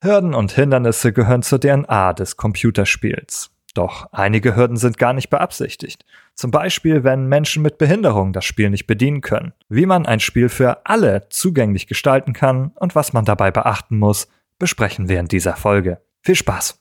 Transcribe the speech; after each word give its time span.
Hürden 0.00 0.34
und 0.34 0.52
Hindernisse 0.52 1.12
gehören 1.12 1.42
zur 1.42 1.58
DNA 1.60 2.12
des 2.12 2.36
Computerspiels. 2.36 3.50
Doch 3.74 4.08
einige 4.12 4.56
Hürden 4.56 4.76
sind 4.76 4.96
gar 4.96 5.12
nicht 5.12 5.28
beabsichtigt. 5.28 6.04
Zum 6.34 6.50
Beispiel, 6.50 7.04
wenn 7.04 7.26
Menschen 7.26 7.62
mit 7.62 7.78
Behinderung 7.78 8.32
das 8.32 8.44
Spiel 8.44 8.70
nicht 8.70 8.86
bedienen 8.86 9.20
können. 9.20 9.52
Wie 9.68 9.86
man 9.86 10.06
ein 10.06 10.20
Spiel 10.20 10.48
für 10.48 10.86
alle 10.86 11.28
zugänglich 11.30 11.86
gestalten 11.86 12.32
kann 12.32 12.72
und 12.76 12.94
was 12.94 13.12
man 13.12 13.24
dabei 13.24 13.50
beachten 13.50 13.98
muss, 13.98 14.28
besprechen 14.58 15.08
wir 15.08 15.20
in 15.20 15.28
dieser 15.28 15.56
Folge. 15.56 16.00
Viel 16.22 16.36
Spaß! 16.36 16.80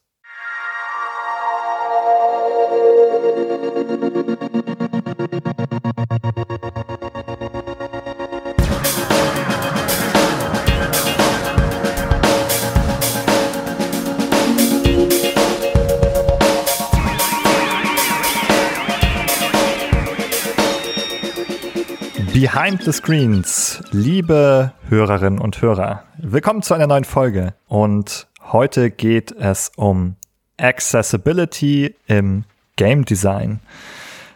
Behind 22.39 22.83
the 22.83 22.91
Screens, 22.91 23.81
liebe 23.89 24.71
Hörerinnen 24.89 25.39
und 25.39 25.59
Hörer, 25.59 26.03
willkommen 26.19 26.61
zu 26.61 26.75
einer 26.75 26.85
neuen 26.85 27.03
Folge. 27.03 27.55
Und 27.67 28.27
heute 28.51 28.91
geht 28.91 29.31
es 29.31 29.71
um 29.75 30.17
Accessibility 30.57 31.95
im 32.05 32.43
Game 32.75 33.05
Design. 33.05 33.59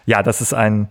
Ja, 0.07 0.23
das 0.23 0.41
ist 0.41 0.51
ein 0.51 0.89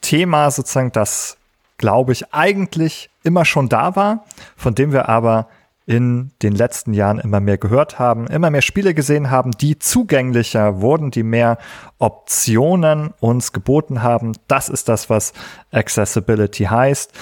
Thema 0.00 0.50
sozusagen, 0.50 0.92
das, 0.92 1.36
glaube 1.76 2.12
ich, 2.12 2.32
eigentlich 2.32 3.10
immer 3.22 3.44
schon 3.44 3.68
da 3.68 3.94
war, 3.94 4.24
von 4.56 4.74
dem 4.74 4.92
wir 4.92 5.10
aber 5.10 5.48
in 5.86 6.32
den 6.42 6.54
letzten 6.54 6.92
Jahren 6.92 7.20
immer 7.20 7.38
mehr 7.38 7.58
gehört 7.58 8.00
haben, 8.00 8.26
immer 8.26 8.50
mehr 8.50 8.62
Spiele 8.62 8.92
gesehen 8.92 9.30
haben, 9.30 9.52
die 9.52 9.78
zugänglicher 9.78 10.80
wurden, 10.80 11.12
die 11.12 11.22
mehr 11.22 11.58
Optionen 11.98 13.14
uns 13.20 13.52
geboten 13.52 14.02
haben. 14.02 14.32
Das 14.48 14.68
ist 14.68 14.88
das, 14.88 15.08
was 15.08 15.32
Accessibility 15.70 16.64
heißt. 16.64 17.12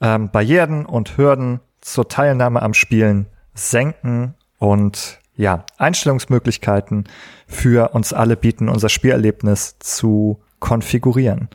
Ähm, 0.00 0.30
Barrieren 0.30 0.86
und 0.86 1.18
Hürden 1.18 1.60
zur 1.82 2.08
Teilnahme 2.08 2.62
am 2.62 2.72
Spielen 2.72 3.26
senken 3.54 4.34
und 4.58 5.20
ja, 5.36 5.64
Einstellungsmöglichkeiten 5.76 7.04
für 7.46 7.90
uns 7.90 8.14
alle 8.14 8.36
bieten, 8.36 8.70
unser 8.70 8.88
Spielerlebnis 8.88 9.76
zu 9.78 10.40
konfigurieren. 10.58 11.50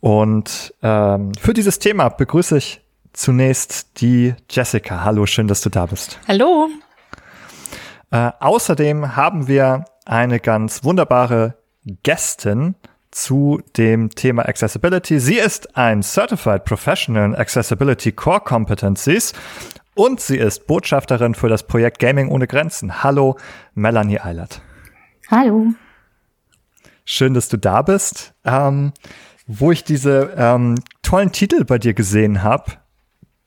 Und 0.00 0.72
ähm, 0.82 1.32
für 1.34 1.54
dieses 1.54 1.80
Thema 1.80 2.08
begrüße 2.08 2.56
ich 2.56 2.80
zunächst 3.18 4.00
die 4.00 4.34
Jessica. 4.48 5.02
Hallo, 5.04 5.26
schön, 5.26 5.48
dass 5.48 5.60
du 5.60 5.70
da 5.70 5.86
bist. 5.86 6.18
Hallo. 6.28 6.68
Äh, 8.10 8.30
außerdem 8.38 9.16
haben 9.16 9.48
wir 9.48 9.84
eine 10.06 10.40
ganz 10.40 10.84
wunderbare 10.84 11.58
Gästin 12.04 12.76
zu 13.10 13.60
dem 13.76 14.10
Thema 14.10 14.48
Accessibility. 14.48 15.18
Sie 15.18 15.36
ist 15.36 15.76
ein 15.76 16.02
Certified 16.02 16.64
Professional 16.64 17.24
in 17.24 17.34
Accessibility 17.34 18.12
Core 18.12 18.40
Competencies 18.40 19.32
und 19.94 20.20
sie 20.20 20.38
ist 20.38 20.66
Botschafterin 20.66 21.34
für 21.34 21.48
das 21.48 21.66
Projekt 21.66 21.98
Gaming 21.98 22.28
ohne 22.28 22.46
Grenzen. 22.46 23.02
Hallo, 23.02 23.36
Melanie 23.74 24.20
Eilert. 24.20 24.62
Hallo. 25.28 25.72
Schön, 27.04 27.34
dass 27.34 27.48
du 27.48 27.56
da 27.56 27.82
bist. 27.82 28.34
Ähm, 28.44 28.92
wo 29.46 29.72
ich 29.72 29.82
diese 29.82 30.34
ähm, 30.36 30.76
tollen 31.02 31.32
Titel 31.32 31.64
bei 31.64 31.78
dir 31.78 31.94
gesehen 31.94 32.42
habe, 32.42 32.72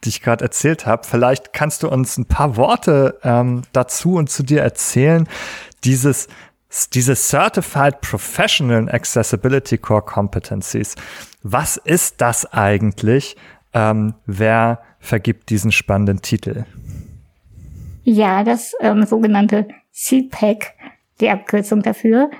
die 0.03 0.09
ich 0.09 0.21
gerade 0.21 0.43
erzählt 0.43 0.85
habe. 0.85 1.07
Vielleicht 1.07 1.53
kannst 1.53 1.83
du 1.83 1.89
uns 1.89 2.17
ein 2.17 2.25
paar 2.25 2.57
Worte 2.57 3.19
ähm, 3.23 3.63
dazu 3.73 4.15
und 4.15 4.29
zu 4.29 4.43
dir 4.43 4.61
erzählen. 4.61 5.27
Dieses 5.83 6.27
diese 6.93 7.15
Certified 7.15 7.99
Professional 8.01 8.89
Accessibility 8.89 9.77
Core 9.77 10.03
Competencies. 10.03 10.95
Was 11.43 11.77
ist 11.77 12.21
das 12.21 12.45
eigentlich? 12.53 13.35
Ähm, 13.73 14.15
wer 14.25 14.81
vergibt 14.99 15.49
diesen 15.49 15.71
spannenden 15.71 16.21
Titel? 16.21 16.65
Ja, 18.03 18.43
das 18.43 18.73
ähm, 18.79 19.05
sogenannte 19.05 19.67
CPAC, 19.91 20.73
die 21.19 21.29
Abkürzung 21.29 21.81
dafür, 21.81 22.31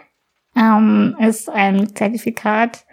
ähm, 0.56 1.16
ist 1.20 1.50
ein 1.50 1.94
Zertifikat, 1.96 2.86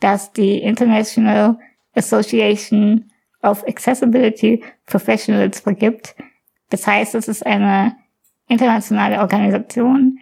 das 0.00 0.32
die 0.32 0.58
International 0.58 1.58
Association 1.94 3.11
auf 3.42 3.66
Accessibility 3.66 4.62
Professionals 4.86 5.60
vergibt. 5.60 6.14
Das 6.70 6.86
heißt, 6.86 7.14
es 7.14 7.28
ist 7.28 7.44
eine 7.44 7.96
internationale 8.48 9.18
Organisation, 9.20 10.18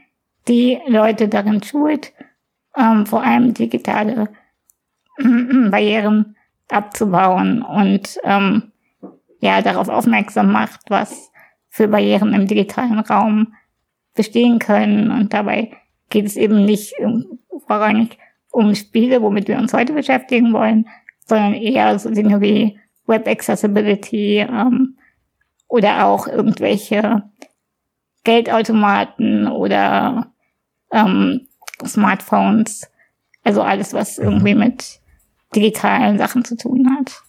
die 0.49 0.79
Leute 0.87 1.29
darin 1.29 1.63
schult, 1.63 2.13
ähm, 2.77 3.07
vor 3.07 3.23
allem 3.23 3.55
digitale 3.55 4.29
Barrieren 5.19 6.37
abzubauen 6.69 7.63
und 7.63 8.19
ähm, 8.25 8.73
ja 9.41 9.63
darauf 9.63 9.89
aufmerksam 9.89 10.53
macht, 10.53 10.81
was 10.89 11.31
für 11.69 11.89
Barrieren 11.89 12.33
im 12.35 12.47
digitalen 12.47 13.01
Raum 13.01 13.55
bestehen 14.15 14.59
können. 14.59 15.11
Und 15.11 15.33
dabei 15.33 15.73
geht 16.09 16.27
es 16.27 16.37
eben 16.37 16.65
nicht 16.65 16.95
vorrangig 17.67 18.19
um 18.51 18.75
Spiele, 18.75 19.23
womit 19.23 19.49
wir 19.49 19.59
uns 19.59 19.73
heute 19.73 19.93
beschäftigen 19.93 20.53
wollen, 20.53 20.89
sondern 21.27 21.55
eher 21.55 21.99
so 21.99 22.11
Dinge 22.11 22.41
wie 22.41 22.79
Web 23.10 23.28
Accessibility 23.28 24.38
ähm, 24.38 24.97
oder 25.69 26.06
auch 26.06 26.26
irgendwelche 26.26 27.22
Geldautomaten 28.25 29.47
oder 29.48 30.32
ähm, 30.93 31.47
Smartphones. 31.87 32.91
Also 33.44 33.62
alles, 33.62 33.93
was 33.93 34.19
mhm. 34.19 34.25
irgendwie 34.25 34.54
mit 34.54 35.00
digitalen 35.54 36.16
Sachen 36.19 36.44
zu 36.44 36.56
tun 36.56 36.88
hat. 36.98 37.22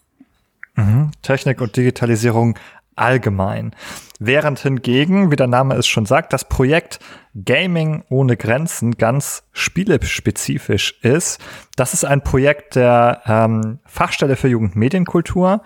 Mhm. 0.76 1.12
Technik 1.22 1.62
und 1.62 1.76
Digitalisierung 1.76 2.58
allgemein. 3.02 3.76
Während 4.20 4.60
hingegen, 4.60 5.32
wie 5.32 5.36
der 5.36 5.48
Name 5.48 5.76
es 5.76 5.88
schon 5.88 6.06
sagt, 6.06 6.32
das 6.32 6.48
Projekt 6.48 7.00
Gaming 7.34 8.04
ohne 8.10 8.38
Grenzen 8.38 8.98
ganz 8.98 9.44
spielespezifisch 9.52 11.00
ist. 11.02 11.40
Das 11.76 11.94
ist 11.94 12.06
ein 12.06 12.24
Projekt 12.24 12.76
der 12.76 13.22
ähm, 13.26 13.80
Fachstelle 13.86 14.36
für 14.36 14.48
Jugendmedienkultur, 14.48 15.64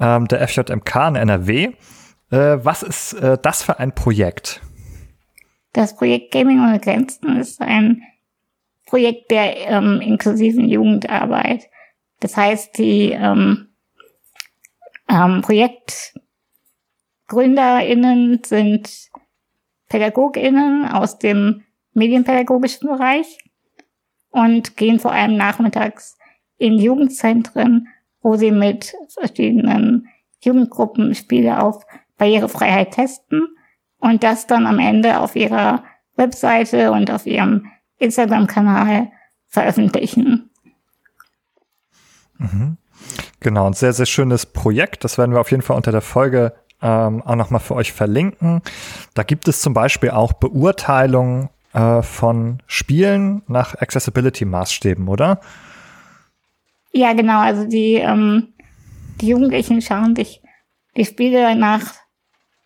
ähm, 0.00 0.26
der 0.26 0.46
FJMK 0.48 1.08
in 1.08 1.16
NRW. 1.16 1.72
Äh, 2.30 2.58
was 2.62 2.82
ist 2.82 3.12
äh, 3.14 3.38
das 3.40 3.62
für 3.62 3.78
ein 3.78 3.94
Projekt? 3.94 4.60
Das 5.72 5.96
Projekt 5.96 6.32
Gaming 6.32 6.60
ohne 6.60 6.80
Grenzen 6.80 7.36
ist 7.36 7.60
ein 7.60 8.02
Projekt 8.86 9.30
der 9.30 9.56
ähm, 9.68 10.00
inklusiven 10.00 10.68
Jugendarbeit. 10.68 11.68
Das 12.20 12.36
heißt, 12.36 12.78
die 12.78 13.12
ähm, 13.12 13.68
ähm, 15.08 15.42
Projekt 15.42 16.14
GründerInnen 17.28 18.42
sind 18.44 19.10
PädagogInnen 19.88 20.86
aus 20.88 21.18
dem 21.18 21.62
medienpädagogischen 21.92 22.88
Bereich 22.88 23.38
und 24.30 24.76
gehen 24.76 24.98
vor 24.98 25.12
allem 25.12 25.36
nachmittags 25.36 26.16
in 26.58 26.74
Jugendzentren, 26.74 27.88
wo 28.20 28.36
sie 28.36 28.50
mit 28.50 28.94
verschiedenen 29.08 30.08
Jugendgruppen 30.42 31.14
Spiele 31.14 31.62
auf 31.62 31.84
Barrierefreiheit 32.16 32.92
testen 32.92 33.48
und 33.98 34.22
das 34.22 34.46
dann 34.46 34.66
am 34.66 34.78
Ende 34.78 35.20
auf 35.20 35.36
ihrer 35.36 35.84
Webseite 36.16 36.92
und 36.92 37.10
auf 37.10 37.26
ihrem 37.26 37.66
Instagram-Kanal 37.98 39.10
veröffentlichen. 39.46 40.50
Mhm. 42.38 42.76
Genau, 43.40 43.66
ein 43.66 43.72
sehr, 43.72 43.92
sehr 43.92 44.06
schönes 44.06 44.46
Projekt. 44.46 45.04
Das 45.04 45.18
werden 45.18 45.32
wir 45.32 45.40
auf 45.40 45.50
jeden 45.50 45.62
Fall 45.62 45.76
unter 45.76 45.92
der 45.92 46.00
Folge 46.00 46.54
ähm, 46.82 47.22
auch 47.22 47.34
nochmal 47.34 47.60
für 47.60 47.74
euch 47.74 47.92
verlinken. 47.92 48.62
Da 49.14 49.22
gibt 49.22 49.48
es 49.48 49.60
zum 49.60 49.74
Beispiel 49.74 50.10
auch 50.10 50.32
Beurteilungen 50.34 51.48
äh, 51.72 52.02
von 52.02 52.62
Spielen 52.66 53.42
nach 53.48 53.74
Accessibility-Maßstäben, 53.74 55.08
oder? 55.08 55.40
Ja, 56.92 57.12
genau. 57.12 57.40
Also 57.40 57.64
die, 57.64 57.94
ähm, 57.94 58.48
die 59.20 59.28
Jugendlichen 59.28 59.82
schauen 59.82 60.16
sich 60.16 60.40
die 60.96 61.04
Spiele 61.04 61.54
nach 61.54 61.94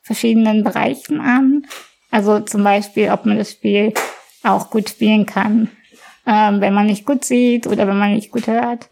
verschiedenen 0.02 0.64
Bereichen 0.64 1.20
an. 1.20 1.66
Also 2.10 2.40
zum 2.40 2.64
Beispiel, 2.64 3.10
ob 3.10 3.26
man 3.26 3.38
das 3.38 3.52
Spiel 3.52 3.94
auch 4.42 4.70
gut 4.70 4.90
spielen 4.90 5.26
kann, 5.26 5.68
ähm, 6.26 6.60
wenn 6.60 6.74
man 6.74 6.86
nicht 6.86 7.06
gut 7.06 7.24
sieht 7.24 7.66
oder 7.66 7.86
wenn 7.86 7.98
man 7.98 8.14
nicht 8.14 8.30
gut 8.30 8.46
hört. 8.46 8.88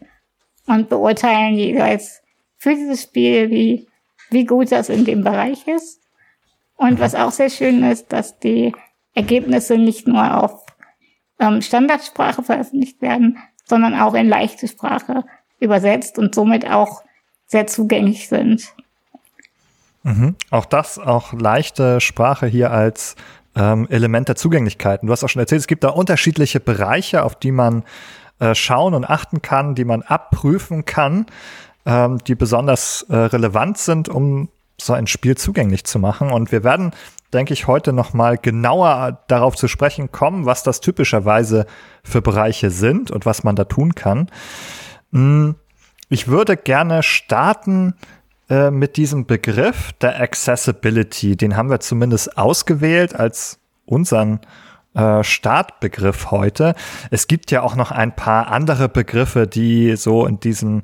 Und 0.65 0.89
beurteilen 0.89 1.55
jeweils 1.55 2.21
für 2.57 2.75
dieses 2.75 3.03
Spiel, 3.03 3.49
wie 3.49 3.87
wie 4.31 4.45
gut 4.45 4.71
das 4.71 4.89
in 4.89 5.05
dem 5.05 5.23
Bereich 5.23 5.67
ist. 5.67 6.01
Und 6.75 6.99
was 6.99 7.13
auch 7.13 7.31
sehr 7.31 7.49
schön 7.49 7.83
ist, 7.83 8.11
dass 8.11 8.39
die 8.39 8.73
Ergebnisse 9.13 9.77
nicht 9.77 10.07
nur 10.07 10.43
auf 10.43 10.65
ähm, 11.39 11.61
Standardsprache 11.61 12.41
veröffentlicht 12.41 13.01
werden, 13.01 13.37
sondern 13.65 13.93
auch 13.93 14.15
in 14.15 14.27
leichte 14.27 14.67
Sprache 14.67 15.23
übersetzt 15.59 16.17
und 16.17 16.33
somit 16.33 16.69
auch 16.69 17.03
sehr 17.45 17.67
zugänglich 17.67 18.27
sind. 18.27 18.73
Mhm. 20.03 20.35
Auch 20.49 20.65
das, 20.65 20.97
auch 20.97 21.33
leichte 21.33 22.01
Sprache 22.01 22.47
hier 22.47 22.71
als 22.71 23.15
ähm, 23.55 23.87
Element 23.89 24.29
der 24.29 24.35
Zugänglichkeit. 24.35 25.01
Und 25.01 25.07
du 25.07 25.13
hast 25.13 25.23
auch 25.23 25.29
schon 25.29 25.41
erzählt, 25.41 25.61
es 25.61 25.67
gibt 25.67 25.83
da 25.83 25.89
unterschiedliche 25.89 26.59
Bereiche, 26.59 27.23
auf 27.23 27.35
die 27.35 27.51
man 27.51 27.83
äh, 28.39 28.55
schauen 28.55 28.93
und 28.93 29.05
achten 29.05 29.41
kann, 29.41 29.75
die 29.75 29.85
man 29.85 30.01
abprüfen 30.01 30.85
kann, 30.85 31.27
ähm, 31.85 32.19
die 32.27 32.35
besonders 32.35 33.05
äh, 33.09 33.15
relevant 33.15 33.77
sind, 33.77 34.09
um 34.09 34.49
so 34.79 34.93
ein 34.93 35.07
Spiel 35.07 35.37
zugänglich 35.37 35.83
zu 35.83 35.99
machen. 35.99 36.31
Und 36.31 36.51
wir 36.51 36.63
werden, 36.63 36.91
denke 37.33 37.53
ich, 37.53 37.67
heute 37.67 37.93
noch 37.93 38.13
mal 38.13 38.37
genauer 38.37 39.23
darauf 39.27 39.55
zu 39.55 39.67
sprechen 39.67 40.11
kommen, 40.11 40.45
was 40.45 40.63
das 40.63 40.81
typischerweise 40.81 41.65
für 42.03 42.21
Bereiche 42.21 42.71
sind 42.71 43.11
und 43.11 43.25
was 43.25 43.43
man 43.43 43.55
da 43.55 43.65
tun 43.65 43.95
kann. 43.95 44.27
Hm, 45.11 45.55
ich 46.09 46.27
würde 46.27 46.57
gerne 46.57 47.03
starten 47.03 47.93
äh, 48.49 48.69
mit 48.69 48.97
diesem 48.97 49.25
Begriff 49.25 49.93
der 50.01 50.19
Accessibility. 50.19 51.37
Den 51.37 51.55
haben 51.55 51.69
wir 51.69 51.79
zumindest 51.79 52.37
ausgewählt 52.37 53.15
als 53.15 53.59
unseren 53.85 54.41
äh, 54.93 55.23
Startbegriff 55.23 56.31
heute. 56.31 56.75
Es 57.11 57.27
gibt 57.27 57.49
ja 57.51 57.61
auch 57.61 57.75
noch 57.75 57.91
ein 57.91 58.13
paar 58.13 58.47
andere 58.47 58.89
Begriffe, 58.89 59.47
die 59.47 59.95
so 59.95 60.25
in 60.25 60.41
diesem 60.41 60.83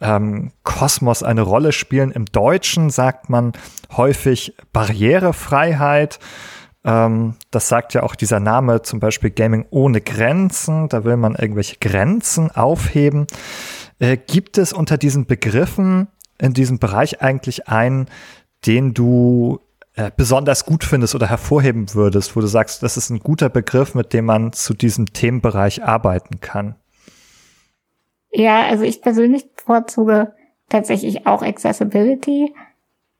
ähm, 0.00 0.52
Kosmos 0.62 1.22
eine 1.22 1.42
Rolle 1.42 1.72
spielen. 1.72 2.10
Im 2.10 2.26
Deutschen 2.26 2.90
sagt 2.90 3.28
man 3.28 3.52
häufig 3.96 4.54
Barrierefreiheit. 4.72 6.18
Ähm, 6.84 7.36
das 7.50 7.68
sagt 7.68 7.94
ja 7.94 8.02
auch 8.02 8.14
dieser 8.14 8.40
Name, 8.40 8.82
zum 8.82 9.00
Beispiel 9.00 9.30
Gaming 9.30 9.66
ohne 9.70 10.00
Grenzen. 10.00 10.88
Da 10.88 11.04
will 11.04 11.16
man 11.16 11.34
irgendwelche 11.34 11.76
Grenzen 11.80 12.50
aufheben. 12.50 13.26
Äh, 13.98 14.16
gibt 14.16 14.58
es 14.58 14.72
unter 14.72 14.96
diesen 14.96 15.26
Begriffen 15.26 16.08
in 16.38 16.54
diesem 16.54 16.78
Bereich 16.78 17.20
eigentlich 17.20 17.68
einen, 17.68 18.06
den 18.66 18.94
du 18.94 19.60
äh, 19.94 20.10
besonders 20.16 20.64
gut 20.64 20.84
findest 20.84 21.14
oder 21.14 21.28
hervorheben 21.28 21.92
würdest, 21.94 22.34
wo 22.34 22.40
du 22.40 22.46
sagst, 22.46 22.82
das 22.82 22.96
ist 22.96 23.10
ein 23.10 23.18
guter 23.18 23.50
Begriff, 23.50 23.94
mit 23.94 24.12
dem 24.14 24.24
man 24.24 24.52
zu 24.52 24.72
diesem 24.72 25.12
Themenbereich 25.12 25.84
arbeiten 25.84 26.40
kann? 26.40 26.76
Ja, 28.32 28.66
also 28.68 28.84
ich 28.84 29.02
persönlich 29.02 29.44
bevorzuge 29.60 30.34
tatsächlich 30.68 31.26
auch 31.26 31.42
Accessibility. 31.42 32.54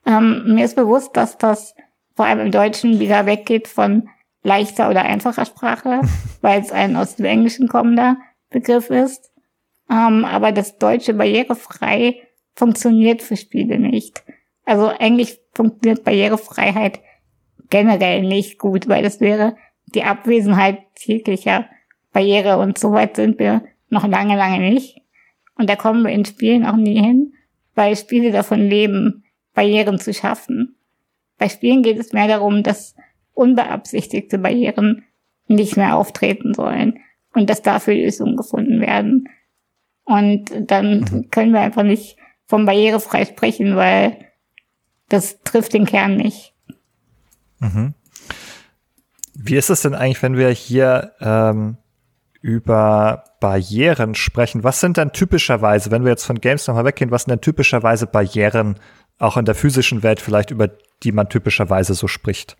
Ähm, 0.06 0.54
mir 0.54 0.64
ist 0.64 0.76
bewusst, 0.76 1.16
dass 1.16 1.38
das 1.38 1.74
vor 2.16 2.26
allem 2.26 2.40
im 2.40 2.50
Deutschen 2.50 2.98
wieder 3.00 3.26
weggeht 3.26 3.68
von 3.68 4.08
leichter 4.42 4.88
oder 4.88 5.02
einfacher 5.02 5.44
Sprache, 5.44 6.00
weil 6.40 6.60
es 6.60 6.72
ein 6.72 6.96
aus 6.96 7.16
dem 7.16 7.26
Englischen 7.26 7.68
kommender 7.68 8.16
Begriff 8.50 8.90
ist. 8.90 9.30
Ähm, 9.90 10.24
aber 10.24 10.52
das 10.52 10.78
Deutsche 10.78 11.14
barrierefrei 11.14 12.22
funktioniert 12.54 13.22
für 13.22 13.36
Spiele 13.36 13.78
nicht. 13.78 14.22
Also 14.64 14.88
eigentlich 14.88 15.40
funktioniert 15.52 16.04
Barrierefreiheit 16.04 17.00
generell 17.70 18.22
nicht 18.22 18.58
gut, 18.58 18.88
weil 18.88 19.02
das 19.02 19.20
wäre 19.20 19.56
die 19.86 20.04
Abwesenheit 20.04 20.78
jeglicher 20.98 21.66
Barriere 22.12 22.58
und 22.58 22.78
so 22.78 22.92
weit 22.92 23.16
sind 23.16 23.38
wir 23.38 23.62
noch 23.88 24.06
lange, 24.06 24.36
lange 24.36 24.58
nicht. 24.60 24.99
Und 25.60 25.68
da 25.68 25.76
kommen 25.76 26.02
wir 26.02 26.10
in 26.10 26.24
Spielen 26.24 26.64
auch 26.64 26.76
nie 26.76 26.98
hin, 26.98 27.34
weil 27.74 27.94
Spiele 27.94 28.32
davon 28.32 28.60
leben, 28.60 29.24
Barrieren 29.52 29.98
zu 29.98 30.14
schaffen. 30.14 30.74
Bei 31.36 31.50
Spielen 31.50 31.82
geht 31.82 31.98
es 31.98 32.14
mehr 32.14 32.28
darum, 32.28 32.62
dass 32.62 32.94
unbeabsichtigte 33.34 34.38
Barrieren 34.38 35.04
nicht 35.48 35.76
mehr 35.76 35.96
auftreten 35.96 36.54
sollen 36.54 37.00
und 37.34 37.50
dass 37.50 37.60
dafür 37.60 37.92
Lösungen 37.92 38.38
gefunden 38.38 38.80
werden. 38.80 39.28
Und 40.04 40.46
dann 40.70 41.00
mhm. 41.00 41.30
können 41.30 41.52
wir 41.52 41.60
einfach 41.60 41.82
nicht 41.82 42.16
vom 42.46 42.64
barrierefrei 42.64 43.26
sprechen, 43.26 43.76
weil 43.76 44.16
das 45.10 45.42
trifft 45.42 45.74
den 45.74 45.84
Kern 45.84 46.16
nicht. 46.16 46.54
Mhm. 47.58 47.92
Wie 49.34 49.56
ist 49.56 49.68
es 49.68 49.82
denn 49.82 49.94
eigentlich, 49.94 50.22
wenn 50.22 50.38
wir 50.38 50.48
hier 50.48 51.12
ähm, 51.20 51.76
über 52.40 53.24
Barrieren 53.40 54.14
sprechen? 54.14 54.64
Was 54.64 54.80
sind 54.80 54.96
denn 54.96 55.12
typischerweise, 55.12 55.90
wenn 55.90 56.04
wir 56.04 56.10
jetzt 56.10 56.24
von 56.24 56.40
Games 56.40 56.66
nochmal 56.66 56.84
weggehen, 56.84 57.10
was 57.10 57.24
sind 57.24 57.32
denn 57.32 57.40
typischerweise 57.40 58.06
Barrieren 58.06 58.76
auch 59.18 59.36
in 59.36 59.44
der 59.44 59.54
physischen 59.54 60.02
Welt 60.02 60.20
vielleicht, 60.20 60.50
über 60.50 60.70
die 61.02 61.12
man 61.12 61.28
typischerweise 61.28 61.94
so 61.94 62.08
spricht? 62.08 62.56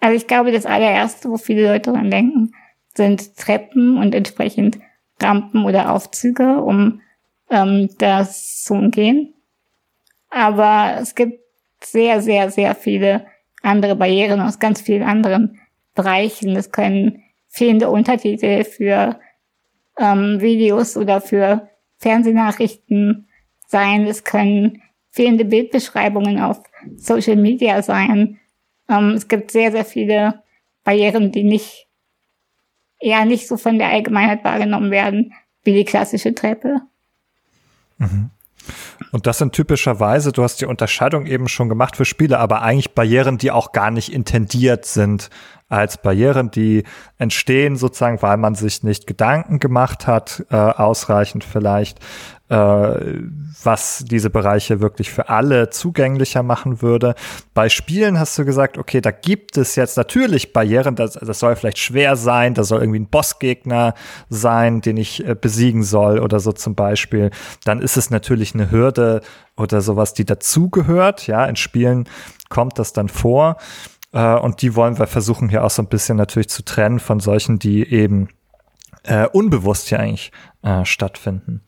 Also 0.00 0.16
ich 0.16 0.26
glaube, 0.26 0.50
das 0.50 0.66
allererste, 0.66 1.30
wo 1.30 1.36
viele 1.36 1.68
Leute 1.68 1.92
dran 1.92 2.10
denken, 2.10 2.52
sind 2.94 3.36
Treppen 3.36 3.98
und 3.98 4.14
entsprechend 4.14 4.78
Rampen 5.20 5.64
oder 5.64 5.92
Aufzüge, 5.92 6.56
um 6.56 7.00
ähm, 7.50 7.88
das 7.98 8.62
zu 8.62 8.74
umgehen. 8.74 9.34
Aber 10.30 10.96
es 11.00 11.14
gibt 11.14 11.40
sehr, 11.84 12.20
sehr, 12.20 12.50
sehr 12.50 12.74
viele 12.74 13.26
andere 13.62 13.94
Barrieren 13.94 14.40
aus 14.40 14.58
ganz 14.58 14.80
vielen 14.80 15.04
anderen 15.04 15.60
Bereichen. 15.94 16.56
Es 16.56 16.72
können 16.72 17.21
fehlende 17.52 17.90
Untertitel 17.90 18.64
für 18.64 19.20
ähm, 19.98 20.40
Videos 20.40 20.96
oder 20.96 21.20
für 21.20 21.68
Fernsehnachrichten 21.98 23.28
sein. 23.68 24.06
Es 24.06 24.24
können 24.24 24.82
fehlende 25.10 25.44
Bildbeschreibungen 25.44 26.40
auf 26.40 26.62
Social 26.96 27.36
Media 27.36 27.82
sein. 27.82 28.40
Ähm, 28.88 29.10
es 29.10 29.28
gibt 29.28 29.50
sehr, 29.50 29.70
sehr 29.70 29.84
viele 29.84 30.42
Barrieren, 30.82 31.30
die 31.30 31.44
nicht, 31.44 31.86
eher 32.98 33.26
nicht 33.26 33.46
so 33.46 33.58
von 33.58 33.78
der 33.78 33.90
Allgemeinheit 33.90 34.42
wahrgenommen 34.44 34.90
werden 34.90 35.34
wie 35.62 35.74
die 35.74 35.84
klassische 35.84 36.34
Treppe. 36.34 36.80
Mhm. 37.98 38.30
Und 39.10 39.26
das 39.26 39.38
sind 39.38 39.52
typischerweise, 39.52 40.32
du 40.32 40.42
hast 40.42 40.60
die 40.60 40.66
Unterscheidung 40.66 41.26
eben 41.26 41.48
schon 41.48 41.68
gemacht 41.68 41.96
für 41.96 42.04
Spiele, 42.04 42.38
aber 42.38 42.62
eigentlich 42.62 42.94
Barrieren, 42.94 43.36
die 43.36 43.50
auch 43.50 43.72
gar 43.72 43.90
nicht 43.90 44.12
intendiert 44.12 44.86
sind 44.86 45.28
als 45.72 45.96
Barrieren, 45.96 46.50
die 46.50 46.84
entstehen 47.16 47.76
sozusagen, 47.76 48.20
weil 48.20 48.36
man 48.36 48.54
sich 48.54 48.82
nicht 48.82 49.06
Gedanken 49.06 49.58
gemacht 49.58 50.06
hat, 50.06 50.44
äh, 50.50 50.56
ausreichend 50.56 51.44
vielleicht, 51.44 51.98
äh, 52.50 52.54
was 53.62 54.04
diese 54.06 54.28
Bereiche 54.28 54.80
wirklich 54.80 55.10
für 55.10 55.30
alle 55.30 55.70
zugänglicher 55.70 56.42
machen 56.42 56.82
würde. 56.82 57.14
Bei 57.54 57.70
Spielen 57.70 58.18
hast 58.18 58.38
du 58.38 58.44
gesagt, 58.44 58.76
okay, 58.76 59.00
da 59.00 59.10
gibt 59.12 59.56
es 59.56 59.74
jetzt 59.74 59.96
natürlich 59.96 60.52
Barrieren, 60.52 60.94
das, 60.94 61.14
das 61.14 61.38
soll 61.38 61.56
vielleicht 61.56 61.78
schwer 61.78 62.16
sein, 62.16 62.52
da 62.52 62.64
soll 62.64 62.80
irgendwie 62.80 63.00
ein 63.00 63.08
Bossgegner 63.08 63.94
sein, 64.28 64.82
den 64.82 64.98
ich 64.98 65.26
äh, 65.26 65.34
besiegen 65.34 65.82
soll 65.82 66.18
oder 66.18 66.38
so 66.38 66.52
zum 66.52 66.74
Beispiel. 66.74 67.30
Dann 67.64 67.80
ist 67.80 67.96
es 67.96 68.10
natürlich 68.10 68.54
eine 68.54 68.70
Hürde 68.70 69.22
oder 69.56 69.80
sowas, 69.80 70.12
die 70.12 70.26
dazugehört. 70.26 71.26
Ja, 71.26 71.46
in 71.46 71.56
Spielen 71.56 72.06
kommt 72.50 72.78
das 72.78 72.92
dann 72.92 73.08
vor. 73.08 73.56
Äh, 74.12 74.36
und 74.36 74.62
die 74.62 74.74
wollen 74.74 74.98
wir 74.98 75.06
versuchen 75.06 75.48
hier 75.48 75.64
auch 75.64 75.70
so 75.70 75.82
ein 75.82 75.88
bisschen 75.88 76.16
natürlich 76.16 76.48
zu 76.48 76.64
trennen 76.64 77.00
von 77.00 77.20
solchen, 77.20 77.58
die 77.58 77.88
eben 77.90 78.28
äh, 79.04 79.26
unbewusst 79.26 79.88
hier 79.88 80.00
eigentlich 80.00 80.32
äh, 80.62 80.84
stattfinden. 80.84 81.62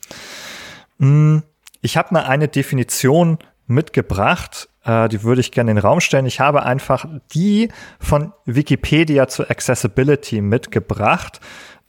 Hm, 0.98 1.42
ich 1.80 1.96
habe 1.96 2.14
mal 2.14 2.24
eine 2.24 2.48
Definition 2.48 3.38
mitgebracht, 3.66 4.68
äh, 4.84 5.08
die 5.08 5.22
würde 5.22 5.40
ich 5.40 5.52
gerne 5.52 5.70
in 5.70 5.76
den 5.76 5.84
Raum 5.84 6.00
stellen. 6.00 6.26
Ich 6.26 6.40
habe 6.40 6.62
einfach 6.62 7.06
die 7.32 7.68
von 7.98 8.32
Wikipedia 8.44 9.26
zur 9.28 9.50
Accessibility 9.50 10.40
mitgebracht, 10.40 11.40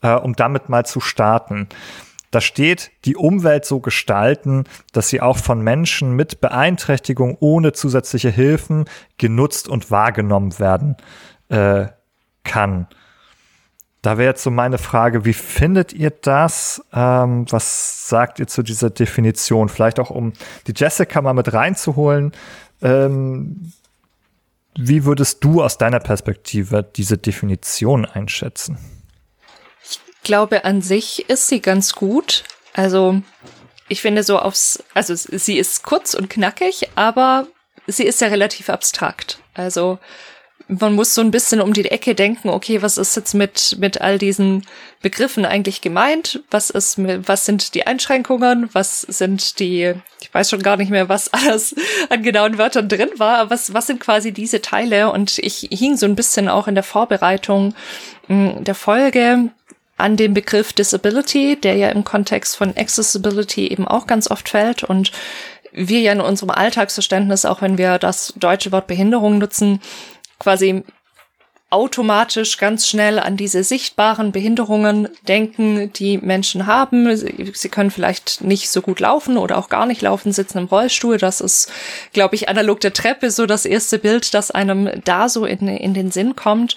äh, 0.02 0.14
um 0.14 0.34
damit 0.34 0.68
mal 0.68 0.84
zu 0.84 1.00
starten. 1.00 1.68
Da 2.30 2.40
steht, 2.40 2.90
die 3.04 3.16
Umwelt 3.16 3.64
so 3.64 3.80
gestalten, 3.80 4.64
dass 4.92 5.08
sie 5.08 5.20
auch 5.20 5.38
von 5.38 5.62
Menschen 5.62 6.12
mit 6.12 6.40
Beeinträchtigung 6.40 7.36
ohne 7.40 7.72
zusätzliche 7.72 8.30
Hilfen 8.30 8.86
genutzt 9.18 9.68
und 9.68 9.90
wahrgenommen 9.90 10.58
werden 10.58 10.96
äh, 11.48 11.86
kann. 12.44 12.88
Da 14.02 14.18
wäre 14.18 14.30
jetzt 14.30 14.44
so 14.44 14.52
meine 14.52 14.78
Frage, 14.78 15.24
wie 15.24 15.32
findet 15.32 15.92
ihr 15.92 16.10
das? 16.10 16.80
Ähm, 16.92 17.44
was 17.50 18.08
sagt 18.08 18.38
ihr 18.38 18.46
zu 18.46 18.62
dieser 18.62 18.90
Definition? 18.90 19.68
Vielleicht 19.68 19.98
auch, 19.98 20.10
um 20.10 20.32
die 20.68 20.74
Jessica 20.76 21.20
mal 21.22 21.32
mit 21.32 21.52
reinzuholen. 21.52 22.32
Ähm, 22.82 23.72
wie 24.78 25.04
würdest 25.04 25.42
du 25.42 25.62
aus 25.62 25.78
deiner 25.78 26.00
Perspektive 26.00 26.84
diese 26.84 27.18
Definition 27.18 28.04
einschätzen? 28.04 28.78
Ich 30.26 30.28
glaube, 30.28 30.64
an 30.64 30.82
sich 30.82 31.30
ist 31.30 31.46
sie 31.46 31.60
ganz 31.60 31.92
gut. 31.92 32.42
Also, 32.72 33.22
ich 33.86 34.02
finde 34.02 34.24
so 34.24 34.40
aufs, 34.40 34.82
also 34.92 35.14
sie 35.14 35.56
ist 35.56 35.84
kurz 35.84 36.14
und 36.14 36.28
knackig, 36.28 36.88
aber 36.96 37.46
sie 37.86 38.02
ist 38.02 38.20
ja 38.20 38.26
relativ 38.26 38.68
abstrakt. 38.68 39.38
Also, 39.54 40.00
man 40.66 40.94
muss 40.94 41.14
so 41.14 41.20
ein 41.20 41.30
bisschen 41.30 41.60
um 41.60 41.72
die 41.72 41.84
Ecke 41.84 42.16
denken, 42.16 42.48
okay, 42.48 42.82
was 42.82 42.98
ist 42.98 43.14
jetzt 43.14 43.34
mit, 43.34 43.76
mit 43.78 44.00
all 44.00 44.18
diesen 44.18 44.66
Begriffen 45.00 45.44
eigentlich 45.44 45.80
gemeint? 45.80 46.42
Was 46.50 46.70
ist, 46.70 46.98
was 46.98 47.46
sind 47.46 47.76
die 47.76 47.86
Einschränkungen? 47.86 48.68
Was 48.72 49.02
sind 49.02 49.60
die, 49.60 49.94
ich 50.20 50.34
weiß 50.34 50.50
schon 50.50 50.64
gar 50.64 50.76
nicht 50.76 50.90
mehr, 50.90 51.08
was 51.08 51.28
alles 51.32 51.72
an 52.08 52.24
genauen 52.24 52.58
Wörtern 52.58 52.88
drin 52.88 53.10
war. 53.18 53.48
Was, 53.50 53.74
was 53.74 53.86
sind 53.86 54.00
quasi 54.00 54.32
diese 54.32 54.60
Teile? 54.60 55.12
Und 55.12 55.38
ich 55.38 55.68
hing 55.70 55.96
so 55.96 56.04
ein 56.04 56.16
bisschen 56.16 56.48
auch 56.48 56.66
in 56.66 56.74
der 56.74 56.82
Vorbereitung 56.82 57.76
hm, 58.26 58.64
der 58.64 58.74
Folge 58.74 59.52
an 59.96 60.16
dem 60.16 60.34
Begriff 60.34 60.72
Disability, 60.72 61.58
der 61.60 61.76
ja 61.76 61.88
im 61.88 62.04
Kontext 62.04 62.56
von 62.56 62.76
Accessibility 62.76 63.68
eben 63.68 63.88
auch 63.88 64.06
ganz 64.06 64.30
oft 64.30 64.48
fällt 64.48 64.84
und 64.84 65.12
wir 65.72 66.00
ja 66.00 66.12
in 66.12 66.20
unserem 66.20 66.50
Alltagsverständnis, 66.50 67.44
auch 67.44 67.62
wenn 67.62 67.78
wir 67.78 67.98
das 67.98 68.32
deutsche 68.36 68.72
Wort 68.72 68.86
Behinderung 68.86 69.38
nutzen, 69.38 69.80
quasi 70.38 70.84
automatisch 71.68 72.58
ganz 72.58 72.86
schnell 72.86 73.18
an 73.18 73.36
diese 73.36 73.64
sichtbaren 73.64 74.30
Behinderungen 74.30 75.08
denken, 75.26 75.92
die 75.92 76.16
Menschen 76.18 76.66
haben. 76.66 77.14
Sie, 77.16 77.68
können 77.68 77.90
vielleicht 77.90 78.40
nicht 78.40 78.70
so 78.70 78.80
gut 78.80 79.00
laufen 79.00 79.36
oder 79.36 79.58
auch 79.58 79.68
gar 79.68 79.84
nicht 79.84 80.00
laufen, 80.00 80.32
sitzen 80.32 80.58
im 80.58 80.66
Rollstuhl. 80.66 81.18
Das 81.18 81.40
ist, 81.40 81.70
glaube 82.12 82.36
ich, 82.36 82.48
analog 82.48 82.80
der 82.80 82.92
Treppe 82.92 83.30
so 83.30 83.46
das 83.46 83.64
erste 83.64 83.98
Bild, 83.98 84.32
das 84.32 84.52
einem 84.52 85.02
da 85.04 85.28
so 85.28 85.44
in, 85.44 85.66
in 85.66 85.92
den 85.92 86.12
Sinn 86.12 86.36
kommt. 86.36 86.76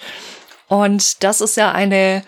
Und 0.66 1.22
das 1.22 1.40
ist 1.40 1.56
ja 1.56 1.70
eine 1.70 2.22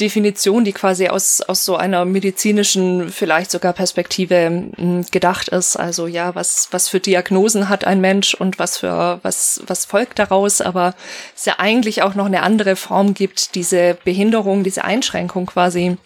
Definition, 0.00 0.64
die 0.64 0.74
quasi 0.74 1.08
aus, 1.08 1.40
aus 1.40 1.64
so 1.64 1.76
einer 1.76 2.04
medizinischen, 2.04 3.10
vielleicht 3.10 3.50
sogar 3.50 3.72
Perspektive 3.72 4.70
hm, 4.76 5.06
gedacht 5.10 5.48
ist. 5.48 5.76
Also 5.76 6.06
ja, 6.06 6.34
was, 6.34 6.68
was 6.70 6.88
für 6.88 7.00
Diagnosen 7.00 7.70
hat 7.70 7.86
ein 7.86 8.00
Mensch 8.00 8.34
und 8.34 8.58
was 8.58 8.78
für, 8.78 9.20
was, 9.22 9.62
was 9.66 9.86
folgt 9.86 10.18
daraus, 10.18 10.60
aber 10.60 10.94
es 11.34 11.46
ja 11.46 11.54
eigentlich 11.58 12.02
auch 12.02 12.14
noch 12.14 12.26
eine 12.26 12.42
andere 12.42 12.76
Form 12.76 13.14
gibt, 13.14 13.54
diese 13.54 13.96
Behinderung, 14.04 14.64
diese 14.64 14.84
Einschränkung 14.84 15.46
quasi 15.46 15.96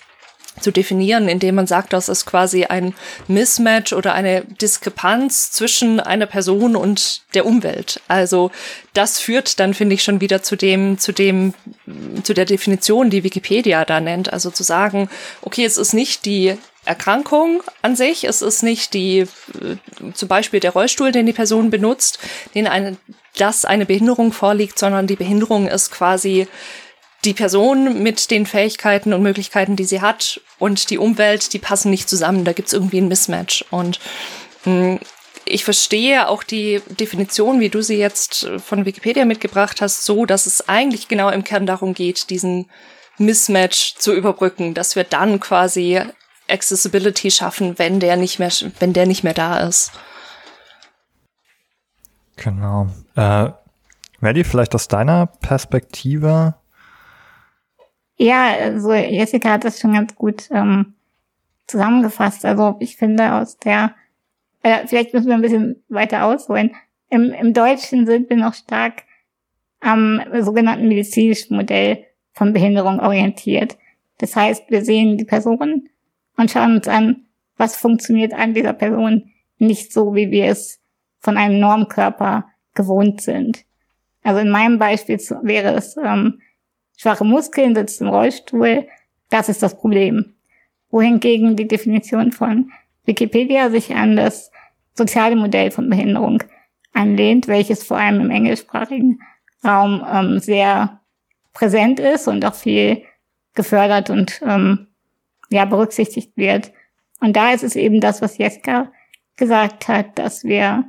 zu 0.60 0.70
definieren, 0.70 1.28
indem 1.28 1.54
man 1.54 1.66
sagt, 1.66 1.92
das 1.92 2.08
ist 2.08 2.26
quasi 2.26 2.64
ein 2.64 2.94
Mismatch 3.28 3.92
oder 3.92 4.14
eine 4.14 4.42
Diskrepanz 4.42 5.52
zwischen 5.52 6.00
einer 6.00 6.26
Person 6.26 6.76
und 6.76 7.22
der 7.34 7.46
Umwelt. 7.46 8.00
Also 8.08 8.50
das 8.92 9.18
führt 9.18 9.60
dann, 9.60 9.74
finde 9.74 9.94
ich, 9.94 10.02
schon 10.02 10.20
wieder 10.20 10.42
zu 10.42 10.56
dem, 10.56 10.98
zu 10.98 11.12
dem, 11.12 11.54
zu 12.22 12.34
der 12.34 12.44
Definition, 12.44 13.10
die 13.10 13.24
Wikipedia 13.24 13.84
da 13.84 14.00
nennt. 14.00 14.32
Also 14.32 14.50
zu 14.50 14.62
sagen, 14.62 15.08
okay, 15.42 15.64
es 15.64 15.76
ist 15.76 15.94
nicht 15.94 16.24
die 16.24 16.56
Erkrankung 16.84 17.62
an 17.82 17.94
sich, 17.94 18.24
es 18.24 18.42
ist 18.42 18.62
nicht 18.62 18.94
die, 18.94 19.26
zum 20.14 20.28
Beispiel 20.28 20.60
der 20.60 20.72
Rollstuhl, 20.72 21.12
den 21.12 21.26
die 21.26 21.32
Person 21.32 21.70
benutzt, 21.70 22.18
den 22.54 22.66
eine, 22.66 22.96
dass 23.36 23.64
eine 23.64 23.86
Behinderung 23.86 24.32
vorliegt, 24.32 24.78
sondern 24.78 25.06
die 25.06 25.16
Behinderung 25.16 25.68
ist 25.68 25.90
quasi 25.90 26.48
die 27.24 27.34
Person 27.34 28.02
mit 28.02 28.30
den 28.30 28.46
Fähigkeiten 28.46 29.12
und 29.12 29.22
Möglichkeiten, 29.22 29.76
die 29.76 29.84
sie 29.84 30.00
hat 30.00 30.40
und 30.58 30.90
die 30.90 30.98
Umwelt, 30.98 31.52
die 31.52 31.58
passen 31.58 31.90
nicht 31.90 32.08
zusammen. 32.08 32.44
Da 32.44 32.52
gibt's 32.52 32.72
irgendwie 32.72 33.00
ein 33.00 33.08
Mismatch. 33.08 33.64
Und 33.70 34.00
mh, 34.64 34.72
hm, 34.72 35.00
ich 35.44 35.64
verstehe 35.64 36.28
auch 36.28 36.42
die 36.42 36.80
Definition, 36.88 37.60
wie 37.60 37.68
du 37.68 37.82
sie 37.82 37.96
jetzt 37.96 38.48
von 38.64 38.84
Wikipedia 38.84 39.24
mitgebracht 39.24 39.80
hast, 39.80 40.04
so, 40.04 40.24
dass 40.26 40.46
es 40.46 40.68
eigentlich 40.68 41.08
genau 41.08 41.28
im 41.30 41.44
Kern 41.44 41.66
darum 41.66 41.94
geht, 41.94 42.30
diesen 42.30 42.70
Mismatch 43.18 43.96
zu 43.96 44.14
überbrücken, 44.14 44.74
dass 44.74 44.96
wir 44.96 45.04
dann 45.04 45.40
quasi 45.40 46.00
Accessibility 46.48 47.30
schaffen, 47.30 47.78
wenn 47.78 48.00
der 48.00 48.16
nicht 48.16 48.38
mehr, 48.38 48.50
wenn 48.78 48.92
der 48.92 49.06
nicht 49.06 49.24
mehr 49.24 49.34
da 49.34 49.60
ist. 49.60 49.92
Genau. 52.36 52.88
Äh, 53.16 53.50
Maddie, 54.20 54.44
vielleicht 54.44 54.74
aus 54.74 54.88
deiner 54.88 55.26
Perspektive, 55.26 56.54
ja, 58.20 58.52
also 58.52 58.92
Jessica 58.92 59.52
hat 59.52 59.64
das 59.64 59.80
schon 59.80 59.94
ganz 59.94 60.14
gut 60.14 60.48
ähm, 60.50 60.94
zusammengefasst. 61.66 62.44
Also 62.44 62.76
ich 62.78 62.96
finde 62.96 63.32
aus 63.32 63.56
der, 63.56 63.94
äh, 64.62 64.86
vielleicht 64.86 65.14
müssen 65.14 65.28
wir 65.28 65.34
ein 65.34 65.42
bisschen 65.42 65.82
weiter 65.88 66.26
ausholen. 66.26 66.76
Im, 67.08 67.32
Im 67.32 67.54
Deutschen 67.54 68.06
sind 68.06 68.28
wir 68.28 68.36
noch 68.36 68.52
stark 68.52 69.04
am 69.80 70.20
sogenannten 70.40 70.86
medizinischen 70.88 71.56
Modell 71.56 72.04
von 72.32 72.52
Behinderung 72.52 73.00
orientiert. 73.00 73.78
Das 74.18 74.36
heißt, 74.36 74.70
wir 74.70 74.84
sehen 74.84 75.16
die 75.16 75.24
Person 75.24 75.88
und 76.36 76.50
schauen 76.50 76.76
uns 76.76 76.88
an, 76.88 77.24
was 77.56 77.76
funktioniert 77.76 78.34
an 78.34 78.52
dieser 78.52 78.74
Person 78.74 79.30
nicht 79.56 79.94
so, 79.94 80.14
wie 80.14 80.30
wir 80.30 80.46
es 80.46 80.78
von 81.20 81.38
einem 81.38 81.58
Normkörper 81.58 82.50
gewohnt 82.74 83.22
sind. 83.22 83.64
Also 84.22 84.40
in 84.40 84.50
meinem 84.50 84.78
Beispiel 84.78 85.18
wäre 85.42 85.74
es 85.74 85.96
ähm, 85.96 86.40
schwache 87.00 87.24
Muskeln, 87.24 87.74
sitzt 87.74 88.02
im 88.02 88.08
Rollstuhl. 88.08 88.86
Das 89.30 89.48
ist 89.48 89.62
das 89.62 89.78
Problem. 89.78 90.34
Wohingegen 90.90 91.56
die 91.56 91.66
Definition 91.66 92.30
von 92.30 92.70
Wikipedia 93.06 93.70
sich 93.70 93.94
an 93.94 94.16
das 94.16 94.50
soziale 94.92 95.34
Modell 95.34 95.70
von 95.70 95.88
Behinderung 95.88 96.42
anlehnt, 96.92 97.48
welches 97.48 97.84
vor 97.84 97.96
allem 97.96 98.20
im 98.20 98.30
englischsprachigen 98.30 99.18
Raum 99.64 100.04
ähm, 100.06 100.40
sehr 100.40 101.00
präsent 101.54 102.00
ist 102.00 102.28
und 102.28 102.44
auch 102.44 102.54
viel 102.54 103.02
gefördert 103.54 104.10
und 104.10 104.38
ähm, 104.44 104.88
ja 105.48 105.64
berücksichtigt 105.64 106.36
wird. 106.36 106.70
Und 107.20 107.34
da 107.34 107.52
ist 107.52 107.64
es 107.64 107.76
eben 107.76 108.02
das, 108.02 108.20
was 108.20 108.36
Jeska 108.36 108.92
gesagt 109.36 109.88
hat, 109.88 110.18
dass 110.18 110.44
wir 110.44 110.84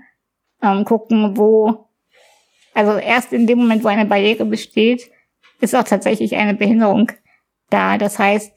ähm, 0.62 0.84
gucken, 0.84 1.38
wo, 1.38 1.88
also 2.74 2.98
erst 2.98 3.32
in 3.32 3.48
dem 3.48 3.60
Moment, 3.60 3.86
wo 3.86 3.88
eine 3.88 4.06
Barriere 4.06 4.44
besteht, 4.44 5.10
ist 5.62 5.76
auch 5.76 5.84
tatsächlich 5.84 6.36
eine 6.36 6.54
Behinderung 6.54 7.12
da. 7.70 7.98
Das 7.98 8.20
heißt, 8.20 8.52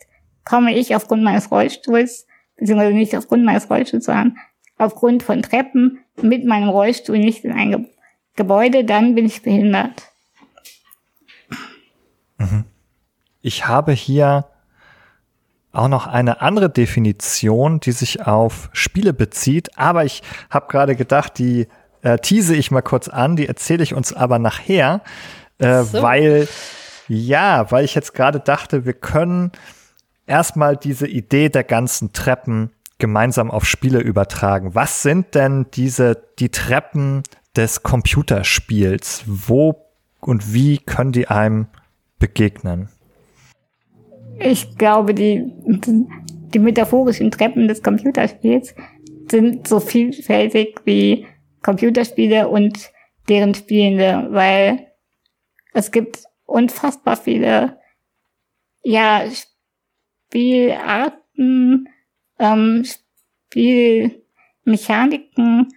komme 0.44 0.74
ich 0.74 0.94
aufgrund 0.94 1.22
meines 1.22 1.50
Rollstuhls, 1.50 2.26
beziehungsweise 2.56 2.94
nicht 2.94 3.16
aufgrund 3.16 3.44
meines 3.44 3.70
Rollstuhls, 3.70 4.04
sondern 4.04 4.36
aufgrund 4.76 5.22
von 5.22 5.42
Treppen 5.42 6.00
mit 6.20 6.44
meinem 6.44 6.68
Rollstuhl 6.68 7.18
nicht 7.18 7.44
in 7.44 7.52
ein 7.52 7.70
Ge 7.70 7.84
Gebäude, 8.36 8.84
dann 8.84 9.14
bin 9.14 9.26
ich 9.26 9.42
behindert. 9.42 10.10
Mhm. 12.38 12.64
Ich 13.42 13.68
habe 13.68 13.92
hier 13.92 14.46
auch 15.70 15.86
noch 15.86 16.08
eine 16.08 16.40
andere 16.40 16.68
Definition, 16.68 17.78
die 17.78 17.92
sich 17.92 18.26
auf 18.26 18.70
Spiele 18.72 19.12
bezieht, 19.12 19.78
aber 19.78 20.04
ich 20.04 20.22
habe 20.50 20.66
gerade 20.66 20.96
gedacht, 20.96 21.38
die 21.38 21.68
äh, 22.02 22.18
tease 22.18 22.56
ich 22.56 22.72
mal 22.72 22.82
kurz 22.82 23.08
an, 23.08 23.36
die 23.36 23.46
erzähle 23.46 23.84
ich 23.84 23.94
uns 23.94 24.12
aber 24.12 24.40
nachher, 24.40 25.02
äh, 25.58 25.82
so. 25.82 26.02
weil 26.02 26.48
ja, 27.08 27.70
weil 27.70 27.84
ich 27.84 27.94
jetzt 27.94 28.14
gerade 28.14 28.40
dachte, 28.40 28.84
wir 28.84 28.94
können 28.94 29.52
erstmal 30.26 30.76
diese 30.76 31.06
Idee 31.06 31.48
der 31.48 31.64
ganzen 31.64 32.12
Treppen 32.12 32.70
gemeinsam 32.98 33.50
auf 33.50 33.64
Spiele 33.66 34.00
übertragen. 34.00 34.74
Was 34.74 35.02
sind 35.02 35.34
denn 35.34 35.66
diese, 35.74 36.22
die 36.38 36.48
Treppen 36.48 37.22
des 37.56 37.82
Computerspiels? 37.82 39.24
Wo 39.26 39.84
und 40.20 40.54
wie 40.54 40.78
können 40.78 41.12
die 41.12 41.28
einem 41.28 41.66
begegnen? 42.18 42.88
Ich 44.38 44.76
glaube, 44.78 45.14
die, 45.14 45.52
die 45.64 46.58
metaphorischen 46.58 47.30
Treppen 47.30 47.68
des 47.68 47.82
Computerspiels 47.82 48.74
sind 49.30 49.68
so 49.68 49.80
vielfältig 49.80 50.80
wie 50.84 51.26
Computerspiele 51.62 52.48
und 52.48 52.90
deren 53.28 53.54
Spielende, 53.54 54.28
weil 54.30 54.86
es 55.72 55.90
gibt 55.90 56.24
unfassbar 56.54 57.16
viele, 57.16 57.80
ja, 58.84 59.24
Spielarten, 60.30 61.88
ähm, 62.38 62.86
Spielmechaniken 63.52 65.74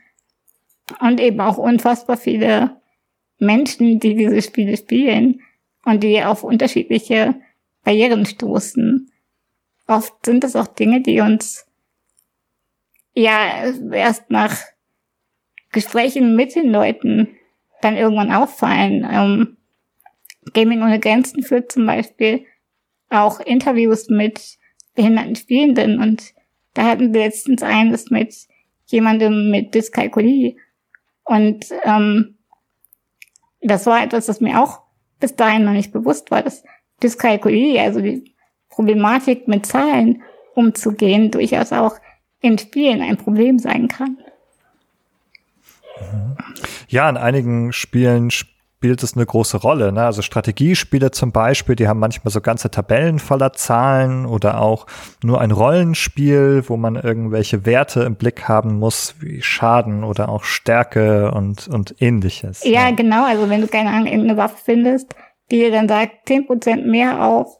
und 1.01 1.19
eben 1.19 1.41
auch 1.41 1.57
unfassbar 1.57 2.17
viele 2.17 2.79
Menschen, 3.39 3.99
die 3.99 4.15
diese 4.15 4.43
Spiele 4.43 4.77
spielen 4.77 5.41
und 5.83 6.03
die 6.03 6.23
auf 6.23 6.43
unterschiedliche 6.43 7.33
Barrieren 7.83 8.27
stoßen. 8.27 9.11
Oft 9.87 10.25
sind 10.25 10.43
es 10.43 10.55
auch 10.55 10.67
Dinge, 10.67 11.01
die 11.01 11.21
uns 11.21 11.65
ja 13.13 13.73
erst 13.91 14.29
nach 14.29 14.59
Gesprächen 15.71 16.35
mit 16.35 16.53
den 16.55 16.71
Leuten 16.71 17.29
dann 17.81 17.97
irgendwann 17.97 18.31
auffallen. 18.31 19.07
Ähm, 19.09 19.56
Gaming 20.53 20.81
ohne 20.81 20.99
Grenzen 20.99 21.43
führt 21.43 21.71
zum 21.71 21.85
Beispiel 21.85 22.45
auch 23.09 23.39
Interviews 23.39 24.09
mit 24.09 24.57
behinderten 24.95 25.35
Spielenden 25.35 26.01
und 26.01 26.33
da 26.73 26.83
hatten 26.83 27.13
wir 27.13 27.21
letztens 27.21 27.63
eines 27.63 28.09
mit 28.09 28.35
jemandem 28.87 29.49
mit 29.49 29.73
Dyskalkulie 29.73 30.55
und 31.23 31.65
ähm, 31.83 32.37
das 33.61 33.85
war 33.85 34.03
etwas, 34.03 34.27
das 34.27 34.41
mir 34.41 34.61
auch 34.61 34.81
bis 35.19 35.35
dahin 35.35 35.65
noch 35.65 35.73
nicht 35.73 35.91
bewusst 35.91 36.31
war, 36.31 36.43
dass 36.43 36.63
Dyskalkulie, 37.01 37.81
also 37.81 38.01
die 38.01 38.33
Problematik 38.69 39.47
mit 39.47 39.65
Zahlen 39.65 40.23
umzugehen, 40.55 41.31
durchaus 41.31 41.73
auch 41.73 41.95
in 42.39 42.57
Spielen 42.57 43.01
ein 43.01 43.17
Problem 43.17 43.59
sein 43.59 43.87
kann. 43.87 44.17
Ja, 46.87 47.09
in 47.09 47.17
einigen 47.17 47.73
Spielen 47.73 48.31
spielt 48.77 49.01
es 49.01 49.15
eine 49.15 49.25
große 49.25 49.57
Rolle. 49.57 49.91
Ne? 49.91 50.03
Also 50.03 50.21
Strategiespiele 50.21 51.09
zum 51.09 51.31
Beispiel, 51.31 51.75
die 51.75 51.87
haben 51.87 51.99
manchmal 51.99 52.31
so 52.31 52.41
ganze 52.41 52.69
Tabellen 52.69 53.17
voller 53.17 53.53
Zahlen 53.53 54.27
oder 54.27 54.61
auch 54.61 54.85
nur 55.23 55.41
ein 55.41 55.49
Rollenspiel, 55.49 56.63
wo 56.67 56.77
man 56.77 56.95
irgendwelche 56.95 57.65
Werte 57.65 58.03
im 58.03 58.15
Blick 58.15 58.47
haben 58.47 58.77
muss, 58.77 59.15
wie 59.19 59.41
Schaden 59.41 60.03
oder 60.03 60.29
auch 60.29 60.43
Stärke 60.43 61.31
und, 61.31 61.67
und 61.67 61.95
ähnliches. 61.99 62.63
Ja, 62.63 62.89
ne? 62.89 62.95
genau. 62.95 63.25
Also 63.25 63.49
wenn 63.49 63.61
du 63.61 63.67
keine 63.67 63.89
Ahnung, 63.89 64.05
irgendeine 64.05 64.37
Waffe 64.37 64.57
findest, 64.63 65.15
die 65.49 65.57
dir 65.57 65.71
dann 65.71 65.87
sagt, 65.87 66.27
zehn 66.27 66.45
Prozent 66.45 66.85
mehr 66.85 67.25
auf 67.25 67.57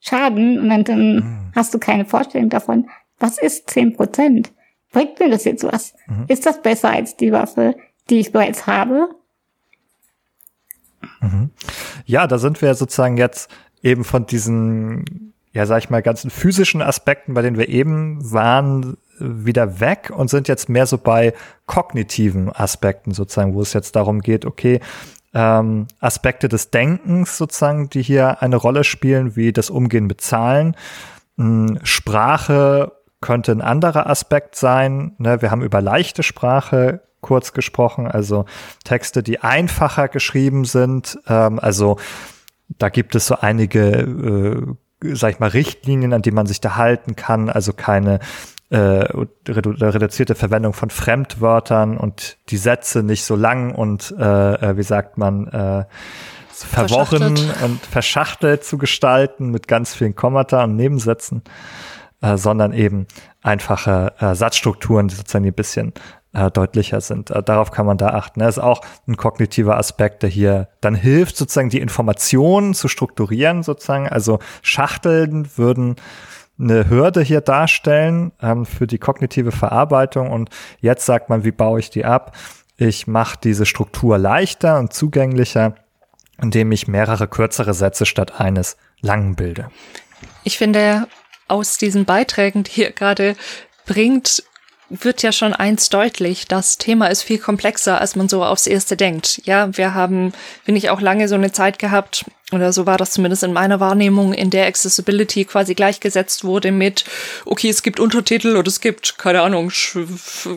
Schaden 0.00 0.58
und 0.60 0.68
dann, 0.68 0.84
dann 0.84 0.98
hm. 0.98 1.52
hast 1.54 1.72
du 1.72 1.78
keine 1.78 2.04
Vorstellung 2.04 2.50
davon, 2.50 2.88
was 3.18 3.38
ist 3.38 3.70
zehn 3.70 3.94
Prozent? 3.94 4.52
bringt 4.92 5.18
mir 5.20 5.30
das 5.30 5.44
jetzt 5.44 5.64
was? 5.64 5.94
Mhm. 6.06 6.24
Ist 6.28 6.46
das 6.46 6.62
besser 6.62 6.90
als 6.90 7.16
die 7.16 7.32
Waffe, 7.32 7.76
die 8.10 8.20
ich 8.20 8.32
bereits 8.32 8.66
habe? 8.66 9.10
Mhm. 11.20 11.50
Ja, 12.04 12.26
da 12.26 12.38
sind 12.38 12.60
wir 12.62 12.74
sozusagen 12.74 13.16
jetzt 13.16 13.50
eben 13.82 14.04
von 14.04 14.26
diesen, 14.26 15.32
ja, 15.52 15.66
sag 15.66 15.78
ich 15.78 15.90
mal, 15.90 16.02
ganzen 16.02 16.30
physischen 16.30 16.82
Aspekten, 16.82 17.34
bei 17.34 17.42
denen 17.42 17.58
wir 17.58 17.68
eben 17.68 18.32
waren, 18.32 18.96
wieder 19.18 19.80
weg 19.80 20.12
und 20.14 20.30
sind 20.30 20.48
jetzt 20.48 20.68
mehr 20.68 20.86
so 20.86 20.98
bei 20.98 21.34
kognitiven 21.66 22.52
Aspekten 22.52 23.12
sozusagen, 23.12 23.54
wo 23.54 23.62
es 23.62 23.72
jetzt 23.72 23.96
darum 23.96 24.20
geht, 24.20 24.44
okay, 24.44 24.80
ähm, 25.34 25.86
Aspekte 26.00 26.48
des 26.48 26.70
Denkens 26.70 27.36
sozusagen, 27.36 27.90
die 27.90 28.02
hier 28.02 28.42
eine 28.42 28.56
Rolle 28.56 28.84
spielen, 28.84 29.36
wie 29.36 29.52
das 29.52 29.70
Umgehen 29.70 30.06
mit 30.06 30.20
Zahlen. 30.20 30.76
Hm, 31.36 31.78
Sprache 31.82 32.92
könnte 33.20 33.52
ein 33.52 33.60
anderer 33.60 34.08
Aspekt 34.08 34.56
sein. 34.56 35.12
Ne? 35.18 35.42
Wir 35.42 35.50
haben 35.50 35.62
über 35.62 35.80
leichte 35.80 36.22
Sprache 36.22 37.02
kurz 37.20 37.52
gesprochen, 37.52 38.06
also 38.06 38.44
Texte, 38.84 39.22
die 39.22 39.40
einfacher 39.40 40.08
geschrieben 40.08 40.64
sind. 40.64 41.18
Ähm, 41.28 41.58
also 41.58 41.98
da 42.68 42.88
gibt 42.88 43.14
es 43.14 43.26
so 43.26 43.36
einige, 43.36 44.76
äh, 45.02 45.14
sag 45.14 45.32
ich 45.32 45.38
mal, 45.38 45.50
Richtlinien, 45.50 46.12
an 46.12 46.22
die 46.22 46.30
man 46.30 46.46
sich 46.46 46.60
da 46.60 46.76
halten 46.76 47.16
kann. 47.16 47.48
Also 47.48 47.72
keine 47.72 48.20
äh, 48.70 48.76
redu 49.48 49.70
reduzierte 49.70 50.34
Verwendung 50.34 50.74
von 50.74 50.90
Fremdwörtern 50.90 51.96
und 51.96 52.36
die 52.50 52.58
Sätze 52.58 53.02
nicht 53.02 53.24
so 53.24 53.34
lang 53.34 53.74
und 53.74 54.14
äh, 54.18 54.24
äh 54.54 54.76
wie 54.76 54.82
sagt 54.82 55.16
man 55.16 55.46
äh, 55.46 55.84
verworren 56.50 57.38
und 57.64 57.80
verschachtelt 57.86 58.64
zu 58.64 58.78
gestalten 58.78 59.50
mit 59.50 59.68
ganz 59.68 59.94
vielen 59.94 60.14
Kommata 60.14 60.64
und 60.64 60.76
Nebensätzen, 60.76 61.42
äh, 62.20 62.36
sondern 62.36 62.72
eben 62.72 63.06
einfache 63.42 64.12
äh, 64.18 64.34
Satzstrukturen, 64.34 65.08
die 65.08 65.14
sozusagen 65.14 65.46
ein 65.46 65.52
bisschen 65.54 65.94
äh, 66.38 66.50
deutlicher 66.50 67.00
sind. 67.00 67.30
Äh, 67.30 67.42
darauf 67.42 67.70
kann 67.70 67.86
man 67.86 67.98
da 67.98 68.10
achten. 68.10 68.40
Das 68.40 68.56
ist 68.56 68.62
auch 68.62 68.80
ein 69.06 69.16
kognitiver 69.16 69.76
Aspekt, 69.76 70.22
der 70.22 70.30
hier 70.30 70.68
dann 70.80 70.94
hilft, 70.94 71.36
sozusagen 71.36 71.70
die 71.70 71.80
Informationen 71.80 72.74
zu 72.74 72.88
strukturieren, 72.88 73.62
sozusagen. 73.62 74.08
Also 74.08 74.38
Schachteln 74.62 75.48
würden 75.56 75.96
eine 76.60 76.88
Hürde 76.88 77.22
hier 77.22 77.40
darstellen 77.40 78.32
ähm, 78.42 78.66
für 78.66 78.86
die 78.86 78.98
kognitive 78.98 79.52
Verarbeitung. 79.52 80.30
Und 80.30 80.50
jetzt 80.80 81.06
sagt 81.06 81.28
man, 81.28 81.44
wie 81.44 81.52
baue 81.52 81.80
ich 81.80 81.90
die 81.90 82.04
ab? 82.04 82.36
Ich 82.76 83.06
mache 83.06 83.38
diese 83.42 83.66
Struktur 83.66 84.18
leichter 84.18 84.78
und 84.78 84.92
zugänglicher, 84.92 85.74
indem 86.40 86.72
ich 86.72 86.88
mehrere 86.88 87.28
kürzere 87.28 87.74
Sätze 87.74 88.06
statt 88.06 88.40
eines 88.40 88.76
langen 89.00 89.34
bilde. 89.34 89.70
Ich 90.44 90.58
finde, 90.58 91.06
aus 91.48 91.78
diesen 91.78 92.04
Beiträgen, 92.04 92.64
die 92.64 92.82
ihr 92.82 92.92
gerade 92.92 93.36
bringt, 93.86 94.44
wird 94.90 95.22
ja 95.22 95.32
schon 95.32 95.52
eins 95.52 95.88
deutlich. 95.90 96.46
Das 96.46 96.78
Thema 96.78 97.08
ist 97.08 97.22
viel 97.22 97.38
komplexer, 97.38 98.00
als 98.00 98.16
man 98.16 98.28
so 98.28 98.44
aufs 98.44 98.66
erste 98.66 98.96
denkt. 98.96 99.42
Ja, 99.44 99.76
wir 99.76 99.94
haben, 99.94 100.32
finde 100.64 100.78
ich, 100.78 100.90
auch 100.90 101.00
lange 101.00 101.28
so 101.28 101.34
eine 101.34 101.52
Zeit 101.52 101.78
gehabt, 101.78 102.24
oder 102.50 102.72
so 102.72 102.86
war 102.86 102.96
das 102.96 103.10
zumindest 103.10 103.42
in 103.42 103.52
meiner 103.52 103.78
Wahrnehmung, 103.78 104.32
in 104.32 104.48
der 104.48 104.66
Accessibility 104.66 105.44
quasi 105.44 105.74
gleichgesetzt 105.74 106.44
wurde 106.44 106.72
mit, 106.72 107.04
okay, 107.44 107.68
es 107.68 107.82
gibt 107.82 108.00
Untertitel 108.00 108.56
oder 108.56 108.68
es 108.68 108.80
gibt, 108.80 109.18
keine 109.18 109.42
Ahnung, 109.42 109.70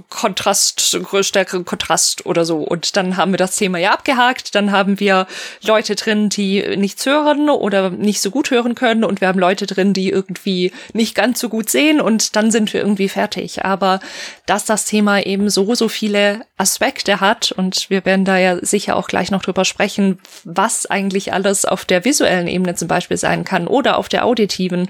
Kontrast, 0.09 0.97
stärkeren 1.21 1.65
Kontrast 1.65 2.25
oder 2.25 2.45
so. 2.45 2.59
Und 2.59 2.95
dann 2.95 3.17
haben 3.17 3.33
wir 3.33 3.37
das 3.37 3.57
Thema 3.57 3.77
ja 3.77 3.91
abgehakt. 3.91 4.55
Dann 4.55 4.71
haben 4.71 5.01
wir 5.01 5.27
Leute 5.63 5.95
drin, 5.95 6.29
die 6.29 6.77
nichts 6.77 7.05
hören 7.05 7.49
oder 7.49 7.89
nicht 7.89 8.21
so 8.21 8.31
gut 8.31 8.51
hören 8.51 8.73
können. 8.73 9.03
Und 9.03 9.19
wir 9.19 9.27
haben 9.27 9.39
Leute 9.39 9.65
drin, 9.65 9.91
die 9.91 10.09
irgendwie 10.09 10.71
nicht 10.93 11.13
ganz 11.13 11.41
so 11.41 11.49
gut 11.49 11.69
sehen. 11.69 11.99
Und 11.99 12.37
dann 12.37 12.51
sind 12.51 12.71
wir 12.71 12.79
irgendwie 12.79 13.09
fertig. 13.09 13.65
Aber 13.65 13.99
dass 14.45 14.63
das 14.63 14.85
Thema 14.85 15.25
eben 15.25 15.49
so, 15.49 15.75
so 15.75 15.89
viele 15.89 16.45
Aspekte 16.57 17.19
hat 17.19 17.51
und 17.51 17.89
wir 17.89 18.05
werden 18.05 18.23
da 18.23 18.37
ja 18.37 18.63
sicher 18.63 18.95
auch 18.95 19.07
gleich 19.07 19.31
noch 19.31 19.41
drüber 19.41 19.65
sprechen, 19.65 20.19
was 20.43 20.85
eigentlich 20.85 21.33
alles 21.33 21.65
auf 21.65 21.80
auf 21.81 21.85
der 21.85 22.05
visuellen 22.05 22.47
Ebene 22.47 22.75
zum 22.75 22.87
Beispiel 22.87 23.17
sein 23.17 23.43
kann 23.43 23.65
oder 23.65 23.97
auf 23.97 24.07
der 24.07 24.23
auditiven 24.23 24.87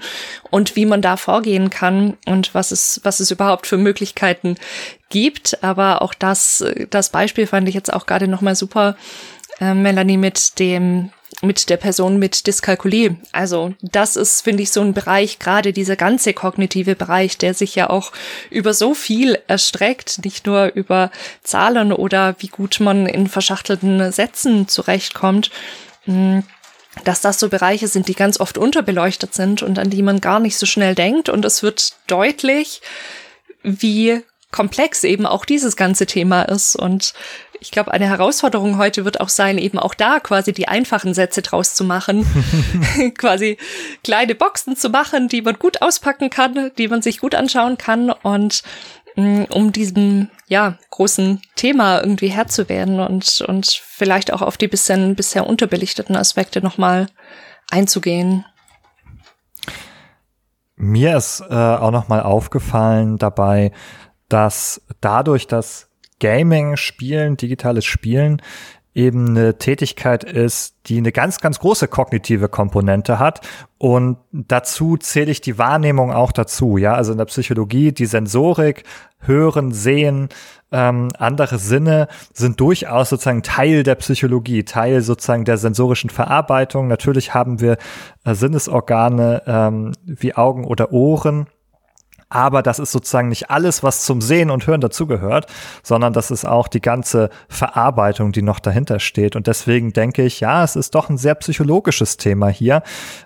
und 0.50 0.76
wie 0.76 0.84
man 0.84 1.00
da 1.00 1.16
vorgehen 1.16 1.70
kann 1.70 2.18
und 2.26 2.54
was 2.54 2.70
es, 2.70 3.00
was 3.02 3.18
es 3.18 3.30
überhaupt 3.30 3.66
für 3.66 3.78
Möglichkeiten 3.78 4.56
gibt. 5.08 5.64
Aber 5.64 6.02
auch 6.02 6.12
das, 6.12 6.62
das 6.90 7.08
Beispiel 7.08 7.46
fand 7.46 7.66
ich 7.66 7.74
jetzt 7.74 7.90
auch 7.90 8.04
gerade 8.04 8.28
nochmal 8.28 8.56
super, 8.56 8.94
äh, 9.58 9.72
Melanie, 9.72 10.18
mit 10.18 10.58
dem 10.58 11.10
mit 11.40 11.70
der 11.70 11.78
Person 11.78 12.18
mit 12.18 12.46
Dyskalkulie. 12.46 13.16
Also 13.32 13.72
das 13.80 14.16
ist, 14.16 14.42
finde 14.42 14.62
ich, 14.62 14.70
so 14.70 14.82
ein 14.82 14.92
Bereich, 14.92 15.38
gerade 15.38 15.72
dieser 15.72 15.96
ganze 15.96 16.34
kognitive 16.34 16.94
Bereich, 16.94 17.38
der 17.38 17.54
sich 17.54 17.74
ja 17.74 17.88
auch 17.90 18.12
über 18.50 18.74
so 18.74 18.92
viel 18.92 19.38
erstreckt, 19.48 20.24
nicht 20.24 20.46
nur 20.46 20.66
über 20.74 21.10
Zahlen 21.42 21.92
oder 21.92 22.36
wie 22.38 22.48
gut 22.48 22.78
man 22.80 23.06
in 23.06 23.26
verschachtelten 23.26 24.12
Sätzen 24.12 24.68
zurechtkommt. 24.68 25.50
Dass 27.04 27.20
das 27.20 27.38
so 27.38 27.48
Bereiche 27.48 27.88
sind, 27.88 28.08
die 28.08 28.14
ganz 28.14 28.38
oft 28.40 28.58
unterbeleuchtet 28.58 29.34
sind 29.34 29.62
und 29.62 29.78
an 29.78 29.90
die 29.90 30.02
man 30.02 30.20
gar 30.20 30.40
nicht 30.40 30.56
so 30.56 30.66
schnell 30.66 30.94
denkt. 30.94 31.28
Und 31.28 31.44
es 31.44 31.62
wird 31.62 31.94
deutlich, 32.06 32.80
wie 33.62 34.22
komplex 34.50 35.02
eben 35.04 35.26
auch 35.26 35.44
dieses 35.44 35.76
ganze 35.76 36.06
Thema 36.06 36.42
ist. 36.42 36.76
Und 36.76 37.14
ich 37.60 37.70
glaube, 37.70 37.92
eine 37.92 38.06
Herausforderung 38.06 38.76
heute 38.76 39.04
wird 39.04 39.20
auch 39.20 39.30
sein, 39.30 39.56
eben 39.56 39.78
auch 39.78 39.94
da 39.94 40.20
quasi 40.20 40.52
die 40.52 40.68
einfachen 40.68 41.14
Sätze 41.14 41.42
draus 41.42 41.74
zu 41.74 41.84
machen, 41.84 42.26
quasi 43.18 43.56
kleine 44.04 44.34
Boxen 44.34 44.76
zu 44.76 44.90
machen, 44.90 45.28
die 45.28 45.42
man 45.42 45.58
gut 45.58 45.80
auspacken 45.80 46.28
kann, 46.28 46.70
die 46.76 46.88
man 46.88 47.02
sich 47.02 47.18
gut 47.18 47.34
anschauen 47.34 47.78
kann 47.78 48.10
und 48.10 48.62
Mm, 49.14 49.44
um 49.50 49.72
diesem 49.72 50.28
ja 50.52 50.78
großen 50.90 51.40
Thema 51.56 52.00
irgendwie 52.00 52.28
Herr 52.28 52.46
zu 52.46 52.68
werden 52.68 53.00
und 53.00 53.42
und 53.48 53.66
vielleicht 53.66 54.32
auch 54.32 54.42
auf 54.42 54.56
die 54.56 54.68
bisschen 54.68 55.16
bisher 55.16 55.46
unterbelichteten 55.46 56.14
Aspekte 56.14 56.62
nochmal 56.62 57.06
einzugehen. 57.70 58.44
Mir 60.76 61.16
ist 61.16 61.42
äh, 61.48 61.54
auch 61.54 61.90
nochmal 61.90 62.22
aufgefallen 62.22 63.16
dabei, 63.16 63.72
dass 64.28 64.82
dadurch, 65.00 65.46
dass 65.46 65.88
Gaming, 66.20 66.76
Spielen, 66.76 67.36
digitales 67.36 67.84
Spielen 67.84 68.42
eben 68.94 69.30
eine 69.30 69.58
Tätigkeit 69.58 70.22
ist, 70.22 70.74
die 70.86 70.98
eine 70.98 71.12
ganz, 71.12 71.40
ganz 71.40 71.58
große 71.58 71.88
kognitive 71.88 72.48
Komponente 72.48 73.18
hat. 73.18 73.40
Und 73.78 74.18
dazu 74.32 74.96
zähle 74.96 75.30
ich 75.30 75.40
die 75.40 75.58
Wahrnehmung 75.58 76.12
auch 76.12 76.32
dazu. 76.32 76.76
Ja, 76.76 76.94
also 76.94 77.12
in 77.12 77.18
der 77.18 77.24
Psychologie, 77.24 77.92
die 77.92 78.06
Sensorik, 78.06 78.84
Hören, 79.18 79.72
Sehen, 79.72 80.28
ähm, 80.72 81.08
andere 81.18 81.58
Sinne 81.58 82.08
sind 82.32 82.58
durchaus 82.60 83.10
sozusagen 83.10 83.42
Teil 83.42 83.82
der 83.82 83.94
Psychologie, 83.96 84.64
Teil 84.64 85.02
sozusagen 85.02 85.44
der 85.44 85.58
sensorischen 85.58 86.10
Verarbeitung. 86.10 86.88
Natürlich 86.88 87.34
haben 87.34 87.60
wir 87.60 87.76
äh, 88.24 88.34
Sinnesorgane 88.34 89.42
ähm, 89.46 89.92
wie 90.04 90.34
Augen 90.34 90.64
oder 90.64 90.92
Ohren 90.92 91.46
aber 92.32 92.62
das 92.62 92.78
ist 92.78 92.92
sozusagen 92.92 93.28
nicht 93.28 93.50
alles, 93.50 93.82
was 93.82 94.04
zum 94.04 94.20
Sehen 94.20 94.50
und 94.50 94.66
Hören 94.66 94.80
dazugehört, 94.80 95.46
sondern 95.82 96.12
das 96.12 96.30
ist 96.30 96.44
auch 96.44 96.68
die 96.68 96.80
ganze 96.80 97.30
Verarbeitung, 97.48 98.32
die 98.32 98.42
noch 98.42 98.60
dahinter 98.60 99.00
steht. 99.00 99.36
Und 99.36 99.46
deswegen 99.46 99.92
denke 99.92 100.24
ich, 100.24 100.40
ja, 100.40 100.64
es 100.64 100.76
ist 100.76 100.94
doch 100.94 101.10
ein 101.10 101.18
sehr 101.18 101.34
psychologisches 101.34 102.16
Thema 102.16 102.48
hier, 102.48 102.82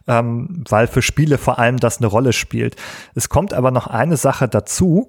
ähm, 0.07 0.65
weil 0.69 0.87
für 0.87 1.03
Spiele 1.03 1.39
vor 1.39 1.59
allem 1.59 1.79
das 1.79 1.99
eine 1.99 2.07
Rolle 2.07 2.33
spielt. 2.33 2.77
Es 3.15 3.29
kommt 3.29 3.53
aber 3.55 3.71
noch 3.71 3.87
eine 3.87 4.17
Sache 4.17 4.49
dazu. 4.49 5.09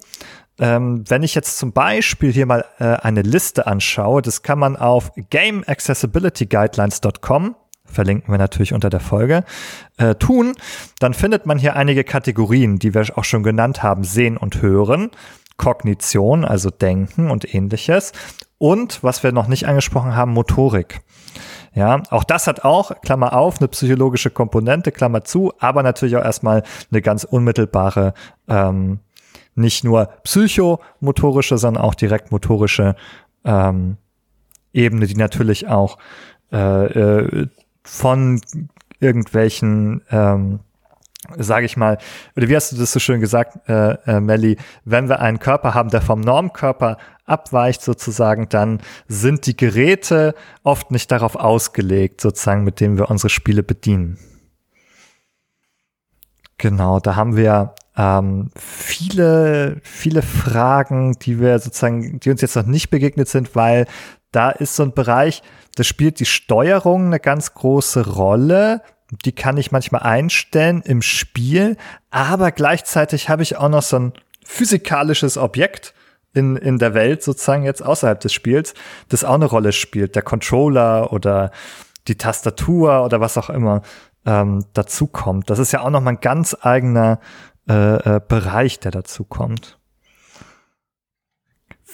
Ähm, 0.60 1.04
wenn 1.08 1.24
ich 1.24 1.36
jetzt 1.36 1.58
zum 1.58 1.72
Beispiel 1.72 2.32
hier 2.32 2.48
mal 2.48 2.66
äh, 2.80 2.86
eine 2.86 3.22
Liste 3.22 3.68
anschaue, 3.68 4.24
das 4.24 4.42
kann 4.42 4.60
man 4.60 4.76
auf 4.76 5.12
gameaccessibilityguidelines.com 5.30 7.56
verlinken 7.88 8.32
wir 8.32 8.38
natürlich 8.38 8.74
unter 8.74 8.90
der 8.90 9.00
Folge, 9.00 9.44
äh, 9.98 10.16
tun, 10.16 10.54
dann 11.00 11.14
findet 11.14 11.46
man 11.46 11.58
hier 11.58 11.76
einige 11.76 12.04
Kategorien, 12.04 12.80
die 12.80 12.94
wir 12.94 13.06
auch 13.16 13.24
schon 13.24 13.44
genannt 13.44 13.84
haben, 13.84 14.04
Sehen 14.04 14.38
und 14.38 14.62
Hören, 14.62 15.12
Kognition, 15.58 16.46
also 16.46 16.70
Denken 16.70 17.32
und 17.32 17.54
ähnliches 17.54 18.14
und, 18.58 19.04
was 19.04 19.24
wir 19.24 19.32
noch 19.32 19.48
nicht 19.48 19.68
angesprochen 19.68 20.16
haben, 20.16 20.34
Motorik. 20.34 21.02
Ja, 21.74 22.02
auch 22.10 22.24
das 22.24 22.48
hat 22.48 22.64
auch, 22.64 23.02
Klammer 23.02 23.34
auf, 23.34 23.60
eine 23.60 23.68
psychologische 23.68 24.32
Komponente, 24.32 24.92
Klammer 24.92 25.24
zu, 25.24 25.54
aber 25.60 25.84
natürlich 25.84 26.16
auch 26.16 26.24
erstmal 26.24 26.64
eine 26.92 27.02
ganz 27.02 27.24
unmittelbare, 27.24 28.14
ähm, 28.48 29.00
nicht 29.54 29.84
nur 29.84 30.10
psychomotorische, 30.24 31.58
sondern 31.58 31.84
auch 31.84 31.96
direkt 31.96 32.32
motorische 32.32 32.96
ähm, 33.44 33.98
Ebene, 34.74 35.06
die 35.08 35.16
natürlich 35.16 35.68
auch 35.68 35.98
äh, 36.52 36.86
äh, 36.86 37.48
von 37.88 38.42
irgendwelchen, 39.00 40.02
ähm, 40.12 40.60
sage 41.38 41.66
ich 41.66 41.78
mal, 41.78 41.98
oder 42.36 42.48
wie 42.48 42.56
hast 42.56 42.72
du 42.72 42.78
das 42.78 42.92
so 42.92 43.00
schön 43.00 43.22
gesagt, 43.22 43.68
äh, 43.70 43.94
äh, 44.06 44.20
Melly, 44.20 44.58
wenn 44.86 45.10
wir 45.10 45.20
einen 45.20 45.40
Körper 45.40 45.74
haben, 45.74 45.90
der 45.90 46.02
vom 46.02 46.22
Normkörper 46.22 46.98
abweicht 47.26 47.82
sozusagen, 47.82 48.50
dann 48.50 48.82
sind 49.08 49.46
die 49.46 49.58
Geräte 49.58 50.36
oft 50.64 50.92
nicht 50.92 51.12
darauf 51.12 51.36
ausgelegt, 51.36 52.22
sozusagen, 52.22 52.64
mit 52.64 52.80
denen 52.80 52.98
wir 52.98 53.10
unsere 53.10 53.30
Spiele 53.30 53.64
bedienen. 53.64 54.18
Genau, 56.58 57.00
da 57.00 57.16
haben 57.16 57.36
wir 57.36 57.76
ähm, 57.96 58.50
viele, 58.56 59.80
viele 59.84 60.22
Fragen, 60.22 61.14
die 61.20 61.40
wir 61.40 61.60
sozusagen, 61.60 62.20
die 62.20 62.32
uns 62.32 62.42
jetzt 62.42 62.56
noch 62.56 62.66
nicht 62.66 62.90
begegnet 62.90 63.28
sind, 63.28 63.56
weil 63.56 63.86
da 64.32 64.50
ist 64.50 64.76
so 64.76 64.84
ein 64.84 64.94
Bereich, 64.94 65.44
da 65.78 65.84
spielt 65.84 66.20
die 66.20 66.26
Steuerung 66.26 67.06
eine 67.06 67.20
ganz 67.20 67.54
große 67.54 68.16
Rolle. 68.16 68.82
Die 69.26 69.32
kann 69.32 69.58
ich 69.58 69.72
manchmal 69.72 70.02
einstellen 70.02 70.82
im 70.82 71.04
Spiel, 71.04 71.78
aber 72.10 72.52
gleichzeitig 72.52 73.30
habe 73.30 73.44
ich 73.44 73.58
auch 73.58 73.70
noch 73.70 73.84
so 73.84 74.00
ein 74.00 74.14
physikalisches 74.44 75.38
Objekt 75.38 75.94
in, 76.34 76.56
in 76.56 76.80
der 76.80 76.96
Welt 76.96 77.22
sozusagen 77.22 77.64
jetzt 77.64 77.84
außerhalb 77.84 78.20
des 78.20 78.34
Spiels, 78.34 78.74
das 79.10 79.24
auch 79.24 79.36
eine 79.36 79.46
Rolle 79.46 79.72
spielt. 79.72 80.16
Der 80.16 80.24
Controller 80.24 81.14
oder 81.14 81.52
die 82.08 82.16
Tastatur 82.16 83.06
oder 83.06 83.22
was 83.22 83.38
auch 83.38 83.52
immer 83.52 83.84
ähm, 84.26 84.66
dazu 84.74 85.06
kommt. 85.06 85.52
Das 85.52 85.60
ist 85.60 85.74
ja 85.74 85.82
auch 85.82 85.92
noch 85.92 86.02
mal 86.02 86.14
ein 86.14 86.22
ganz 86.22 86.58
eigener 86.60 87.20
äh, 87.70 88.16
äh, 88.16 88.22
Bereich, 88.28 88.80
der 88.80 88.90
dazu 88.90 89.26
kommt. 89.26 89.77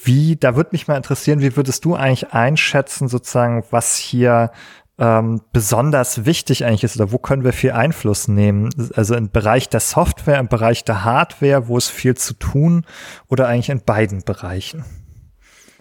Wie, 0.03 0.35
da 0.35 0.55
würde 0.55 0.71
mich 0.73 0.87
mal 0.87 0.97
interessieren, 0.97 1.41
wie 1.41 1.55
würdest 1.55 1.85
du 1.85 1.95
eigentlich 1.95 2.33
einschätzen, 2.33 3.07
sozusagen, 3.07 3.63
was 3.71 3.97
hier 3.97 4.51
ähm, 4.99 5.41
besonders 5.51 6.25
wichtig 6.25 6.65
eigentlich 6.65 6.83
ist 6.83 6.95
oder 6.97 7.11
wo 7.11 7.17
können 7.17 7.43
wir 7.43 7.53
viel 7.53 7.71
Einfluss 7.71 8.27
nehmen? 8.27 8.69
Also 8.95 9.15
im 9.15 9.31
Bereich 9.31 9.69
der 9.69 9.79
Software, 9.79 10.39
im 10.39 10.47
Bereich 10.47 10.83
der 10.83 11.03
Hardware, 11.03 11.67
wo 11.67 11.77
ist 11.77 11.89
viel 11.89 12.15
zu 12.15 12.33
tun 12.33 12.85
oder 13.29 13.47
eigentlich 13.47 13.69
in 13.69 13.81
beiden 13.83 14.23
Bereichen? 14.23 14.85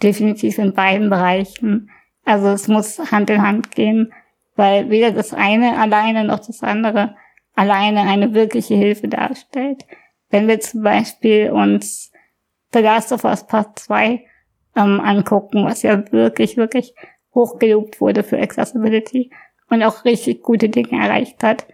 Definitiv 0.02 0.58
in 0.58 0.72
beiden 0.72 1.10
Bereichen. 1.10 1.90
Also 2.24 2.48
es 2.48 2.68
muss 2.68 2.98
Hand 3.10 3.28
in 3.30 3.42
Hand 3.42 3.72
gehen, 3.72 4.12
weil 4.56 4.88
weder 4.90 5.10
das 5.10 5.34
eine 5.34 5.78
alleine 5.78 6.24
noch 6.24 6.40
das 6.40 6.62
andere 6.62 7.14
alleine 7.54 8.02
eine 8.02 8.34
wirkliche 8.34 8.74
Hilfe 8.74 9.08
darstellt. 9.08 9.84
Wenn 10.30 10.48
wir 10.48 10.60
zum 10.60 10.82
Beispiel 10.82 11.50
uns 11.50 12.11
The 12.72 12.80
Last 12.80 13.12
of 13.12 13.24
Us 13.24 13.46
Part 13.46 13.78
2 13.78 14.24
ähm, 14.76 15.00
angucken, 15.00 15.64
was 15.64 15.82
ja 15.82 16.10
wirklich, 16.12 16.56
wirklich 16.56 16.94
hochgelobt 17.34 18.00
wurde 18.00 18.22
für 18.22 18.38
Accessibility 18.38 19.30
und 19.68 19.82
auch 19.82 20.04
richtig 20.04 20.42
gute 20.42 20.68
Dinge 20.68 21.02
erreicht 21.02 21.42
hat. 21.42 21.66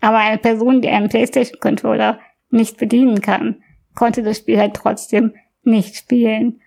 Aber 0.00 0.18
eine 0.18 0.38
Person, 0.38 0.82
die 0.82 0.88
einen 0.88 1.08
PlayStation 1.08 1.60
Controller 1.60 2.18
nicht 2.50 2.76
bedienen 2.78 3.20
kann, 3.20 3.62
konnte 3.94 4.22
das 4.22 4.38
Spiel 4.38 4.58
halt 4.58 4.74
trotzdem 4.74 5.34
nicht 5.62 5.96
spielen. 5.96 6.60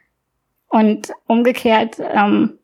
Und 0.67 1.11
umgekehrt, 1.27 1.97
ähm, 1.99 2.57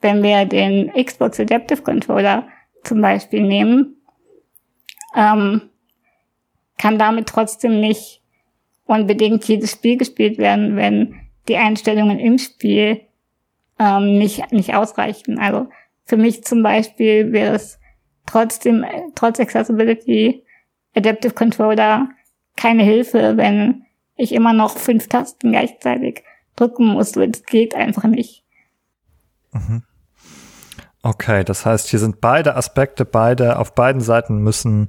wenn 0.00 0.22
wir 0.22 0.44
den 0.44 0.92
Xbox 0.92 1.40
Adaptive 1.40 1.82
Controller 1.82 2.48
zum 2.82 3.00
Beispiel 3.00 3.42
nehmen, 3.42 3.96
ähm, 5.16 5.70
kann 6.76 6.98
damit 6.98 7.28
trotzdem 7.28 7.80
nicht 7.80 8.23
unbedingt 8.86 9.44
jedes 9.44 9.72
Spiel 9.72 9.96
gespielt 9.96 10.38
werden, 10.38 10.76
wenn 10.76 11.14
die 11.48 11.56
Einstellungen 11.56 12.18
im 12.18 12.38
Spiel 12.38 13.00
ähm, 13.78 14.18
nicht, 14.18 14.52
nicht 14.52 14.74
ausreichen. 14.74 15.38
Also 15.38 15.68
für 16.04 16.16
mich 16.16 16.44
zum 16.44 16.62
Beispiel 16.62 17.32
wäre 17.32 17.54
es 17.54 17.78
trotzdem, 18.26 18.84
trotz 19.14 19.40
Accessibility 19.40 20.42
Adaptive 20.94 21.34
Controller 21.34 22.08
keine 22.56 22.84
Hilfe, 22.84 23.36
wenn 23.36 23.84
ich 24.16 24.32
immer 24.32 24.52
noch 24.52 24.76
fünf 24.78 25.08
Tasten 25.08 25.50
gleichzeitig 25.50 26.22
drücken 26.56 26.86
muss. 26.86 27.12
Das 27.12 27.42
geht 27.44 27.74
einfach 27.74 28.04
nicht. 28.04 28.44
Mhm. 29.52 29.82
Okay, 31.02 31.44
das 31.44 31.66
heißt, 31.66 31.88
hier 31.88 31.98
sind 31.98 32.20
beide 32.20 32.56
Aspekte, 32.56 33.04
beide, 33.04 33.58
auf 33.58 33.74
beiden 33.74 34.00
Seiten 34.00 34.38
müssen, 34.38 34.88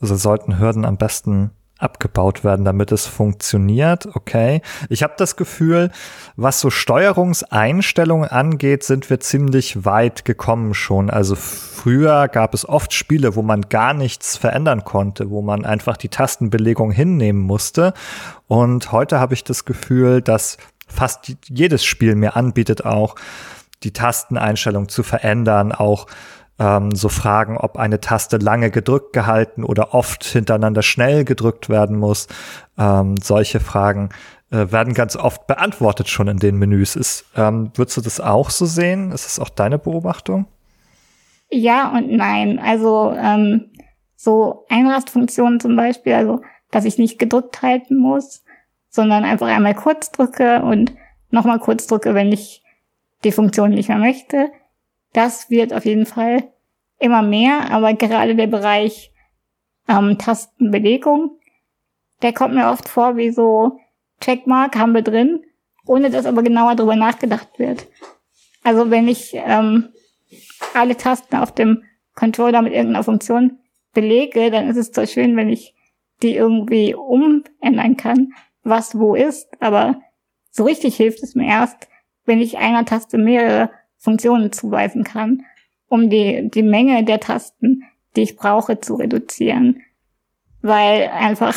also 0.00 0.16
sollten 0.16 0.58
Hürden 0.58 0.84
am 0.84 0.96
besten 0.96 1.50
abgebaut 1.84 2.42
werden, 2.42 2.64
damit 2.64 2.90
es 2.90 3.06
funktioniert. 3.06 4.08
Okay. 4.14 4.62
Ich 4.88 5.02
habe 5.02 5.14
das 5.16 5.36
Gefühl, 5.36 5.90
was 6.36 6.60
so 6.60 6.70
Steuerungseinstellungen 6.70 8.28
angeht, 8.28 8.82
sind 8.82 9.10
wir 9.10 9.20
ziemlich 9.20 9.84
weit 9.84 10.24
gekommen 10.24 10.74
schon. 10.74 11.10
Also 11.10 11.36
früher 11.36 12.28
gab 12.28 12.54
es 12.54 12.68
oft 12.68 12.92
Spiele, 12.92 13.36
wo 13.36 13.42
man 13.42 13.62
gar 13.62 13.94
nichts 13.94 14.36
verändern 14.36 14.84
konnte, 14.84 15.30
wo 15.30 15.42
man 15.42 15.64
einfach 15.64 15.96
die 15.96 16.08
Tastenbelegung 16.08 16.90
hinnehmen 16.90 17.40
musste. 17.40 17.92
Und 18.48 18.90
heute 18.90 19.20
habe 19.20 19.34
ich 19.34 19.44
das 19.44 19.64
Gefühl, 19.64 20.22
dass 20.22 20.56
fast 20.88 21.36
jedes 21.48 21.84
Spiel 21.84 22.14
mir 22.14 22.36
anbietet 22.36 22.84
auch, 22.84 23.16
die 23.82 23.92
Tasteneinstellung 23.92 24.88
zu 24.88 25.02
verändern, 25.02 25.72
auch 25.72 26.06
ähm, 26.58 26.94
so 26.94 27.08
Fragen, 27.08 27.56
ob 27.56 27.76
eine 27.76 28.00
Taste 28.00 28.36
lange 28.36 28.70
gedrückt 28.70 29.12
gehalten 29.12 29.64
oder 29.64 29.94
oft 29.94 30.24
hintereinander 30.24 30.82
schnell 30.82 31.24
gedrückt 31.24 31.68
werden 31.68 31.98
muss. 31.98 32.28
Ähm, 32.78 33.16
solche 33.16 33.60
Fragen 33.60 34.10
äh, 34.50 34.70
werden 34.70 34.94
ganz 34.94 35.16
oft 35.16 35.46
beantwortet 35.46 36.08
schon 36.08 36.28
in 36.28 36.38
den 36.38 36.56
Menüs. 36.56 36.96
Ist, 36.96 37.24
ähm, 37.36 37.70
würdest 37.74 37.96
du 37.96 38.00
das 38.00 38.20
auch 38.20 38.50
so 38.50 38.66
sehen? 38.66 39.10
Ist 39.12 39.26
das 39.26 39.38
auch 39.38 39.48
deine 39.48 39.78
Beobachtung? 39.78 40.46
Ja 41.50 41.92
und 41.96 42.10
nein. 42.10 42.58
Also 42.58 43.14
ähm, 43.16 43.70
so 44.16 44.64
Einrastfunktionen 44.68 45.60
zum 45.60 45.76
Beispiel, 45.76 46.14
also 46.14 46.42
dass 46.70 46.84
ich 46.84 46.98
nicht 46.98 47.18
gedrückt 47.18 47.62
halten 47.62 47.96
muss, 47.96 48.44
sondern 48.88 49.24
einfach 49.24 49.48
einmal 49.48 49.74
kurz 49.74 50.10
drücke 50.10 50.62
und 50.62 50.94
nochmal 51.30 51.58
kurz 51.58 51.86
drücke, 51.86 52.14
wenn 52.14 52.32
ich 52.32 52.62
die 53.24 53.32
Funktion 53.32 53.70
nicht 53.70 53.88
mehr 53.88 53.98
möchte. 53.98 54.50
Das 55.14 55.48
wird 55.48 55.72
auf 55.72 55.86
jeden 55.86 56.04
Fall 56.04 56.52
immer 56.98 57.22
mehr, 57.22 57.70
aber 57.70 57.94
gerade 57.94 58.34
der 58.34 58.48
Bereich 58.48 59.12
ähm, 59.88 60.18
Tastenbelegung, 60.18 61.38
der 62.22 62.34
kommt 62.34 62.54
mir 62.54 62.68
oft 62.68 62.88
vor 62.88 63.16
wie 63.16 63.30
so 63.30 63.78
Checkmark 64.20 64.76
haben 64.76 64.92
wir 64.92 65.02
drin, 65.02 65.44
ohne 65.86 66.10
dass 66.10 66.26
aber 66.26 66.42
genauer 66.42 66.74
darüber 66.74 66.96
nachgedacht 66.96 67.58
wird. 67.58 67.86
Also 68.62 68.90
wenn 68.90 69.08
ich 69.08 69.32
ähm, 69.34 69.90
alle 70.74 70.96
Tasten 70.96 71.36
auf 71.36 71.52
dem 71.52 71.84
Controller 72.14 72.62
mit 72.62 72.72
irgendeiner 72.72 73.04
Funktion 73.04 73.58
belege, 73.92 74.50
dann 74.50 74.68
ist 74.68 74.76
es 74.76 74.92
zwar 74.92 75.06
schön, 75.06 75.36
wenn 75.36 75.48
ich 75.48 75.74
die 76.22 76.34
irgendwie 76.34 76.94
umändern 76.94 77.96
kann, 77.96 78.32
was 78.62 78.98
wo 78.98 79.14
ist, 79.14 79.48
aber 79.60 80.00
so 80.50 80.64
richtig 80.64 80.96
hilft 80.96 81.22
es 81.22 81.34
mir 81.34 81.46
erst, 81.46 81.88
wenn 82.24 82.40
ich 82.40 82.58
einer 82.58 82.84
Taste 82.84 83.18
mehrere 83.18 83.70
Funktionen 84.04 84.52
zuweisen 84.52 85.02
kann, 85.02 85.46
um 85.88 86.10
die, 86.10 86.50
die 86.50 86.62
Menge 86.62 87.04
der 87.04 87.20
Tasten, 87.20 87.84
die 88.14 88.20
ich 88.20 88.36
brauche, 88.36 88.78
zu 88.78 88.96
reduzieren. 88.96 89.80
Weil 90.60 91.08
einfach, 91.08 91.56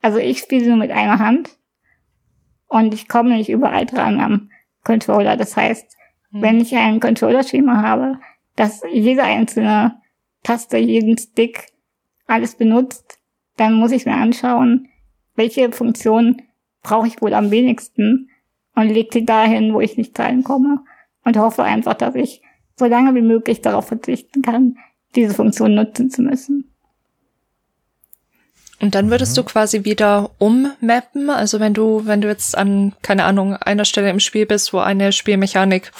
also 0.00 0.16
ich 0.16 0.38
spiele 0.38 0.68
nur 0.68 0.78
mit 0.78 0.90
einer 0.90 1.18
Hand 1.18 1.50
und 2.68 2.94
ich 2.94 3.06
komme 3.06 3.36
nicht 3.36 3.50
überall 3.50 3.84
dran 3.84 4.18
am 4.18 4.50
Controller. 4.82 5.36
Das 5.36 5.56
heißt, 5.56 5.94
mhm. 6.30 6.42
wenn 6.42 6.60
ich 6.60 6.74
einen 6.74 7.00
Controller-Schema 7.00 7.82
habe, 7.82 8.18
dass 8.56 8.82
jede 8.90 9.22
einzelne 9.22 10.00
Taste, 10.42 10.78
jeden 10.78 11.18
Stick 11.18 11.66
alles 12.26 12.54
benutzt, 12.54 13.18
dann 13.58 13.74
muss 13.74 13.92
ich 13.92 14.06
mir 14.06 14.14
anschauen, 14.14 14.88
welche 15.34 15.70
Funktion 15.70 16.40
brauche 16.82 17.08
ich 17.08 17.20
wohl 17.20 17.34
am 17.34 17.50
wenigsten 17.50 18.30
und 18.74 18.88
leg 18.88 19.10
die 19.10 19.26
dahin, 19.26 19.74
wo 19.74 19.82
ich 19.82 19.98
nicht 19.98 20.18
reinkomme 20.18 20.82
und 21.26 21.36
hoffe 21.36 21.64
einfach, 21.64 21.94
dass 21.94 22.14
ich 22.14 22.40
so 22.76 22.86
lange 22.86 23.14
wie 23.14 23.22
möglich 23.22 23.60
darauf 23.60 23.88
verzichten 23.88 24.42
kann, 24.42 24.76
diese 25.16 25.34
Funktion 25.34 25.74
nutzen 25.74 26.08
zu 26.08 26.22
müssen. 26.22 26.72
Und 28.80 28.94
dann 28.94 29.10
würdest 29.10 29.32
mhm. 29.32 29.42
du 29.42 29.44
quasi 29.44 29.84
wieder 29.84 30.30
ummappen, 30.38 31.28
also 31.30 31.58
wenn 31.58 31.74
du, 31.74 32.02
wenn 32.04 32.20
du 32.20 32.28
jetzt 32.28 32.56
an, 32.56 32.94
keine 33.02 33.24
Ahnung, 33.24 33.56
einer 33.56 33.84
Stelle 33.84 34.10
im 34.10 34.20
Spiel 34.20 34.46
bist, 34.46 34.72
wo 34.72 34.78
eine 34.78 35.12
Spielmechanik 35.12 35.90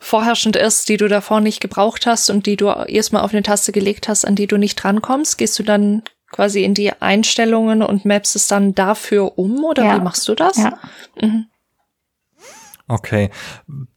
vorherrschend 0.00 0.56
ist, 0.56 0.88
die 0.88 0.96
du 0.96 1.06
davor 1.06 1.40
nicht 1.40 1.60
gebraucht 1.60 2.06
hast 2.06 2.28
und 2.30 2.46
die 2.46 2.56
du 2.56 2.66
erstmal 2.68 3.22
auf 3.22 3.32
eine 3.32 3.42
Taste 3.42 3.72
gelegt 3.72 4.08
hast, 4.08 4.24
an 4.24 4.34
die 4.34 4.46
du 4.46 4.56
nicht 4.56 4.82
drankommst, 4.82 5.38
gehst 5.38 5.58
du 5.58 5.62
dann 5.62 6.02
quasi 6.32 6.64
in 6.64 6.74
die 6.74 6.92
Einstellungen 7.00 7.82
und 7.82 8.04
mappst 8.04 8.34
es 8.34 8.48
dann 8.48 8.74
dafür 8.74 9.38
um 9.38 9.62
oder 9.64 9.84
ja. 9.84 9.96
wie 9.96 10.00
machst 10.00 10.26
du 10.26 10.34
das? 10.34 10.56
Ja. 10.56 10.78
Mhm. 11.20 11.46
Okay. 12.88 13.30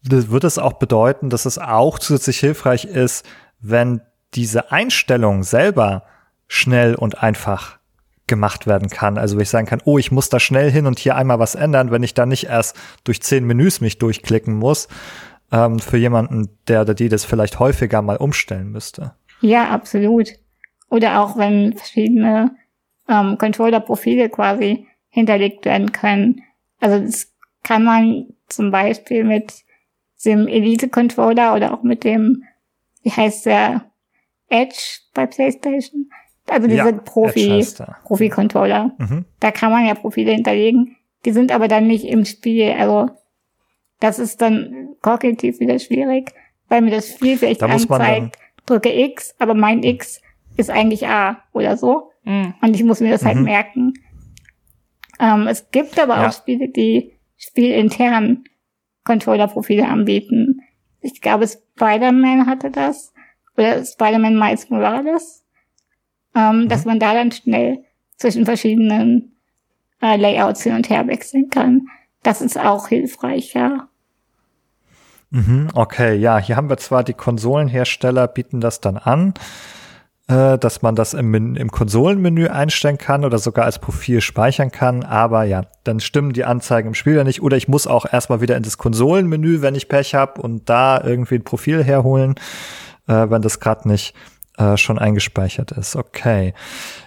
Das 0.03 0.29
wird 0.29 0.43
es 0.43 0.57
auch 0.57 0.73
bedeuten, 0.73 1.29
dass 1.29 1.45
es 1.45 1.57
auch 1.57 1.97
zusätzlich 1.97 2.39
hilfreich 2.39 2.85
ist, 2.85 3.25
wenn 3.59 4.01
diese 4.33 4.71
Einstellung 4.71 5.43
selber 5.43 6.03
schnell 6.47 6.95
und 6.95 7.23
einfach 7.23 7.79
gemacht 8.27 8.67
werden 8.67 8.89
kann. 8.89 9.17
Also 9.17 9.35
wenn 9.35 9.43
ich 9.43 9.49
sagen 9.49 9.67
kann, 9.67 9.81
oh, 9.83 9.97
ich 9.97 10.11
muss 10.11 10.29
da 10.29 10.39
schnell 10.39 10.71
hin 10.71 10.85
und 10.85 10.99
hier 10.99 11.15
einmal 11.15 11.39
was 11.39 11.55
ändern, 11.55 11.91
wenn 11.91 12.03
ich 12.03 12.13
da 12.13 12.25
nicht 12.25 12.45
erst 12.45 12.77
durch 13.03 13.21
zehn 13.21 13.45
Menüs 13.45 13.81
mich 13.81 13.97
durchklicken 13.97 14.53
muss, 14.53 14.87
ähm, 15.51 15.79
für 15.79 15.97
jemanden, 15.97 16.49
der 16.67 16.81
oder 16.81 16.93
die 16.93 17.09
das 17.09 17.25
vielleicht 17.25 17.59
häufiger 17.59 18.01
mal 18.01 18.17
umstellen 18.17 18.71
müsste. 18.71 19.13
Ja, 19.41 19.69
absolut. 19.69 20.29
Oder 20.89 21.21
auch 21.21 21.37
wenn 21.37 21.77
verschiedene 21.77 22.55
ähm, 23.07 23.37
Controller-Profile 23.37 24.29
quasi 24.29 24.87
hinterlegt 25.09 25.65
werden 25.65 25.91
können. 25.91 26.41
Also 26.79 26.99
das 26.99 27.33
kann 27.63 27.83
man 27.83 28.27
zum 28.51 28.71
Beispiel 28.71 29.23
mit 29.23 29.53
dem 30.25 30.47
Elite-Controller 30.47 31.55
oder 31.55 31.73
auch 31.73 31.83
mit 31.83 32.03
dem, 32.03 32.43
wie 33.03 33.11
heißt 33.11 33.45
der, 33.45 33.85
Edge 34.49 34.75
bei 35.13 35.25
PlayStation, 35.25 36.09
Also 36.49 36.67
diese 36.67 36.77
Ja, 36.79 36.91
Profi. 36.91 37.65
Profi-Controller. 38.03 38.91
Mhm. 38.97 39.25
Da 39.39 39.51
kann 39.51 39.71
man 39.71 39.85
ja 39.85 39.93
Profile 39.93 40.33
hinterlegen. 40.33 40.97
Die 41.23 41.31
sind 41.31 41.51
aber 41.53 41.67
dann 41.69 41.87
nicht 41.87 42.03
im 42.05 42.25
Spiel. 42.25 42.71
Also 42.77 43.09
das 44.01 44.19
ist 44.19 44.41
dann 44.41 44.89
kognitiv 45.01 45.59
wieder 45.61 45.79
schwierig, 45.79 46.31
weil 46.67 46.81
mir 46.81 46.91
das 46.91 47.09
Spiel 47.09 47.37
vielleicht 47.37 47.61
Da 47.61 47.67
anzeigt, 47.67 48.37
drücke 48.65 48.91
X, 48.91 49.33
aber 49.39 49.53
mein 49.53 49.83
X 49.83 50.21
ist 50.57 50.69
eigentlich 50.69 51.07
A 51.07 51.41
oder 51.53 51.77
so. 51.77 52.11
Mhm. 52.23 52.53
Und 52.61 52.75
ich 52.75 52.83
muss 52.83 52.99
mir 52.99 53.11
das 53.11 53.23
halt 53.23 53.37
Mhm. 53.37 53.43
merken. 53.43 53.93
Ähm, 55.19 55.47
es 55.47 55.69
gibt 55.71 55.97
aber 55.99 56.15
Ja. 56.15 56.27
auch 56.27 56.33
Spiele, 56.33 56.67
die 56.67 57.13
spielintern 57.41 58.43
Controller-Profile 59.03 59.87
anbieten. 59.87 60.61
Ich 61.01 61.21
glaube, 61.21 61.47
Spider-Man 61.47 62.45
hatte 62.45 62.69
das. 62.69 63.13
Oder 63.57 63.83
Spider-Man 63.83 64.37
Miles 64.37 64.69
Morales. 64.69 65.43
Ähm, 66.35 66.69
Dass 66.69 66.85
man 66.85 66.99
da 66.99 67.13
dann 67.13 67.31
schnell 67.31 67.83
zwischen 68.17 68.45
verschiedenen 68.45 69.35
äh, 70.01 70.15
Layouts 70.15 70.63
hin 70.63 70.75
und 70.75 70.89
her 70.89 71.07
wechseln 71.07 71.49
kann. 71.49 71.87
Das 72.23 72.41
ist 72.41 72.57
auch 72.59 72.87
hilfreich, 72.87 73.53
ja. 73.53 73.87
Mhm, 75.31 75.69
okay, 75.73 76.15
ja, 76.15 76.37
hier 76.37 76.57
haben 76.57 76.69
wir 76.69 76.77
zwar 76.77 77.03
die 77.03 77.13
Konsolenhersteller 77.13 78.27
bieten 78.27 78.59
das 78.59 78.81
dann 78.81 78.97
an, 78.97 79.33
äh, 80.31 80.57
dass 80.57 80.81
man 80.81 80.95
das 80.95 81.13
im, 81.13 81.33
im 81.33 81.71
Konsolenmenü 81.71 82.47
einstellen 82.47 82.97
kann 82.97 83.25
oder 83.25 83.37
sogar 83.37 83.65
als 83.65 83.79
Profil 83.79 84.21
speichern 84.21 84.71
kann, 84.71 85.03
aber 85.03 85.43
ja, 85.43 85.63
dann 85.83 85.99
stimmen 85.99 86.33
die 86.33 86.45
Anzeigen 86.45 86.89
im 86.89 86.93
Spiel 86.93 87.15
ja 87.15 87.23
nicht 87.23 87.41
oder 87.41 87.57
ich 87.57 87.67
muss 87.67 87.85
auch 87.85 88.05
erstmal 88.11 88.41
wieder 88.41 88.55
in 88.55 88.63
das 88.63 88.77
Konsolenmenü, 88.77 89.61
wenn 89.61 89.75
ich 89.75 89.89
Pech 89.89 90.15
habe 90.15 90.41
und 90.41 90.69
da 90.69 91.01
irgendwie 91.03 91.35
ein 91.35 91.43
Profil 91.43 91.83
herholen, 91.83 92.35
äh, 93.07 93.29
wenn 93.29 93.41
das 93.41 93.59
gerade 93.59 93.87
nicht 93.87 94.15
äh, 94.57 94.77
schon 94.77 94.99
eingespeichert 94.99 95.71
ist. 95.71 95.95
Okay. 95.95 96.53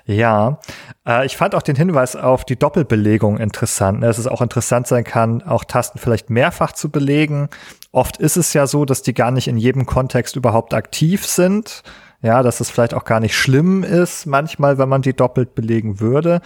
Ja, 0.07 0.59
äh, 1.07 1.25
ich 1.25 1.37
fand 1.37 1.55
auch 1.55 1.63
den 1.63 1.77
Hinweis 1.77 2.17
auf 2.17 2.45
die 2.45 2.59
Doppelbelegung 2.59 3.39
interessant, 3.39 4.01
ne, 4.01 4.07
dass 4.07 4.19
es 4.19 4.27
auch 4.27 4.43
interessant 4.43 4.87
sein 4.87 5.05
kann, 5.05 5.43
auch 5.43 5.65
Tasten 5.65 5.99
vielleicht 5.99 6.31
mehrfach 6.31 6.73
zu 6.73 6.91
belegen. 6.91 7.49
Oft 7.93 8.19
ist 8.19 8.37
es 8.37 8.53
ja 8.53 8.67
so, 8.67 8.85
dass 8.85 9.03
die 9.03 9.15
gar 9.15 9.31
nicht 9.31 9.49
in 9.49 9.57
jedem 9.57 9.87
Kontext 9.87 10.37
überhaupt 10.37 10.75
aktiv 10.75 11.27
sind. 11.27 11.83
Ja, 12.25 12.43
dass 12.43 12.61
es 12.61 12.71
vielleicht 12.71 12.95
auch 12.95 13.05
gar 13.05 13.21
nicht 13.21 13.37
schlimm 13.37 13.85
ist, 13.85 14.25
manchmal, 14.25 14.79
wenn 14.79 14.89
man 14.89 15.03
die 15.03 15.13
doppelt 15.13 15.55
belegen 15.55 16.01
würde. 16.01 16.41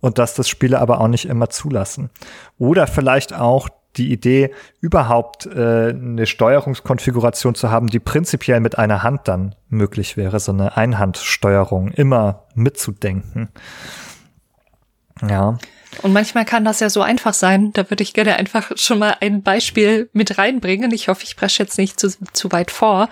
Und 0.00 0.18
dass 0.18 0.34
das 0.34 0.48
Spiele 0.48 0.80
aber 0.80 1.00
auch 1.00 1.06
nicht 1.06 1.26
immer 1.26 1.50
zulassen. 1.50 2.10
Oder 2.58 2.88
vielleicht 2.88 3.32
auch 3.32 3.68
die 3.96 4.10
Idee, 4.10 4.52
überhaupt 4.80 5.46
äh, 5.46 5.90
eine 5.90 6.26
Steuerungskonfiguration 6.26 7.54
zu 7.54 7.70
haben, 7.70 7.86
die 7.86 8.00
prinzipiell 8.00 8.58
mit 8.58 8.76
einer 8.76 9.04
Hand 9.04 9.28
dann 9.28 9.54
möglich 9.68 10.16
wäre, 10.16 10.40
so 10.40 10.50
eine 10.50 10.76
Einhandsteuerung 10.76 11.92
immer 11.92 12.46
mitzudenken. 12.54 13.50
Ja. 15.28 15.58
Und 16.02 16.12
manchmal 16.12 16.44
kann 16.44 16.64
das 16.64 16.80
ja 16.80 16.90
so 16.90 17.02
einfach 17.02 17.34
sein. 17.34 17.72
Da 17.72 17.88
würde 17.88 18.02
ich 18.02 18.14
gerne 18.14 18.36
einfach 18.36 18.72
schon 18.76 18.98
mal 18.98 19.16
ein 19.20 19.42
Beispiel 19.42 20.10
mit 20.12 20.38
reinbringen. 20.38 20.92
Ich 20.92 21.06
hoffe, 21.06 21.22
ich 21.22 21.36
presche 21.36 21.62
jetzt 21.62 21.78
nicht 21.78 22.00
zu, 22.00 22.08
zu 22.32 22.50
weit 22.50 22.72
vor. 22.72 23.08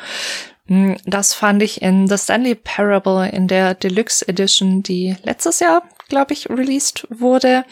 Mm, 0.69 0.95
Das 1.05 1.35
fand 1.35 1.63
ich 1.63 1.83
in 1.83 2.07
The 2.07 2.17
Stanley 2.19 2.55
Parable 2.55 3.29
in 3.29 3.49
der 3.49 3.75
Deluxe 3.75 4.27
Edition, 4.29 4.83
die 4.83 5.17
letztes 5.25 5.61
Jahr, 5.61 5.83
glaube 6.09 6.33
ich, 6.35 6.49
released 6.49 7.07
wurde. 7.11 7.65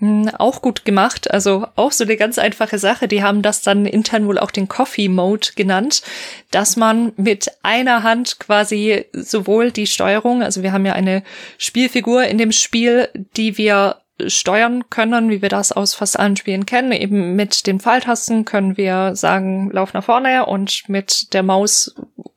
Mm, 0.00 0.28
Auch 0.38 0.60
gut 0.60 0.84
gemacht, 0.84 1.30
also 1.30 1.68
auch 1.76 1.92
so 1.92 2.02
eine 2.04 2.16
ganz 2.16 2.38
einfache 2.38 2.78
Sache. 2.78 3.06
Die 3.06 3.22
haben 3.22 3.42
das 3.42 3.62
dann 3.62 3.86
intern 3.86 4.26
wohl 4.26 4.38
auch 4.38 4.50
den 4.50 4.66
Coffee 4.66 5.08
Mode 5.08 5.48
genannt, 5.54 6.02
dass 6.50 6.76
man 6.76 7.12
mit 7.16 7.50
einer 7.62 8.02
Hand 8.02 8.40
quasi 8.40 9.06
sowohl 9.12 9.70
die 9.70 9.86
Steuerung, 9.86 10.42
also 10.42 10.62
wir 10.64 10.72
haben 10.72 10.84
ja 10.84 10.94
eine 10.94 11.22
Spielfigur 11.58 12.24
in 12.24 12.38
dem 12.38 12.50
Spiel, 12.50 13.08
die 13.36 13.56
wir 13.56 14.00
steuern 14.26 14.88
können, 14.90 15.28
wie 15.30 15.42
wir 15.42 15.48
das 15.48 15.72
aus 15.72 15.94
fast 15.94 16.18
allen 16.18 16.36
Spielen 16.36 16.66
kennen. 16.66 16.92
Eben 16.92 17.34
mit 17.34 17.66
den 17.66 17.80
Pfeiltasten 17.80 18.44
können 18.44 18.76
wir 18.76 19.16
sagen, 19.16 19.70
lauf 19.72 19.92
nach 19.92 20.04
vorne 20.04 20.46
und 20.46 20.88
mit 20.88 21.32
der 21.34 21.42
Maus 21.42 21.94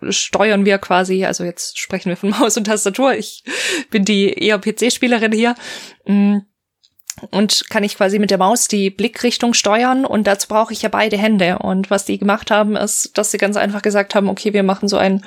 steuern 0.10 0.66
wir 0.66 0.78
quasi, 0.78 1.26
also 1.26 1.44
jetzt 1.44 1.78
sprechen 1.78 2.10
wir 2.10 2.18
von 2.18 2.30
Maus 2.40 2.58
und 2.58 2.66
Tastatur. 2.66 3.14
Ich 3.14 3.44
bin 3.90 4.06
die 4.06 4.34
eher 4.34 4.60
PC-Spielerin 4.60 5.32
hier. 5.32 5.56
Mm, 6.06 6.40
und 7.32 7.70
kann 7.70 7.84
ich 7.84 7.98
quasi 7.98 8.20
mit 8.20 8.30
der 8.30 8.38
Maus 8.38 8.68
die 8.68 8.92
Blickrichtung 8.92 9.56
steuern 9.56 10.06
und 10.06 10.28
dazu 10.28 10.48
brauche 10.48 10.72
ich 10.72 10.84
ja 10.84 10.90
beide 10.90 11.18
Hände. 11.18 11.58
Und 11.60 11.90
was 11.90 12.06
die 12.06 12.20
gemacht 12.20 12.52
haben, 12.52 12.76
ist, 12.76 13.18
dass 13.18 13.32
sie 13.32 13.40
ganz 13.40 13.58
einfach 13.58 13.82
gesagt 13.82 14.14
haben, 14.14 14.30
okay, 14.30 14.54
wir 14.54 14.62
machen 14.62 14.88
so 14.88 14.98
einen 14.98 15.26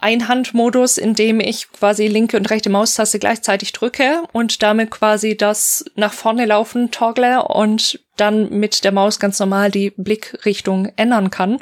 Einhandmodus, 0.00 0.98
in 0.98 1.14
dem 1.14 1.40
ich 1.40 1.70
quasi 1.72 2.06
linke 2.06 2.36
und 2.36 2.50
rechte 2.50 2.70
Maustaste 2.70 3.18
gleichzeitig 3.18 3.72
drücke 3.72 4.22
und 4.32 4.62
damit 4.62 4.90
quasi 4.90 5.36
das 5.36 5.84
nach 5.94 6.12
vorne 6.12 6.46
laufen 6.46 6.90
toggle 6.90 7.42
und 7.42 8.00
dann 8.16 8.50
mit 8.50 8.84
der 8.84 8.92
Maus 8.92 9.18
ganz 9.18 9.38
normal 9.38 9.70
die 9.70 9.90
Blickrichtung 9.96 10.92
ändern 10.96 11.30
kann. 11.30 11.58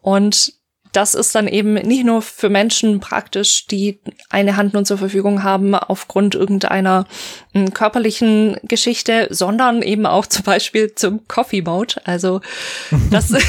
Und 0.00 0.59
das 0.92 1.14
ist 1.14 1.34
dann 1.34 1.46
eben 1.46 1.74
nicht 1.74 2.04
nur 2.04 2.22
für 2.22 2.48
Menschen 2.48 3.00
praktisch, 3.00 3.66
die 3.66 4.00
eine 4.28 4.56
Hand 4.56 4.74
nur 4.74 4.84
zur 4.84 4.98
Verfügung 4.98 5.42
haben 5.42 5.74
aufgrund 5.74 6.34
irgendeiner 6.34 7.06
m, 7.54 7.72
körperlichen 7.72 8.56
Geschichte, 8.62 9.28
sondern 9.30 9.82
eben 9.82 10.06
auch 10.06 10.26
zum 10.26 10.44
Beispiel 10.44 10.94
zum 10.94 11.26
Coffee 11.28 11.62
Mode. 11.62 12.00
Also 12.04 12.40
das, 13.10 13.28
das 13.28 13.42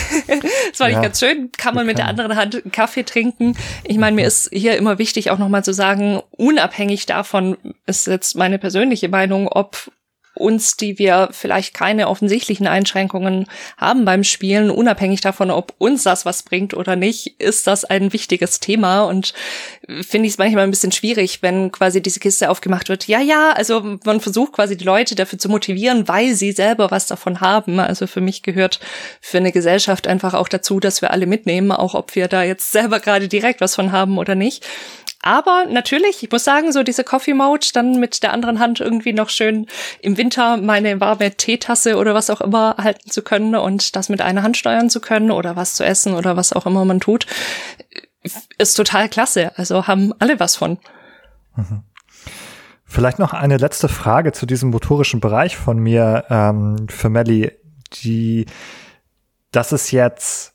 fand 0.73 0.91
Ja, 0.91 0.97
ich 0.97 1.01
ganz 1.01 1.19
schön. 1.19 1.51
Kann 1.57 1.75
man 1.75 1.85
mit 1.85 1.97
der 1.97 2.07
anderen 2.07 2.35
Hand 2.35 2.61
Kaffee 2.71 3.03
trinken. 3.03 3.57
Ich 3.83 3.97
meine, 3.97 4.15
mir 4.15 4.27
ist 4.27 4.49
hier 4.51 4.77
immer 4.77 4.99
wichtig 4.99 5.31
auch 5.31 5.37
nochmal 5.37 5.63
zu 5.63 5.73
sagen, 5.73 6.21
unabhängig 6.31 7.05
davon 7.05 7.57
ist 7.85 8.07
jetzt 8.07 8.35
meine 8.35 8.59
persönliche 8.59 9.09
Meinung, 9.09 9.47
ob 9.47 9.91
uns, 10.41 10.75
die 10.75 10.99
wir 10.99 11.29
vielleicht 11.31 11.73
keine 11.73 12.07
offensichtlichen 12.07 12.67
Einschränkungen 12.67 13.47
haben 13.77 14.05
beim 14.05 14.23
Spielen, 14.23 14.69
unabhängig 14.69 15.21
davon, 15.21 15.51
ob 15.51 15.73
uns 15.77 16.03
das 16.03 16.25
was 16.25 16.43
bringt 16.43 16.73
oder 16.73 16.95
nicht, 16.95 17.39
ist 17.39 17.67
das 17.67 17.85
ein 17.85 18.13
wichtiges 18.13 18.59
Thema 18.59 19.03
und 19.03 19.33
finde 20.01 20.27
ich 20.27 20.33
es 20.33 20.37
manchmal 20.37 20.63
ein 20.63 20.71
bisschen 20.71 20.91
schwierig, 20.91 21.41
wenn 21.41 21.71
quasi 21.71 22.01
diese 22.01 22.19
Kiste 22.19 22.49
aufgemacht 22.49 22.89
wird. 22.89 23.07
Ja, 23.07 23.19
ja, 23.19 23.51
also 23.51 23.97
man 24.03 24.19
versucht 24.19 24.53
quasi 24.53 24.77
die 24.77 24.83
Leute 24.83 25.15
dafür 25.15 25.39
zu 25.39 25.49
motivieren, 25.49 26.07
weil 26.07 26.33
sie 26.35 26.51
selber 26.51 26.91
was 26.91 27.07
davon 27.07 27.41
haben. 27.41 27.79
Also 27.79 28.07
für 28.07 28.21
mich 28.21 28.43
gehört 28.43 28.79
für 29.21 29.37
eine 29.37 29.51
Gesellschaft 29.51 30.07
einfach 30.07 30.33
auch 30.33 30.47
dazu, 30.47 30.79
dass 30.79 31.01
wir 31.01 31.11
alle 31.11 31.25
mitnehmen, 31.25 31.71
auch 31.71 31.93
ob 31.93 32.15
wir 32.15 32.27
da 32.27 32.43
jetzt 32.43 32.71
selber 32.71 32.99
gerade 32.99 33.27
direkt 33.27 33.61
was 33.61 33.75
von 33.75 33.91
haben 33.91 34.17
oder 34.17 34.35
nicht. 34.35 34.65
Aber 35.21 35.65
natürlich, 35.69 36.23
ich 36.23 36.31
muss 36.31 36.43
sagen, 36.43 36.71
so 36.71 36.83
diese 36.83 37.03
Coffee 37.03 37.33
Mode, 37.33 37.67
dann 37.73 37.99
mit 37.99 38.23
der 38.23 38.33
anderen 38.33 38.59
Hand 38.59 38.79
irgendwie 38.79 39.13
noch 39.13 39.29
schön 39.29 39.67
im 40.01 40.17
Winter 40.17 40.57
meine 40.57 40.99
warme 40.99 41.31
Teetasse 41.31 41.97
oder 41.97 42.13
was 42.13 42.29
auch 42.29 42.41
immer 42.41 42.75
halten 42.77 43.09
zu 43.09 43.21
können 43.21 43.55
und 43.55 43.95
das 43.95 44.09
mit 44.09 44.21
einer 44.21 44.43
Hand 44.43 44.57
steuern 44.57 44.89
zu 44.89 44.99
können 44.99 45.31
oder 45.31 45.55
was 45.55 45.75
zu 45.75 45.83
essen 45.85 46.13
oder 46.13 46.37
was 46.37 46.53
auch 46.53 46.65
immer 46.65 46.85
man 46.85 46.99
tut, 46.99 47.27
ist 48.57 48.75
total 48.75 49.09
klasse. 49.09 49.51
Also 49.57 49.87
haben 49.87 50.13
alle 50.19 50.39
was 50.39 50.55
von. 50.55 50.79
Vielleicht 52.85 53.19
noch 53.19 53.33
eine 53.33 53.57
letzte 53.57 53.87
Frage 53.87 54.31
zu 54.31 54.45
diesem 54.45 54.69
motorischen 54.69 55.19
Bereich 55.19 55.55
von 55.55 55.77
mir 55.77 56.25
ähm, 56.29 56.87
für 56.89 57.09
Melly. 57.09 57.51
Die, 58.03 58.45
das 59.51 59.71
ist 59.71 59.91
jetzt, 59.91 60.50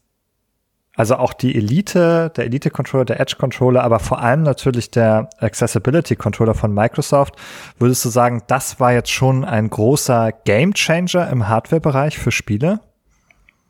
also 0.97 1.17
auch 1.17 1.35
die 1.35 1.55
Elite, 1.55 2.33
der 2.37 2.47
Elite-Controller, 2.47 3.05
der 3.05 3.21
Edge-Controller, 3.21 3.85
aber 3.85 3.99
vor 3.99 4.21
allem 4.21 4.43
natürlich 4.43 4.91
der 4.91 5.29
Accessibility-Controller 5.39 6.55
von 6.55 6.73
Microsoft. 6.73 7.37
Würdest 7.79 8.05
du 8.05 8.09
sagen, 8.09 8.43
das 8.47 8.81
war 8.81 8.95
jetzt 8.95 9.11
schon 9.11 9.45
ein 9.45 9.69
großer 9.69 10.33
Game-Changer 10.45 11.29
im 11.31 11.49
Hardware-Bereich 11.49 12.19
für 12.19 12.33
Spiele? 12.33 12.81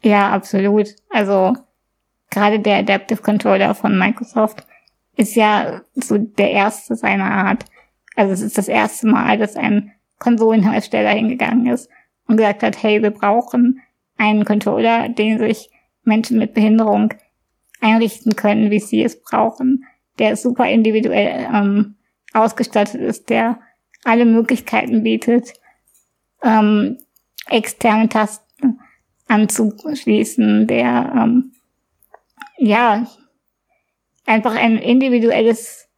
Ja, 0.03 0.31
absolut. 0.31 0.95
Also 1.11 1.57
gerade 2.31 2.61
der 2.61 2.79
Adaptive 2.79 3.23
Controller 3.23 3.75
von 3.75 3.99
Microsoft 3.99 4.65
ist 5.17 5.35
ja 5.35 5.81
so 5.95 6.19
der 6.19 6.53
erste 6.53 6.95
seiner 6.95 7.31
Art. 7.31 7.65
Also 8.15 8.33
es 8.33 8.43
ist 8.43 8.57
das 8.57 8.69
erste 8.69 9.09
Mal, 9.09 9.39
dass 9.39 9.57
ein 9.57 9.93
Konsolenhersteller 10.21 11.11
hingegangen 11.11 11.67
ist 11.67 11.91
und 12.29 12.37
gesagt 12.37 12.63
hat, 12.63 12.83
hey, 12.83 13.03
wir 13.03 13.11
brauchen 13.11 13.81
einen 14.17 14.45
Controller, 14.45 15.09
den 15.09 15.39
sich 15.39 15.71
Menschen 16.07 16.39
mit 16.39 16.55
Behinderung 16.55 17.15
einrichten 17.81 18.37
können, 18.37 18.71
wie 18.71 18.81
sie 18.81 19.03
es 19.03 19.21
brauchen, 19.21 19.85
der 20.19 20.37
super 20.37 20.69
individuell 20.69 21.49
ähm, 21.53 21.97
ausgestattet 22.33 23.01
ist, 23.01 23.29
der 23.29 23.61
alle 24.05 24.25
Möglichkeiten 24.25 25.03
bietet, 25.03 25.53
ähm, 26.43 26.99
externe 27.49 28.09
Tasten 28.09 28.81
anzuschließen, 29.29 30.67
der 30.67 31.13
ähm, 31.17 31.53
ja 32.59 33.07
einfach 34.25 34.55
ein 34.55 34.79
individuelles 34.79 35.89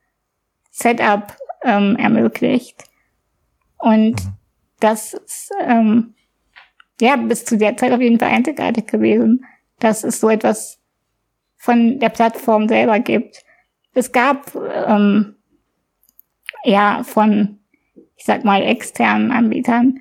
Setup 0.70 1.36
ähm, 1.62 1.96
ermöglicht. 1.96 2.84
Und 3.78 4.16
das 4.80 5.14
ist 5.14 5.50
ähm, 5.60 6.14
ja 7.00 7.16
bis 7.16 7.44
zu 7.44 7.58
der 7.58 7.76
Zeit 7.76 7.92
auf 7.92 8.00
jeden 8.00 8.18
Fall 8.18 8.30
einzigartig 8.30 8.86
gewesen, 8.86 9.44
dass 9.80 10.04
es 10.04 10.20
so 10.20 10.28
etwas 10.28 10.78
von 11.56 11.98
der 11.98 12.08
Plattform 12.08 12.68
selber 12.68 13.00
gibt. 13.00 13.44
Es 13.94 14.12
gab 14.12 14.54
ähm, 14.54 15.36
ja, 16.64 17.02
von, 17.04 17.58
ich 18.16 18.24
sag 18.24 18.44
mal, 18.44 18.62
externen 18.62 19.30
Anbietern. 19.30 20.00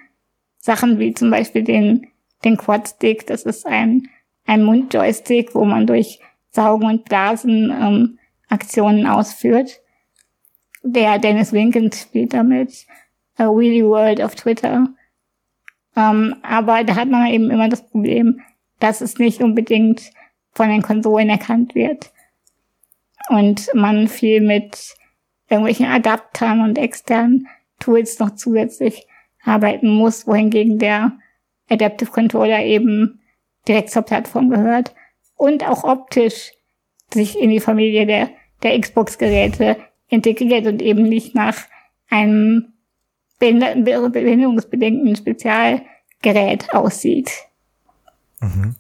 Sachen 0.58 1.00
wie 1.00 1.14
zum 1.14 1.32
Beispiel 1.32 1.64
den, 1.64 2.08
den 2.44 2.58
Quad-Stick, 2.58 3.26
das 3.28 3.44
ist 3.44 3.66
ein, 3.66 4.10
ein 4.46 4.64
Mundjoystick, 4.64 5.56
wo 5.56 5.66
man 5.66 5.88
durch 5.88 6.20
Saugen 6.52 6.88
und 6.88 7.06
Blasen 7.06 7.72
ähm, 7.72 8.20
Aktionen 8.50 9.06
ausführt. 9.06 9.82
Der 10.84 11.20
Dennis 11.20 11.54
Winkens 11.54 12.02
spielt 12.02 12.34
damit. 12.34 12.86
A 13.38 13.46
Wheelie 13.46 13.86
World 13.86 14.22
auf 14.22 14.36
Twitter. 14.36 14.88
Ähm, 15.96 16.36
aber 16.42 16.84
da 16.84 16.96
hat 16.96 17.10
man 17.10 17.28
eben 17.28 17.50
immer 17.52 17.70
das 17.70 17.88
Problem, 17.88 18.42
dass 18.80 19.02
es 19.02 19.18
nicht 19.18 19.42
unbedingt 19.42 20.12
von 20.52 20.70
den 20.70 20.82
Konsolen 20.82 21.30
erkannt 21.30 21.76
wird. 21.76 22.12
Und 23.30 23.70
man 23.74 24.08
viel 24.08 24.42
mit 24.42 24.96
irgendwelchen 25.50 25.88
Adaptern 25.88 26.62
und 26.62 26.78
externen 26.78 27.48
Tools 27.80 28.20
noch 28.20 28.36
zusätzlich 28.36 29.08
arbeiten 29.44 29.90
muss, 29.90 30.28
wohingegen 30.28 30.80
der 30.80 31.18
Adaptive 31.70 32.12
Controller 32.12 32.64
eben 32.64 33.22
direkt 33.68 33.92
zur 33.92 34.02
Plattform 34.02 34.50
gehört 34.50 34.94
und 35.36 35.68
auch 35.68 35.84
optisch 35.84 36.52
sich 37.14 37.40
in 37.40 37.50
die 37.50 37.60
Familie 37.60 38.06
der, 38.06 38.30
der 38.64 38.80
Xbox-Geräte 38.80 39.78
integriert 40.10 40.68
und 40.68 40.82
eben 40.82 41.04
nicht 41.04 41.36
nach 41.36 41.58
einem 42.10 42.74
behinderungsbedingten 43.40 45.16
Spezialgerät 45.16 46.74
aussieht. 46.74 47.48
Mhm. 48.40 48.76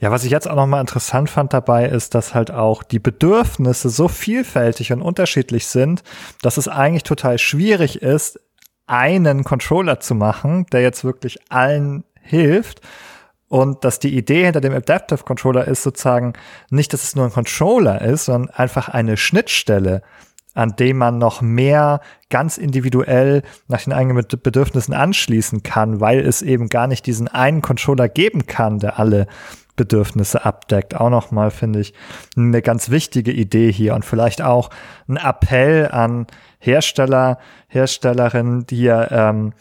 Ja, 0.00 0.12
was 0.12 0.24
ich 0.24 0.30
jetzt 0.30 0.48
auch 0.48 0.54
nochmal 0.54 0.80
interessant 0.80 1.28
fand 1.28 1.52
dabei, 1.52 1.86
ist, 1.86 2.14
dass 2.14 2.32
halt 2.32 2.52
auch 2.52 2.84
die 2.84 3.00
Bedürfnisse 3.00 3.90
so 3.90 4.06
vielfältig 4.06 4.92
und 4.92 5.02
unterschiedlich 5.02 5.66
sind, 5.66 6.04
dass 6.40 6.56
es 6.56 6.68
eigentlich 6.68 7.02
total 7.02 7.38
schwierig 7.38 8.00
ist, 8.00 8.38
einen 8.86 9.42
Controller 9.42 9.98
zu 9.98 10.14
machen, 10.14 10.66
der 10.72 10.82
jetzt 10.82 11.04
wirklich 11.04 11.38
allen 11.50 12.04
hilft. 12.20 12.80
Und 13.48 13.82
dass 13.82 13.98
die 13.98 14.14
Idee 14.16 14.44
hinter 14.44 14.60
dem 14.60 14.74
Adaptive 14.74 15.24
Controller 15.24 15.66
ist 15.66 15.82
sozusagen 15.82 16.34
nicht, 16.70 16.92
dass 16.92 17.02
es 17.02 17.16
nur 17.16 17.24
ein 17.24 17.32
Controller 17.32 18.00
ist, 18.02 18.26
sondern 18.26 18.50
einfach 18.50 18.90
eine 18.90 19.16
Schnittstelle, 19.16 20.02
an 20.58 20.74
dem 20.74 20.98
man 20.98 21.18
noch 21.18 21.40
mehr 21.40 22.00
ganz 22.30 22.58
individuell 22.58 23.42
nach 23.68 23.82
den 23.84 23.92
eigenen 23.92 24.26
Bedürfnissen 24.42 24.92
anschließen 24.92 25.62
kann, 25.62 26.00
weil 26.00 26.18
es 26.18 26.42
eben 26.42 26.68
gar 26.68 26.88
nicht 26.88 27.06
diesen 27.06 27.28
einen 27.28 27.62
Controller 27.62 28.08
geben 28.08 28.46
kann, 28.46 28.80
der 28.80 28.98
alle 28.98 29.28
Bedürfnisse 29.76 30.44
abdeckt. 30.44 30.96
Auch 30.96 31.10
nochmal, 31.10 31.52
finde 31.52 31.78
ich, 31.78 31.94
eine 32.36 32.60
ganz 32.60 32.90
wichtige 32.90 33.30
Idee 33.30 33.70
hier 33.70 33.94
und 33.94 34.04
vielleicht 34.04 34.42
auch 34.42 34.70
ein 35.06 35.16
Appell 35.16 35.92
an 35.92 36.26
Hersteller, 36.58 37.38
Herstellerinnen, 37.68 38.66
die 38.66 38.82
ja 38.82 39.30
ähm, 39.30 39.52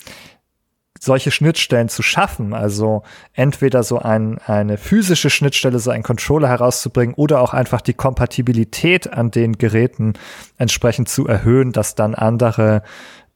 solche 0.99 1.31
Schnittstellen 1.31 1.89
zu 1.89 2.01
schaffen, 2.01 2.53
also 2.53 3.03
entweder 3.33 3.83
so 3.83 3.99
ein, 3.99 4.39
eine 4.39 4.77
physische 4.77 5.29
Schnittstelle, 5.29 5.79
so 5.79 5.91
einen 5.91 6.03
Controller 6.03 6.47
herauszubringen 6.47 7.15
oder 7.15 7.41
auch 7.41 7.53
einfach 7.53 7.81
die 7.81 7.93
Kompatibilität 7.93 9.11
an 9.11 9.31
den 9.31 9.57
Geräten 9.57 10.13
entsprechend 10.57 11.09
zu 11.09 11.27
erhöhen, 11.27 11.71
dass 11.71 11.95
dann 11.95 12.15
andere 12.15 12.83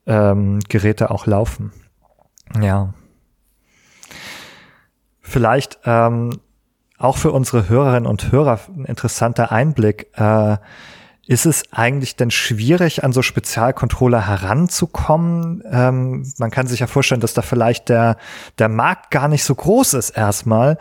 ähm, 0.05 0.59
Geräte 0.69 1.11
auch 1.11 1.25
laufen. 1.25 1.71
Ja. 2.59 2.93
Vielleicht 5.21 5.79
ähm, 5.85 6.39
auch 6.97 7.17
für 7.17 7.31
unsere 7.31 7.69
Hörerinnen 7.69 8.07
und 8.07 8.31
Hörer 8.31 8.59
ein 8.75 8.85
interessanter 8.85 9.51
Einblick. 9.51 10.11
Äh, 10.15 10.57
ist 11.27 11.45
es 11.45 11.71
eigentlich 11.71 12.15
denn 12.15 12.31
schwierig, 12.31 13.03
an 13.03 13.13
so 13.13 13.21
Spezialcontroller 13.21 14.27
heranzukommen? 14.27 15.63
Ähm, 15.71 16.25
man 16.37 16.51
kann 16.51 16.67
sich 16.67 16.79
ja 16.79 16.87
vorstellen, 16.87 17.21
dass 17.21 17.33
da 17.33 17.41
vielleicht 17.41 17.89
der, 17.89 18.17
der 18.57 18.69
Markt 18.69 19.11
gar 19.11 19.27
nicht 19.27 19.43
so 19.43 19.53
groß 19.53 19.93
ist 19.93 20.09
erstmal. 20.11 20.77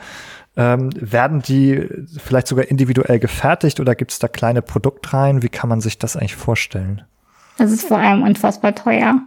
Ähm, 0.56 0.90
werden 0.96 1.42
die 1.42 1.88
vielleicht 2.18 2.48
sogar 2.48 2.66
individuell 2.66 3.18
gefertigt 3.18 3.80
oder 3.80 3.94
gibt 3.94 4.12
es 4.12 4.18
da 4.18 4.28
kleine 4.28 4.62
Produktreihen? 4.62 5.42
Wie 5.42 5.48
kann 5.48 5.68
man 5.68 5.80
sich 5.80 5.98
das 5.98 6.16
eigentlich 6.16 6.36
vorstellen? 6.36 7.04
Das 7.58 7.70
ist 7.70 7.86
vor 7.86 7.98
allem 7.98 8.22
unfassbar 8.22 8.74
teuer. 8.74 9.20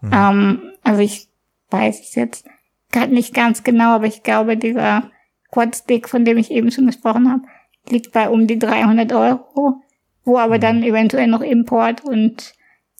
Hm. 0.00 0.10
Ähm, 0.12 0.62
also 0.82 1.00
ich 1.00 1.28
weiß 1.70 2.00
es 2.00 2.14
jetzt 2.16 2.44
gerade 2.90 3.14
nicht 3.14 3.34
ganz 3.34 3.62
genau, 3.62 3.94
aber 3.94 4.06
ich 4.06 4.22
glaube, 4.22 4.56
dieser 4.56 5.04
Quad-Stick, 5.52 6.08
von 6.08 6.24
dem 6.24 6.38
ich 6.38 6.50
eben 6.50 6.70
schon 6.70 6.86
gesprochen 6.86 7.30
habe, 7.30 7.42
liegt 7.88 8.12
bei 8.12 8.28
um 8.28 8.46
die 8.46 8.58
300 8.58 9.12
Euro 9.12 9.80
wo 10.24 10.38
aber 10.38 10.58
dann 10.58 10.78
mhm. 10.78 10.84
eventuell 10.84 11.26
noch 11.26 11.40
Import 11.42 12.04
und 12.04 12.54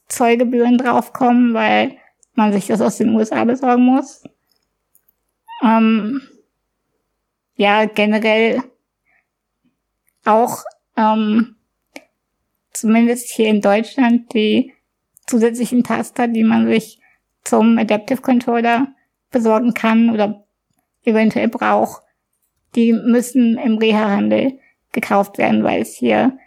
Zollgebühren 0.08 0.78
draufkommen, 0.78 1.54
weil 1.54 1.96
man 2.34 2.52
sich 2.52 2.66
das 2.66 2.80
aus 2.80 2.98
den 2.98 3.14
USA 3.14 3.44
besorgen 3.44 3.84
muss. 3.84 4.24
Ähm, 5.62 6.20
ja, 7.56 7.84
generell 7.84 8.62
auch 10.24 10.64
ähm, 10.96 11.56
zumindest 12.72 13.30
hier 13.30 13.48
in 13.48 13.60
Deutschland 13.60 14.32
die 14.34 14.72
zusätzlichen 15.26 15.84
Taster, 15.84 16.28
die 16.28 16.42
man 16.42 16.66
sich 16.66 16.98
zum 17.44 17.78
Adaptive 17.78 18.20
Controller 18.20 18.88
besorgen 19.30 19.74
kann 19.74 20.10
oder 20.10 20.44
eventuell 21.04 21.48
braucht, 21.48 22.02
die 22.74 22.92
müssen 22.92 23.58
im 23.58 23.78
Reha-Handel 23.78 24.58
gekauft 24.92 25.38
werden, 25.38 25.64
weil 25.64 25.82
es 25.82 25.94
hier 25.94 26.38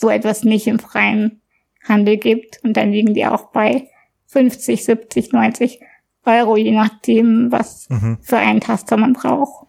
so 0.00 0.08
etwas 0.08 0.44
nicht 0.44 0.66
im 0.66 0.78
freien 0.78 1.42
Handel 1.86 2.16
gibt. 2.16 2.60
Und 2.64 2.76
dann 2.76 2.90
liegen 2.90 3.14
die 3.14 3.26
auch 3.26 3.52
bei 3.52 3.88
50, 4.26 4.84
70, 4.84 5.32
90 5.32 5.80
Euro, 6.24 6.56
je 6.56 6.72
nachdem, 6.72 7.52
was 7.52 7.88
mhm. 7.90 8.18
für 8.22 8.38
einen 8.38 8.60
Taster 8.60 8.96
man 8.96 9.12
braucht. 9.12 9.66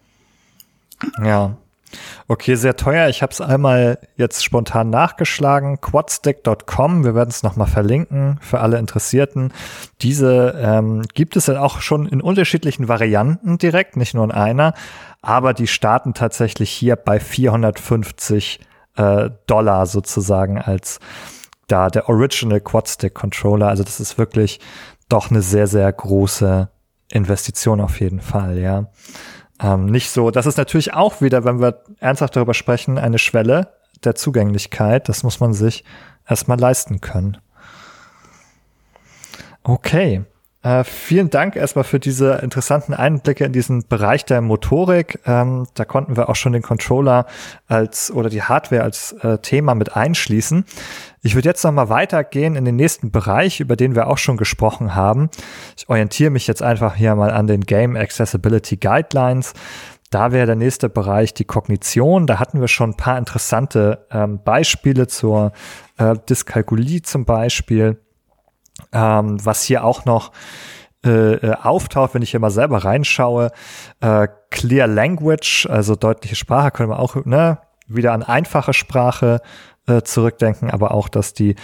Ja. 1.22 1.56
Okay, 2.26 2.54
sehr 2.54 2.76
teuer. 2.76 3.10
Ich 3.10 3.20
habe 3.20 3.32
es 3.32 3.42
einmal 3.42 3.98
jetzt 4.16 4.42
spontan 4.42 4.88
nachgeschlagen. 4.88 5.80
Quadstick.com. 5.82 7.04
Wir 7.04 7.14
werden 7.14 7.28
es 7.28 7.42
nochmal 7.42 7.66
verlinken 7.66 8.38
für 8.40 8.60
alle 8.60 8.78
Interessierten. 8.78 9.52
Diese 10.00 10.58
ähm, 10.58 11.02
gibt 11.12 11.36
es 11.36 11.48
ja 11.48 11.60
auch 11.60 11.82
schon 11.82 12.06
in 12.06 12.22
unterschiedlichen 12.22 12.88
Varianten 12.88 13.58
direkt, 13.58 13.98
nicht 13.98 14.14
nur 14.14 14.24
in 14.24 14.30
einer. 14.30 14.72
Aber 15.20 15.52
die 15.52 15.66
starten 15.66 16.14
tatsächlich 16.14 16.70
hier 16.70 16.96
bei 16.96 17.20
450 17.20 18.60
äh, 18.96 19.30
Dollar 19.46 19.86
sozusagen 19.86 20.58
als 20.58 21.00
da 21.68 21.88
der 21.88 22.08
Original 22.08 22.60
Quad-Stick 22.60 23.14
Controller. 23.14 23.68
Also 23.68 23.84
das 23.84 24.00
ist 24.00 24.18
wirklich 24.18 24.60
doch 25.08 25.30
eine 25.30 25.42
sehr, 25.42 25.66
sehr 25.66 25.90
große 25.92 26.68
Investition 27.10 27.80
auf 27.80 28.00
jeden 28.00 28.20
Fall, 28.20 28.58
ja. 28.58 28.86
Ähm, 29.60 29.86
nicht 29.86 30.10
so, 30.10 30.30
das 30.30 30.46
ist 30.46 30.56
natürlich 30.56 30.94
auch 30.94 31.20
wieder, 31.20 31.44
wenn 31.44 31.60
wir 31.60 31.82
ernsthaft 32.00 32.36
darüber 32.36 32.54
sprechen, 32.54 32.98
eine 32.98 33.18
Schwelle 33.18 33.74
der 34.04 34.14
Zugänglichkeit. 34.14 35.08
Das 35.08 35.22
muss 35.22 35.40
man 35.40 35.52
sich 35.52 35.84
erstmal 36.26 36.58
leisten 36.58 37.00
können. 37.00 37.38
Okay. 39.62 40.24
Äh, 40.62 40.84
vielen 40.84 41.28
Dank 41.28 41.56
erstmal 41.56 41.84
für 41.84 41.98
diese 41.98 42.34
interessanten 42.34 42.94
Einblicke 42.94 43.44
in 43.44 43.52
diesen 43.52 43.88
Bereich 43.88 44.24
der 44.24 44.40
Motorik. 44.40 45.18
Ähm, 45.26 45.66
da 45.74 45.84
konnten 45.84 46.16
wir 46.16 46.28
auch 46.28 46.36
schon 46.36 46.52
den 46.52 46.62
Controller 46.62 47.26
als 47.66 48.12
oder 48.12 48.30
die 48.30 48.42
Hardware 48.42 48.84
als 48.84 49.12
äh, 49.22 49.38
Thema 49.38 49.74
mit 49.74 49.96
einschließen. 49.96 50.64
Ich 51.22 51.34
würde 51.34 51.48
jetzt 51.48 51.64
nochmal 51.64 51.88
weitergehen 51.88 52.54
in 52.54 52.64
den 52.64 52.76
nächsten 52.76 53.10
Bereich, 53.10 53.58
über 53.58 53.74
den 53.74 53.96
wir 53.96 54.06
auch 54.06 54.18
schon 54.18 54.36
gesprochen 54.36 54.94
haben. 54.94 55.30
Ich 55.76 55.88
orientiere 55.88 56.30
mich 56.30 56.46
jetzt 56.46 56.62
einfach 56.62 56.94
hier 56.94 57.16
mal 57.16 57.32
an 57.32 57.48
den 57.48 57.62
Game 57.62 57.96
Accessibility 57.96 58.76
Guidelines. 58.76 59.54
Da 60.10 60.30
wäre 60.30 60.46
der 60.46 60.56
nächste 60.56 60.88
Bereich 60.88 61.34
die 61.34 61.44
Kognition. 61.44 62.28
Da 62.28 62.38
hatten 62.38 62.60
wir 62.60 62.68
schon 62.68 62.90
ein 62.90 62.96
paar 62.96 63.18
interessante 63.18 64.06
ähm, 64.12 64.40
Beispiele 64.44 65.08
zur 65.08 65.52
äh, 65.96 66.14
Dyskalkulie 66.28 67.02
zum 67.02 67.24
Beispiel. 67.24 67.98
Ähm, 68.92 69.44
was 69.44 69.62
hier 69.62 69.84
auch 69.84 70.04
noch 70.04 70.32
äh, 71.04 71.34
äh, 71.34 71.54
auftaucht, 71.54 72.14
wenn 72.14 72.22
ich 72.22 72.30
hier 72.30 72.40
mal 72.40 72.50
selber 72.50 72.84
reinschaue, 72.84 73.50
äh, 74.00 74.28
Clear 74.50 74.86
Language, 74.86 75.66
also 75.68 75.96
deutliche 75.96 76.36
Sprache, 76.36 76.70
können 76.70 76.90
wir 76.90 77.00
auch 77.00 77.24
ne, 77.24 77.58
wieder 77.88 78.12
an 78.12 78.22
einfache 78.22 78.72
Sprache 78.72 79.40
äh, 79.88 80.02
zurückdenken, 80.02 80.70
aber 80.70 80.92
auch, 80.92 81.08
dass 81.08 81.34
die, 81.34 81.56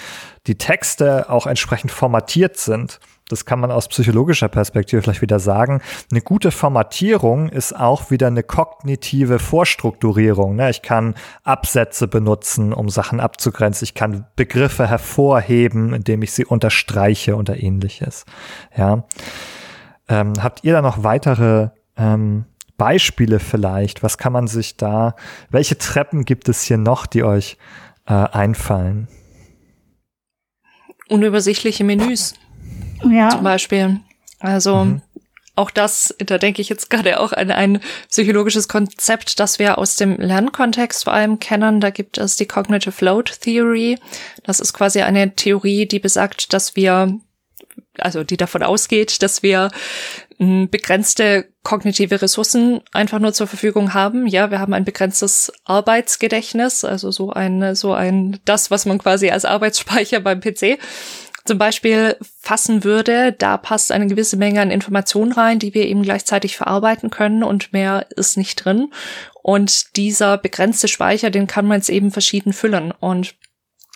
die 0.48 0.56
Texte 0.56 1.30
auch 1.30 1.46
entsprechend 1.46 1.92
formatiert 1.92 2.56
sind 2.56 2.98
das 3.28 3.44
kann 3.44 3.60
man 3.60 3.70
aus 3.70 3.88
psychologischer 3.88 4.48
Perspektive 4.48 5.02
vielleicht 5.02 5.22
wieder 5.22 5.38
sagen, 5.38 5.80
eine 6.10 6.20
gute 6.20 6.50
Formatierung 6.50 7.48
ist 7.48 7.74
auch 7.74 8.10
wieder 8.10 8.26
eine 8.26 8.42
kognitive 8.42 9.38
Vorstrukturierung. 9.38 10.56
Ne? 10.56 10.70
Ich 10.70 10.82
kann 10.82 11.14
Absätze 11.44 12.08
benutzen, 12.08 12.72
um 12.72 12.88
Sachen 12.88 13.20
abzugrenzen. 13.20 13.84
Ich 13.84 13.94
kann 13.94 14.26
Begriffe 14.36 14.88
hervorheben, 14.88 15.92
indem 15.92 16.22
ich 16.22 16.32
sie 16.32 16.44
unterstreiche 16.44 17.36
oder 17.36 17.62
ähnliches. 17.62 18.24
Ja. 18.76 19.04
Ähm, 20.08 20.32
habt 20.42 20.64
ihr 20.64 20.72
da 20.72 20.82
noch 20.82 21.04
weitere 21.04 21.68
ähm, 21.96 22.46
Beispiele 22.76 23.40
vielleicht? 23.40 24.02
Was 24.02 24.18
kann 24.18 24.32
man 24.32 24.46
sich 24.46 24.76
da, 24.76 25.14
welche 25.50 25.76
Treppen 25.76 26.24
gibt 26.24 26.48
es 26.48 26.62
hier 26.62 26.78
noch, 26.78 27.06
die 27.06 27.24
euch 27.24 27.58
äh, 28.06 28.14
einfallen? 28.14 29.08
unübersichtliche 31.08 31.84
Menüs. 31.84 32.34
Ja. 33.04 33.30
Zum 33.30 33.42
Beispiel. 33.42 34.00
Also 34.40 34.84
mhm. 34.84 35.02
auch 35.54 35.70
das, 35.70 36.14
da 36.18 36.38
denke 36.38 36.62
ich 36.62 36.68
jetzt 36.68 36.90
gerade 36.90 37.20
auch 37.20 37.32
an 37.32 37.50
ein 37.50 37.80
psychologisches 38.08 38.68
Konzept, 38.68 39.40
das 39.40 39.58
wir 39.58 39.78
aus 39.78 39.96
dem 39.96 40.16
Lernkontext 40.16 41.04
vor 41.04 41.12
allem 41.12 41.38
kennen. 41.38 41.80
Da 41.80 41.90
gibt 41.90 42.18
es 42.18 42.36
die 42.36 42.46
Cognitive 42.46 43.04
Load 43.04 43.32
Theory. 43.40 43.98
Das 44.44 44.60
ist 44.60 44.72
quasi 44.72 45.02
eine 45.02 45.34
Theorie, 45.34 45.86
die 45.86 45.98
besagt, 45.98 46.52
dass 46.52 46.76
wir 46.76 47.18
also 47.98 48.24
die 48.24 48.36
davon 48.36 48.62
ausgeht, 48.62 49.22
dass 49.22 49.42
wir 49.42 49.70
hm, 50.38 50.68
begrenzte 50.70 51.48
kognitive 51.62 52.22
Ressourcen 52.22 52.80
einfach 52.92 53.18
nur 53.18 53.32
zur 53.32 53.46
Verfügung 53.46 53.94
haben. 53.94 54.26
Ja, 54.26 54.50
wir 54.50 54.58
haben 54.58 54.72
ein 54.72 54.84
begrenztes 54.84 55.52
Arbeitsgedächtnis, 55.64 56.84
also 56.84 57.10
so 57.10 57.32
ein, 57.32 57.74
so 57.74 57.92
ein, 57.92 58.40
das, 58.44 58.70
was 58.70 58.86
man 58.86 58.98
quasi 58.98 59.30
als 59.30 59.44
Arbeitsspeicher 59.44 60.20
beim 60.20 60.40
PC 60.40 60.78
zum 61.48 61.58
Beispiel 61.58 62.16
fassen 62.40 62.84
würde, 62.84 63.32
da 63.32 63.56
passt 63.56 63.90
eine 63.90 64.06
gewisse 64.06 64.36
Menge 64.36 64.60
an 64.60 64.70
Informationen 64.70 65.32
rein, 65.32 65.58
die 65.58 65.74
wir 65.74 65.86
eben 65.86 66.02
gleichzeitig 66.02 66.56
verarbeiten 66.56 67.10
können 67.10 67.42
und 67.42 67.72
mehr 67.72 68.06
ist 68.14 68.36
nicht 68.36 68.64
drin. 68.64 68.92
Und 69.42 69.96
dieser 69.96 70.38
begrenzte 70.38 70.88
Speicher, 70.88 71.30
den 71.30 71.46
kann 71.46 71.66
man 71.66 71.78
jetzt 71.78 71.88
eben 71.88 72.10
verschieden 72.10 72.52
füllen. 72.52 72.92
Und 72.92 73.34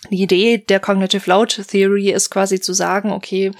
die 0.09 0.23
Idee 0.23 0.57
der 0.57 0.79
Cognitive 0.79 1.29
Load 1.29 1.63
Theory 1.63 2.09
ist 2.09 2.29
quasi 2.29 2.59
zu 2.59 2.73
sagen, 2.73 3.11
okay, 3.11 3.51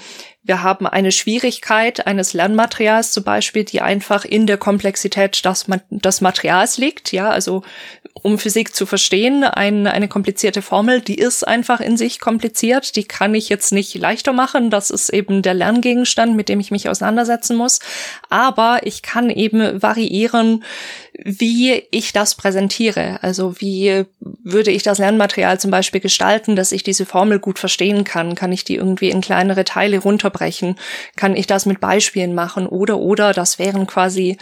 wir 0.41 0.61
haben 0.61 0.87
eine 0.87 1.11
Schwierigkeit 1.11 2.05
eines 2.05 2.33
Lernmaterials 2.33 3.11
zum 3.11 3.23
Beispiel, 3.23 3.63
die 3.63 3.81
einfach 3.81 4.25
in 4.25 4.45
der 4.47 4.57
Komplexität 4.57 5.45
des, 5.45 5.65
des 5.89 6.21
Materials 6.21 6.77
liegt. 6.77 7.13
Ja, 7.13 7.29
also 7.29 7.63
um 8.13 8.37
Physik 8.37 8.75
zu 8.75 8.85
verstehen, 8.85 9.43
ein, 9.43 9.87
eine 9.87 10.07
komplizierte 10.07 10.61
Formel, 10.61 11.01
die 11.01 11.15
ist 11.15 11.47
einfach 11.47 11.79
in 11.81 11.97
sich 11.97 12.19
kompliziert. 12.19 12.95
Die 12.95 13.03
kann 13.03 13.33
ich 13.33 13.49
jetzt 13.49 13.71
nicht 13.71 13.95
leichter 13.95 14.33
machen. 14.33 14.69
Das 14.69 14.91
ist 14.91 15.09
eben 15.09 15.41
der 15.41 15.55
Lerngegenstand, 15.55 16.35
mit 16.35 16.47
dem 16.47 16.59
ich 16.59 16.69
mich 16.69 16.87
auseinandersetzen 16.87 17.57
muss. 17.57 17.79
Aber 18.29 18.81
ich 18.83 19.01
kann 19.01 19.29
eben 19.29 19.81
variieren, 19.81 20.63
wie 21.23 21.83
ich 21.91 22.11
das 22.11 22.35
präsentiere. 22.35 23.19
Also 23.21 23.59
wie 23.59 24.05
würde 24.19 24.71
ich 24.71 24.83
das 24.83 24.97
Lernmaterial 24.97 25.59
zum 25.59 25.69
Beispiel 25.69 26.01
gestalten, 26.01 26.55
dass 26.55 26.71
ich 26.71 26.83
diese 26.83 27.05
Formel 27.05 27.39
gut 27.39 27.59
verstehen 27.59 28.03
kann? 28.03 28.35
Kann 28.35 28.51
ich 28.51 28.63
die 28.63 28.75
irgendwie 28.75 29.09
in 29.09 29.21
kleinere 29.21 29.63
Teile 29.63 29.99
runterbrechen? 29.99 30.75
Kann 31.15 31.35
ich 31.35 31.45
das 31.45 31.65
mit 31.65 31.79
Beispielen 31.79 32.33
machen? 32.33 32.65
Oder, 32.65 32.97
oder, 32.97 33.33
das 33.33 33.59
wären 33.59 33.85
quasi 33.85 34.37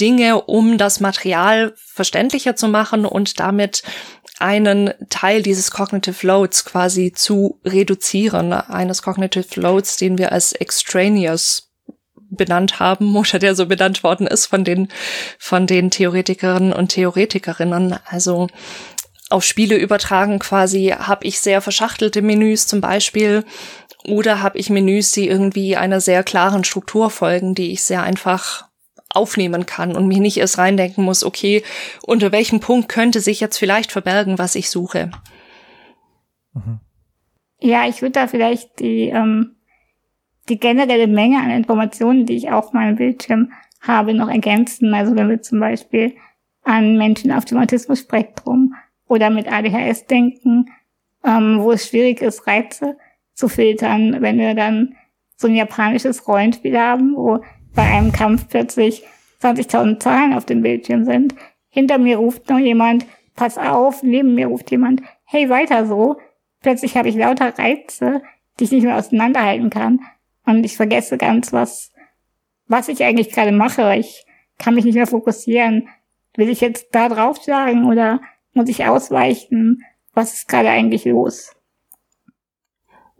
Dinge, 0.00 0.42
um 0.42 0.78
das 0.78 1.00
Material 1.00 1.74
verständlicher 1.76 2.56
zu 2.56 2.68
machen 2.68 3.06
und 3.06 3.38
damit 3.38 3.82
einen 4.38 4.92
Teil 5.08 5.42
dieses 5.42 5.70
Cognitive 5.70 6.26
Loads 6.26 6.64
quasi 6.64 7.12
zu 7.12 7.58
reduzieren, 7.64 8.52
eines 8.52 9.02
Cognitive 9.02 9.60
Loads, 9.60 9.96
den 9.96 10.18
wir 10.18 10.32
als 10.32 10.52
extraneous 10.52 11.65
benannt 12.30 12.80
haben 12.80 13.14
oder 13.16 13.38
der 13.38 13.54
so 13.54 13.66
benannt 13.66 14.02
worden 14.02 14.26
ist 14.26 14.46
von 14.46 14.64
den, 14.64 14.88
von 15.38 15.66
den 15.66 15.90
Theoretikerinnen 15.90 16.72
und 16.72 16.88
Theoretikerinnen. 16.88 17.98
Also 18.06 18.48
auf 19.28 19.44
Spiele 19.44 19.76
übertragen 19.76 20.38
quasi 20.38 20.94
habe 20.96 21.26
ich 21.26 21.40
sehr 21.40 21.60
verschachtelte 21.60 22.22
Menüs 22.22 22.66
zum 22.66 22.80
Beispiel 22.80 23.44
oder 24.06 24.42
habe 24.42 24.58
ich 24.58 24.70
Menüs, 24.70 25.12
die 25.12 25.28
irgendwie 25.28 25.76
einer 25.76 26.00
sehr 26.00 26.22
klaren 26.22 26.64
Struktur 26.64 27.10
folgen, 27.10 27.54
die 27.54 27.72
ich 27.72 27.82
sehr 27.82 28.02
einfach 28.02 28.66
aufnehmen 29.08 29.66
kann 29.66 29.96
und 29.96 30.06
mich 30.06 30.18
nicht 30.18 30.36
erst 30.36 30.58
reindenken 30.58 31.02
muss, 31.02 31.24
okay, 31.24 31.64
unter 32.02 32.32
welchem 32.32 32.60
Punkt 32.60 32.88
könnte 32.88 33.20
sich 33.20 33.40
jetzt 33.40 33.56
vielleicht 33.56 33.90
verbergen, 33.90 34.38
was 34.38 34.54
ich 34.54 34.70
suche. 34.70 35.10
Mhm. 36.52 36.80
Ja, 37.58 37.88
ich 37.88 38.02
würde 38.02 38.12
da 38.12 38.26
vielleicht 38.28 38.78
die 38.80 39.08
ähm, 39.08 39.55
die 40.48 40.58
generelle 40.58 41.06
Menge 41.06 41.38
an 41.38 41.50
Informationen, 41.50 42.26
die 42.26 42.36
ich 42.36 42.50
auf 42.50 42.72
meinem 42.72 42.96
Bildschirm 42.96 43.52
habe, 43.80 44.14
noch 44.14 44.28
ergänzen. 44.28 44.94
Also 44.94 45.16
wenn 45.16 45.28
wir 45.28 45.42
zum 45.42 45.60
Beispiel 45.60 46.14
an 46.62 46.96
Menschen 46.96 47.32
auf 47.32 47.44
dem 47.44 47.58
Autismus-Spektrum 47.58 48.74
oder 49.08 49.30
mit 49.30 49.50
ADHS 49.50 50.06
denken, 50.06 50.66
ähm, 51.24 51.58
wo 51.60 51.72
es 51.72 51.88
schwierig 51.88 52.22
ist, 52.22 52.46
Reize 52.46 52.96
zu 53.34 53.48
filtern, 53.48 54.16
wenn 54.20 54.38
wir 54.38 54.54
dann 54.54 54.96
so 55.36 55.48
ein 55.48 55.54
japanisches 55.54 56.26
Rollenspiel 56.26 56.78
haben, 56.78 57.14
wo 57.14 57.40
bei 57.74 57.82
einem 57.82 58.12
Kampf 58.12 58.48
plötzlich 58.48 59.04
20.000 59.42 60.00
Zahlen 60.00 60.32
auf 60.32 60.46
dem 60.46 60.62
Bildschirm 60.62 61.04
sind. 61.04 61.34
Hinter 61.68 61.98
mir 61.98 62.16
ruft 62.16 62.48
noch 62.48 62.58
jemand, 62.58 63.06
pass 63.34 63.58
auf, 63.58 64.02
neben 64.02 64.34
mir 64.34 64.46
ruft 64.46 64.70
jemand, 64.70 65.02
hey, 65.24 65.48
weiter 65.50 65.86
so. 65.86 66.16
Plötzlich 66.62 66.96
habe 66.96 67.08
ich 67.08 67.16
lauter 67.16 67.56
Reize, 67.58 68.22
die 68.58 68.64
ich 68.64 68.72
nicht 68.72 68.84
mehr 68.84 68.96
auseinanderhalten 68.96 69.68
kann. 69.68 70.00
Und 70.46 70.64
ich 70.64 70.76
vergesse 70.76 71.18
ganz, 71.18 71.52
was, 71.52 71.92
was 72.68 72.88
ich 72.88 73.04
eigentlich 73.04 73.32
gerade 73.32 73.52
mache. 73.52 73.96
Ich 73.96 74.24
kann 74.58 74.74
mich 74.74 74.84
nicht 74.84 74.94
mehr 74.94 75.06
fokussieren. 75.06 75.88
Will 76.36 76.48
ich 76.48 76.60
jetzt 76.60 76.88
da 76.92 77.08
drauf 77.08 77.38
schlagen 77.42 77.86
oder 77.86 78.20
muss 78.54 78.68
ich 78.68 78.84
ausweichen? 78.84 79.82
Was 80.14 80.34
ist 80.34 80.48
gerade 80.48 80.70
eigentlich 80.70 81.04
los? 81.04 81.55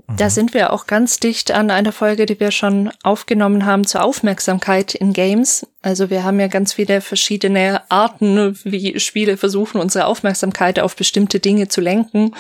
Da 0.09 0.31
sind 0.31 0.55
wir 0.55 0.73
auch 0.73 0.87
ganz 0.87 1.19
dicht 1.19 1.51
an 1.51 1.71
einer 1.71 1.91
Folge, 1.91 2.27
die 2.27 2.39
wir 2.39 2.53
schon 2.53 2.91
aufgenommen 3.03 3.67
haben 3.67 3.87
zur 3.87 4.05
Aufmerksamkeit 4.05 4.95
in 4.95 5.13
Games. 5.13 5.67
Also 5.83 6.11
wir 6.11 6.23
haben 6.23 6.39
ja 6.39 6.47
ganz 6.47 6.75
viele 6.75 7.01
verschiedene 7.01 7.83
Arten, 7.91 8.57
wie 8.63 9.01
Spiele 9.01 9.37
versuchen, 9.37 9.81
unsere 9.81 10.07
Aufmerksamkeit 10.07 10.79
auf 10.79 10.95
bestimmte 10.95 11.41
Dinge 11.41 11.69
zu 11.69 11.81
lenken. 11.81 12.35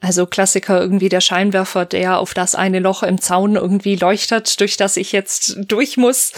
Also 0.00 0.24
Klassiker 0.24 0.80
irgendwie 0.80 1.08
der 1.08 1.20
Scheinwerfer, 1.20 1.84
der 1.84 2.18
auf 2.20 2.32
das 2.32 2.54
eine 2.54 2.78
Loch 2.78 3.02
im 3.02 3.20
Zaun 3.20 3.56
irgendwie 3.56 3.96
leuchtet, 3.96 4.60
durch 4.60 4.76
das 4.76 4.96
ich 4.96 5.12
jetzt 5.12 5.58
durch 5.66 5.96
muss, 5.96 6.32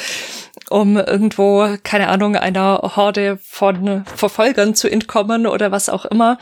um 0.71 0.97
irgendwo, 0.97 1.77
keine 1.85 2.09
Ahnung, 2.09 2.35
einer 2.35 2.97
Horde 2.97 3.39
von 3.45 4.05
Verfolgern 4.17 4.75
zu 4.75 4.91
entkommen 4.91 5.47
oder 5.47 5.71
was 5.71 5.89
auch 5.91 6.07
immer. 6.07 6.39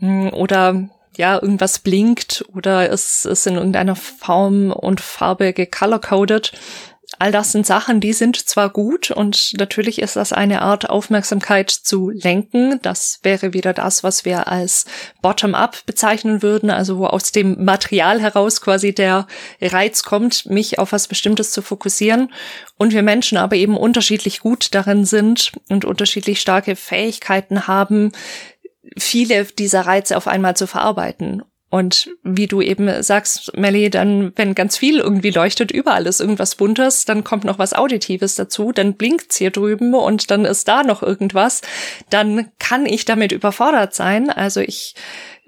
Oder 0.00 0.88
ja, 1.16 1.34
irgendwas 1.40 1.78
blinkt 1.80 2.44
oder 2.54 2.90
es 2.90 3.24
ist 3.24 3.46
in 3.46 3.56
irgendeiner 3.56 3.96
Form 3.96 4.70
und 4.72 5.00
Farbe 5.00 5.52
gecolor-coded 5.52 6.52
All 7.18 7.30
das 7.30 7.52
sind 7.52 7.66
Sachen, 7.66 8.00
die 8.00 8.12
sind 8.12 8.36
zwar 8.36 8.70
gut 8.70 9.10
und 9.10 9.52
natürlich 9.58 10.00
ist 10.00 10.16
das 10.16 10.32
eine 10.32 10.62
Art 10.62 10.88
Aufmerksamkeit 10.88 11.70
zu 11.70 12.10
lenken. 12.10 12.80
Das 12.82 13.20
wäre 13.22 13.52
wieder 13.52 13.74
das, 13.74 14.02
was 14.02 14.24
wir 14.24 14.48
als 14.48 14.86
Bottom-up 15.20 15.84
bezeichnen 15.84 16.42
würden, 16.42 16.70
also 16.70 16.98
wo 16.98 17.06
aus 17.06 17.30
dem 17.30 17.64
Material 17.64 18.20
heraus 18.20 18.60
quasi 18.60 18.94
der 18.94 19.26
Reiz 19.60 20.02
kommt, 20.04 20.46
mich 20.46 20.78
auf 20.78 20.92
was 20.92 21.06
Bestimmtes 21.06 21.50
zu 21.50 21.60
fokussieren. 21.60 22.32
Und 22.78 22.92
wir 22.92 23.02
Menschen 23.02 23.38
aber 23.38 23.56
eben 23.56 23.76
unterschiedlich 23.76 24.40
gut 24.40 24.74
darin 24.74 25.04
sind 25.04 25.52
und 25.68 25.84
unterschiedlich 25.84 26.40
starke 26.40 26.76
Fähigkeiten 26.76 27.66
haben, 27.66 28.12
viele 28.98 29.44
dieser 29.44 29.82
Reize 29.82 30.16
auf 30.16 30.26
einmal 30.26 30.56
zu 30.56 30.66
verarbeiten. 30.66 31.42
Und 31.72 32.10
wie 32.22 32.48
du 32.48 32.60
eben 32.60 33.02
sagst, 33.02 33.56
Melly, 33.56 33.88
dann, 33.88 34.32
wenn 34.36 34.54
ganz 34.54 34.76
viel 34.76 34.98
irgendwie 34.98 35.30
leuchtet, 35.30 35.70
überall 35.70 36.06
ist 36.06 36.20
irgendwas 36.20 36.54
Buntes, 36.56 37.06
dann 37.06 37.24
kommt 37.24 37.44
noch 37.44 37.58
was 37.58 37.72
Auditives 37.72 38.34
dazu, 38.34 38.72
dann 38.72 38.92
blinkt's 38.92 39.38
hier 39.38 39.50
drüben 39.50 39.94
und 39.94 40.30
dann 40.30 40.44
ist 40.44 40.68
da 40.68 40.82
noch 40.82 41.02
irgendwas, 41.02 41.62
dann 42.10 42.50
kann 42.58 42.84
ich 42.84 43.06
damit 43.06 43.32
überfordert 43.32 43.94
sein. 43.94 44.28
Also 44.28 44.60
ich 44.60 44.94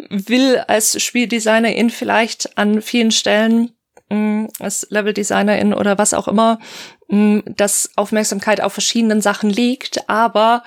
will 0.08 0.64
als 0.66 1.02
Spieldesignerin 1.02 1.90
vielleicht 1.90 2.56
an 2.56 2.80
vielen 2.80 3.10
Stellen 3.10 3.72
mm, 4.08 4.46
als 4.60 4.86
Leveldesignerin 4.88 5.74
oder 5.74 5.98
was 5.98 6.14
auch 6.14 6.26
immer, 6.26 6.58
mm, 7.08 7.40
dass 7.54 7.90
Aufmerksamkeit 7.96 8.62
auf 8.62 8.72
verschiedenen 8.72 9.20
Sachen 9.20 9.50
liegt, 9.50 10.08
aber 10.08 10.62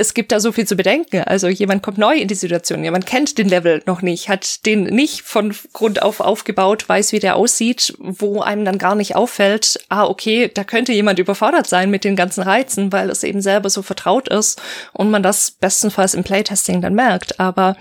es 0.00 0.14
gibt 0.14 0.30
da 0.30 0.38
so 0.38 0.52
viel 0.52 0.66
zu 0.66 0.76
bedenken. 0.76 1.22
Also 1.24 1.48
jemand 1.48 1.82
kommt 1.82 1.98
neu 1.98 2.14
in 2.16 2.28
die 2.28 2.36
Situation, 2.36 2.84
jemand 2.84 3.04
kennt 3.04 3.36
den 3.36 3.48
Level 3.48 3.82
noch 3.84 4.00
nicht, 4.00 4.28
hat 4.28 4.64
den 4.64 4.84
nicht 4.84 5.22
von 5.22 5.54
Grund 5.72 6.02
auf 6.02 6.20
aufgebaut, 6.20 6.88
weiß, 6.88 7.12
wie 7.12 7.18
der 7.18 7.34
aussieht, 7.34 7.94
wo 7.98 8.40
einem 8.40 8.64
dann 8.64 8.78
gar 8.78 8.94
nicht 8.94 9.16
auffällt, 9.16 9.80
ah, 9.88 10.04
okay, 10.04 10.50
da 10.52 10.62
könnte 10.62 10.92
jemand 10.92 11.18
überfordert 11.18 11.66
sein 11.66 11.90
mit 11.90 12.04
den 12.04 12.14
ganzen 12.14 12.42
Reizen, 12.42 12.92
weil 12.92 13.10
es 13.10 13.24
eben 13.24 13.42
selber 13.42 13.70
so 13.70 13.82
vertraut 13.82 14.28
ist 14.28 14.62
und 14.92 15.10
man 15.10 15.24
das 15.24 15.50
bestenfalls 15.50 16.14
im 16.14 16.22
Playtesting 16.22 16.80
dann 16.80 16.94
merkt. 16.94 17.40
Aber 17.40 17.76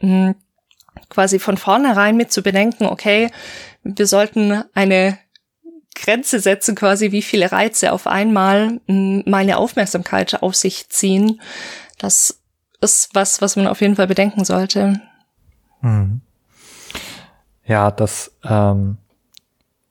mh, 0.00 0.28
hm, 0.28 0.34
quasi 1.10 1.38
von 1.38 1.58
vornherein 1.58 2.16
mit 2.16 2.32
zu 2.32 2.42
bedenken, 2.42 2.86
okay, 2.86 3.30
wir 3.82 4.06
sollten 4.06 4.62
eine 4.74 5.18
Grenze 5.94 6.40
setzen, 6.40 6.74
quasi 6.74 7.12
wie 7.12 7.22
viele 7.22 7.50
Reize 7.50 7.92
auf 7.92 8.06
einmal 8.06 8.80
meine 8.86 9.58
Aufmerksamkeit 9.58 10.42
auf 10.42 10.54
sich 10.54 10.88
ziehen. 10.88 11.40
Das 11.98 12.40
ist 12.80 13.14
was, 13.14 13.42
was 13.42 13.56
man 13.56 13.66
auf 13.66 13.80
jeden 13.80 13.96
Fall 13.96 14.06
bedenken 14.06 14.44
sollte. 14.44 15.00
Mhm. 15.80 16.20
Ja, 17.64 17.90
das 17.90 18.32
ähm, 18.44 18.96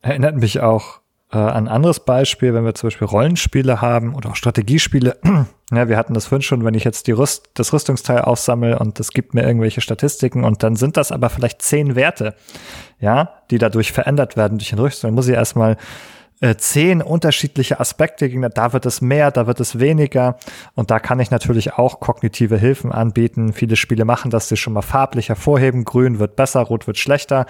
erinnert 0.01 0.35
mich 0.35 0.61
auch 0.61 1.01
äh, 1.31 1.37
ein 1.37 1.67
anderes 1.67 1.99
Beispiel, 1.99 2.53
wenn 2.53 2.63
wir 2.63 2.73
zum 2.73 2.87
Beispiel 2.87 3.07
Rollenspiele 3.07 3.81
haben 3.81 4.15
oder 4.15 4.29
auch 4.29 4.35
Strategiespiele. 4.35 5.17
ja, 5.71 5.89
wir 5.89 5.97
hatten 5.97 6.13
das 6.13 6.27
vorhin 6.27 6.41
schon, 6.41 6.63
wenn 6.63 6.73
ich 6.73 6.83
jetzt 6.83 7.07
die 7.07 7.11
Rüst, 7.11 7.49
das 7.55 7.73
Rüstungsteil 7.73 8.21
aufsammle 8.21 8.79
und 8.79 8.99
das 8.99 9.11
gibt 9.11 9.33
mir 9.33 9.43
irgendwelche 9.43 9.81
Statistiken 9.81 10.43
und 10.43 10.63
dann 10.63 10.75
sind 10.75 10.95
das 10.95 11.11
aber 11.11 11.29
vielleicht 11.29 11.61
zehn 11.61 11.95
Werte, 11.95 12.33
ja, 12.99 13.41
die 13.51 13.57
dadurch 13.57 13.91
verändert 13.91 14.37
werden 14.37 14.57
durch 14.57 14.69
den 14.69 14.79
Rüstung. 14.79 15.09
Dann 15.09 15.15
muss 15.15 15.27
ich 15.27 15.35
erstmal 15.35 15.77
äh, 16.39 16.55
zehn 16.55 17.01
unterschiedliche 17.01 17.79
Aspekte 17.79 18.29
gegen, 18.29 18.47
da 18.53 18.73
wird 18.73 18.85
es 18.85 19.01
mehr, 19.01 19.31
da 19.31 19.47
wird 19.47 19.59
es 19.59 19.79
weniger. 19.79 20.37
Und 20.75 20.91
da 20.91 20.99
kann 20.99 21.19
ich 21.19 21.31
natürlich 21.31 21.73
auch 21.73 21.99
kognitive 21.99 22.57
Hilfen 22.57 22.91
anbieten. 22.91 23.53
Viele 23.53 23.75
Spiele 23.75 24.05
machen 24.05 24.29
das, 24.29 24.47
sie 24.47 24.57
schon 24.57 24.73
mal 24.73 24.83
farblich 24.83 25.29
hervorheben. 25.29 25.83
Grün 25.83 26.19
wird 26.19 26.35
besser, 26.35 26.61
rot 26.61 26.85
wird 26.85 26.97
schlechter. 26.99 27.47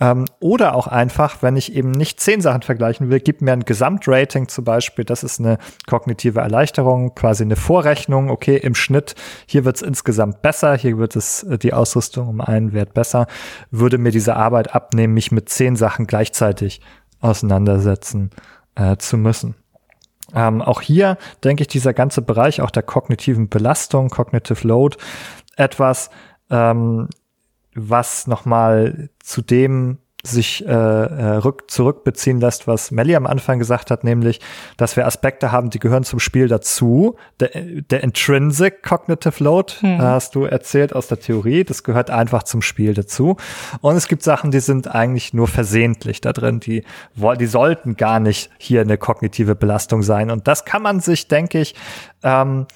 Ähm, 0.00 0.26
oder 0.38 0.74
auch 0.74 0.86
einfach, 0.86 1.42
wenn 1.42 1.56
ich 1.56 1.74
eben 1.74 1.92
nicht 1.92 2.20
zehn 2.20 2.42
Sachen 2.42 2.62
vergleichen 2.62 3.08
will, 3.08 3.20
gib 3.20 3.40
mir 3.40 3.52
ein 3.52 3.64
Gesamtrating 3.64 4.48
zum 4.48 4.64
Beispiel. 4.64 5.04
Das 5.04 5.22
ist 5.22 5.40
eine 5.40 5.56
kognitive 5.86 6.40
Erleichterung, 6.40 7.14
quasi 7.14 7.42
eine 7.42 7.56
Vorrechnung. 7.56 8.30
Okay, 8.30 8.56
im 8.56 8.74
Schnitt, 8.74 9.14
hier 9.46 9.64
wird 9.64 9.76
es 9.76 9.82
insgesamt 9.82 10.42
besser, 10.42 10.76
hier 10.76 10.98
wird 10.98 11.16
es 11.16 11.42
äh, 11.44 11.56
die 11.56 11.72
Ausrüstung 11.72 12.28
um 12.28 12.40
einen 12.42 12.74
Wert 12.74 12.92
besser. 12.92 13.26
Würde 13.70 13.96
mir 13.96 14.10
diese 14.10 14.36
Arbeit 14.36 14.74
abnehmen, 14.74 15.14
mich 15.14 15.32
mit 15.32 15.48
zehn 15.48 15.74
Sachen 15.76 16.06
gleichzeitig 16.06 16.82
auseinandersetzen 17.20 18.30
äh, 18.74 18.96
zu 18.96 19.16
müssen. 19.16 19.54
Ähm, 20.34 20.60
auch 20.60 20.80
hier 20.80 21.18
denke 21.44 21.62
ich, 21.62 21.68
dieser 21.68 21.94
ganze 21.94 22.22
Bereich 22.22 22.60
auch 22.60 22.70
der 22.70 22.82
kognitiven 22.82 23.48
Belastung, 23.48 24.10
Cognitive 24.10 24.66
Load, 24.66 24.96
etwas, 25.56 26.10
ähm, 26.50 27.08
was 27.74 28.26
nochmal 28.26 29.10
zu 29.20 29.42
dem 29.42 29.98
sich 30.26 30.66
äh, 30.66 30.70
äh, 30.70 31.36
rück, 31.36 31.70
zurückbeziehen 31.70 32.40
lässt, 32.40 32.66
was 32.66 32.90
Melly 32.90 33.16
am 33.16 33.26
Anfang 33.26 33.58
gesagt 33.58 33.90
hat, 33.90 34.04
nämlich, 34.04 34.40
dass 34.76 34.96
wir 34.96 35.06
Aspekte 35.06 35.52
haben, 35.52 35.70
die 35.70 35.78
gehören 35.78 36.04
zum 36.04 36.20
Spiel 36.20 36.48
dazu. 36.48 37.16
Der, 37.40 37.50
der 37.54 38.02
Intrinsic 38.02 38.82
Cognitive 38.82 39.42
Load, 39.42 39.74
hm. 39.80 40.00
hast 40.00 40.34
du 40.34 40.44
erzählt 40.44 40.94
aus 40.94 41.08
der 41.08 41.20
Theorie, 41.20 41.64
das 41.64 41.84
gehört 41.84 42.10
einfach 42.10 42.42
zum 42.42 42.62
Spiel 42.62 42.94
dazu. 42.94 43.36
Und 43.80 43.96
es 43.96 44.08
gibt 44.08 44.22
Sachen, 44.22 44.50
die 44.50 44.60
sind 44.60 44.88
eigentlich 44.88 45.32
nur 45.32 45.48
versehentlich 45.48 46.20
da 46.20 46.32
drin, 46.32 46.60
die, 46.60 46.84
die 47.14 47.46
sollten 47.46 47.96
gar 47.96 48.20
nicht 48.20 48.50
hier 48.58 48.80
eine 48.80 48.98
kognitive 48.98 49.54
Belastung 49.54 50.02
sein. 50.02 50.30
Und 50.30 50.48
das 50.48 50.64
kann 50.64 50.82
man 50.82 51.00
sich, 51.00 51.28
denke 51.28 51.60
ich, 51.60 51.74
ähm, 52.22 52.66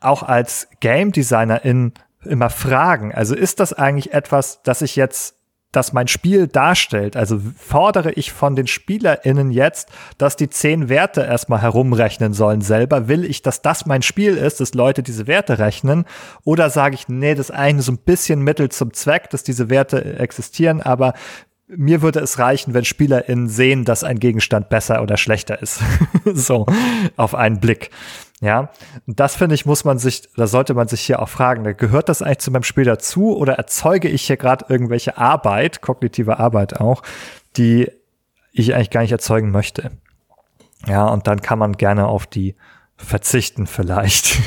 auch 0.00 0.22
als 0.22 0.68
Game 0.80 1.12
Designer 1.12 1.64
in 1.64 1.92
immer 2.24 2.50
fragen. 2.50 3.14
Also 3.14 3.34
ist 3.34 3.60
das 3.60 3.72
eigentlich 3.72 4.12
etwas, 4.12 4.62
das 4.62 4.82
ich 4.82 4.96
jetzt 4.96 5.37
das 5.72 5.92
mein 5.92 6.08
Spiel 6.08 6.46
darstellt. 6.46 7.16
Also 7.16 7.40
fordere 7.56 8.12
ich 8.12 8.32
von 8.32 8.56
den 8.56 8.66
SpielerInnen 8.66 9.50
jetzt, 9.50 9.90
dass 10.16 10.36
die 10.36 10.48
zehn 10.48 10.88
Werte 10.88 11.22
erstmal 11.22 11.60
herumrechnen 11.60 12.32
sollen 12.32 12.62
selber. 12.62 13.08
Will 13.08 13.24
ich, 13.24 13.42
dass 13.42 13.60
das 13.60 13.84
mein 13.84 14.02
Spiel 14.02 14.36
ist, 14.36 14.60
dass 14.60 14.74
Leute 14.74 15.02
diese 15.02 15.26
Werte 15.26 15.58
rechnen? 15.58 16.04
Oder 16.44 16.70
sage 16.70 16.94
ich, 16.94 17.08
nee, 17.08 17.34
das 17.34 17.50
ist 17.50 17.56
eigentlich 17.56 17.86
so 17.86 17.92
ein 17.92 17.98
bisschen 17.98 18.40
Mittel 18.40 18.70
zum 18.70 18.94
Zweck, 18.94 19.28
dass 19.30 19.42
diese 19.42 19.68
Werte 19.68 20.18
existieren, 20.18 20.80
aber 20.80 21.12
mir 21.68 22.00
würde 22.00 22.20
es 22.20 22.38
reichen, 22.38 22.72
wenn 22.72 22.86
SpielerInnen 22.86 23.48
sehen, 23.48 23.84
dass 23.84 24.02
ein 24.02 24.18
Gegenstand 24.18 24.70
besser 24.70 25.02
oder 25.02 25.18
schlechter 25.18 25.60
ist. 25.60 25.80
so, 26.24 26.64
auf 27.16 27.34
einen 27.34 27.60
Blick. 27.60 27.90
Ja, 28.40 28.70
und 29.06 29.18
das 29.18 29.34
finde 29.34 29.56
ich, 29.56 29.66
muss 29.66 29.84
man 29.84 29.98
sich, 29.98 30.28
da 30.36 30.46
sollte 30.46 30.74
man 30.74 30.86
sich 30.86 31.00
hier 31.00 31.20
auch 31.20 31.28
fragen, 31.28 31.64
gehört 31.76 32.08
das 32.08 32.22
eigentlich 32.22 32.38
zu 32.38 32.52
meinem 32.52 32.62
Spiel 32.62 32.84
dazu 32.84 33.36
oder 33.36 33.54
erzeuge 33.54 34.08
ich 34.08 34.26
hier 34.26 34.36
gerade 34.36 34.66
irgendwelche 34.68 35.18
Arbeit, 35.18 35.80
kognitive 35.80 36.38
Arbeit 36.38 36.80
auch, 36.80 37.02
die 37.56 37.90
ich 38.52 38.74
eigentlich 38.74 38.90
gar 38.90 39.00
nicht 39.00 39.12
erzeugen 39.12 39.50
möchte? 39.50 39.90
Ja, 40.86 41.06
und 41.06 41.26
dann 41.26 41.42
kann 41.42 41.58
man 41.58 41.72
gerne 41.72 42.06
auf 42.06 42.26
die 42.26 42.54
verzichten 42.96 43.66
vielleicht. 43.66 44.38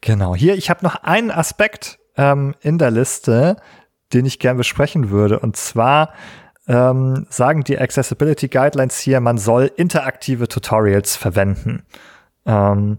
genau, 0.00 0.34
hier, 0.34 0.56
ich 0.56 0.70
habe 0.70 0.84
noch 0.84 0.96
einen 0.96 1.30
Aspekt 1.30 2.00
ähm, 2.16 2.54
in 2.60 2.78
der 2.78 2.90
Liste, 2.90 3.56
den 4.12 4.26
ich 4.26 4.38
gerne 4.38 4.58
besprechen 4.58 5.10
würde. 5.10 5.38
Und 5.38 5.56
zwar 5.56 6.12
ähm, 6.68 7.26
sagen 7.28 7.64
die 7.64 7.78
Accessibility 7.78 8.48
Guidelines 8.48 8.98
hier, 8.98 9.20
man 9.20 9.38
soll 9.38 9.70
interaktive 9.76 10.48
Tutorials 10.48 11.16
verwenden. 11.16 11.82
Ähm, 12.46 12.98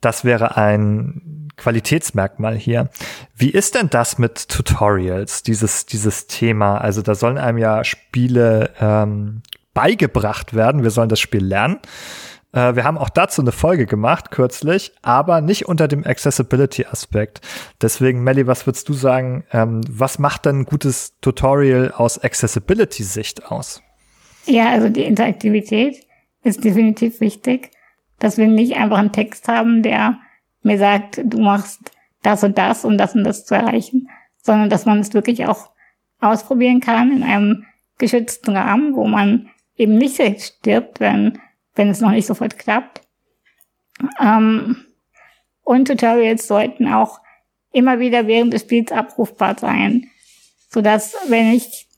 das 0.00 0.24
wäre 0.24 0.56
ein 0.56 1.48
Qualitätsmerkmal 1.56 2.56
hier. 2.56 2.90
Wie 3.34 3.50
ist 3.50 3.74
denn 3.74 3.88
das 3.88 4.18
mit 4.18 4.48
Tutorials, 4.48 5.42
dieses, 5.42 5.86
dieses 5.86 6.26
Thema? 6.26 6.78
Also 6.78 7.00
da 7.00 7.14
sollen 7.14 7.38
einem 7.38 7.58
ja 7.58 7.84
Spiele 7.84 8.70
ähm, 8.80 9.42
beigebracht 9.72 10.54
werden. 10.54 10.82
Wir 10.82 10.90
sollen 10.90 11.08
das 11.08 11.20
Spiel 11.20 11.44
lernen. 11.44 11.78
Äh, 12.54 12.76
wir 12.76 12.84
haben 12.84 12.98
auch 12.98 13.10
dazu 13.10 13.42
eine 13.42 13.52
Folge 13.52 13.86
gemacht, 13.86 14.30
kürzlich, 14.30 14.92
aber 15.02 15.40
nicht 15.40 15.66
unter 15.66 15.88
dem 15.88 16.06
Accessibility-Aspekt. 16.06 17.40
Deswegen, 17.82 18.22
Melly, 18.22 18.46
was 18.46 18.66
würdest 18.66 18.88
du 18.88 18.94
sagen, 18.94 19.44
ähm, 19.52 19.80
was 19.90 20.18
macht 20.18 20.46
denn 20.46 20.60
ein 20.60 20.64
gutes 20.64 21.18
Tutorial 21.20 21.92
aus 21.92 22.22
Accessibility-Sicht 22.22 23.50
aus? 23.50 23.82
Ja, 24.46 24.70
also 24.70 24.88
die 24.88 25.02
Interaktivität 25.02 26.06
ist 26.42 26.62
definitiv 26.62 27.20
wichtig, 27.20 27.70
dass 28.18 28.38
wir 28.38 28.46
nicht 28.46 28.76
einfach 28.76 28.98
einen 28.98 29.12
Text 29.12 29.48
haben, 29.48 29.82
der 29.82 30.18
mir 30.62 30.78
sagt, 30.78 31.20
du 31.24 31.40
machst 31.40 31.90
das 32.22 32.44
und 32.44 32.56
das, 32.56 32.84
um 32.84 32.96
das 32.96 33.14
und 33.14 33.24
das 33.24 33.44
zu 33.44 33.54
erreichen, 33.54 34.08
sondern 34.42 34.70
dass 34.70 34.86
man 34.86 35.00
es 35.00 35.12
wirklich 35.12 35.46
auch 35.46 35.70
ausprobieren 36.20 36.80
kann 36.80 37.14
in 37.14 37.22
einem 37.22 37.64
geschützten 37.98 38.56
Rahmen, 38.56 38.94
wo 38.94 39.06
man 39.06 39.48
eben 39.76 39.98
nicht 39.98 40.20
stirbt, 40.42 41.00
wenn 41.00 41.38
wenn 41.74 41.88
es 41.88 42.00
noch 42.00 42.10
nicht 42.10 42.26
sofort 42.26 42.58
klappt. 42.58 43.02
Ähm, 44.20 44.76
und 45.62 45.88
Tutorials 45.88 46.46
sollten 46.46 46.88
auch 46.88 47.20
immer 47.72 47.98
wieder 47.98 48.26
während 48.26 48.52
des 48.52 48.62
Spiels 48.62 48.92
abrufbar 48.92 49.58
sein, 49.58 50.10
sodass 50.68 51.16
wenn 51.28 51.52
ich 51.52 51.88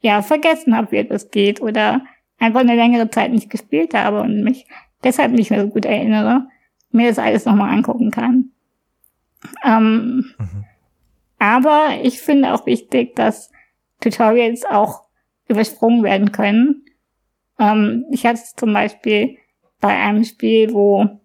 ja 0.00 0.22
vergessen 0.22 0.76
habe, 0.76 0.92
wie 0.92 0.98
es 0.98 1.30
geht 1.30 1.60
oder 1.60 2.02
einfach 2.38 2.60
eine 2.60 2.74
längere 2.74 3.10
Zeit 3.10 3.30
nicht 3.30 3.50
gespielt 3.50 3.94
habe 3.94 4.20
und 4.20 4.42
mich 4.42 4.66
deshalb 5.04 5.32
nicht 5.32 5.50
mehr 5.50 5.62
so 5.62 5.68
gut 5.68 5.84
erinnere, 5.84 6.48
mir 6.90 7.08
das 7.08 7.18
alles 7.18 7.44
nochmal 7.44 7.72
angucken 7.72 8.10
kann. 8.10 8.50
Ähm, 9.64 10.34
mhm. 10.38 10.64
Aber 11.38 11.88
ich 12.02 12.20
finde 12.20 12.54
auch 12.54 12.66
wichtig, 12.66 13.14
dass 13.14 13.50
Tutorials 14.00 14.64
auch 14.64 15.02
übersprungen 15.48 16.02
werden 16.02 16.32
können 16.32 16.84
ähm, 17.58 18.04
ich 18.10 18.26
hatte 18.26 18.40
zum 18.56 18.72
Beispiel 18.72 19.36
bei 19.80 19.94
einem 19.94 20.24
Spiel, 20.24 20.72
wo 20.72 21.20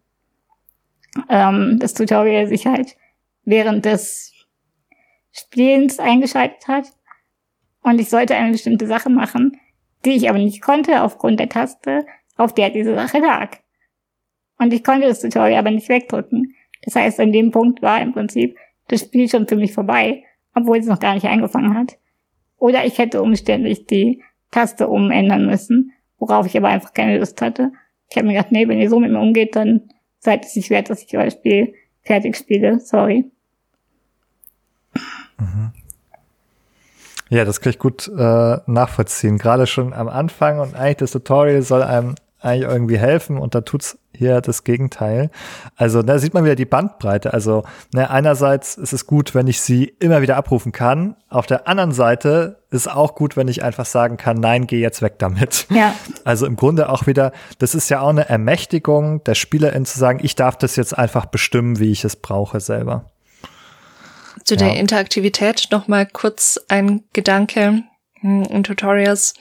ähm, 1.29 1.77
das 1.79 1.93
Tutorial 1.93 2.47
sich 2.47 2.65
halt 2.67 2.95
während 3.43 3.86
des 3.86 4.34
Spielens 5.32 5.99
eingeschaltet 5.99 6.67
hat 6.67 6.86
und 7.84 7.99
ich 7.99 8.09
sollte 8.09 8.36
eine 8.36 8.51
bestimmte 8.51 8.88
Sache 8.88 9.09
machen, 9.09 9.59
die 10.05 10.11
ich 10.11 10.29
aber 10.29 10.39
nicht 10.39 10.61
konnte 10.61 11.03
aufgrund 11.03 11.39
der 11.39 11.49
Taste, 11.49 12.05
auf 12.38 12.53
der 12.53 12.69
diese 12.69 12.95
Sache 12.95 13.19
lag. 13.19 13.57
Und 14.57 14.73
ich 14.73 14.84
konnte 14.84 15.07
das 15.07 15.21
Tutorial 15.21 15.59
aber 15.59 15.71
nicht 15.71 15.89
wegdrücken. 15.89 16.55
Das 16.84 16.95
heißt, 16.95 17.19
an 17.19 17.32
dem 17.32 17.51
Punkt 17.51 17.82
war 17.82 18.01
im 18.01 18.13
Prinzip 18.13 18.57
das 18.88 19.01
Spiel 19.01 19.29
schon 19.29 19.47
für 19.47 19.55
mich 19.55 19.73
vorbei, 19.73 20.23
obwohl 20.53 20.77
es 20.77 20.86
noch 20.86 20.99
gar 20.99 21.13
nicht 21.13 21.25
angefangen 21.25 21.75
hat. 21.75 21.97
Oder 22.57 22.86
ich 22.86 22.97
hätte 22.97 23.21
umständlich 23.21 23.88
die 23.88 24.23
Taste 24.51 24.88
umändern 24.88 25.45
müssen 25.45 25.93
worauf 26.22 26.45
ich 26.45 26.55
aber 26.55 26.69
einfach 26.69 26.93
keine 26.93 27.17
Lust 27.17 27.41
hatte. 27.41 27.74
Ich 28.09 28.15
habe 28.15 28.28
mir 28.28 28.34
gedacht, 28.34 28.51
nee, 28.51 28.67
wenn 28.67 28.80
ihr 28.80 28.89
so 28.89 28.99
mit 28.99 29.11
mir 29.11 29.19
umgeht, 29.19 29.55
dann 29.55 29.89
seid 30.19 30.45
es 30.45 30.55
nicht 30.55 30.69
wert, 30.69 30.89
dass 30.89 31.03
ich 31.03 31.17
euer 31.17 31.32
Spiel 31.32 31.74
fertig 32.03 32.38
spiele. 32.38 32.80
Sorry. 32.80 33.30
Mhm. 35.39 35.72
Ja, 37.30 37.43
das 37.43 37.59
kann 37.59 37.72
ich 37.72 37.80
gut 37.80 38.07
äh, 38.07 38.57
nachvollziehen. 38.65 39.38
Gerade 39.38 39.65
schon 39.65 39.93
am 39.93 40.07
Anfang 40.07 40.59
und 40.59 40.76
eigentlich 40.76 40.97
das 40.97 41.11
Tutorial 41.11 41.61
soll 41.63 41.82
einem 41.82 42.15
eigentlich 42.42 42.70
irgendwie 42.70 42.98
helfen 42.98 43.38
und 43.38 43.56
da 43.56 43.62
tut's 43.62 43.98
hier 44.14 44.42
das 44.42 44.64
Gegenteil. 44.64 45.30
Also 45.76 46.02
da 46.04 46.20
sieht 46.20 46.34
man 46.34 46.44
wieder 46.44 46.56
die 46.56 46.66
Bandbreite. 46.66 47.34
Also 47.34 47.64
ne, 47.94 48.10
einerseits 48.10 48.76
ist 48.76 48.94
es 48.94 49.08
gut, 49.08 49.34
wenn 49.34 49.48
ich 49.48 49.62
sie 49.62 49.96
immer 50.00 50.22
wieder 50.22 50.38
abrufen 50.38 50.72
kann. 50.72 51.16
Auf 51.30 51.46
der 51.46 51.68
anderen 51.68 51.92
Seite 51.92 52.60
ist 52.70 52.89
auch 52.89 53.16
gut, 53.16 53.38
wenn 53.38 53.48
ich 53.48 53.64
einfach 53.64 53.86
sagen 53.86 54.18
kann, 54.18 54.38
nein, 54.38 54.68
geh 54.68 54.80
jetzt 54.80 55.02
weg 55.02 55.20
damit. 55.20 55.68
Ja. 55.70 55.96
Also 56.24 56.46
im 56.46 56.56
Grunde 56.56 56.89
auch 56.89 57.08
wieder, 57.08 57.32
das 57.58 57.74
ist 57.74 57.89
ja 57.89 58.02
auch 58.02 58.10
eine 58.10 58.30
Ermächtigung 58.30 59.24
der 59.24 59.36
Spielerin 59.36 59.86
zu 59.86 59.98
sagen, 59.98 60.20
ich 60.22 60.36
darf 60.36 60.58
das 60.58 60.76
jetzt 60.76 60.98
einfach 60.98 61.26
bestimmen, 61.26 61.80
wie 61.80 61.92
ich 61.92 62.04
es 62.04 62.16
brauche 62.16 62.60
selber. 62.60 63.06
Zu 64.44 64.56
ja. 64.56 64.60
der 64.60 64.76
Interaktivität 64.76 65.70
noch 65.72 65.88
mal 65.88 66.06
kurz 66.06 66.60
ein 66.68 67.04
Gedanke 67.14 67.84
hm, 68.22 68.44
in 68.44 68.64
Tutorials. 68.64 69.34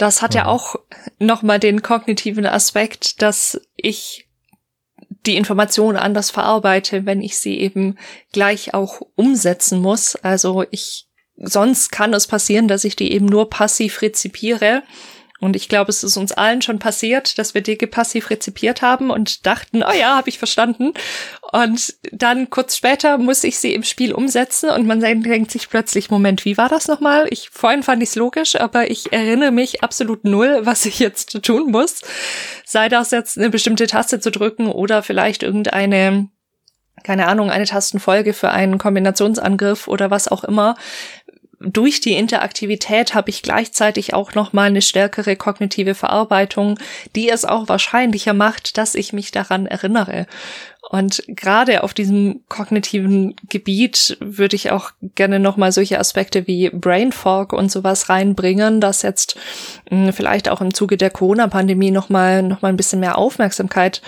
Das 0.00 0.22
hat 0.22 0.34
ja, 0.34 0.42
ja 0.42 0.46
auch 0.46 0.76
nochmal 1.18 1.58
den 1.58 1.82
kognitiven 1.82 2.46
Aspekt, 2.46 3.20
dass 3.20 3.60
ich 3.76 4.30
die 5.26 5.36
Informationen 5.36 5.98
anders 5.98 6.30
verarbeite, 6.30 7.04
wenn 7.04 7.20
ich 7.20 7.36
sie 7.36 7.60
eben 7.60 7.98
gleich 8.32 8.72
auch 8.72 9.02
umsetzen 9.14 9.78
muss. 9.78 10.16
Also 10.16 10.64
ich 10.70 11.06
sonst 11.36 11.92
kann 11.92 12.14
es 12.14 12.26
passieren, 12.26 12.66
dass 12.66 12.84
ich 12.84 12.96
die 12.96 13.12
eben 13.12 13.26
nur 13.26 13.50
passiv 13.50 14.00
rezipiere. 14.00 14.84
Und 15.38 15.54
ich 15.54 15.68
glaube, 15.68 15.90
es 15.90 16.02
ist 16.02 16.16
uns 16.16 16.32
allen 16.32 16.62
schon 16.62 16.78
passiert, 16.78 17.38
dass 17.38 17.52
wir 17.52 17.60
Dinge 17.60 17.86
passiv 17.86 18.30
rezipiert 18.30 18.80
haben 18.80 19.10
und 19.10 19.44
dachten, 19.44 19.82
oh 19.82 19.92
ja, 19.92 20.16
habe 20.16 20.30
ich 20.30 20.38
verstanden. 20.38 20.94
Und 21.52 21.94
dann 22.12 22.48
kurz 22.48 22.76
später 22.76 23.18
muss 23.18 23.42
ich 23.42 23.58
sie 23.58 23.74
im 23.74 23.82
Spiel 23.82 24.12
umsetzen 24.12 24.70
und 24.70 24.86
man 24.86 25.00
denkt 25.00 25.50
sich 25.50 25.68
plötzlich, 25.68 26.08
Moment, 26.08 26.44
wie 26.44 26.56
war 26.56 26.68
das 26.68 26.86
nochmal? 26.86 27.26
Ich 27.30 27.50
vorhin 27.50 27.82
fand 27.82 28.02
ich 28.02 28.10
es 28.10 28.14
logisch, 28.14 28.54
aber 28.54 28.88
ich 28.90 29.12
erinnere 29.12 29.50
mich 29.50 29.82
absolut 29.82 30.24
null, 30.24 30.60
was 30.62 30.86
ich 30.86 31.00
jetzt 31.00 31.42
tun 31.42 31.72
muss. 31.72 32.02
Sei 32.64 32.88
das 32.88 33.10
jetzt 33.10 33.36
eine 33.36 33.50
bestimmte 33.50 33.88
Taste 33.88 34.20
zu 34.20 34.30
drücken 34.30 34.68
oder 34.68 35.02
vielleicht 35.02 35.42
irgendeine 35.42 36.28
keine 37.02 37.28
Ahnung, 37.28 37.50
eine 37.50 37.64
Tastenfolge 37.64 38.34
für 38.34 38.50
einen 38.50 38.76
Kombinationsangriff 38.76 39.88
oder 39.88 40.10
was 40.10 40.28
auch 40.28 40.44
immer 40.44 40.76
durch 41.60 42.00
die 42.00 42.14
Interaktivität 42.14 43.14
habe 43.14 43.28
ich 43.28 43.42
gleichzeitig 43.42 44.14
auch 44.14 44.34
noch 44.34 44.54
mal 44.54 44.68
eine 44.68 44.80
stärkere 44.80 45.36
kognitive 45.36 45.94
Verarbeitung, 45.94 46.78
die 47.14 47.28
es 47.28 47.44
auch 47.44 47.68
wahrscheinlicher 47.68 48.32
macht, 48.32 48.78
dass 48.78 48.94
ich 48.94 49.12
mich 49.12 49.30
daran 49.30 49.66
erinnere. 49.66 50.26
Und 50.90 51.22
gerade 51.28 51.84
auf 51.84 51.94
diesem 51.94 52.40
kognitiven 52.48 53.36
Gebiet 53.48 54.18
würde 54.18 54.56
ich 54.56 54.72
auch 54.72 54.90
gerne 55.14 55.38
nochmal 55.38 55.70
solche 55.70 56.00
Aspekte 56.00 56.48
wie 56.48 56.68
Brain 56.68 57.12
Fog 57.12 57.52
und 57.52 57.70
sowas 57.70 58.08
reinbringen, 58.08 58.80
das 58.80 59.02
jetzt 59.02 59.36
mh, 59.88 60.06
hm, 60.06 60.12
vielleicht 60.12 60.48
auch 60.48 60.60
im 60.60 60.74
Zuge 60.74 60.96
der 60.96 61.10
Corona-Pandemie 61.10 61.92
nochmal 61.92 62.42
noch 62.42 62.62
mal 62.62 62.70
ein 62.70 62.76
bisschen 62.76 62.98
mehr 62.98 63.18
Aufmerksamkeit 63.18 64.02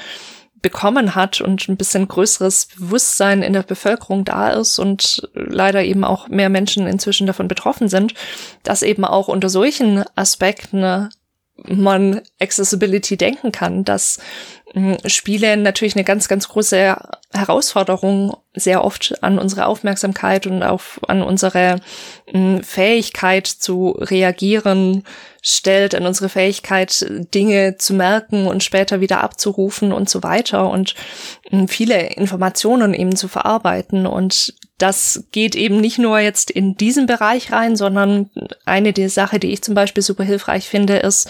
bekommen 0.61 1.14
hat 1.14 1.41
und 1.41 1.68
ein 1.68 1.76
bisschen 1.76 2.09
größeres 2.09 2.70
Bewusstsein 2.76 3.45
in 3.45 3.53
der 3.53 3.62
Bevölkerung 3.62 4.24
da 4.24 4.51
ist 4.51 4.80
und 4.80 5.28
leider 5.35 5.85
eben 5.85 6.03
auch 6.03 6.26
mehr 6.26 6.49
Menschen 6.49 6.89
inzwischen 6.89 7.28
davon 7.28 7.47
betroffen 7.47 7.87
sind, 7.87 8.14
dass 8.64 8.83
eben 8.83 9.05
auch 9.05 9.28
unter 9.28 9.49
solchen 9.49 10.03
Aspekten 10.16 11.11
man 11.64 12.22
Accessibility 12.41 13.16
denken 13.16 13.53
kann, 13.53 13.85
dass 13.85 14.18
Spiele 15.04 15.56
natürlich 15.58 15.96
eine 15.96 16.04
ganz, 16.04 16.28
ganz 16.28 16.48
große 16.48 16.96
Herausforderung 17.34 18.36
sehr 18.54 18.84
oft 18.84 19.22
an 19.22 19.38
unsere 19.38 19.66
Aufmerksamkeit 19.66 20.46
und 20.46 20.62
auf, 20.62 20.98
an 21.08 21.22
unsere 21.22 21.80
hm, 22.26 22.62
Fähigkeit 22.62 23.46
zu 23.46 23.90
reagieren 23.90 25.04
stellt, 25.42 25.94
an 25.94 26.06
unsere 26.06 26.30
Fähigkeit, 26.30 27.06
Dinge 27.34 27.76
zu 27.76 27.92
merken 27.92 28.46
und 28.46 28.62
später 28.62 29.00
wieder 29.00 29.22
abzurufen 29.22 29.92
und 29.92 30.08
so 30.08 30.22
weiter 30.22 30.70
und 30.70 30.94
hm, 31.50 31.68
viele 31.68 32.08
Informationen 32.14 32.94
eben 32.94 33.14
zu 33.14 33.28
verarbeiten. 33.28 34.06
Und 34.06 34.54
das 34.78 35.24
geht 35.32 35.54
eben 35.54 35.80
nicht 35.80 35.98
nur 35.98 36.18
jetzt 36.18 36.50
in 36.50 36.76
diesen 36.76 37.06
Bereich 37.06 37.52
rein, 37.52 37.76
sondern 37.76 38.30
eine 38.64 38.94
der 38.94 39.10
Sache, 39.10 39.38
die 39.38 39.52
ich 39.52 39.62
zum 39.62 39.74
Beispiel 39.74 40.02
super 40.02 40.24
hilfreich 40.24 40.66
finde, 40.66 40.96
ist, 40.96 41.28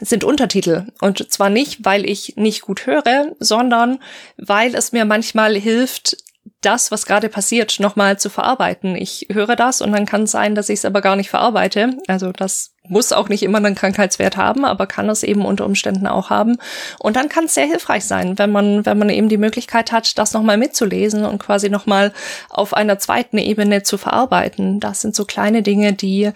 sind 0.00 0.24
Untertitel. 0.24 0.86
Und 1.00 1.30
zwar 1.32 1.50
nicht, 1.50 1.84
weil 1.84 2.08
ich 2.08 2.34
nicht 2.36 2.62
gut 2.62 2.86
höre, 2.86 3.32
sondern 3.38 3.98
weil 4.36 4.74
es 4.74 4.92
mir 4.92 5.04
manchmal 5.04 5.56
hilft, 5.56 6.16
das, 6.60 6.90
was 6.90 7.06
gerade 7.06 7.28
passiert, 7.28 7.78
nochmal 7.78 8.18
zu 8.18 8.30
verarbeiten. 8.30 8.96
Ich 8.96 9.28
höre 9.30 9.54
das 9.54 9.80
und 9.80 9.92
dann 9.92 10.06
kann 10.06 10.24
es 10.24 10.32
sein, 10.32 10.54
dass 10.54 10.68
ich 10.68 10.80
es 10.80 10.84
aber 10.84 11.00
gar 11.00 11.14
nicht 11.14 11.30
verarbeite. 11.30 11.96
Also 12.08 12.32
das 12.32 12.72
muss 12.82 13.12
auch 13.12 13.28
nicht 13.28 13.42
immer 13.42 13.58
einen 13.58 13.74
Krankheitswert 13.74 14.36
haben, 14.36 14.64
aber 14.64 14.86
kann 14.86 15.08
es 15.08 15.22
eben 15.22 15.44
unter 15.44 15.66
Umständen 15.66 16.06
auch 16.06 16.30
haben. 16.30 16.56
Und 16.98 17.16
dann 17.16 17.28
kann 17.28 17.44
es 17.44 17.54
sehr 17.54 17.66
hilfreich 17.66 18.04
sein, 18.04 18.38
wenn 18.38 18.50
man, 18.50 18.86
wenn 18.86 18.98
man 18.98 19.10
eben 19.10 19.28
die 19.28 19.36
Möglichkeit 19.36 19.92
hat, 19.92 20.18
das 20.18 20.32
nochmal 20.32 20.56
mitzulesen 20.56 21.24
und 21.24 21.38
quasi 21.38 21.68
nochmal 21.68 22.12
auf 22.48 22.74
einer 22.74 22.98
zweiten 22.98 23.38
Ebene 23.38 23.82
zu 23.82 23.98
verarbeiten. 23.98 24.80
Das 24.80 25.02
sind 25.02 25.14
so 25.14 25.26
kleine 25.26 25.62
Dinge, 25.62 25.92
die 25.92 26.32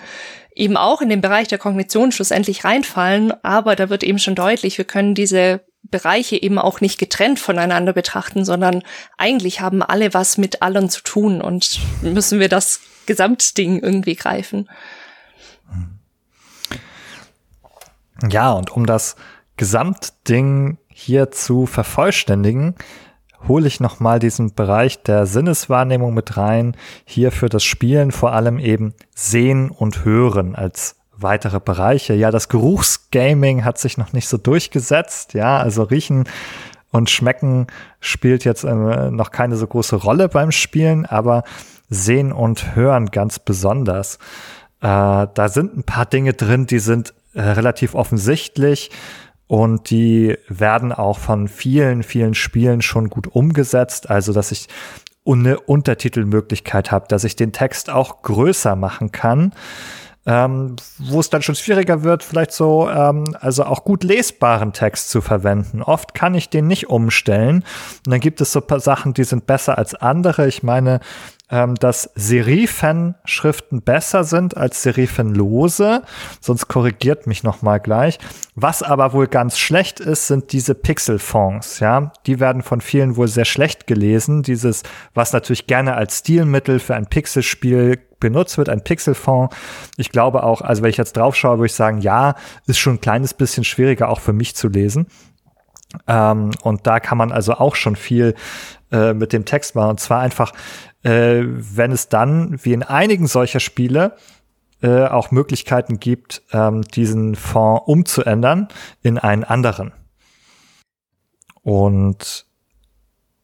eben 0.54 0.76
auch 0.76 1.00
in 1.00 1.08
den 1.08 1.20
Bereich 1.20 1.48
der 1.48 1.58
Kognition 1.58 2.12
schlussendlich 2.12 2.64
reinfallen, 2.64 3.32
aber 3.42 3.76
da 3.76 3.88
wird 3.90 4.02
eben 4.02 4.18
schon 4.18 4.34
deutlich, 4.34 4.78
wir 4.78 4.84
können 4.84 5.14
diese 5.14 5.64
Bereiche 5.82 6.40
eben 6.40 6.58
auch 6.58 6.80
nicht 6.80 6.98
getrennt 6.98 7.38
voneinander 7.38 7.92
betrachten, 7.92 8.44
sondern 8.44 8.82
eigentlich 9.18 9.60
haben 9.60 9.82
alle 9.82 10.14
was 10.14 10.38
mit 10.38 10.62
allen 10.62 10.88
zu 10.88 11.02
tun 11.02 11.40
und 11.40 11.80
müssen 12.02 12.40
wir 12.40 12.48
das 12.48 12.80
Gesamtding 13.06 13.80
irgendwie 13.80 14.14
greifen. 14.14 14.68
Ja, 18.30 18.52
und 18.52 18.70
um 18.70 18.86
das 18.86 19.16
Gesamtding 19.56 20.78
hier 20.88 21.30
zu 21.30 21.66
vervollständigen, 21.66 22.76
hole 23.48 23.66
ich 23.66 23.80
nochmal 23.80 24.18
diesen 24.18 24.54
Bereich 24.54 25.02
der 25.02 25.26
Sinneswahrnehmung 25.26 26.14
mit 26.14 26.36
rein. 26.36 26.76
Hier 27.04 27.32
für 27.32 27.48
das 27.48 27.64
Spielen 27.64 28.12
vor 28.12 28.32
allem 28.32 28.58
eben 28.58 28.94
Sehen 29.14 29.70
und 29.70 30.04
Hören 30.04 30.54
als 30.54 30.96
weitere 31.16 31.60
Bereiche. 31.60 32.14
Ja, 32.14 32.30
das 32.30 32.48
Geruchsgaming 32.48 33.64
hat 33.64 33.78
sich 33.78 33.98
noch 33.98 34.12
nicht 34.12 34.28
so 34.28 34.36
durchgesetzt. 34.36 35.34
Ja, 35.34 35.58
also 35.58 35.82
riechen 35.82 36.24
und 36.90 37.10
schmecken 37.10 37.66
spielt 38.00 38.44
jetzt 38.44 38.64
äh, 38.64 39.10
noch 39.10 39.30
keine 39.30 39.56
so 39.56 39.66
große 39.66 39.96
Rolle 39.96 40.28
beim 40.28 40.52
Spielen, 40.52 41.06
aber 41.06 41.42
sehen 41.88 42.32
und 42.32 42.76
hören 42.76 43.06
ganz 43.06 43.38
besonders. 43.38 44.16
Äh, 44.80 45.26
da 45.34 45.48
sind 45.48 45.76
ein 45.76 45.84
paar 45.84 46.06
Dinge 46.06 46.34
drin, 46.34 46.66
die 46.66 46.78
sind 46.78 47.14
äh, 47.34 47.40
relativ 47.40 47.94
offensichtlich 47.94 48.90
und 49.46 49.90
die 49.90 50.38
werden 50.48 50.92
auch 50.92 51.18
von 51.18 51.48
vielen, 51.48 52.02
vielen 52.02 52.34
Spielen 52.34 52.82
schon 52.82 53.10
gut 53.10 53.26
umgesetzt. 53.28 54.08
Also, 54.08 54.32
dass 54.32 54.52
ich 54.52 54.68
eine 55.26 55.60
Untertitelmöglichkeit 55.60 56.90
habe, 56.90 57.06
dass 57.08 57.24
ich 57.24 57.36
den 57.36 57.52
Text 57.52 57.90
auch 57.90 58.22
größer 58.22 58.76
machen 58.76 59.12
kann. 59.12 59.52
Ähm, 60.24 60.76
wo 60.98 61.18
es 61.18 61.30
dann 61.30 61.42
schon 61.42 61.56
schwieriger 61.56 62.04
wird, 62.04 62.22
vielleicht 62.22 62.52
so, 62.52 62.88
ähm, 62.88 63.24
also 63.40 63.64
auch 63.64 63.82
gut 63.82 64.04
lesbaren 64.04 64.72
Text 64.72 65.10
zu 65.10 65.20
verwenden. 65.20 65.82
Oft 65.82 66.14
kann 66.14 66.36
ich 66.36 66.48
den 66.48 66.68
nicht 66.68 66.88
umstellen. 66.88 67.64
Und 68.06 68.12
dann 68.12 68.20
gibt 68.20 68.40
es 68.40 68.52
so 68.52 68.60
paar 68.60 68.78
Sachen, 68.78 69.14
die 69.14 69.24
sind 69.24 69.48
besser 69.48 69.78
als 69.78 69.96
andere. 69.96 70.46
Ich 70.46 70.62
meine, 70.62 71.00
ähm, 71.52 71.74
dass 71.74 72.10
Serifenschriften 72.14 73.82
besser 73.82 74.24
sind 74.24 74.56
als 74.56 74.82
Serifenlose, 74.82 76.02
sonst 76.40 76.66
korrigiert 76.66 77.26
mich 77.26 77.44
noch 77.44 77.60
mal 77.60 77.78
gleich. 77.78 78.18
Was 78.54 78.82
aber 78.82 79.12
wohl 79.12 79.26
ganz 79.26 79.58
schlecht 79.58 80.00
ist, 80.00 80.26
sind 80.26 80.52
diese 80.52 80.74
Pixelfonds, 80.74 81.80
ja. 81.80 82.12
Die 82.26 82.40
werden 82.40 82.62
von 82.62 82.80
vielen 82.80 83.16
wohl 83.16 83.28
sehr 83.28 83.44
schlecht 83.44 83.86
gelesen. 83.86 84.42
Dieses, 84.42 84.82
was 85.12 85.34
natürlich 85.34 85.66
gerne 85.66 85.94
als 85.94 86.20
Stilmittel 86.20 86.78
für 86.80 86.94
ein 86.94 87.06
Pixelspiel 87.06 87.98
benutzt 88.18 88.56
wird, 88.56 88.70
ein 88.70 88.82
Pixelfond. 88.82 89.52
Ich 89.98 90.10
glaube 90.10 90.44
auch, 90.44 90.62
also 90.62 90.82
wenn 90.82 90.90
ich 90.90 90.96
jetzt 90.96 91.16
drauf 91.16 91.36
schaue, 91.36 91.58
würde 91.58 91.66
ich 91.66 91.74
sagen, 91.74 92.00
ja, 92.00 92.34
ist 92.66 92.78
schon 92.78 92.94
ein 92.94 93.00
kleines 93.00 93.34
bisschen 93.34 93.64
schwieriger 93.64 94.08
auch 94.08 94.20
für 94.20 94.32
mich 94.32 94.56
zu 94.56 94.68
lesen. 94.68 95.06
Ähm, 96.06 96.52
und 96.62 96.86
da 96.86 97.00
kann 97.00 97.18
man 97.18 97.30
also 97.32 97.54
auch 97.54 97.74
schon 97.74 97.96
viel 97.96 98.34
äh, 98.90 99.12
mit 99.12 99.32
dem 99.32 99.44
Text 99.44 99.74
machen. 99.74 99.90
Und 99.90 100.00
zwar 100.00 100.20
einfach 100.20 100.52
äh, 101.02 101.42
wenn 101.44 101.92
es 101.92 102.08
dann, 102.08 102.58
wie 102.62 102.72
in 102.72 102.82
einigen 102.82 103.26
solcher 103.26 103.60
Spiele, 103.60 104.16
äh, 104.82 105.06
auch 105.06 105.30
Möglichkeiten 105.30 106.00
gibt, 106.00 106.42
ähm, 106.52 106.82
diesen 106.82 107.36
Fond 107.36 107.82
umzuändern 107.86 108.68
in 109.02 109.18
einen 109.18 109.44
anderen. 109.44 109.92
Und 111.62 112.46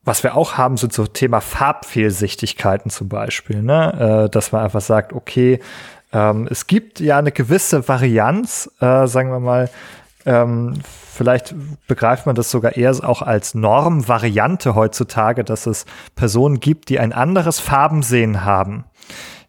was 0.03 0.23
wir 0.23 0.37
auch 0.37 0.57
haben, 0.57 0.77
sind 0.77 0.93
so 0.93 1.07
Thema 1.07 1.41
Farbfehlsichtigkeiten 1.41 2.91
zum 2.91 3.09
Beispiel, 3.09 3.63
ne? 3.63 4.25
Äh, 4.27 4.31
dass 4.31 4.53
man 4.53 4.65
einfach 4.65 4.81
sagt, 4.81 5.13
okay, 5.13 5.61
ähm, 6.13 6.49
es 6.51 6.67
gibt 6.67 6.99
ja 7.01 7.19
eine 7.19 7.31
gewisse 7.31 7.87
Varianz, 7.87 8.71
äh, 8.81 9.07
sagen 9.07 9.31
wir 9.31 9.41
mal, 9.41 9.71
ähm, 10.25 10.81
vielleicht 11.19 11.53
begreift 11.89 12.27
man 12.27 12.37
das 12.37 12.49
sogar 12.49 12.77
eher 12.77 12.95
auch 13.03 13.23
als 13.23 13.55
Normvariante 13.55 14.77
heutzutage, 14.77 15.43
dass 15.43 15.66
es 15.66 15.85
Personen 16.14 16.61
gibt, 16.61 16.91
die 16.91 17.01
ein 17.01 17.12
anderes 17.12 17.59
Farbensehen 17.59 18.45
haben. 18.45 18.85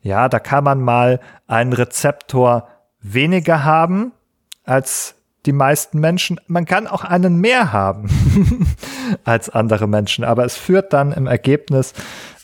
Ja, 0.01 0.29
da 0.29 0.39
kann 0.39 0.63
man 0.63 0.81
mal 0.81 1.19
einen 1.45 1.71
Rezeptor 1.71 2.67
weniger 3.01 3.63
haben 3.63 4.13
als 4.63 5.15
die 5.45 5.53
meisten 5.53 5.99
Menschen. 5.99 6.41
Man 6.47 6.65
kann 6.65 6.87
auch 6.87 7.03
einen 7.03 7.39
mehr 7.39 7.71
haben 7.71 8.09
als 9.23 9.51
andere 9.51 9.87
Menschen, 9.87 10.23
aber 10.23 10.45
es 10.45 10.57
führt 10.57 10.91
dann 10.91 11.11
im 11.11 11.27
Ergebnis, 11.27 11.93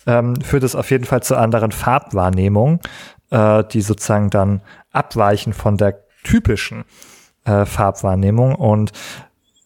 ähm, 0.05 0.39
führt 0.39 0.63
es 0.63 0.75
auf 0.75 0.91
jeden 0.91 1.05
Fall 1.05 1.23
zu 1.23 1.35
anderen 1.35 1.71
Farbwahrnehmungen, 1.71 2.79
äh, 3.31 3.63
die 3.63 3.81
sozusagen 3.81 4.29
dann 4.29 4.61
abweichen 4.91 5.53
von 5.53 5.77
der 5.77 6.05
typischen 6.23 6.85
äh, 7.45 7.65
Farbwahrnehmung. 7.65 8.55
Und 8.55 8.91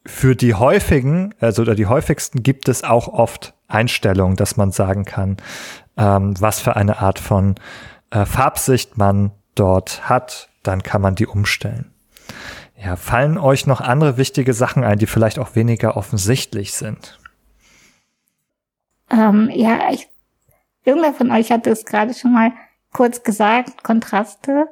für 0.06 0.36
die 0.36 0.54
häufigen, 0.54 1.34
also 1.40 1.64
oder 1.64 1.76
die 1.76 1.88
häufigsten 1.88 2.44
gibt 2.44 2.70
es 2.70 2.84
auch 2.84 3.08
oft 3.08 3.54
Einstellungen, 3.68 4.36
dass 4.36 4.58
man 4.58 4.72
sagen 4.72 5.06
kann, 5.06 5.38
ähm, 5.98 6.34
was 6.40 6.60
für 6.60 6.76
eine 6.76 7.00
Art 7.00 7.20
von 7.20 7.56
äh, 8.12 8.26
Farbsicht 8.26 8.98
man 8.98 9.32
dort 9.56 10.10
hat, 10.10 10.50
dann 10.64 10.84
kann 10.84 11.02
man 11.02 11.16
die 11.16 11.28
umstellen. 11.28 11.92
Ja, 12.82 12.96
fallen 12.96 13.38
euch 13.38 13.68
noch 13.68 13.82
andere 13.82 14.18
wichtige 14.18 14.54
Sachen 14.54 14.84
ein, 14.84 15.00
die 15.00 15.08
vielleicht 15.08 15.38
auch 15.38 15.56
weniger 15.56 15.98
offensichtlich 15.98 16.74
sind? 16.74 17.20
Ähm, 19.12 19.50
ja, 19.54 19.92
ich, 19.92 20.08
irgendwer 20.86 21.14
von 21.14 21.32
euch 21.32 21.52
hatte 21.52 21.72
es 21.72 21.86
gerade 21.86 22.14
schon 22.14 22.34
mal 22.34 22.52
kurz 22.94 23.24
gesagt, 23.24 23.84
Kontraste. 23.84 24.68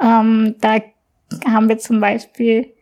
Ähm, 0.00 0.54
da 0.60 0.78
haben 1.46 1.68
wir 1.68 1.78
zum 1.78 2.00
Beispiel 2.00 2.74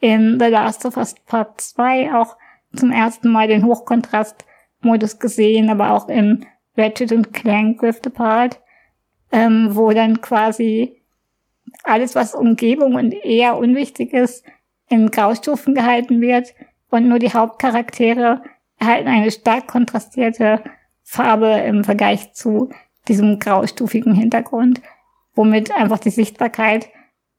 in 0.00 0.38
The 0.40 0.46
Last 0.46 0.84
of 0.84 0.96
Us 0.96 1.14
Part 1.26 1.60
2 1.60 2.14
auch 2.14 2.36
zum 2.74 2.90
ersten 2.90 3.30
Mal 3.30 3.48
den 3.48 3.64
Hochkontrast-Modus 3.64 5.18
gesehen, 5.18 5.70
aber 5.70 5.92
auch 5.92 6.08
in 6.08 6.46
Ratchet 6.76 7.12
und 7.12 7.32
Clank 7.32 7.82
Rift 7.82 8.06
Apart, 8.06 8.60
ähm, 9.30 9.68
wo 9.72 9.92
dann 9.92 10.20
quasi 10.20 11.02
alles, 11.84 12.14
was 12.14 12.34
Umgebung 12.34 12.94
und 12.94 13.12
eher 13.12 13.56
unwichtig 13.56 14.12
ist, 14.12 14.44
in 14.88 15.10
Graustufen 15.10 15.74
gehalten 15.74 16.20
wird 16.20 16.54
und 16.90 17.08
nur 17.08 17.18
die 17.18 17.32
Hauptcharaktere 17.32 18.42
erhalten 18.78 19.08
eine 19.08 19.30
stark 19.30 19.68
kontrastierte 19.68 20.62
Farbe 21.02 21.48
im 21.66 21.84
Vergleich 21.84 22.32
zu 22.34 22.70
diesem 23.08 23.38
graustufigen 23.38 24.14
Hintergrund, 24.14 24.80
womit 25.34 25.70
einfach 25.72 25.98
die 25.98 26.10
Sichtbarkeit 26.10 26.88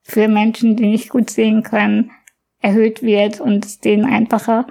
für 0.03 0.27
Menschen, 0.27 0.75
die 0.75 0.87
nicht 0.87 1.09
gut 1.09 1.29
sehen 1.29 1.63
können, 1.63 2.11
erhöht 2.59 3.01
wird 3.01 3.39
und 3.39 3.65
es 3.65 3.79
denen 3.79 4.05
einfacher 4.05 4.67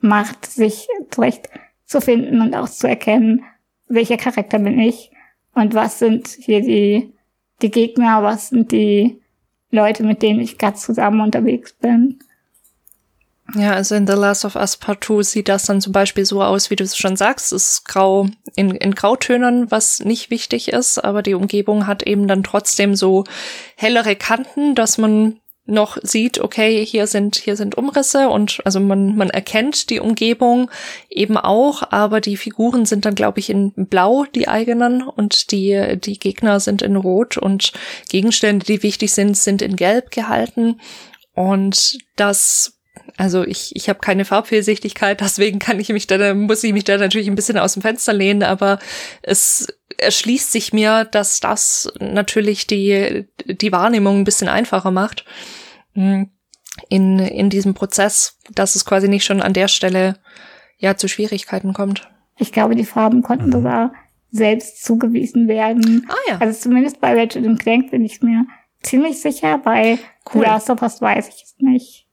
macht, 0.00 0.46
sich 0.46 0.88
zurecht 1.10 1.48
zu 1.84 2.00
finden 2.00 2.40
und 2.40 2.54
auch 2.54 2.68
zu 2.68 2.88
erkennen, 2.88 3.44
welcher 3.88 4.16
Charakter 4.16 4.58
bin 4.58 4.78
ich 4.78 5.10
und 5.54 5.74
was 5.74 5.98
sind 5.98 6.28
hier 6.28 6.60
die, 6.60 7.12
die 7.62 7.70
Gegner, 7.70 8.22
was 8.22 8.48
sind 8.48 8.72
die 8.72 9.20
Leute, 9.70 10.02
mit 10.02 10.22
denen 10.22 10.40
ich 10.40 10.58
gerade 10.58 10.76
zusammen 10.76 11.20
unterwegs 11.20 11.72
bin. 11.72 12.18
Ja, 13.54 13.72
also 13.72 13.94
in 13.94 14.06
The 14.06 14.12
Last 14.12 14.44
of 14.44 14.54
Us 14.54 14.76
Part 14.76 15.02
2 15.02 15.22
sieht 15.22 15.48
das 15.48 15.64
dann 15.64 15.80
zum 15.80 15.92
Beispiel 15.92 16.24
so 16.24 16.42
aus, 16.42 16.70
wie 16.70 16.76
du 16.76 16.84
es 16.84 16.96
schon 16.96 17.16
sagst, 17.16 17.52
es 17.52 17.70
ist 17.70 17.84
grau 17.84 18.28
in, 18.54 18.70
in 18.72 18.94
Grautönen, 18.94 19.70
was 19.70 20.00
nicht 20.00 20.30
wichtig 20.30 20.68
ist, 20.68 20.98
aber 20.98 21.22
die 21.22 21.34
Umgebung 21.34 21.86
hat 21.86 22.02
eben 22.02 22.28
dann 22.28 22.44
trotzdem 22.44 22.94
so 22.94 23.24
hellere 23.76 24.14
Kanten, 24.14 24.74
dass 24.74 24.98
man 24.98 25.40
noch 25.66 25.98
sieht, 26.02 26.40
okay, 26.40 26.84
hier 26.84 27.06
sind, 27.06 27.36
hier 27.36 27.56
sind 27.56 27.76
Umrisse 27.76 28.28
und 28.28 28.60
also 28.64 28.80
man, 28.80 29.16
man 29.16 29.30
erkennt 29.30 29.90
die 29.90 30.00
Umgebung 30.00 30.70
eben 31.08 31.36
auch, 31.36 31.82
aber 31.90 32.20
die 32.20 32.36
Figuren 32.36 32.86
sind 32.86 33.04
dann, 33.04 33.14
glaube 33.14 33.38
ich, 33.38 33.50
in 33.50 33.72
Blau, 33.76 34.24
die 34.34 34.48
eigenen, 34.48 35.02
und 35.02 35.52
die, 35.52 35.96
die 35.98 36.18
Gegner 36.18 36.60
sind 36.60 36.82
in 36.82 36.96
Rot 36.96 37.36
und 37.36 37.72
Gegenstände, 38.08 38.66
die 38.66 38.82
wichtig 38.82 39.12
sind, 39.12 39.36
sind 39.36 39.62
in 39.62 39.76
Gelb 39.76 40.10
gehalten. 40.10 40.80
Und 41.34 41.98
das 42.16 42.79
also 43.20 43.44
ich, 43.44 43.76
ich 43.76 43.90
habe 43.90 43.98
keine 43.98 44.24
Farbfehlsichtigkeit, 44.24 45.20
deswegen 45.20 45.58
kann 45.58 45.78
ich 45.78 45.90
mich 45.90 46.06
da, 46.06 46.34
muss 46.34 46.64
ich 46.64 46.72
mich 46.72 46.84
da 46.84 46.96
natürlich 46.96 47.28
ein 47.28 47.34
bisschen 47.34 47.58
aus 47.58 47.74
dem 47.74 47.82
Fenster 47.82 48.14
lehnen, 48.14 48.42
aber 48.42 48.78
es 49.22 49.68
erschließt 49.98 50.50
sich 50.50 50.72
mir, 50.72 51.04
dass 51.04 51.40
das 51.40 51.92
natürlich 52.00 52.66
die, 52.66 53.26
die 53.44 53.72
Wahrnehmung 53.72 54.18
ein 54.18 54.24
bisschen 54.24 54.48
einfacher 54.48 54.90
macht 54.90 55.26
hm, 55.92 56.30
in, 56.88 57.18
in 57.18 57.50
diesem 57.50 57.74
Prozess, 57.74 58.38
dass 58.54 58.74
es 58.74 58.86
quasi 58.86 59.08
nicht 59.08 59.26
schon 59.26 59.42
an 59.42 59.52
der 59.52 59.68
Stelle 59.68 60.16
ja 60.78 60.96
zu 60.96 61.06
Schwierigkeiten 61.06 61.74
kommt. 61.74 62.08
Ich 62.38 62.52
glaube, 62.52 62.74
die 62.74 62.86
Farben 62.86 63.22
konnten 63.22 63.48
mhm. 63.48 63.52
sogar 63.52 63.92
selbst 64.30 64.82
zugewiesen 64.82 65.46
werden. 65.46 66.08
Ah 66.08 66.30
ja. 66.30 66.38
Also 66.38 66.58
zumindest 66.58 67.00
bei 67.00 67.12
Ratchet 67.12 67.44
Clank 67.58 67.90
bin 67.90 68.02
ich 68.02 68.22
mir 68.22 68.46
ziemlich 68.82 69.20
sicher. 69.20 69.58
Bei 69.58 69.98
cool. 70.34 70.44
Last 70.44 70.70
of 70.70 70.80
Us 70.80 71.02
weiß 71.02 71.28
ich 71.28 71.42
es 71.44 71.54
nicht. 71.58 72.06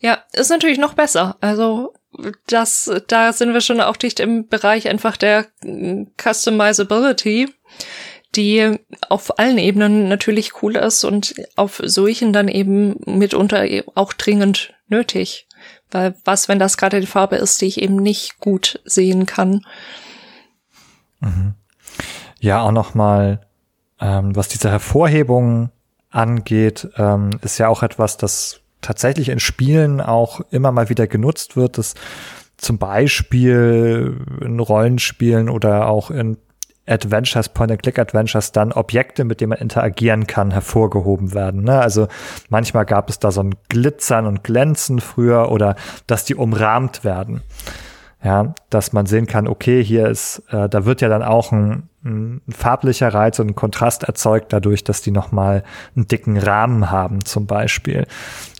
Ja, 0.00 0.18
ist 0.32 0.50
natürlich 0.50 0.78
noch 0.78 0.94
besser. 0.94 1.36
Also 1.40 1.92
das, 2.46 2.90
da 3.08 3.32
sind 3.32 3.52
wir 3.52 3.60
schon 3.60 3.80
auch 3.80 3.96
dicht 3.96 4.20
im 4.20 4.48
Bereich 4.48 4.88
einfach 4.88 5.16
der 5.16 5.46
Customizability, 6.20 7.48
die 8.34 8.78
auf 9.08 9.38
allen 9.38 9.58
Ebenen 9.58 10.08
natürlich 10.08 10.62
cool 10.62 10.76
ist 10.76 11.04
und 11.04 11.34
auf 11.56 11.80
solchen 11.84 12.32
dann 12.32 12.48
eben 12.48 12.96
mitunter 13.06 13.64
auch 13.94 14.12
dringend 14.12 14.74
nötig. 14.86 15.48
Weil 15.90 16.14
was, 16.24 16.48
wenn 16.48 16.58
das 16.58 16.76
gerade 16.76 17.00
die 17.00 17.06
Farbe 17.06 17.36
ist, 17.36 17.60
die 17.60 17.66
ich 17.66 17.80
eben 17.80 17.96
nicht 17.96 18.38
gut 18.38 18.80
sehen 18.84 19.26
kann? 19.26 19.64
Mhm. 21.20 21.54
Ja, 22.40 22.62
auch 22.62 22.72
noch 22.72 22.94
mal, 22.94 23.40
ähm, 24.00 24.36
was 24.36 24.48
diese 24.48 24.70
Hervorhebung 24.70 25.70
angeht, 26.10 26.88
ähm, 26.96 27.30
ist 27.42 27.58
ja 27.58 27.68
auch 27.68 27.82
etwas, 27.82 28.16
das 28.16 28.60
tatsächlich 28.80 29.28
in 29.28 29.40
Spielen 29.40 30.00
auch 30.00 30.40
immer 30.50 30.72
mal 30.72 30.88
wieder 30.88 31.06
genutzt 31.06 31.56
wird, 31.56 31.78
dass 31.78 31.94
zum 32.56 32.78
Beispiel 32.78 34.18
in 34.40 34.60
Rollenspielen 34.60 35.48
oder 35.48 35.88
auch 35.88 36.10
in 36.10 36.36
Adventures, 36.88 37.50
Point-and-Click-Adventures 37.50 38.52
dann 38.52 38.72
Objekte, 38.72 39.24
mit 39.24 39.40
denen 39.40 39.50
man 39.50 39.58
interagieren 39.58 40.26
kann, 40.26 40.50
hervorgehoben 40.50 41.34
werden. 41.34 41.62
Ne? 41.62 41.78
Also 41.78 42.08
manchmal 42.48 42.86
gab 42.86 43.10
es 43.10 43.18
da 43.18 43.30
so 43.30 43.42
ein 43.42 43.54
Glitzern 43.68 44.26
und 44.26 44.42
Glänzen 44.42 45.00
früher 45.00 45.52
oder 45.52 45.76
dass 46.06 46.24
die 46.24 46.34
umrahmt 46.34 47.04
werden. 47.04 47.42
Ja, 48.20 48.54
dass 48.68 48.92
man 48.92 49.06
sehen 49.06 49.26
kann, 49.26 49.46
okay, 49.46 49.82
hier 49.84 50.08
ist, 50.08 50.42
äh, 50.50 50.68
da 50.68 50.84
wird 50.84 51.02
ja 51.02 51.08
dann 51.08 51.22
auch 51.22 51.52
ein, 51.52 51.88
ein 52.04 52.42
farblicher 52.48 53.14
Reiz 53.14 53.38
und 53.38 53.50
ein 53.50 53.54
Kontrast 53.54 54.02
erzeugt 54.02 54.52
dadurch, 54.52 54.82
dass 54.82 55.02
die 55.02 55.12
nochmal 55.12 55.62
einen 55.94 56.08
dicken 56.08 56.36
Rahmen 56.36 56.90
haben, 56.90 57.24
zum 57.24 57.46
Beispiel 57.46 58.08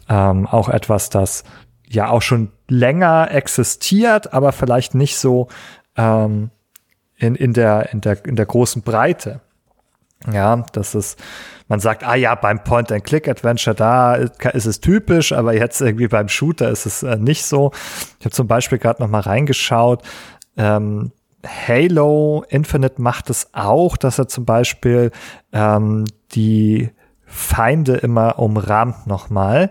ähm, 0.08 0.46
auch 0.46 0.68
etwas, 0.68 1.10
das 1.10 1.44
ja 1.86 2.10
auch 2.10 2.22
schon 2.22 2.50
länger 2.68 3.30
existiert, 3.30 4.32
aber 4.32 4.52
vielleicht 4.52 4.94
nicht 4.94 5.16
so 5.18 5.48
ähm, 5.96 6.50
in, 7.16 7.34
in, 7.34 7.52
der, 7.52 7.92
in, 7.92 8.00
der, 8.00 8.24
in 8.24 8.36
der 8.36 8.46
großen 8.46 8.82
Breite. 8.82 9.40
Ja, 10.32 10.64
das 10.72 10.94
ist, 10.94 11.22
man 11.68 11.78
sagt, 11.80 12.02
ah 12.02 12.16
ja, 12.16 12.34
beim 12.34 12.64
Point-and-Click-Adventure, 12.64 13.76
da 13.76 14.14
ist 14.16 14.66
es 14.66 14.80
typisch, 14.80 15.32
aber 15.32 15.54
jetzt 15.54 15.80
irgendwie 15.80 16.08
beim 16.08 16.28
Shooter 16.28 16.70
ist 16.70 16.86
es 16.86 17.02
äh, 17.02 17.16
nicht 17.16 17.44
so. 17.44 17.70
Ich 18.18 18.24
habe 18.24 18.34
zum 18.34 18.48
Beispiel 18.48 18.78
gerade 18.78 19.00
noch 19.00 19.08
mal 19.08 19.20
reingeschaut. 19.20 20.02
Ähm, 20.56 21.12
Halo 21.46 22.44
Infinite 22.48 23.00
macht 23.00 23.30
es 23.30 23.50
auch, 23.52 23.96
dass 23.96 24.18
er 24.18 24.26
zum 24.26 24.44
Beispiel 24.44 25.12
ähm, 25.52 26.04
die 26.32 26.90
Feinde 27.28 27.96
immer 27.96 28.38
umrahmt 28.38 29.06
nochmal. 29.06 29.70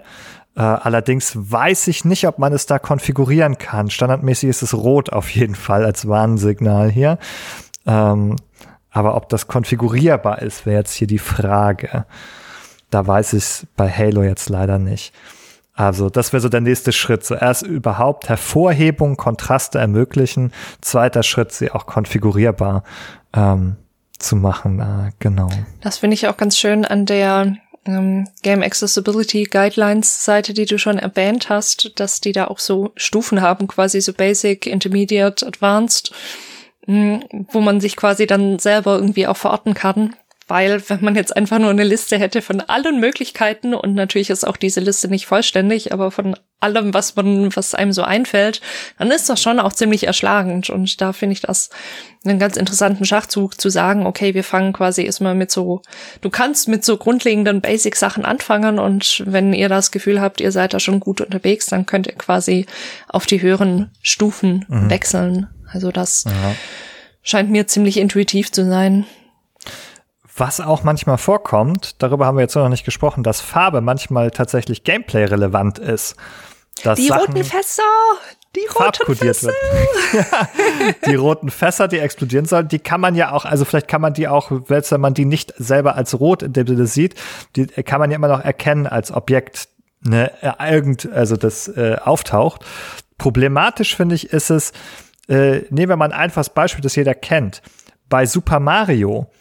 Äh, 0.56 0.62
allerdings 0.62 1.34
weiß 1.36 1.88
ich 1.88 2.06
nicht, 2.06 2.28
ob 2.28 2.40
man 2.40 2.54
es 2.54 2.66
da 2.66 2.80
konfigurieren 2.80 3.58
kann. 3.58 3.90
Standardmäßig 3.90 4.50
ist 4.50 4.62
es 4.62 4.74
rot 4.74 5.12
auf 5.12 5.30
jeden 5.30 5.56
Fall 5.56 5.86
als 5.86 6.08
Warnsignal 6.08 6.90
hier. 6.90 7.20
Ähm, 7.86 8.36
aber 8.90 9.16
ob 9.16 9.30
das 9.30 9.48
konfigurierbar 9.48 10.42
ist, 10.42 10.66
wäre 10.66 10.78
jetzt 10.78 10.94
hier 10.94 11.08
die 11.08 11.20
Frage. 11.20 12.06
Da 12.90 13.06
weiß 13.06 13.34
ich 13.34 13.44
es 13.44 13.68
bei 13.76 13.90
Halo 13.90 14.24
jetzt 14.24 14.50
leider 14.50 14.80
nicht. 14.80 15.14
Also 15.74 16.10
das 16.10 16.34
wäre 16.34 16.42
so 16.42 16.50
der 16.50 16.62
nächste 16.62 16.92
Schritt. 16.92 17.24
Zuerst 17.24 17.62
überhaupt 17.62 18.28
Hervorhebung, 18.30 19.16
Kontraste 19.16 19.78
ermöglichen. 19.78 20.52
Zweiter 20.82 21.22
Schritt, 21.22 21.52
sie 21.52 21.72
auch 21.72 21.86
konfigurierbar 21.86 22.84
ähm, 23.34 23.76
zu 24.20 24.36
machen. 24.36 24.80
Äh, 24.80 25.12
genau. 25.20 25.50
Das 25.82 26.00
finde 26.00 26.16
ich 26.16 26.28
auch 26.28 26.38
ganz 26.38 26.58
schön 26.58 26.86
an 26.86 27.06
der 27.06 27.58
ähm, 27.86 28.28
Game 28.44 28.62
Accessibility 28.62 29.44
Guidelines 29.44 30.24
Seite, 30.24 30.54
die 30.54 30.66
du 30.66 30.78
schon 30.78 31.00
erwähnt 31.00 31.50
hast, 31.50 32.00
dass 32.00 32.22
die 32.22 32.32
da 32.32 32.48
auch 32.48 32.60
so 32.60 32.92
Stufen 32.96 33.42
haben, 33.42 33.68
quasi 33.68 34.02
so 34.02 34.14
Basic, 34.14 34.68
Intermediate, 34.68 35.46
Advanced, 35.46 36.12
mh, 36.86 37.22
hm, 37.30 37.48
wo 37.52 37.62
man 37.62 37.80
sich 37.80 37.96
quasi 37.96 38.28
dann 38.28 38.60
selber 38.60 38.96
irgendwie 38.96 39.28
auch 39.28 39.38
verorten 39.38 39.74
kann, 39.74 40.16
weil 40.48 40.82
wenn 40.90 41.04
man 41.04 41.16
jetzt 41.16 41.36
einfach 41.36 41.60
nur 41.60 41.70
eine 41.70 41.84
Liste 41.84 42.18
hätte 42.18 42.42
von 42.42 42.62
allen 42.62 43.00
Möglichkeiten 43.00 43.74
und 43.74 43.96
natürlich 43.96 44.30
ist 44.30 44.48
auch 44.48 44.58
diese 44.58 44.80
Liste 44.80 45.10
nicht 45.10 45.26
vollständig, 45.26 45.92
aber 45.92 46.12
von 46.12 46.36
allem, 46.60 46.94
was 46.94 47.16
man, 47.16 47.56
was 47.56 47.76
einem 47.76 47.92
so 47.92 48.02
einfällt, 48.02 48.62
dann 48.98 49.12
ist 49.12 49.30
das 49.30 49.42
schon 49.42 49.60
auch 49.60 49.74
ziemlich 49.74 50.08
erschlagend 50.08 50.70
und 50.70 51.02
da 51.02 51.14
finde 51.14 51.34
ich 51.34 51.42
das 51.42 51.70
einen 52.26 52.40
ganz 52.40 52.58
interessanten 52.58 53.06
Schachzug 53.06 53.60
zu 53.60 53.70
sagen, 53.70 54.06
okay, 54.06 54.34
wir 54.34 54.44
fangen 54.44 54.74
quasi 54.74 55.04
erstmal 55.04 55.36
mit 55.36 55.52
so, 55.52 55.82
du 56.22 56.30
kannst 56.30 56.68
mit 56.68 56.84
so 56.84 56.98
grundlegenden 56.98 57.62
Basic-Sachen 57.62 58.26
anfangen 58.26 58.80
und 58.80 59.24
wenn 59.26 59.54
ihr 59.54 59.70
das 59.70 59.92
Gefühl 59.92 60.20
habt, 60.22 60.42
ihr 60.42 60.52
seid 60.52 60.74
da 60.74 60.80
schon 60.80 61.00
gut 61.00 61.22
unterwegs, 61.22 61.68
dann 61.68 61.86
könnt 61.86 62.08
ihr 62.08 62.16
quasi 62.16 62.66
auf 63.08 63.26
die 63.26 63.42
höheren 63.42 63.92
Stufen 64.02 64.66
mhm. 64.68 64.90
wechseln. 64.90 65.48
Also 65.72 65.92
das 65.92 66.24
ja. 66.26 66.56
scheint 67.22 67.50
mir 67.50 67.68
ziemlich 67.68 67.98
intuitiv 67.98 68.52
zu 68.52 68.66
sein. 68.66 69.06
Was 70.38 70.62
auch 70.62 70.84
manchmal 70.84 71.18
vorkommt, 71.18 72.02
darüber 72.02 72.28
haben 72.28 72.38
wir 72.38 72.44
jetzt 72.44 72.56
noch 72.56 72.70
nicht 72.70 72.86
gesprochen, 72.86 73.24
dass 73.24 73.42
Farbe 73.42 73.82
manchmal 73.82 74.30
tatsächlich 74.30 74.84
Gameplay-relevant 74.84 75.80
ist. 75.80 76.16
Dass 76.84 77.00
die 77.00 77.08
Sachen 77.08 77.34
roten 77.34 77.44
Fässer, 77.44 77.82
die 78.56 78.68
roten 78.68 79.16
Fässer. 79.16 79.52
die 81.08 81.16
roten 81.16 81.50
Fässer, 81.50 81.88
die 81.88 81.98
explodieren 81.98 82.46
sollen, 82.46 82.68
die 82.68 82.78
kann 82.78 83.02
man 83.02 83.16
ja 83.16 83.32
auch, 83.32 83.46
also 83.46 83.66
vielleicht 83.66 83.88
kann 83.88 84.00
man 84.00 84.14
die 84.14 84.28
auch, 84.28 84.52
wenn 84.52 85.02
man 85.02 85.16
die 85.16 85.26
nicht 85.26 85.54
selber 85.58 85.96
als 85.96 86.20
rot 86.20 86.44
in 86.44 86.54
dem 86.54 86.68
Sinne 86.68 86.86
sieht, 86.86 87.16
die 87.56 87.66
kann 87.66 88.00
man 88.00 88.12
ja 88.12 88.16
immer 88.16 88.28
noch 88.28 88.42
erkennen 88.42 88.86
als 88.86 89.12
Objekt, 89.12 89.70
ne, 90.02 90.32
irgend, 90.60 91.12
also 91.12 91.36
das 91.36 91.68
äh, 91.68 91.98
auftaucht. 92.04 92.64
Problematisch 93.18 93.96
finde 93.96 94.14
ich 94.14 94.32
ist 94.32 94.52
es, 94.52 94.72
äh, 95.28 95.62
nehmen 95.72 95.90
wir 95.90 95.98
mal 95.98 96.06
ein 96.06 96.12
einfaches 96.12 96.50
Beispiel, 96.50 96.84
das 96.84 96.96
jeder 96.96 97.16
kennt. 97.16 97.64
Bei 98.08 98.28
Super 98.28 98.60
Mario 98.60 99.32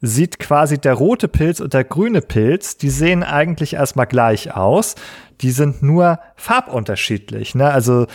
sieht 0.00 0.38
quasi 0.38 0.78
der 0.78 0.94
rote 0.94 1.28
Pilz 1.28 1.60
und 1.60 1.74
der 1.74 1.84
grüne 1.84 2.20
Pilz, 2.20 2.76
die 2.76 2.90
sehen 2.90 3.22
eigentlich 3.22 3.74
erstmal 3.74 4.06
gleich 4.06 4.54
aus. 4.54 4.94
Die 5.40 5.50
sind 5.50 5.82
nur 5.82 6.20
farbunterschiedlich. 6.36 7.54
Ne? 7.54 7.70
Also 7.70 8.06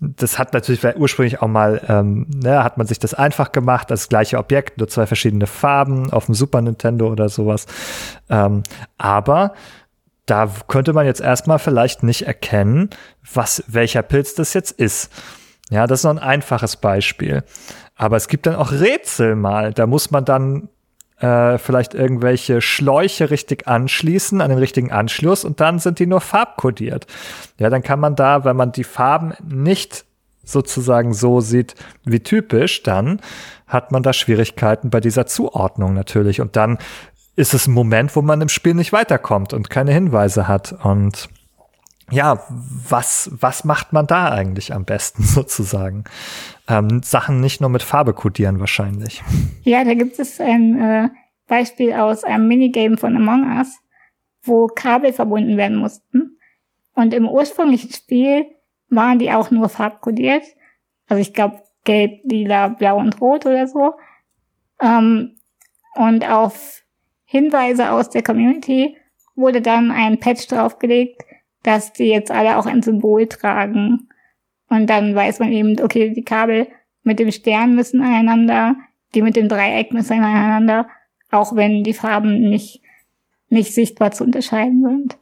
das 0.00 0.38
hat 0.38 0.52
natürlich 0.52 0.84
ursprünglich 0.96 1.40
auch 1.40 1.48
mal, 1.48 1.80
ähm, 1.88 2.26
ne, 2.28 2.62
hat 2.62 2.76
man 2.76 2.86
sich 2.86 2.98
das 2.98 3.14
einfach 3.14 3.52
gemacht, 3.52 3.90
das 3.90 4.08
gleiche 4.08 4.38
Objekt, 4.38 4.78
nur 4.78 4.88
zwei 4.88 5.06
verschiedene 5.06 5.46
Farben 5.46 6.12
auf 6.12 6.26
dem 6.26 6.34
Super 6.34 6.60
Nintendo 6.60 7.10
oder 7.10 7.28
sowas. 7.28 7.66
Ähm, 8.28 8.62
aber 8.98 9.54
da 10.26 10.50
könnte 10.68 10.92
man 10.92 11.06
jetzt 11.06 11.20
erstmal 11.20 11.58
vielleicht 11.58 12.02
nicht 12.02 12.26
erkennen, 12.26 12.90
was, 13.32 13.64
welcher 13.68 14.02
Pilz 14.02 14.34
das 14.34 14.52
jetzt 14.54 14.72
ist. 14.72 15.10
Ja, 15.70 15.86
das 15.86 16.00
ist 16.00 16.04
noch 16.04 16.10
ein 16.10 16.18
einfaches 16.18 16.76
Beispiel. 16.76 17.42
Aber 17.94 18.16
es 18.16 18.28
gibt 18.28 18.46
dann 18.46 18.56
auch 18.56 18.72
Rätsel 18.72 19.34
mal. 19.34 19.72
Da 19.72 19.86
muss 19.86 20.10
man 20.10 20.24
dann 20.24 20.68
äh, 21.18 21.58
vielleicht 21.58 21.94
irgendwelche 21.94 22.60
Schläuche 22.60 23.30
richtig 23.30 23.66
anschließen 23.66 24.40
an 24.40 24.50
den 24.50 24.58
richtigen 24.58 24.92
Anschluss 24.92 25.44
und 25.44 25.60
dann 25.60 25.78
sind 25.78 25.98
die 25.98 26.06
nur 26.06 26.20
farbkodiert. 26.20 27.06
Ja, 27.58 27.70
dann 27.70 27.82
kann 27.82 28.00
man 28.00 28.16
da, 28.16 28.44
wenn 28.44 28.56
man 28.56 28.72
die 28.72 28.84
Farben 28.84 29.32
nicht 29.46 30.04
sozusagen 30.44 31.12
so 31.12 31.40
sieht 31.40 31.74
wie 32.04 32.20
typisch, 32.20 32.82
dann 32.82 33.20
hat 33.66 33.92
man 33.92 34.02
da 34.02 34.12
Schwierigkeiten 34.12 34.90
bei 34.90 35.00
dieser 35.00 35.26
Zuordnung 35.26 35.94
natürlich. 35.94 36.40
Und 36.40 36.54
dann 36.56 36.78
ist 37.34 37.52
es 37.52 37.66
ein 37.66 37.72
Moment, 37.72 38.14
wo 38.14 38.22
man 38.22 38.40
im 38.40 38.48
Spiel 38.48 38.74
nicht 38.74 38.92
weiterkommt 38.92 39.52
und 39.52 39.70
keine 39.70 39.92
Hinweise 39.92 40.48
hat. 40.48 40.72
Und 40.84 41.28
ja, 42.10 42.42
was, 42.48 43.30
was 43.32 43.64
macht 43.64 43.92
man 43.92 44.06
da 44.06 44.30
eigentlich 44.30 44.72
am 44.72 44.84
besten 44.84 45.22
sozusagen? 45.24 46.04
Ähm, 46.68 47.02
Sachen 47.02 47.40
nicht 47.40 47.60
nur 47.60 47.70
mit 47.70 47.82
Farbe 47.82 48.14
kodieren 48.14 48.60
wahrscheinlich. 48.60 49.22
Ja, 49.62 49.84
da 49.84 49.94
gibt 49.94 50.18
es 50.18 50.40
ein 50.40 50.80
äh, 50.80 51.08
Beispiel 51.46 51.92
aus 51.92 52.24
einem 52.24 52.48
Minigame 52.48 52.96
von 52.96 53.16
Among 53.16 53.56
Us, 53.58 53.78
wo 54.42 54.66
Kabel 54.66 55.12
verbunden 55.12 55.56
werden 55.56 55.78
mussten. 55.78 56.38
Und 56.94 57.12
im 57.12 57.28
ursprünglichen 57.28 57.92
Spiel 57.92 58.46
waren 58.88 59.18
die 59.18 59.32
auch 59.32 59.50
nur 59.50 59.68
farbkodiert. 59.68 60.44
Also 61.08 61.20
ich 61.20 61.34
glaube 61.34 61.62
gelb, 61.84 62.20
lila, 62.24 62.68
blau 62.68 62.98
und 62.98 63.20
rot 63.20 63.46
oder 63.46 63.66
so. 63.66 63.94
Ähm, 64.80 65.36
und 65.94 66.28
auf 66.28 66.82
Hinweise 67.24 67.90
aus 67.90 68.10
der 68.10 68.22
Community 68.22 68.96
wurde 69.34 69.60
dann 69.60 69.90
ein 69.90 70.18
Patch 70.18 70.46
draufgelegt, 70.46 71.22
dass 71.66 71.92
die 71.92 72.04
jetzt 72.04 72.30
alle 72.30 72.58
auch 72.58 72.66
ein 72.66 72.82
Symbol 72.82 73.26
tragen. 73.26 74.08
Und 74.68 74.88
dann 74.88 75.16
weiß 75.16 75.40
man 75.40 75.52
eben, 75.52 75.80
okay, 75.80 76.10
die 76.10 76.22
Kabel 76.22 76.68
mit 77.02 77.18
dem 77.18 77.32
Stern 77.32 77.74
müssen 77.74 78.00
aneinander, 78.00 78.76
die 79.14 79.22
mit 79.22 79.34
dem 79.34 79.48
Dreieck 79.48 79.92
müssen 79.92 80.22
aneinander, 80.22 80.88
auch 81.32 81.56
wenn 81.56 81.82
die 81.82 81.92
Farben 81.92 82.48
nicht, 82.48 82.82
nicht 83.48 83.74
sichtbar 83.74 84.12
zu 84.12 84.22
unterscheiden 84.22 84.82
sind. 84.82 85.18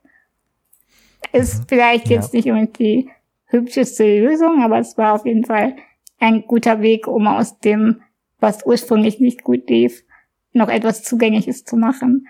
Ist 1.32 1.60
mhm. 1.60 1.64
vielleicht 1.68 2.10
ja. 2.10 2.16
jetzt 2.16 2.34
nicht 2.34 2.46
unbedingt 2.46 2.78
die 2.78 3.08
hübscheste 3.46 4.20
Lösung, 4.20 4.62
aber 4.62 4.78
es 4.78 4.98
war 4.98 5.14
auf 5.14 5.24
jeden 5.24 5.46
Fall 5.46 5.76
ein 6.18 6.42
guter 6.46 6.82
Weg, 6.82 7.06
um 7.06 7.26
aus 7.26 7.58
dem, 7.58 8.02
was 8.38 8.66
ursprünglich 8.66 9.18
nicht 9.18 9.44
gut 9.44 9.68
lief, 9.70 10.04
noch 10.52 10.68
etwas 10.68 11.02
Zugängliches 11.02 11.64
zu 11.64 11.76
machen. 11.76 12.28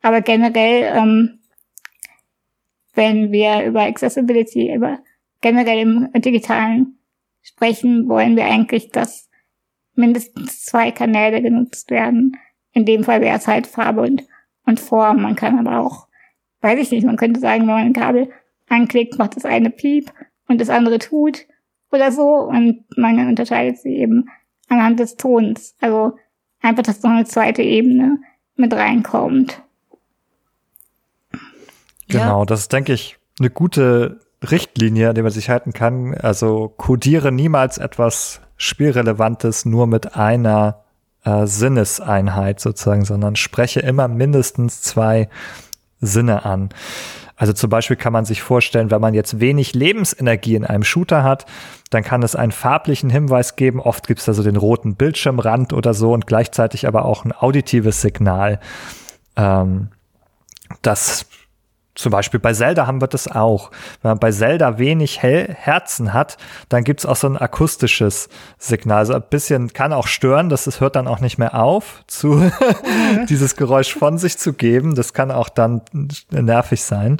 Aber 0.00 0.22
generell 0.22 0.96
ähm, 0.96 1.39
wenn 3.00 3.32
wir 3.32 3.64
über 3.64 3.80
Accessibility, 3.80 4.74
über 4.74 4.98
generell 5.40 5.78
im 5.78 6.12
digitalen 6.20 6.98
sprechen, 7.40 8.10
wollen 8.10 8.36
wir 8.36 8.44
eigentlich, 8.44 8.90
dass 8.90 9.30
mindestens 9.94 10.66
zwei 10.66 10.90
Kanäle 10.90 11.40
genutzt 11.40 11.90
werden. 11.90 12.36
In 12.72 12.84
dem 12.84 13.02
Fall 13.02 13.22
wäre 13.22 13.38
es 13.38 13.48
halt 13.48 13.66
Farbe 13.66 14.02
und, 14.02 14.26
und 14.66 14.80
Form. 14.80 15.22
Man 15.22 15.34
kann 15.34 15.58
aber 15.58 15.80
auch, 15.80 16.08
weiß 16.60 16.78
ich 16.78 16.90
nicht, 16.90 17.06
man 17.06 17.16
könnte 17.16 17.40
sagen, 17.40 17.62
wenn 17.62 17.68
man 17.68 17.86
ein 17.86 17.92
Kabel 17.94 18.28
anklickt, 18.68 19.18
macht 19.18 19.34
das 19.34 19.46
eine 19.46 19.70
Piep 19.70 20.12
und 20.48 20.60
das 20.60 20.68
andere 20.68 20.98
tut 20.98 21.46
oder 21.90 22.12
so 22.12 22.34
und 22.34 22.84
man 22.98 23.28
unterscheidet 23.28 23.78
sie 23.78 23.96
eben 23.96 24.28
anhand 24.68 25.00
des 25.00 25.16
Tons. 25.16 25.74
Also 25.80 26.18
einfach, 26.60 26.82
dass 26.82 27.02
noch 27.02 27.12
eine 27.12 27.24
zweite 27.24 27.62
Ebene 27.62 28.18
mit 28.56 28.74
reinkommt. 28.74 29.62
Genau, 32.10 32.40
ja. 32.40 32.46
das 32.46 32.60
ist, 32.60 32.72
denke 32.72 32.92
ich, 32.92 33.18
eine 33.38 33.50
gute 33.50 34.20
Richtlinie, 34.48 35.10
an 35.10 35.14
der 35.14 35.24
man 35.24 35.32
sich 35.32 35.50
halten 35.50 35.72
kann. 35.72 36.14
Also 36.14 36.72
kodiere 36.76 37.32
niemals 37.32 37.78
etwas 37.78 38.40
Spielrelevantes 38.56 39.64
nur 39.64 39.86
mit 39.86 40.16
einer 40.16 40.84
äh, 41.24 41.46
Sinneseinheit 41.46 42.60
sozusagen, 42.60 43.04
sondern 43.04 43.36
spreche 43.36 43.80
immer 43.80 44.08
mindestens 44.08 44.82
zwei 44.82 45.28
Sinne 46.00 46.44
an. 46.44 46.70
Also 47.36 47.54
zum 47.54 47.70
Beispiel 47.70 47.96
kann 47.96 48.12
man 48.12 48.26
sich 48.26 48.42
vorstellen, 48.42 48.90
wenn 48.90 49.00
man 49.00 49.14
jetzt 49.14 49.40
wenig 49.40 49.74
Lebensenergie 49.74 50.56
in 50.56 50.64
einem 50.66 50.84
Shooter 50.84 51.22
hat, 51.22 51.46
dann 51.88 52.02
kann 52.02 52.22
es 52.22 52.36
einen 52.36 52.52
farblichen 52.52 53.08
Hinweis 53.08 53.56
geben. 53.56 53.80
Oft 53.80 54.06
gibt 54.06 54.20
es 54.20 54.26
da 54.26 54.34
so 54.34 54.42
den 54.42 54.56
roten 54.56 54.94
Bildschirmrand 54.94 55.72
oder 55.72 55.94
so 55.94 56.12
und 56.12 56.26
gleichzeitig 56.26 56.86
aber 56.86 57.06
auch 57.06 57.24
ein 57.24 57.32
auditives 57.32 58.02
Signal. 58.02 58.60
Ähm, 59.36 59.88
das 60.82 61.26
zum 62.00 62.12
Beispiel 62.12 62.40
bei 62.40 62.52
Zelda 62.52 62.86
haben 62.86 63.00
wir 63.00 63.06
das 63.06 63.28
auch. 63.28 63.70
Wenn 64.02 64.12
man 64.12 64.18
bei 64.18 64.32
Zelda 64.32 64.78
wenig 64.78 65.22
Hel 65.22 65.54
Herzen 65.54 66.12
hat, 66.12 66.36
dann 66.68 66.84
gibt's 66.84 67.06
auch 67.06 67.16
so 67.16 67.28
ein 67.28 67.36
akustisches 67.36 68.28
Signal. 68.58 68.98
Also 68.98 69.14
ein 69.14 69.22
bisschen 69.28 69.72
kann 69.72 69.92
auch 69.92 70.06
stören, 70.06 70.48
das, 70.48 70.64
das 70.64 70.80
hört 70.80 70.96
dann 70.96 71.06
auch 71.06 71.20
nicht 71.20 71.38
mehr 71.38 71.54
auf, 71.54 72.02
zu 72.06 72.50
dieses 73.28 73.56
Geräusch 73.56 73.94
von 73.94 74.18
sich 74.18 74.38
zu 74.38 74.52
geben. 74.52 74.94
Das 74.94 75.12
kann 75.12 75.30
auch 75.30 75.48
dann 75.48 75.82
nervig 76.30 76.82
sein, 76.82 77.18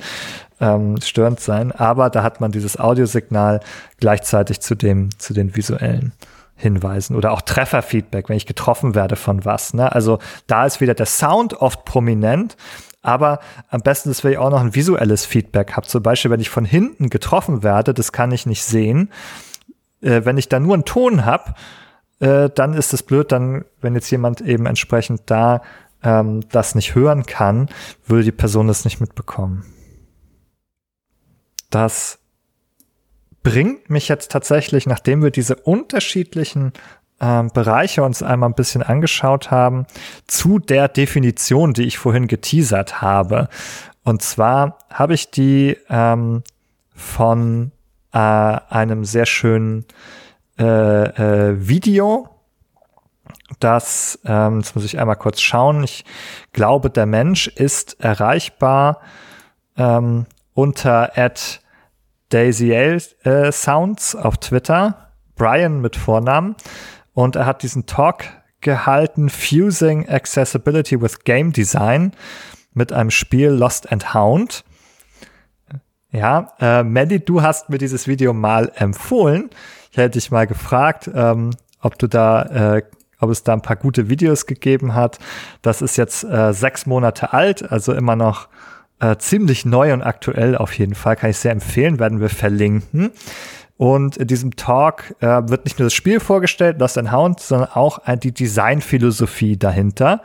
ähm, 0.61 1.01
störend 1.01 1.41
sein. 1.41 1.73
Aber 1.73 2.11
da 2.11 2.23
hat 2.23 2.41
man 2.41 2.53
dieses 2.53 2.79
Audiosignal 2.79 3.61
gleichzeitig 3.99 4.61
zu 4.61 4.75
dem, 4.75 5.11
zu 5.19 5.35
den 5.35 5.57
visuellen. 5.57 6.13
Hinweisen 6.61 7.17
oder 7.17 7.33
auch 7.33 7.41
Trefferfeedback, 7.41 8.29
wenn 8.29 8.37
ich 8.37 8.45
getroffen 8.45 8.95
werde 8.95 9.17
von 9.17 9.47
was. 9.47 9.73
Ne? 9.73 9.91
Also 9.91 10.19
da 10.47 10.67
ist 10.67 10.83
wieder 10.83 10.93
der 10.93 11.07
Sound 11.07 11.55
oft 11.55 11.87
prominent, 11.87 12.55
aber 13.03 13.41
am 13.69 13.81
besten 13.81 14.11
ist, 14.11 14.25
wenn 14.25 14.33
ich 14.33 14.39
auch 14.39 14.51
noch 14.51 14.61
ein 14.61 14.75
visuelles 14.75 15.25
Feedback 15.25 15.73
habe. 15.73 15.87
Zum 15.87 16.03
Beispiel, 16.03 16.31
wenn 16.31 16.41
ich 16.41 16.51
von 16.51 16.65
hinten 16.65 17.09
getroffen 17.09 17.63
werde, 17.63 17.95
das 17.95 18.13
kann 18.13 18.33
ich 18.33 18.47
nicht 18.47 18.63
sehen. 18.63 19.11
Äh, 20.01 20.25
wenn 20.25 20.39
ich 20.39 20.49
da 20.49 20.61
nur 20.61 20.75
einen 20.75 20.85
Ton 20.85 21.25
habe, 21.25 21.55
äh, 22.21 22.51
dann 22.51 22.75
ist 22.75 22.93
es 22.93 23.03
blöd, 23.03 23.33
dann, 23.33 23.65
wenn 23.81 23.95
jetzt 23.95 24.11
jemand 24.11 24.41
eben 24.41 24.67
entsprechend 24.67 25.23
da 25.27 25.63
ähm, 26.03 26.43
das 26.51 26.75
nicht 26.75 26.95
hören 26.95 27.25
kann, 27.25 27.69
würde 28.07 28.25
die 28.25 28.33
Person 28.33 28.69
das 28.69 28.85
nicht 28.85 29.01
mitbekommen. 29.01 29.65
Das 31.71 32.19
bringt 33.43 33.89
mich 33.89 34.09
jetzt 34.09 34.31
tatsächlich, 34.31 34.87
nachdem 34.87 35.23
wir 35.23 35.31
diese 35.31 35.57
unterschiedlichen 35.57 36.73
ähm, 37.21 37.51
Bereiche 37.53 38.03
uns 38.03 38.23
einmal 38.23 38.49
ein 38.49 38.55
bisschen 38.55 38.83
angeschaut 38.83 39.51
haben, 39.51 39.87
zu 40.27 40.59
der 40.59 40.89
Definition, 40.89 41.75
die 41.75 41.85
ich 41.85 41.99
vorhin 41.99 42.27
geteasert 42.27 43.03
habe. 43.03 43.49
Und 44.03 44.23
zwar 44.23 44.79
habe 44.93 45.15
ich 45.15 45.31
die 45.31 45.77
ähm, 45.89 46.43
von 46.95 47.73
äh, 48.13 48.19
einem 48.19 49.05
sehr 49.05 49.27
schönen 49.27 49.85
äh, 50.59 50.65
äh, 50.65 51.69
Video, 51.69 52.29
das, 53.59 54.19
ähm, 54.25 54.59
jetzt 54.61 54.75
muss 54.75 54.85
ich 54.85 54.99
einmal 54.99 55.17
kurz 55.17 55.41
schauen, 55.41 55.83
ich 55.85 56.05
glaube, 56.53 56.91
der 56.91 57.07
Mensch 57.07 57.49
ist 57.49 58.01
erreichbar 58.01 59.01
ähm, 59.77 60.27
unter 60.55 61.17
at 61.19 61.61
DaisyL 62.31 63.03
äh, 63.25 63.51
Sounds 63.51 64.15
auf 64.15 64.39
Twitter, 64.39 65.11
Brian 65.35 65.81
mit 65.81 65.97
Vornamen. 65.97 66.55
Und 67.15 67.37
er 67.37 67.47
hat 67.47 67.63
diesen 67.63 67.87
Talk 67.87 68.25
gehalten, 68.61 69.29
Fusing 69.29 70.09
Accessibility 70.09 71.01
with 71.01 71.25
Game 71.25 71.53
Design 71.53 72.13
mit 72.75 72.93
einem 72.93 73.11
Spiel 73.11 73.49
Lost 73.49 73.91
and 73.91 74.15
Hound. 74.15 74.65
Ja, 76.13 76.53
äh, 76.61 76.83
Mandy, 76.83 77.21
du 77.21 77.43
hast 77.43 77.71
mir 77.71 77.79
dieses 77.79 78.09
Video 78.09 78.33
mal 78.33 78.73
empfohlen. 78.75 79.51
Ich 79.91 79.97
hätte 79.97 80.19
dich 80.19 80.31
mal 80.31 80.47
gefragt, 80.47 81.11
ähm, 81.15 81.51
ob 81.81 81.99
du 81.99 82.09
da, 82.09 82.77
äh, 82.77 82.83
ob 83.21 83.31
es 83.31 83.45
da 83.45 83.53
ein 83.53 83.63
paar 83.63 83.77
gute 83.77 84.09
Videos 84.09 84.47
gegeben 84.47 84.95
hat. 84.95 85.19
Das 85.63 85.83
ist 85.83 85.97
jetzt 85.97 86.25
äh, 86.25 86.53
sechs 86.53 86.87
Monate 86.87 87.33
alt, 87.33 87.71
also 87.71 87.93
immer 87.93 88.17
noch 88.17 88.49
äh, 88.99 89.17
ziemlich 89.17 89.65
neu 89.65 89.93
und 89.93 90.03
aktuell 90.03 90.57
auf 90.57 90.73
jeden 90.79 90.95
Fall. 90.95 91.17
Kann 91.17 91.31
ich 91.31 91.39
sehr 91.39 91.53
empfehlen, 91.53 91.99
werden 91.99 92.21
wir 92.21 92.29
verlinken. 92.29 93.13
Und 93.81 94.19
in 94.19 94.27
diesem 94.27 94.57
Talk 94.57 95.15
äh, 95.21 95.27
wird 95.49 95.65
nicht 95.65 95.79
nur 95.79 95.87
das 95.87 95.95
Spiel 95.95 96.21
vorgestellt, 96.21 96.79
Lost 96.79 96.99
and 96.99 97.11
Hound, 97.13 97.41
sondern 97.41 97.71
auch 97.73 98.01
die 98.19 98.35
Designphilosophie 98.35 99.57
dahinter. 99.57 100.21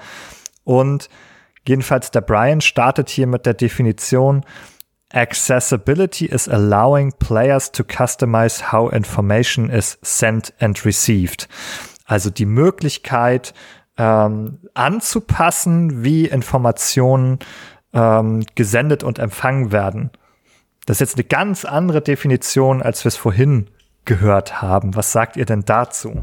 Und 0.66 1.08
jedenfalls 1.66 2.12
der 2.12 2.20
Brian 2.20 2.60
startet 2.60 3.08
hier 3.08 3.28
mit 3.28 3.45
der 3.45 3.53
Definition 3.53 4.43
Accessibility 5.14 6.26
is 6.26 6.49
allowing 6.49 7.14
players 7.14 7.72
to 7.72 7.86
customize 7.86 8.74
how 8.74 8.91
information 8.91 9.70
is 9.70 9.97
sent 10.01 10.53
and 10.60 10.84
received. 10.84 11.47
Also 12.03 12.30
die 12.30 12.45
Möglichkeit, 12.45 13.53
ähm, 13.97 14.60
anzupassen, 14.74 16.03
wie 16.03 16.26
Informationen 16.26 17.39
ähm, 17.93 18.43
gesendet 18.56 19.06
und 19.06 19.18
empfangen 19.18 19.72
werden. 19.72 20.12
Das 20.86 20.97
ist 20.97 21.09
jetzt 21.09 21.17
eine 21.17 21.27
ganz 21.27 21.65
andere 21.65 22.01
Definition, 22.01 22.81
als 22.81 23.03
wir 23.03 23.07
es 23.07 23.17
vorhin 23.17 23.67
gehört 24.05 24.61
haben. 24.61 24.95
Was 24.95 25.11
sagt 25.11 25.36
ihr 25.36 25.45
denn 25.45 25.63
dazu? 25.65 26.21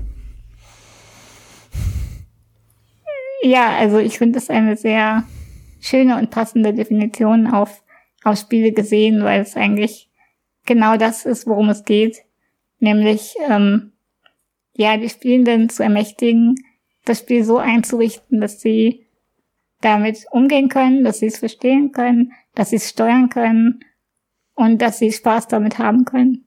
Ja, 3.43 3.77
also 3.77 3.99
ich 3.99 4.19
finde 4.19 4.39
das 4.39 4.51
eine 4.51 4.77
sehr 4.77 5.25
schöne 5.81 6.17
und 6.17 6.31
passende 6.31 6.73
Definition 6.73 7.49
auf, 7.49 7.83
auf 8.23 8.39
Spiele 8.39 8.71
gesehen, 8.71 9.25
weil 9.25 9.41
es 9.41 9.57
eigentlich 9.57 10.09
genau 10.65 10.97
das 10.97 11.27
ist, 11.27 11.49
worum 11.49 11.69
es 11.69 11.85
geht. 11.85 12.19
Nämlich, 12.79 13.35
ähm, 13.49 13.91
ja, 14.75 14.97
die 14.97 15.09
Spielenden 15.09 15.71
zu 15.71 15.83
ermächtigen, 15.83 16.55
das 17.05 17.19
Spiel 17.19 17.43
so 17.43 17.59
einzurichten, 17.59 18.41
dass 18.41 18.61
sie 18.61 19.07
damit 19.81 20.25
umgehen 20.31 20.69
können, 20.69 21.03
dass 21.03 21.19
sie 21.19 21.27
es 21.27 21.39
verstehen 21.39 21.91
können, 21.91 22.33
dass 22.55 22.71
sie 22.71 22.77
es 22.77 22.89
steuern 22.89 23.29
können 23.29 23.81
und 24.55 24.79
dass 24.79 24.99
sie 24.99 25.13
Spaß 25.13 25.49
damit 25.49 25.79
haben 25.79 26.05
können. 26.05 26.47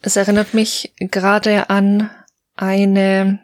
Es 0.00 0.16
erinnert 0.16 0.54
mich 0.54 0.92
gerade 0.98 1.70
an 1.70 2.10
eine 2.56 3.40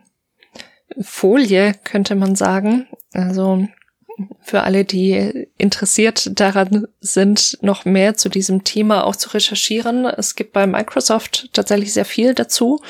Folie, 1.01 1.75
könnte 1.85 2.15
man 2.15 2.37
sagen. 2.37 2.87
Also 3.13 3.67
für 4.41 4.63
alle, 4.63 4.85
die 4.85 5.49
interessiert 5.59 6.39
daran 6.39 6.87
sind, 7.01 7.59
noch 7.63 7.85
mehr 7.85 8.15
zu 8.17 8.29
diesem 8.29 8.63
Thema 8.63 9.05
auch 9.05 9.17
zu 9.17 9.31
recherchieren. 9.31 10.05
Es 10.05 10.37
gibt 10.37 10.53
bei 10.53 10.67
Microsoft 10.67 11.51
tatsächlich 11.53 11.93
sehr 11.93 12.05
viel 12.05 12.35
dazu. 12.35 12.81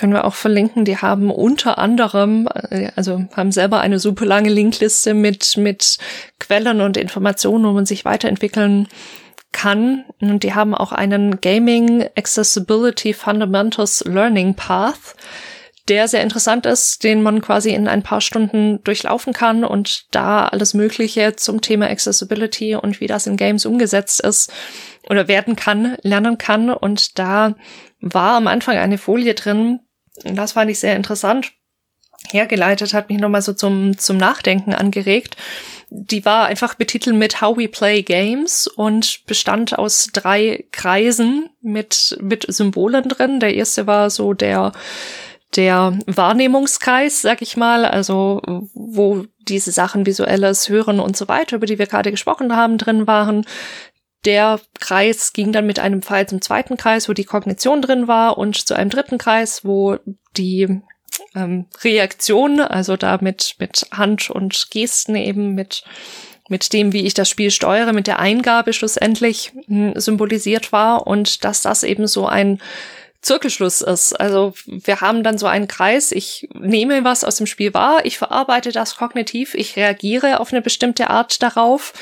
Können 0.00 0.14
wir 0.14 0.24
auch 0.24 0.32
verlinken. 0.32 0.86
Die 0.86 0.96
haben 0.96 1.30
unter 1.30 1.76
anderem, 1.76 2.48
äh, 2.70 2.90
also 2.96 3.26
haben 3.36 3.52
selber 3.52 3.80
eine 3.80 3.98
super 3.98 4.24
lange 4.24 4.48
Linkliste 4.48 5.12
mit, 5.12 5.58
mit 5.58 5.98
Quellen 6.38 6.80
und 6.80 6.96
Informationen, 6.96 7.66
wo 7.66 7.72
man 7.72 7.84
sich 7.84 8.06
weiterentwickeln 8.06 8.88
kann. 9.52 10.06
Und 10.22 10.42
die 10.42 10.54
haben 10.54 10.74
auch 10.74 10.92
einen 10.92 11.42
Gaming 11.42 12.08
Accessibility 12.16 13.12
Fundamentals 13.12 14.02
Learning 14.06 14.54
Path 14.54 15.16
der 15.88 16.06
sehr 16.06 16.22
interessant 16.22 16.66
ist, 16.66 17.02
den 17.02 17.20
man 17.20 17.40
quasi 17.40 17.70
in 17.70 17.88
ein 17.88 18.04
paar 18.04 18.20
Stunden 18.20 18.82
durchlaufen 18.84 19.32
kann 19.32 19.64
und 19.64 20.06
da 20.14 20.44
alles 20.44 20.72
Mögliche 20.72 21.34
zum 21.34 21.62
Thema 21.62 21.88
Accessibility 21.88 22.76
und 22.76 23.00
wie 23.00 23.08
das 23.08 23.26
in 23.26 23.36
Games 23.36 23.66
umgesetzt 23.66 24.20
ist 24.20 24.52
oder 25.08 25.26
werden 25.26 25.56
kann, 25.56 25.96
lernen 26.02 26.38
kann. 26.38 26.70
Und 26.70 27.18
da 27.18 27.56
war 28.00 28.36
am 28.36 28.46
Anfang 28.46 28.76
eine 28.76 28.98
Folie 28.98 29.34
drin, 29.34 29.80
das 30.24 30.52
fand 30.52 30.70
ich 30.70 30.78
sehr 30.78 30.96
interessant, 30.96 31.52
hergeleitet, 32.28 32.94
hat 32.94 33.08
mich 33.08 33.18
nochmal 33.18 33.42
so 33.42 33.52
zum, 33.52 33.98
zum 33.98 34.16
Nachdenken 34.16 34.74
angeregt. 34.74 35.36
Die 35.88 36.24
war 36.24 36.46
einfach 36.46 36.74
betitelt 36.74 37.16
mit 37.16 37.40
How 37.40 37.56
We 37.56 37.68
Play 37.68 38.02
Games 38.02 38.68
und 38.68 39.26
bestand 39.26 39.76
aus 39.78 40.10
drei 40.12 40.64
Kreisen 40.70 41.50
mit, 41.60 42.16
mit 42.20 42.46
Symbolen 42.48 43.08
drin. 43.08 43.40
Der 43.40 43.54
erste 43.54 43.86
war 43.86 44.10
so 44.10 44.34
der 44.34 44.72
der 45.56 45.98
Wahrnehmungskreis, 46.06 47.22
sag 47.22 47.42
ich 47.42 47.56
mal, 47.56 47.84
also 47.84 48.40
wo 48.72 49.24
diese 49.40 49.72
Sachen 49.72 50.06
visuelles 50.06 50.68
Hören 50.68 51.00
und 51.00 51.16
so 51.16 51.26
weiter, 51.26 51.56
über 51.56 51.66
die 51.66 51.78
wir 51.78 51.86
gerade 51.86 52.12
gesprochen 52.12 52.54
haben, 52.54 52.78
drin 52.78 53.06
waren. 53.06 53.44
Der 54.24 54.60
Kreis 54.78 55.32
ging 55.32 55.52
dann 55.52 55.66
mit 55.66 55.78
einem 55.78 56.02
Pfeil 56.02 56.28
zum 56.28 56.42
zweiten 56.42 56.76
Kreis, 56.76 57.08
wo 57.08 57.12
die 57.12 57.24
Kognition 57.24 57.82
drin 57.82 58.06
war, 58.06 58.38
und 58.38 58.56
zu 58.56 58.74
einem 58.74 58.90
dritten 58.90 59.18
Kreis, 59.18 59.64
wo 59.64 59.96
die 60.36 60.82
ähm, 61.34 61.66
Reaktion, 61.82 62.60
also 62.60 62.96
da 62.96 63.18
mit, 63.20 63.56
mit 63.58 63.86
Hand 63.92 64.30
und 64.30 64.70
Gesten 64.70 65.16
eben 65.16 65.54
mit 65.54 65.84
mit 66.50 66.72
dem, 66.72 66.92
wie 66.92 67.06
ich 67.06 67.14
das 67.14 67.28
Spiel 67.30 67.52
steuere, 67.52 67.92
mit 67.92 68.08
der 68.08 68.18
Eingabe 68.18 68.72
schlussendlich 68.72 69.52
mh, 69.68 69.92
hm, 69.92 70.00
symbolisiert 70.00 70.72
war 70.72 71.06
und 71.06 71.44
dass 71.44 71.62
das 71.62 71.84
eben 71.84 72.08
so 72.08 72.26
ein 72.26 72.60
Zirkelschluss 73.22 73.82
ist. 73.82 74.14
Also 74.14 74.54
wir 74.66 75.00
haben 75.00 75.22
dann 75.22 75.38
so 75.38 75.46
einen 75.46 75.68
Kreis, 75.68 76.10
ich 76.10 76.48
nehme 76.54 77.04
was 77.04 77.22
aus 77.22 77.36
dem 77.36 77.46
Spiel 77.46 77.72
wahr, 77.72 78.04
ich 78.04 78.18
verarbeite 78.18 78.72
das 78.72 78.96
kognitiv, 78.96 79.54
ich 79.54 79.76
reagiere 79.76 80.40
auf 80.40 80.52
eine 80.52 80.60
bestimmte 80.60 81.08
Art 81.08 81.40
darauf. 81.42 81.92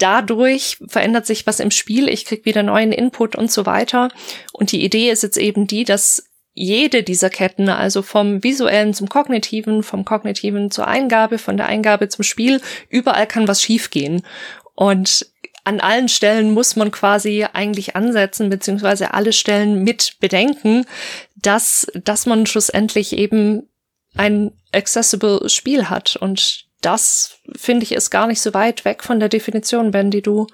Dadurch 0.00 0.78
verändert 0.88 1.26
sich 1.26 1.46
was 1.46 1.60
im 1.60 1.70
Spiel, 1.70 2.08
ich 2.08 2.24
kriege 2.24 2.46
wieder 2.46 2.62
neuen 2.62 2.90
Input 2.90 3.36
und 3.36 3.52
so 3.52 3.66
weiter. 3.66 4.08
Und 4.52 4.72
die 4.72 4.82
Idee 4.82 5.10
ist 5.10 5.22
jetzt 5.22 5.36
eben 5.36 5.66
die, 5.66 5.84
dass 5.84 6.24
jede 6.54 7.02
dieser 7.02 7.28
Ketten, 7.30 7.68
also 7.68 8.02
vom 8.02 8.42
visuellen 8.42 8.94
zum 8.94 9.08
kognitiven, 9.08 9.82
vom 9.82 10.06
kognitiven 10.06 10.70
zur 10.70 10.88
Eingabe, 10.88 11.36
von 11.38 11.56
der 11.58 11.66
Eingabe 11.66 12.08
zum 12.08 12.24
Spiel, 12.24 12.62
überall 12.88 13.26
kann 13.26 13.46
was 13.46 13.62
schiefgehen. 13.62 14.22
Und 14.74 15.26
an 15.64 15.80
allen 15.80 16.08
Stellen 16.08 16.52
muss 16.52 16.76
man 16.76 16.90
quasi 16.90 17.46
eigentlich 17.52 17.94
ansetzen, 17.94 18.48
beziehungsweise 18.48 19.12
alle 19.12 19.34
Stellen 19.34 19.84
mit 19.84 20.16
bedenken, 20.18 20.86
dass, 21.36 21.86
dass 21.92 22.24
man 22.24 22.46
schlussendlich 22.46 23.16
eben 23.16 23.68
ein 24.16 24.52
accessible 24.72 25.48
Spiel 25.50 25.90
hat. 25.90 26.16
Und 26.16 26.69
das, 26.80 27.38
finde 27.56 27.84
ich, 27.84 27.92
ist 27.92 28.10
gar 28.10 28.26
nicht 28.26 28.40
so 28.40 28.54
weit 28.54 28.84
weg 28.84 29.02
von 29.04 29.20
der 29.20 29.28
Definition, 29.28 29.90
Ben, 29.90 30.10
die 30.10 30.22
du 30.22 30.46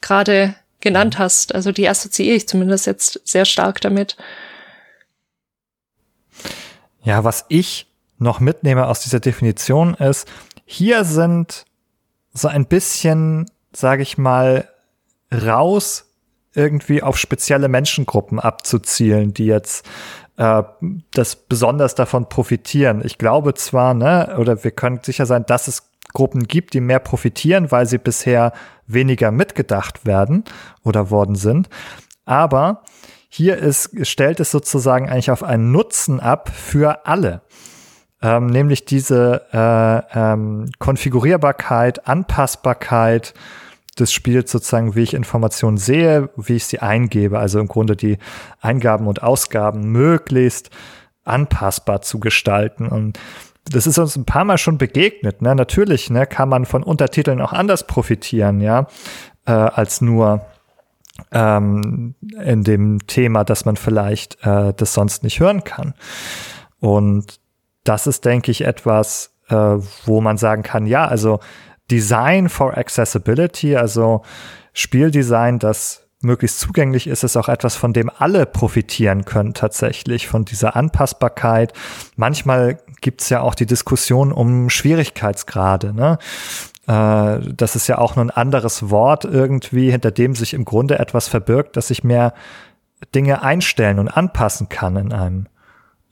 gerade 0.00 0.54
genannt 0.80 1.18
hast. 1.18 1.54
Also 1.54 1.72
die 1.72 1.88
assoziiere 1.88 2.36
ich 2.36 2.48
zumindest 2.48 2.86
jetzt 2.86 3.20
sehr 3.24 3.44
stark 3.44 3.80
damit. 3.80 4.16
Ja, 7.02 7.24
was 7.24 7.44
ich 7.48 7.86
noch 8.18 8.40
mitnehme 8.40 8.86
aus 8.86 9.00
dieser 9.00 9.20
Definition 9.20 9.94
ist, 9.94 10.28
hier 10.64 11.04
sind 11.04 11.64
so 12.32 12.48
ein 12.48 12.66
bisschen 12.66 13.46
sage 13.76 14.02
ich 14.02 14.18
mal, 14.18 14.68
raus 15.32 16.10
irgendwie 16.54 17.02
auf 17.02 17.18
spezielle 17.18 17.68
Menschengruppen 17.68 18.40
abzuzielen, 18.40 19.34
die 19.34 19.46
jetzt 19.46 19.86
äh, 20.36 20.62
das 21.12 21.36
besonders 21.36 21.94
davon 21.94 22.28
profitieren. 22.28 23.02
Ich 23.04 23.18
glaube 23.18 23.54
zwar, 23.54 23.94
ne, 23.94 24.36
oder 24.38 24.62
wir 24.64 24.70
können 24.70 25.00
sicher 25.02 25.26
sein, 25.26 25.44
dass 25.46 25.68
es 25.68 25.90
Gruppen 26.12 26.44
gibt, 26.44 26.74
die 26.74 26.80
mehr 26.80 27.00
profitieren, 27.00 27.70
weil 27.70 27.86
sie 27.86 27.98
bisher 27.98 28.52
weniger 28.86 29.30
mitgedacht 29.30 30.06
werden 30.06 30.44
oder 30.82 31.10
worden 31.10 31.34
sind. 31.34 31.68
Aber 32.24 32.82
hier 33.28 33.58
ist, 33.58 34.06
stellt 34.06 34.40
es 34.40 34.50
sozusagen 34.50 35.08
eigentlich 35.08 35.30
auf 35.30 35.42
einen 35.42 35.72
Nutzen 35.72 36.20
ab 36.20 36.50
für 36.54 37.06
alle. 37.06 37.42
Ähm, 38.22 38.46
nämlich 38.46 38.86
diese 38.86 39.42
äh, 39.52 40.18
ähm, 40.18 40.70
Konfigurierbarkeit, 40.78 42.08
Anpassbarkeit, 42.08 43.34
des 43.98 44.12
Spiels 44.12 44.50
sozusagen, 44.50 44.94
wie 44.94 45.02
ich 45.02 45.14
Informationen 45.14 45.78
sehe, 45.78 46.30
wie 46.36 46.56
ich 46.56 46.66
sie 46.66 46.80
eingebe. 46.80 47.38
Also 47.38 47.60
im 47.60 47.68
Grunde 47.68 47.96
die 47.96 48.18
Eingaben 48.60 49.06
und 49.06 49.22
Ausgaben 49.22 49.90
möglichst 49.90 50.70
anpassbar 51.24 52.02
zu 52.02 52.20
gestalten. 52.20 52.88
Und 52.88 53.18
das 53.64 53.86
ist 53.86 53.98
uns 53.98 54.16
ein 54.16 54.24
paar 54.24 54.44
Mal 54.44 54.58
schon 54.58 54.78
begegnet. 54.78 55.42
Ne? 55.42 55.54
Natürlich 55.54 56.10
ne, 56.10 56.26
kann 56.26 56.48
man 56.48 56.66
von 56.66 56.82
Untertiteln 56.82 57.40
auch 57.40 57.52
anders 57.52 57.86
profitieren, 57.86 58.60
ja, 58.60 58.86
äh, 59.46 59.52
als 59.52 60.00
nur 60.00 60.46
ähm, 61.32 62.14
in 62.42 62.62
dem 62.62 63.06
Thema, 63.06 63.44
dass 63.44 63.64
man 63.64 63.76
vielleicht 63.76 64.38
äh, 64.46 64.72
das 64.74 64.94
sonst 64.94 65.24
nicht 65.24 65.40
hören 65.40 65.64
kann. 65.64 65.94
Und 66.78 67.40
das 67.84 68.06
ist, 68.06 68.24
denke 68.24 68.50
ich, 68.50 68.62
etwas, 68.64 69.32
äh, 69.48 69.54
wo 70.04 70.20
man 70.20 70.36
sagen 70.36 70.62
kann, 70.62 70.86
ja, 70.86 71.06
also 71.06 71.40
Design 71.90 72.48
for 72.48 72.76
Accessibility, 72.76 73.76
also 73.76 74.22
Spieldesign, 74.72 75.58
das 75.58 76.06
möglichst 76.20 76.60
zugänglich 76.60 77.06
ist, 77.06 77.24
ist 77.24 77.36
auch 77.36 77.48
etwas, 77.48 77.76
von 77.76 77.92
dem 77.92 78.10
alle 78.10 78.46
profitieren 78.46 79.24
können 79.24 79.54
tatsächlich, 79.54 80.26
von 80.26 80.44
dieser 80.44 80.76
Anpassbarkeit. 80.76 81.72
Manchmal 82.16 82.78
gibt's 83.00 83.28
ja 83.28 83.40
auch 83.40 83.54
die 83.54 83.66
Diskussion 83.66 84.32
um 84.32 84.70
Schwierigkeitsgrade. 84.70 85.92
Ne? 85.92 86.18
Äh, 86.86 87.52
das 87.54 87.76
ist 87.76 87.86
ja 87.86 87.98
auch 87.98 88.16
nur 88.16 88.24
ein 88.24 88.30
anderes 88.30 88.90
Wort 88.90 89.24
irgendwie, 89.24 89.90
hinter 89.90 90.10
dem 90.10 90.34
sich 90.34 90.54
im 90.54 90.64
Grunde 90.64 90.98
etwas 90.98 91.28
verbirgt, 91.28 91.76
dass 91.76 91.90
ich 91.90 92.02
mehr 92.02 92.34
Dinge 93.14 93.42
einstellen 93.42 93.98
und 93.98 94.08
anpassen 94.08 94.68
kann 94.68 94.96
in 94.96 95.12
einem 95.12 95.46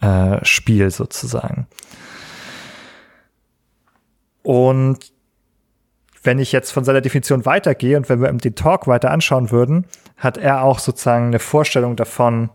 äh, 0.01 0.45
Spiel 0.45 0.91
sozusagen. 0.91 1.67
Und 4.43 5.14
wenn 6.25 6.39
ich 6.39 6.53
jetzt 6.53 6.73
von 6.73 6.85
seiner 6.85 7.01
Definition 7.01 7.47
weitergehe 7.47 7.97
und 7.97 8.09
wenn 8.09 8.21
wir 8.21 8.33
den 8.33 8.55
Talk 8.55 8.87
weiter 8.87 9.11
anschauen 9.11 9.51
würden, 9.51 9.87
hat 10.17 10.37
er 10.37 10.63
auch 10.63 10.79
sozusagen 10.79 11.27
eine 11.27 11.39
Vorstellung 11.39 11.97
davon, 11.97 12.51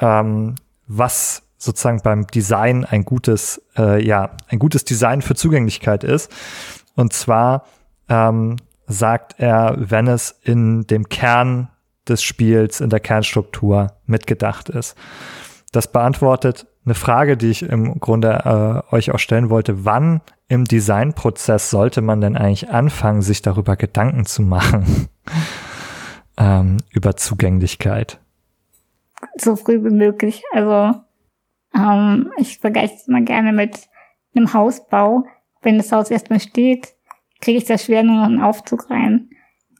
ähm, 0.00 0.56
was 0.86 1.42
sozusagen 1.58 2.00
beim 2.02 2.26
Design 2.26 2.84
ein 2.84 3.04
gutes, 3.04 3.62
äh, 3.76 4.02
ja, 4.02 4.36
ein 4.48 4.58
gutes 4.58 4.84
Design 4.84 5.20
für 5.22 5.34
Zugänglichkeit 5.34 6.04
ist. 6.04 6.32
Und 6.96 7.12
zwar 7.12 7.66
ähm, 8.08 8.56
sagt 8.86 9.34
er, 9.38 9.76
wenn 9.78 10.08
es 10.08 10.34
in 10.42 10.86
dem 10.86 11.08
Kern 11.08 11.68
des 12.08 12.22
Spiels, 12.22 12.80
in 12.80 12.90
der 12.90 13.00
Kernstruktur 13.00 13.92
mitgedacht 14.06 14.68
ist. 14.68 14.96
Das 15.72 15.92
beantwortet 15.92 16.66
eine 16.84 16.94
Frage, 16.94 17.36
die 17.36 17.50
ich 17.50 17.62
im 17.62 18.00
Grunde 18.00 18.84
äh, 18.90 18.94
euch 18.94 19.12
auch 19.12 19.18
stellen 19.18 19.50
wollte. 19.50 19.84
Wann 19.84 20.22
im 20.48 20.64
Designprozess 20.64 21.70
sollte 21.70 22.00
man 22.00 22.20
denn 22.20 22.36
eigentlich 22.36 22.70
anfangen, 22.70 23.22
sich 23.22 23.42
darüber 23.42 23.76
Gedanken 23.76 24.24
zu 24.24 24.42
machen, 24.42 25.08
ähm, 26.38 26.78
über 26.90 27.16
Zugänglichkeit? 27.16 28.18
So 29.36 29.56
früh 29.56 29.84
wie 29.84 29.94
möglich. 29.94 30.42
Also 30.52 31.00
ähm, 31.74 32.32
ich 32.38 32.58
vergleiche 32.58 32.94
es 32.94 33.08
mal 33.08 33.24
gerne 33.24 33.52
mit 33.52 33.88
einem 34.34 34.52
Hausbau. 34.52 35.24
Wenn 35.62 35.76
das 35.76 35.92
Haus 35.92 36.10
erstmal 36.10 36.40
steht, 36.40 36.94
kriege 37.40 37.58
ich 37.58 37.64
da 37.64 37.76
schwer 37.78 38.02
nur 38.02 38.16
noch 38.16 38.26
einen 38.26 38.42
Aufzug 38.42 38.90
rein. 38.90 39.30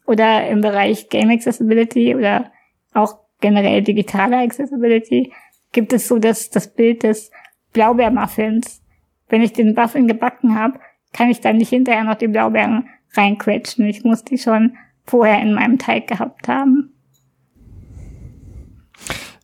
Oder 0.07 0.49
im 0.49 0.61
Bereich 0.61 1.09
Game 1.09 1.31
Accessibility 1.31 2.15
oder 2.15 2.53
auch 2.93 3.19
generell 3.41 3.83
digitale 3.83 4.39
Accessibility 4.39 5.33
gibt 5.73 5.93
es 5.93 6.09
so 6.09 6.18
das, 6.18 6.51
das 6.51 6.73
Bild 6.75 7.03
des 7.03 7.31
Blaubeermuffins. 7.73 8.83
Wenn 9.29 9.43
ich 9.43 9.53
den 9.53 9.75
Muffin 9.75 10.09
gebacken 10.09 10.59
habe, 10.59 10.81
kann 11.12 11.31
ich 11.31 11.41
dann 11.41 11.57
nicht 11.57 11.71
hinterher 11.71 12.05
noch 12.05 12.16
die 12.16 12.29
Blaubeeren 12.29 12.89
reinquetschen. 13.14 13.87
Ich 13.87 14.05
muss 14.05 14.25
die 14.25 14.39
schon 14.39 14.77
vorher 15.05 15.41
in 15.41 15.55
meinem 15.55 15.79
Teig 15.79 16.07
gehabt 16.07 16.49
haben. 16.49 16.93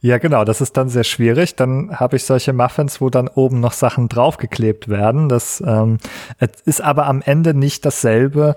Ja, 0.00 0.18
genau, 0.18 0.44
das 0.44 0.60
ist 0.60 0.76
dann 0.76 0.88
sehr 0.88 1.04
schwierig. 1.04 1.56
Dann 1.56 1.98
habe 1.98 2.16
ich 2.16 2.24
solche 2.24 2.52
Muffins, 2.52 3.00
wo 3.00 3.10
dann 3.10 3.28
oben 3.28 3.60
noch 3.60 3.72
Sachen 3.72 4.08
draufgeklebt 4.08 4.88
werden. 4.88 5.28
Das 5.28 5.62
ähm, 5.66 5.98
ist 6.64 6.80
aber 6.80 7.06
am 7.06 7.22
Ende 7.22 7.54
nicht 7.54 7.84
dasselbe, 7.84 8.54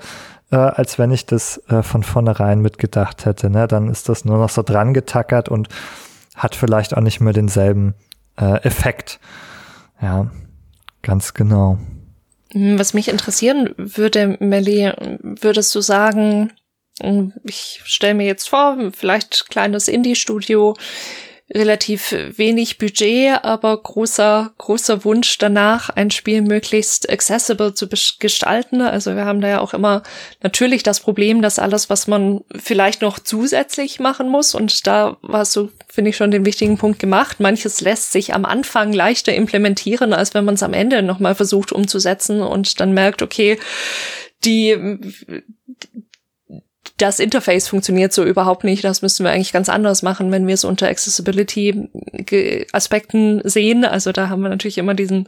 äh, 0.52 0.58
als 0.58 1.00
wenn 1.00 1.12
ich 1.12 1.26
das 1.26 1.60
äh, 1.70 1.82
von 1.82 2.04
vornherein 2.04 2.62
mitgedacht 2.62 3.26
hätte. 3.26 3.50
Ne? 3.50 3.68
Dann 3.68 3.90
ist 3.90 4.10
das 4.10 4.26
nur 4.26 4.38
noch 4.38 4.50
so 4.50 4.62
dran 4.62 4.94
getackert 4.94 5.50
und 5.50 5.70
hat 6.40 6.56
vielleicht 6.56 6.98
auch 6.98 7.02
nicht 7.02 7.20
mehr 7.20 7.34
denselben 7.34 7.94
äh, 8.40 8.64
Effekt. 8.64 9.20
Ja, 10.02 10.32
ganz 11.02 11.34
genau. 11.34 11.78
Hm, 12.54 12.80
was 12.80 12.94
mich 12.94 13.10
interessieren 13.10 13.76
würde, 13.78 14.38
Melly, 14.40 14.92
würdest 15.22 15.76
du 15.76 15.82
sagen, 15.82 16.52
hm, 17.02 17.34
ich 17.44 17.82
stelle 17.84 18.16
mir 18.16 18.26
jetzt 18.26 18.50
vor, 18.50 18.78
vielleicht 18.94 19.50
kleines 19.50 19.88
Indie-Studio, 19.88 20.76
relativ 21.52 22.16
wenig 22.38 22.78
Budget, 22.78 23.44
aber 23.44 23.82
großer, 23.82 24.52
großer 24.58 25.04
Wunsch 25.04 25.38
danach, 25.40 25.90
ein 25.90 26.12
Spiel 26.12 26.42
möglichst 26.42 27.10
accessible 27.10 27.74
zu 27.74 27.88
gestalten. 28.20 28.82
Also 28.82 29.16
wir 29.16 29.26
haben 29.26 29.42
da 29.42 29.48
ja 29.48 29.60
auch 29.60 29.74
immer 29.74 30.04
natürlich 30.44 30.84
das 30.84 31.00
Problem, 31.00 31.42
dass 31.42 31.58
alles, 31.58 31.90
was 31.90 32.08
man 32.08 32.42
vielleicht 32.56 33.02
noch 33.02 33.18
zusätzlich 33.18 34.00
machen 34.00 34.30
muss, 34.30 34.54
und 34.54 34.86
da 34.86 35.18
war 35.22 35.46
so, 35.46 35.70
finde 35.88 36.10
ich, 36.10 36.18
schon 36.18 36.32
den 36.32 36.46
wichtigen 36.46 36.78
Punkt 36.78 37.00
gemacht. 37.00 37.40
Manches 37.40 37.82
lässt 37.82 38.12
sich 38.12 38.34
am 38.36 38.46
Anfang 38.46 38.94
leichter 38.94 39.34
implementieren, 39.34 40.14
als 40.14 40.34
wenn 40.36 40.46
man 40.46 40.56
es 40.56 40.64
am 40.64 40.74
Ende 40.74 41.02
nochmal 41.02 41.34
versucht 41.34 41.72
umzusetzen 41.72 42.42
und 42.42 42.80
dann 42.80 42.94
merkt, 42.94 43.24
okay, 43.24 43.58
die, 44.46 45.00
das 46.98 47.20
Interface 47.20 47.68
funktioniert 47.68 48.14
so 48.14 48.24
überhaupt 48.26 48.64
nicht. 48.64 48.84
Das 48.84 49.02
müssten 49.02 49.24
wir 49.24 49.32
eigentlich 49.32 49.54
ganz 49.54 49.70
anders 49.70 50.02
machen, 50.02 50.32
wenn 50.32 50.48
wir 50.48 50.54
es 50.54 50.66
unter 50.66 50.90
Accessibility-Aspekten 50.90 53.42
sehen. 53.44 53.86
Also 53.86 54.12
da 54.12 54.28
haben 54.30 54.42
wir 54.42 54.50
natürlich 54.50 54.78
immer 54.78 54.96
diesen, 54.96 55.28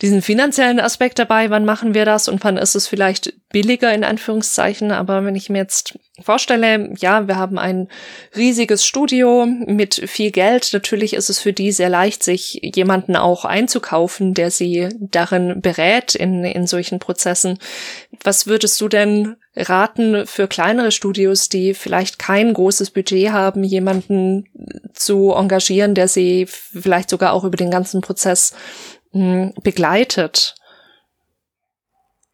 diesen 0.00 0.22
finanziellen 0.22 0.80
Aspekt 0.80 1.18
dabei. 1.18 1.50
Wann 1.50 1.66
machen 1.66 1.92
wir 1.94 2.06
das 2.06 2.28
und 2.28 2.42
wann 2.44 2.56
ist 2.56 2.74
es 2.74 2.86
vielleicht 2.86 3.34
billiger 3.50 3.92
in 3.92 4.04
Anführungszeichen? 4.04 4.92
Aber 4.92 5.22
wenn 5.24 5.36
ich 5.36 5.50
mir 5.50 5.58
jetzt 5.58 5.98
vorstelle, 6.22 6.94
ja, 6.98 7.28
wir 7.28 7.36
haben 7.36 7.58
ein 7.58 7.88
riesiges 8.34 8.86
Studio 8.86 9.44
mit 9.46 9.96
viel 10.06 10.30
Geld. 10.30 10.70
Natürlich 10.72 11.12
ist 11.14 11.28
es 11.28 11.38
für 11.38 11.52
die 11.52 11.70
sehr 11.72 11.90
leicht, 11.90 12.22
sich 12.22 12.60
jemanden 12.74 13.16
auch 13.16 13.44
einzukaufen, 13.44 14.32
der 14.32 14.50
sie 14.50 14.88
darin 15.00 15.60
berät 15.60 16.14
in, 16.14 16.44
in 16.44 16.66
solchen 16.66 16.98
Prozessen. 16.98 17.58
Was 18.22 18.46
würdest 18.46 18.80
du 18.80 18.88
denn 18.88 19.36
raten 19.56 20.26
für 20.26 20.48
kleinere 20.48 20.90
Studios, 20.90 21.48
die 21.48 21.74
vielleicht 21.74 22.18
kein 22.18 22.52
großes 22.52 22.90
Budget 22.90 23.30
haben, 23.30 23.62
jemanden 23.62 24.46
zu 24.92 25.32
engagieren, 25.32 25.94
der 25.94 26.08
sie 26.08 26.46
vielleicht 26.46 27.10
sogar 27.10 27.32
auch 27.32 27.44
über 27.44 27.56
den 27.56 27.70
ganzen 27.70 28.00
Prozess 28.00 28.54
hm, 29.12 29.52
begleitet? 29.62 30.54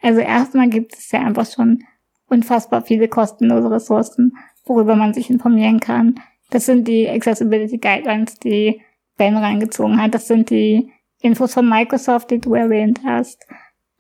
Also 0.03 0.21
erstmal 0.21 0.69
gibt 0.69 0.95
es 0.95 1.11
ja 1.11 1.21
einfach 1.21 1.47
schon 1.47 1.85
unfassbar 2.29 2.83
viele 2.83 3.09
kostenlose 3.09 3.71
Ressourcen, 3.71 4.33
worüber 4.65 4.97
man 4.97 5.13
sich 5.13 5.29
informieren 5.29 5.81
kann. 5.81 6.21
Das 6.49 6.67
sind 6.67 6.89
die 6.89 7.09
Accessibility 7.09 7.79
Guidelines, 7.79 8.39
die 8.39 8.81
Ben 9.17 9.37
reingezogen 9.37 10.01
hat. 10.01 10.15
Das 10.15 10.27
sind 10.27 10.49
die 10.49 10.91
Infos 11.21 11.53
von 11.53 11.69
Microsoft, 11.69 12.31
die 12.31 12.39
du 12.39 12.55
erwähnt 12.55 13.01
hast. 13.05 13.47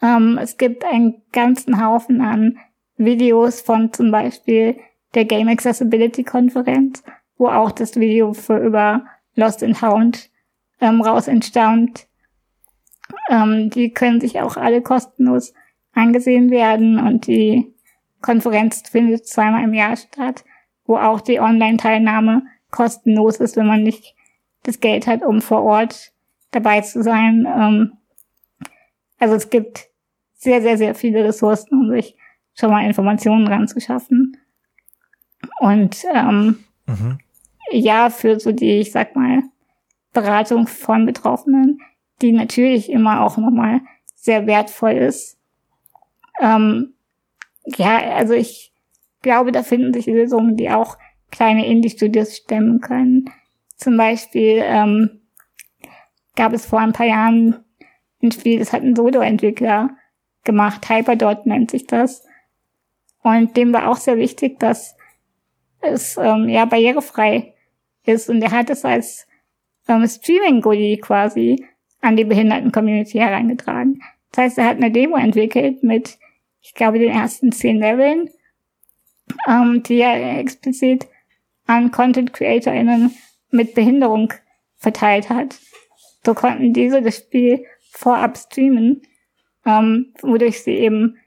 Ähm, 0.01 0.39
es 0.41 0.57
gibt 0.57 0.85
einen 0.85 1.23
ganzen 1.33 1.85
Haufen 1.85 2.23
an 2.23 2.59
Videos 3.01 3.63
von 3.63 3.93
zum 3.93 4.11
Beispiel 4.11 4.79
der 5.15 5.25
Game 5.25 5.49
Accessibility 5.49 6.23
Konferenz, 6.23 7.03
wo 7.39 7.49
auch 7.49 7.73
das 7.73 7.99
Video 7.99 8.35
für 8.35 8.59
über 8.59 9.07
Lost 9.35 9.63
and 9.63 9.81
Hound 9.81 10.31
ähm, 10.81 11.01
raus 11.01 11.27
entstammt. 11.27 12.07
Ähm, 13.29 13.71
die 13.71 13.91
können 13.93 14.21
sich 14.21 14.41
auch 14.41 14.57
alle 14.57 14.83
kostenlos 14.83 15.55
angesehen 15.95 16.51
werden 16.51 16.99
und 16.99 17.27
die 17.27 17.75
Konferenz 18.21 18.83
findet 18.89 19.27
zweimal 19.27 19.65
im 19.65 19.75
Jahr 19.75 19.97
statt, 19.97 20.45
wo 20.85 20.97
auch 20.97 21.23
die 21.23 21.41
Online-Teilnahme 21.41 22.43
kostenlos 22.71 23.39
ist, 23.39 23.57
wenn 23.57 23.67
man 23.67 23.83
nicht 23.83 24.15
das 24.65 24.81
Geld 24.81 25.07
hat, 25.07 25.23
um 25.23 25.41
vor 25.41 25.63
Ort 25.63 26.13
dabei 26.51 26.83
zu 26.83 27.03
sein. 27.03 27.49
Ähm, 27.49 27.93
also 29.19 29.35
es 29.35 29.49
gibt 29.49 29.89
sehr, 30.35 30.61
sehr, 30.61 30.77
sehr 30.77 30.95
viele 30.95 31.25
Ressourcen, 31.25 31.81
um 31.81 31.91
sich 31.91 32.17
schon 32.61 32.71
mal 32.71 32.85
Informationen 32.85 33.49
ranzuschaffen. 33.49 34.37
Und 35.59 36.05
ähm, 36.15 36.65
mhm. 36.87 37.19
ja, 37.73 38.11
für 38.11 38.39
so 38.39 38.53
die, 38.53 38.81
ich 38.81 38.93
sag 38.93 39.17
mal, 39.17 39.43
Beratung 40.13 40.67
von 40.67 41.07
Betroffenen, 41.07 41.81
die 42.21 42.33
natürlich 42.33 42.91
immer 42.91 43.23
auch 43.23 43.37
nochmal 43.39 43.81
sehr 44.15 44.47
wertvoll 44.47 44.93
ist. 44.93 45.39
Ähm, 46.41 46.95
ja, 47.65 47.99
also 48.15 48.35
ich 48.35 48.73
glaube, 49.23 49.53
da 49.53 49.63
finden 49.63 49.93
sich 49.93 50.07
Lösungen, 50.07 50.57
die 50.57 50.71
auch 50.71 50.99
kleine 51.31 51.67
Indie-Studios 51.67 52.37
stemmen 52.37 52.81
können. 52.81 53.31
Zum 53.77 53.97
Beispiel 53.97 54.61
ähm, 54.63 55.21
gab 56.37 56.53
es 56.53 56.67
vor 56.67 56.81
ein 56.81 56.93
paar 56.93 57.07
Jahren 57.07 57.65
ein 58.23 58.33
Spiel, 58.33 58.59
das 58.59 58.73
hat 58.73 58.83
ein 58.83 58.97
Solo-Entwickler 58.97 59.91
gemacht, 60.45 60.89
Hyperdot 60.89 61.47
nennt 61.47 61.71
sich 61.71 61.87
das. 61.87 62.25
Und 63.23 63.57
dem 63.57 63.73
war 63.73 63.91
auch 63.91 63.97
sehr 63.97 64.17
wichtig, 64.17 64.59
dass 64.59 64.97
es 65.81 66.17
ähm, 66.17 66.49
ja 66.49 66.65
barrierefrei 66.65 67.55
ist. 68.05 68.31
Und 68.31 68.43
er 68.43 68.51
hat 68.51 68.71
es 68.71 68.85
als 68.85 69.27
ähm, 69.89 70.07
Streaming-Goodie 70.07 70.99
quasi 70.99 71.67
an 72.01 72.17
die 72.17 72.25
Behinderten-Community 72.25 73.19
hereingetragen. 73.19 74.03
Das 74.33 74.45
heißt, 74.45 74.59
er 74.59 74.67
hat 74.67 74.77
eine 74.77 74.91
Demo 74.91 75.17
entwickelt 75.17 75.83
mit, 75.83 76.19
ich 76.61 76.75
glaube, 76.75 76.99
den 76.99 77.11
ersten 77.11 77.53
zehn 77.53 77.79
Leveln, 77.79 78.31
ähm, 79.49 79.83
die 79.83 80.01
er 80.01 80.39
explizit 80.39 81.09
an 81.67 81.91
Content-CreatorInnen 81.91 83.15
mit 83.51 83.75
Behinderung 83.75 84.33
verteilt 84.77 85.29
hat. 85.29 85.59
So 86.25 86.35
konnten 86.35 86.73
diese 86.73 87.03
das 87.03 87.19
Spiel 87.19 87.65
vorab 87.91 88.37
streamen, 88.37 89.03
ähm, 89.67 90.13
wodurch 90.23 90.63
sie 90.63 90.73
eben 90.73 91.19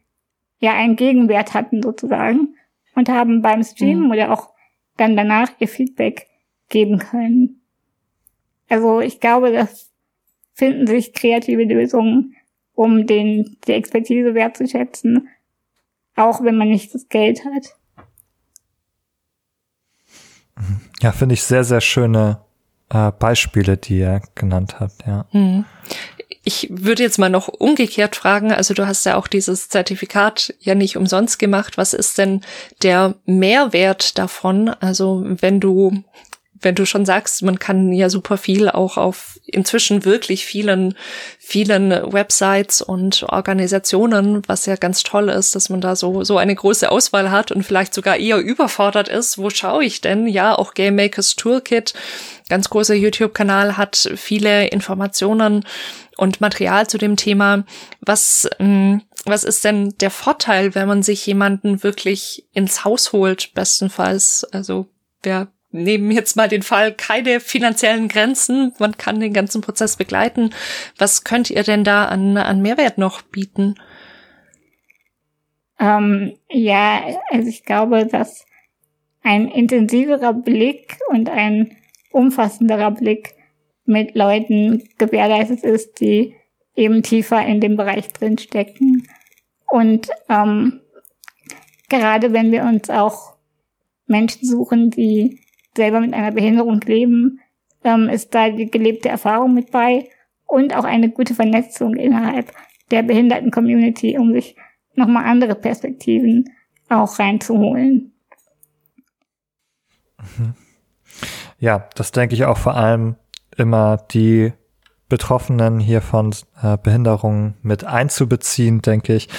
ja 0.64 0.74
einen 0.74 0.96
Gegenwert 0.96 1.54
hatten 1.54 1.84
sozusagen 1.84 2.56
und 2.96 3.10
haben 3.10 3.42
beim 3.42 3.64
Streamen 3.64 4.06
mhm. 4.06 4.12
oder 4.12 4.32
auch 4.32 4.50
dann 4.96 5.18
danach 5.18 5.50
ihr 5.60 5.68
Feedback 5.68 6.28
geben 6.70 7.00
können. 7.00 7.62
Also 8.70 9.02
ich 9.02 9.20
glaube, 9.20 9.52
das 9.52 9.92
finden 10.54 10.88
sich 10.88 11.14
kreative 11.14 11.64
Lösungen, 11.64 12.36
um 12.76 13.06
den, 13.06 13.58
die 13.68 13.74
Expertise 13.74 14.34
wertzuschätzen, 14.36 15.28
auch 16.16 16.42
wenn 16.44 16.56
man 16.56 16.70
nicht 16.70 16.94
das 16.96 17.10
Geld 17.10 17.44
hat. 17.44 17.76
Ja, 21.02 21.12
finde 21.12 21.34
ich 21.34 21.44
sehr, 21.44 21.66
sehr 21.66 21.82
schöne 21.82 22.40
äh, 22.90 23.12
Beispiele, 23.12 23.76
die 23.76 24.00
ihr 24.00 24.22
genannt 24.36 24.80
habt, 24.80 25.06
ja. 25.06 25.26
Mhm. 25.34 25.66
Ich 26.46 26.68
würde 26.70 27.04
jetzt 27.04 27.20
mal 27.20 27.30
noch 27.30 27.48
umgekehrt 27.48 28.18
fragen, 28.18 28.52
also 28.52 28.74
du 28.74 28.86
hast 28.86 29.06
ja 29.06 29.16
auch 29.16 29.28
dieses 29.28 29.70
Zertifikat 29.70 30.54
ja 30.60 30.76
nicht 30.76 30.98
umsonst 30.98 31.40
gemacht. 31.40 31.78
Was 31.78 31.94
ist 31.94 32.18
denn 32.18 32.42
der 32.82 33.16
Mehrwert 33.26 34.18
davon? 34.18 34.70
Also 34.70 35.24
wenn 35.26 35.62
du 35.62 36.04
wenn 36.64 36.76
du 36.76 36.86
schon 36.86 37.06
sagst, 37.06 37.44
man 37.44 37.60
kann 37.60 37.92
ja 37.92 38.10
super 38.10 38.38
viel 38.38 38.70
auch 38.70 38.98
auf 38.98 39.40
inzwischen 39.46 40.06
wirklich 40.06 40.46
vielen, 40.46 40.96
vielen 41.38 41.92
Websites 41.92 42.82
und 42.82 43.24
Organisationen, 43.24 44.42
was 44.48 44.66
ja 44.66 44.76
ganz 44.76 45.04
toll 45.04 45.30
ist, 45.30 45.56
dass 45.56 45.70
man 45.70 45.82
da 45.82 45.96
so, 45.96 46.24
so 46.24 46.38
eine 46.38 46.56
große 46.56 46.90
Auswahl 46.90 47.32
hat 47.32 47.52
und 47.52 47.64
vielleicht 47.64 47.94
sogar 47.94 48.18
eher 48.18 48.38
überfordert 48.38 49.10
ist. 49.10 49.38
Wo 49.38 49.50
schaue 49.50 49.84
ich 49.84 50.02
denn? 50.02 50.28
Ja, 50.28 50.56
auch 50.56 50.74
Game 50.74 50.96
Makers 50.96 51.36
Toolkit, 51.36 51.94
ganz 52.50 52.70
großer 52.70 52.96
YouTube-Kanal, 52.96 53.78
hat 53.78 54.10
viele 54.16 54.68
Informationen 54.68 55.66
und 56.18 56.42
Material 56.42 56.88
zu 56.88 56.98
dem 56.98 57.16
Thema. 57.16 57.64
Was, 58.02 58.50
ähm, 58.60 59.02
was 59.26 59.44
ist 59.44 59.64
denn 59.66 59.96
der 60.00 60.12
Vorteil, 60.12 60.76
wenn 60.76 60.88
man 60.88 61.04
sich 61.04 61.26
jemanden 61.26 61.84
wirklich 61.84 62.48
ins 62.54 62.84
Haus 62.86 63.14
holt, 63.14 63.54
bestenfalls? 63.54 64.46
Also, 64.52 64.88
wer 65.22 65.48
nehmen 65.74 66.12
jetzt 66.12 66.36
mal 66.36 66.48
den 66.48 66.62
Fall 66.62 66.94
keine 66.94 67.40
finanziellen 67.40 68.08
Grenzen. 68.08 68.74
Man 68.80 68.96
kann 68.98 69.20
den 69.20 69.34
ganzen 69.34 69.62
Prozess 69.62 69.98
begleiten. 69.98 70.52
Was 70.98 71.24
könnt 71.24 71.50
ihr 71.50 71.64
denn 71.64 71.84
da 71.84 72.06
an, 72.06 72.38
an 72.38 72.62
Mehrwert 72.62 72.98
noch 72.98 73.24
bieten? 73.24 73.76
Ähm, 75.80 76.38
ja, 76.50 77.02
also 77.30 77.50
ich 77.50 77.66
glaube, 77.66 78.06
dass 78.06 78.46
ein 79.24 79.48
intensiverer 79.48 80.34
Blick 80.34 80.98
und 81.10 81.30
ein 81.30 81.76
umfassenderer 82.12 82.92
Blick 82.92 83.33
mit 83.86 84.16
Leuten 84.16 84.84
gewährleistet 84.98 85.64
ist, 85.64 86.00
die 86.00 86.36
eben 86.76 87.04
tiefer 87.04 87.46
in 87.46 87.60
dem 87.60 87.76
Bereich 87.76 88.12
drin 88.14 88.38
stecken. 88.38 89.08
Und 89.68 90.10
ähm, 90.30 90.82
gerade 91.90 92.34
wenn 92.34 92.52
wir 92.52 92.64
uns 92.64 92.90
auch 92.90 93.36
Menschen 94.06 94.48
suchen, 94.48 94.90
die 94.90 95.40
selber 95.76 96.00
mit 96.00 96.14
einer 96.14 96.32
Behinderung 96.32 96.80
leben, 96.82 97.40
ähm, 97.84 98.10
ist 98.10 98.34
da 98.34 98.50
die 98.50 98.70
gelebte 98.70 99.10
Erfahrung 99.10 99.54
mit 99.54 99.72
bei 99.72 100.10
und 100.46 100.76
auch 100.76 100.84
eine 100.84 101.10
gute 101.10 101.36
Vernetzung 101.36 101.96
innerhalb 101.96 102.52
der 102.92 103.04
behinderten 103.04 103.52
Community, 103.52 104.18
um 104.18 104.34
sich 104.34 104.56
nochmal 104.96 105.26
andere 105.26 105.56
Perspektiven 105.56 106.50
auch 106.90 107.18
reinzuholen. 107.18 108.14
Ja, 111.60 111.90
das 111.96 112.12
denke 112.12 112.36
ich 112.36 112.46
auch 112.46 112.58
vor 112.58 112.76
allem 112.76 113.16
immer 113.58 113.98
die 113.98 114.54
Betroffenen 115.10 115.80
hier 115.80 116.02
von 116.02 116.34
äh, 116.62 116.78
Behinderungen 116.78 117.56
mit 117.62 117.84
einzubeziehen, 117.84 118.82
denke 118.82 119.14
ich, 119.14 119.30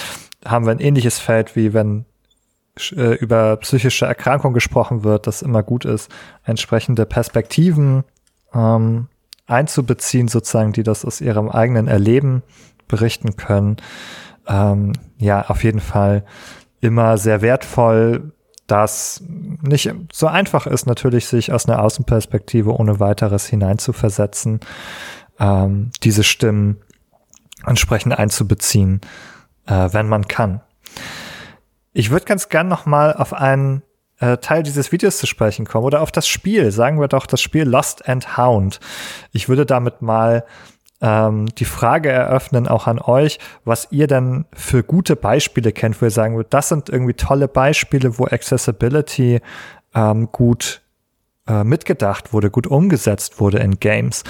haben 0.45 0.67
wir 0.67 0.73
ein 0.73 0.81
ähnliches 0.81 1.19
Feld, 1.19 1.57
wie 1.57 1.73
wenn 1.73 2.05
äh, 2.93 3.15
über 3.15 3.57
psychische 3.57 4.07
Erkrankung 4.07 4.53
gesprochen 4.53 5.05
wird, 5.05 5.27
das 5.27 5.43
immer 5.43 5.63
gut 5.63 5.85
ist, 5.85 6.11
entsprechende 6.45 7.07
Perspektiven 7.07 8.05
ähm, 8.53 9.09
einzubeziehen, 9.47 10.29
sozusagen, 10.29 10.73
die 10.73 10.83
das 10.83 11.05
aus 11.05 11.21
ihrem 11.21 11.49
eigenen 11.49 11.89
Erleben 11.89 12.43
berichten 12.89 13.37
können. 13.37 13.77
Ähm, 14.47 14.93
ja, 15.19 15.47
auf 15.49 15.65
jeden 15.65 15.81
Fall 15.81 16.25
immer 16.81 17.17
sehr 17.17 17.43
wertvoll, 17.43 18.33
dass 18.67 19.23
nicht 19.27 19.93
so 20.13 20.27
einfach 20.27 20.67
ist, 20.67 20.87
natürlich 20.87 21.27
sich 21.27 21.53
aus 21.53 21.69
einer 21.69 21.83
Außenperspektive 21.83 22.75
ohne 22.75 23.01
weiteres 23.01 23.47
hineinzuversetzen, 23.47 24.61
ähm, 25.39 25.91
diese 26.03 26.25
Stimmen 26.25 26.81
entsprechend 27.67 28.19
einzubeziehen, 28.19 29.01
äh, 29.67 29.89
wenn 29.93 30.09
man 30.09 30.29
kann. 30.29 30.61
Ich 31.93 32.11
würde 32.11 32.25
ganz 32.27 32.49
gern 32.49 32.69
noch 32.69 32.87
mal 32.87 33.15
auf 33.15 33.33
einen 33.33 33.83
äh, 34.19 34.39
Teil 34.39 34.63
dieses 34.63 34.93
Videos 34.93 35.19
zu 35.19 35.27
sprechen 35.27 35.67
kommen 35.67 35.85
oder 35.85 36.01
auf 36.01 36.13
das 36.13 36.27
Spiel. 36.27 36.71
Sagen 36.71 37.01
wir 37.01 37.09
doch 37.09 37.27
das 37.27 37.41
Spiel 37.41 37.65
Lost 37.65 38.09
and 38.09 38.37
Hound. 38.37 38.81
Ich 39.33 39.49
würde 39.49 39.67
damit 39.67 40.03
mal 40.03 40.45
ähm, 41.05 41.47
die 41.59 41.67
Frage 41.67 42.11
eröffnen, 42.11 42.67
auch 42.67 42.87
an 42.87 42.99
euch, 42.99 43.39
was 43.67 43.89
ihr 43.91 44.07
denn 44.07 44.47
für 44.55 44.83
gute 44.83 45.17
Beispiele 45.17 45.71
kennt, 45.71 46.01
wo 46.01 46.07
ihr 46.07 46.11
sagen 46.11 46.35
würdet, 46.35 46.55
das 46.55 46.71
sind 46.71 46.89
irgendwie 46.89 47.13
tolle 47.13 47.47
Beispiele, 47.47 48.19
wo 48.19 48.25
Accessibility 48.25 49.43
ähm, 49.95 50.31
gut 50.33 50.81
äh, 51.47 51.63
mitgedacht 51.63 52.33
wurde, 52.33 52.51
gut 52.51 52.67
umgesetzt 52.67 53.39
wurde 53.39 53.59
in 53.59 53.79
Games. 53.79 54.25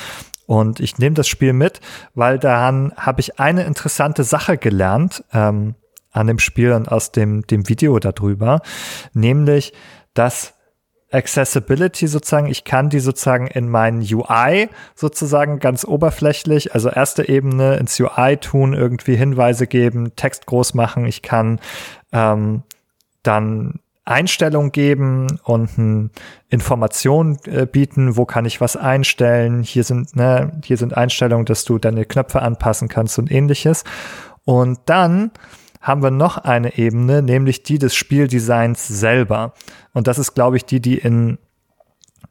Und 0.47 0.81
ich 0.81 0.99
nehme 0.99 1.15
das 1.15 1.29
Spiel 1.29 1.53
mit, 1.53 1.81
weil 2.15 2.41
daran 2.41 2.93
habe 2.97 3.21
ich 3.21 3.39
eine 3.39 3.63
interessante 3.65 4.25
Sache 4.25 4.59
gelernt. 4.59 5.25
Ähm, 5.33 5.77
an 6.11 6.29
dem 6.29 6.39
Spiel 6.39 6.71
und 6.73 6.91
aus 6.93 7.11
dem, 7.11 7.45
dem 7.49 7.69
Video 7.69 7.99
darüber, 7.99 8.63
nämlich, 9.15 9.73
dass 10.15 10.54
Accessibility 11.15 12.07
sozusagen, 12.07 12.47
ich 12.47 12.65
kann 12.65 12.91
die 12.91 13.01
sozusagen 13.01 13.47
in 13.47 13.69
meinen 13.69 14.01
UI 14.01 14.69
sozusagen 14.95 15.61
ganz 15.61 15.85
oberflächlich, 15.85 16.75
also 16.75 16.91
erste 16.91 17.29
Ebene 17.29 17.77
ins 17.77 17.99
UI 17.99 18.37
tun, 18.37 18.75
irgendwie 18.75 19.17
Hinweise 19.17 19.67
geben, 19.67 20.17
Text 20.17 20.47
groß 20.47 20.75
machen, 20.75 21.07
ich 21.07 21.23
kann 21.23 21.61
ähm, 22.13 22.63
dann 23.23 23.81
Einstellungen 24.05 24.71
geben 24.71 25.39
und 25.45 25.79
eine 25.79 26.11
Information 26.51 27.39
äh, 27.47 27.67
bieten, 27.67 28.17
wo 28.17 28.27
kann 28.27 28.45
ich 28.45 28.61
was 28.61 28.77
einstellen, 28.77 29.63
hier 29.63 29.85
sind, 29.85 30.15
ne, 30.15 30.53
hier 30.65 30.77
sind 30.77 30.95
Einstellungen, 30.95 31.47
dass 31.47 31.65
du 31.65 31.79
deine 31.79 32.05
Knöpfe 32.05 32.43
anpassen 32.43 32.89
kannst 32.89 33.19
und 33.19 33.31
ähnliches. 33.31 33.85
Und 34.45 34.79
dann 34.87 35.31
haben 35.85 36.03
wir 36.03 36.11
noch 36.11 36.39
eine 36.39 36.79
Ebene, 36.79 37.21
nämlich 37.21 37.63
die 37.63 37.79
des 37.79 37.95
Spieldesigns 37.95 38.89
selber. 38.89 39.53
Und 39.93 40.07
das 40.07 40.19
ist, 40.19 40.35
glaube 40.35 40.57
ich, 40.57 40.65
die, 40.65 40.81
die 40.81 40.97
in, 40.97 41.37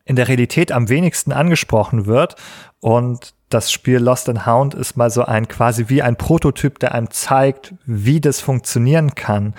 in 0.06 0.16
der 0.16 0.28
Realität 0.28 0.72
am 0.72 0.90
wenigsten 0.90 1.32
angesprochen 1.32 2.08
wird. 2.08 2.36
Und 2.80 3.36
das 3.50 3.72
Spiel 3.72 4.00
Lost 4.00 4.28
and 4.28 4.48
Hound 4.48 4.74
ist 4.74 4.98
mal 4.98 5.12
so 5.12 5.24
ein 5.24 5.48
quasi 5.48 5.86
wie 5.88 6.02
ein 6.02 6.16
Prototyp, 6.16 6.80
der 6.80 6.96
einem 6.96 7.12
zeigt, 7.12 7.76
wie 7.86 8.20
das 8.20 8.42
funktionieren 8.42 9.14
kann. 9.14 9.54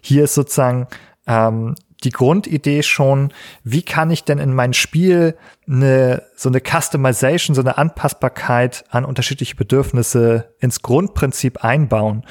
Hier 0.00 0.24
ist 0.24 0.34
sozusagen 0.34 0.88
ähm, 1.28 1.76
die 2.02 2.10
Grundidee 2.10 2.82
schon, 2.82 3.32
wie 3.62 3.82
kann 3.82 4.10
ich 4.10 4.24
denn 4.24 4.38
in 4.38 4.52
mein 4.52 4.72
Spiel 4.72 5.36
eine, 5.68 6.24
so 6.34 6.48
eine 6.48 6.60
Customization, 6.60 7.54
so 7.54 7.60
eine 7.60 7.78
Anpassbarkeit 7.78 8.84
an 8.90 9.04
unterschiedliche 9.04 9.54
Bedürfnisse 9.54 10.52
ins 10.58 10.82
Grundprinzip 10.82 11.62
einbauen. 11.62 12.24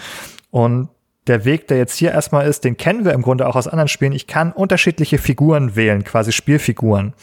Und 0.52 0.90
der 1.28 1.46
Weg, 1.46 1.68
der 1.68 1.78
jetzt 1.78 1.98
hier 1.98 2.12
erstmal 2.12 2.48
ist, 2.48 2.64
den 2.64 2.78
kennen 2.78 3.06
wir 3.06 3.14
im 3.14 3.22
Grunde 3.22 3.48
auch 3.48 3.56
aus 3.56 3.68
anderen 3.68 3.88
Spielen. 3.88 4.14
Ich 4.14 4.28
kann 4.28 4.52
unterschiedliche 4.52 5.18
Figuren 5.18 5.76
wählen, 5.76 6.04
quasi 6.04 6.32
Spielfiguren. 6.32 7.14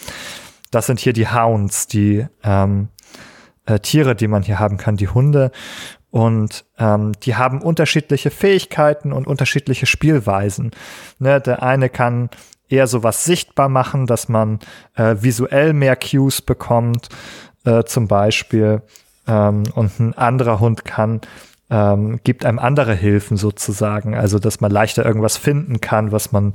Das 0.71 0.87
sind 0.87 1.01
hier 1.01 1.13
die 1.13 1.29
Hounds, 1.29 1.87
die 1.87 2.27
ähm, 2.43 2.89
äh, 3.67 3.79
Tiere, 3.79 4.15
die 4.15 4.29
man 4.29 4.43
hier 4.43 4.59
haben 4.59 4.77
kann, 4.77 4.97
die 4.97 5.09
Hunde. 5.09 5.51
Und 6.11 6.65
ähm, 6.79 7.13
die 7.23 7.35
haben 7.35 7.61
unterschiedliche 7.61 8.31
Fähigkeiten 8.31 9.13
und 9.13 9.27
unterschiedliche 9.27 9.87
Spielweisen. 9.87 10.71
Ne, 11.19 11.41
der 11.41 11.63
eine 11.63 11.89
kann 11.89 12.31
eher 12.69 12.87
sowas 12.87 13.25
sichtbar 13.25 13.69
machen, 13.69 14.07
dass 14.07 14.29
man 14.29 14.61
äh, 14.95 15.17
visuell 15.21 15.73
mehr 15.73 15.97
Cues 15.97 16.41
bekommt, 16.41 17.09
äh, 17.65 17.85
zum 17.85 18.07
Beispiel. 18.09 18.83
Ähm, 19.27 19.65
und 19.75 19.99
ein 19.99 20.15
anderer 20.15 20.61
Hund 20.61 20.85
kann 20.85 21.21
ähm, 21.71 22.21
gibt 22.25 22.45
einem 22.45 22.59
andere 22.59 22.95
Hilfen 22.95 23.37
sozusagen, 23.37 24.15
also 24.15 24.39
dass 24.39 24.61
man 24.61 24.71
leichter 24.71 25.05
irgendwas 25.05 25.37
finden 25.37 25.81
kann, 25.81 26.13
was 26.13 26.33
man 26.33 26.53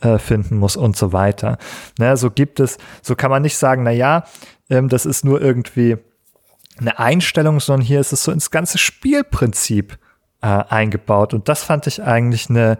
äh, 0.00 0.18
finden 0.18 0.56
muss 0.56 0.76
und 0.76 0.96
so 0.96 1.12
weiter. 1.12 1.58
Ne, 1.98 2.16
so 2.16 2.30
gibt 2.30 2.60
es, 2.60 2.78
so 3.02 3.14
kann 3.14 3.30
man 3.30 3.42
nicht 3.42 3.56
sagen, 3.56 3.82
na 3.82 3.90
ja, 3.90 4.24
ähm, 4.70 4.88
das 4.88 5.06
ist 5.06 5.24
nur 5.24 5.40
irgendwie 5.40 5.96
eine 6.78 6.98
Einstellung, 6.98 7.60
sondern 7.60 7.86
hier 7.86 8.00
ist 8.00 8.12
es 8.12 8.22
so 8.24 8.32
ins 8.32 8.50
ganze 8.50 8.78
Spielprinzip 8.78 9.98
äh, 10.40 10.46
eingebaut 10.46 11.34
und 11.34 11.48
das 11.48 11.64
fand 11.64 11.86
ich 11.86 12.02
eigentlich 12.02 12.48
eine 12.48 12.78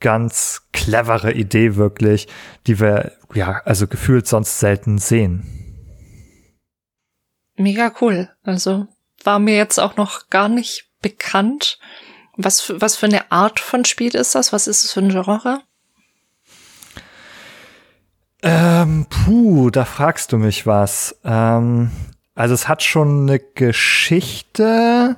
ganz 0.00 0.68
clevere 0.72 1.32
Idee 1.32 1.76
wirklich, 1.76 2.28
die 2.66 2.78
wir 2.78 3.12
ja 3.32 3.62
also 3.64 3.86
gefühlt 3.86 4.26
sonst 4.26 4.60
selten 4.60 4.98
sehen. 4.98 5.64
Mega 7.56 7.92
cool. 8.00 8.28
Also 8.42 8.86
war 9.22 9.38
mir 9.38 9.56
jetzt 9.56 9.78
auch 9.78 9.96
noch 9.96 10.28
gar 10.28 10.48
nicht 10.48 10.90
bekannt. 11.04 11.78
Was 12.36 12.62
für, 12.62 12.80
was 12.80 12.96
für 12.96 13.06
eine 13.06 13.30
Art 13.30 13.60
von 13.60 13.84
Spiel 13.84 14.14
ist 14.16 14.34
das? 14.34 14.52
Was 14.52 14.66
ist 14.66 14.84
es 14.84 14.92
für 14.92 15.00
ein 15.00 15.10
Genre? 15.10 15.60
Ähm, 18.42 19.06
puh, 19.08 19.70
da 19.70 19.84
fragst 19.84 20.32
du 20.32 20.38
mich 20.38 20.66
was. 20.66 21.16
Ähm, 21.24 21.90
also 22.34 22.54
es 22.54 22.68
hat 22.68 22.82
schon 22.82 23.28
eine 23.28 23.38
Geschichte 23.38 25.16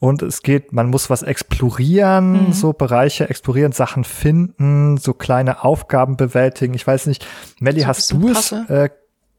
und 0.00 0.22
es 0.22 0.42
geht, 0.42 0.72
man 0.72 0.88
muss 0.88 1.10
was 1.10 1.22
explorieren, 1.22 2.48
mhm. 2.48 2.52
so 2.52 2.72
Bereiche 2.72 3.28
explorieren, 3.28 3.72
Sachen 3.72 4.04
finden, 4.04 4.98
so 4.98 5.14
kleine 5.14 5.64
Aufgaben 5.64 6.16
bewältigen. 6.16 6.74
Ich 6.74 6.86
weiß 6.86 7.06
nicht, 7.06 7.26
Melly, 7.60 7.80
so 7.80 7.86
hast 7.86 8.12
du 8.12 8.28
es? 8.28 8.52
Äh, 8.52 8.90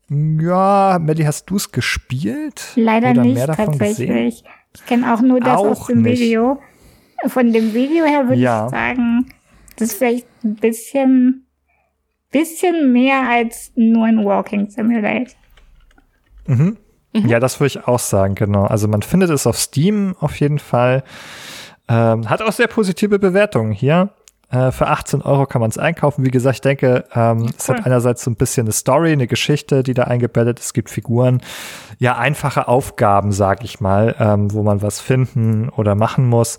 ja, 0.09 0.97
Melly, 0.99 1.23
hast 1.23 1.49
du 1.49 1.55
es 1.55 1.71
gespielt? 1.71 2.71
Leider 2.75 3.11
Oder 3.11 3.21
nicht, 3.21 3.35
mehr 3.35 3.47
davon 3.47 3.77
tatsächlich. 3.77 4.43
Gesehen? 4.43 4.58
Ich 4.75 4.85
kenne 4.85 5.13
auch 5.13 5.21
nur 5.21 5.39
das 5.39 5.57
auch 5.57 5.81
aus 5.81 5.87
dem 5.87 6.01
nicht. 6.01 6.19
Video. 6.19 6.59
Von 7.27 7.51
dem 7.51 7.73
Video 7.73 8.05
her 8.05 8.27
würde 8.27 8.41
ja. 8.41 8.65
ich 8.65 8.71
sagen, 8.71 9.33
das 9.75 9.89
ist 9.89 9.97
vielleicht 9.97 10.27
ein 10.43 10.55
bisschen 10.55 11.45
bisschen 12.31 12.91
mehr 12.91 13.27
als 13.27 13.71
nur 13.75 14.05
ein 14.05 14.23
Walking 14.23 14.69
Simulator. 14.69 15.35
Mhm. 16.45 16.77
Mhm. 17.13 17.27
Ja, 17.27 17.39
das 17.39 17.59
würde 17.59 17.67
ich 17.67 17.87
auch 17.87 17.99
sagen, 17.99 18.35
genau. 18.35 18.65
Also 18.65 18.87
man 18.87 19.01
findet 19.01 19.31
es 19.31 19.47
auf 19.47 19.57
Steam 19.57 20.15
auf 20.19 20.39
jeden 20.39 20.59
Fall. 20.59 21.03
Ähm, 21.87 22.29
hat 22.29 22.41
auch 22.41 22.51
sehr 22.51 22.67
positive 22.67 23.17
Bewertungen 23.17 23.71
hier. 23.71 24.13
Äh, 24.51 24.71
für 24.71 24.87
18 24.87 25.21
Euro 25.21 25.45
kann 25.45 25.61
man 25.61 25.69
es 25.69 25.77
einkaufen. 25.77 26.25
Wie 26.25 26.31
gesagt, 26.31 26.55
ich 26.55 26.61
denke, 26.61 27.05
ähm, 27.13 27.41
cool. 27.41 27.49
es 27.57 27.69
hat 27.69 27.85
einerseits 27.85 28.23
so 28.23 28.31
ein 28.31 28.35
bisschen 28.35 28.65
eine 28.65 28.71
Story, 28.71 29.11
eine 29.11 29.27
Geschichte, 29.27 29.83
die 29.83 29.93
da 29.93 30.03
eingebettet 30.03 30.59
ist. 30.59 30.65
Es 30.65 30.73
gibt 30.73 30.89
Figuren. 30.89 31.41
Ja, 31.99 32.17
einfache 32.17 32.67
Aufgaben, 32.67 33.31
sag 33.31 33.63
ich 33.63 33.79
mal, 33.79 34.15
ähm, 34.19 34.51
wo 34.51 34.63
man 34.63 34.81
was 34.81 34.99
finden 34.99 35.69
oder 35.69 35.95
machen 35.95 36.27
muss 36.27 36.57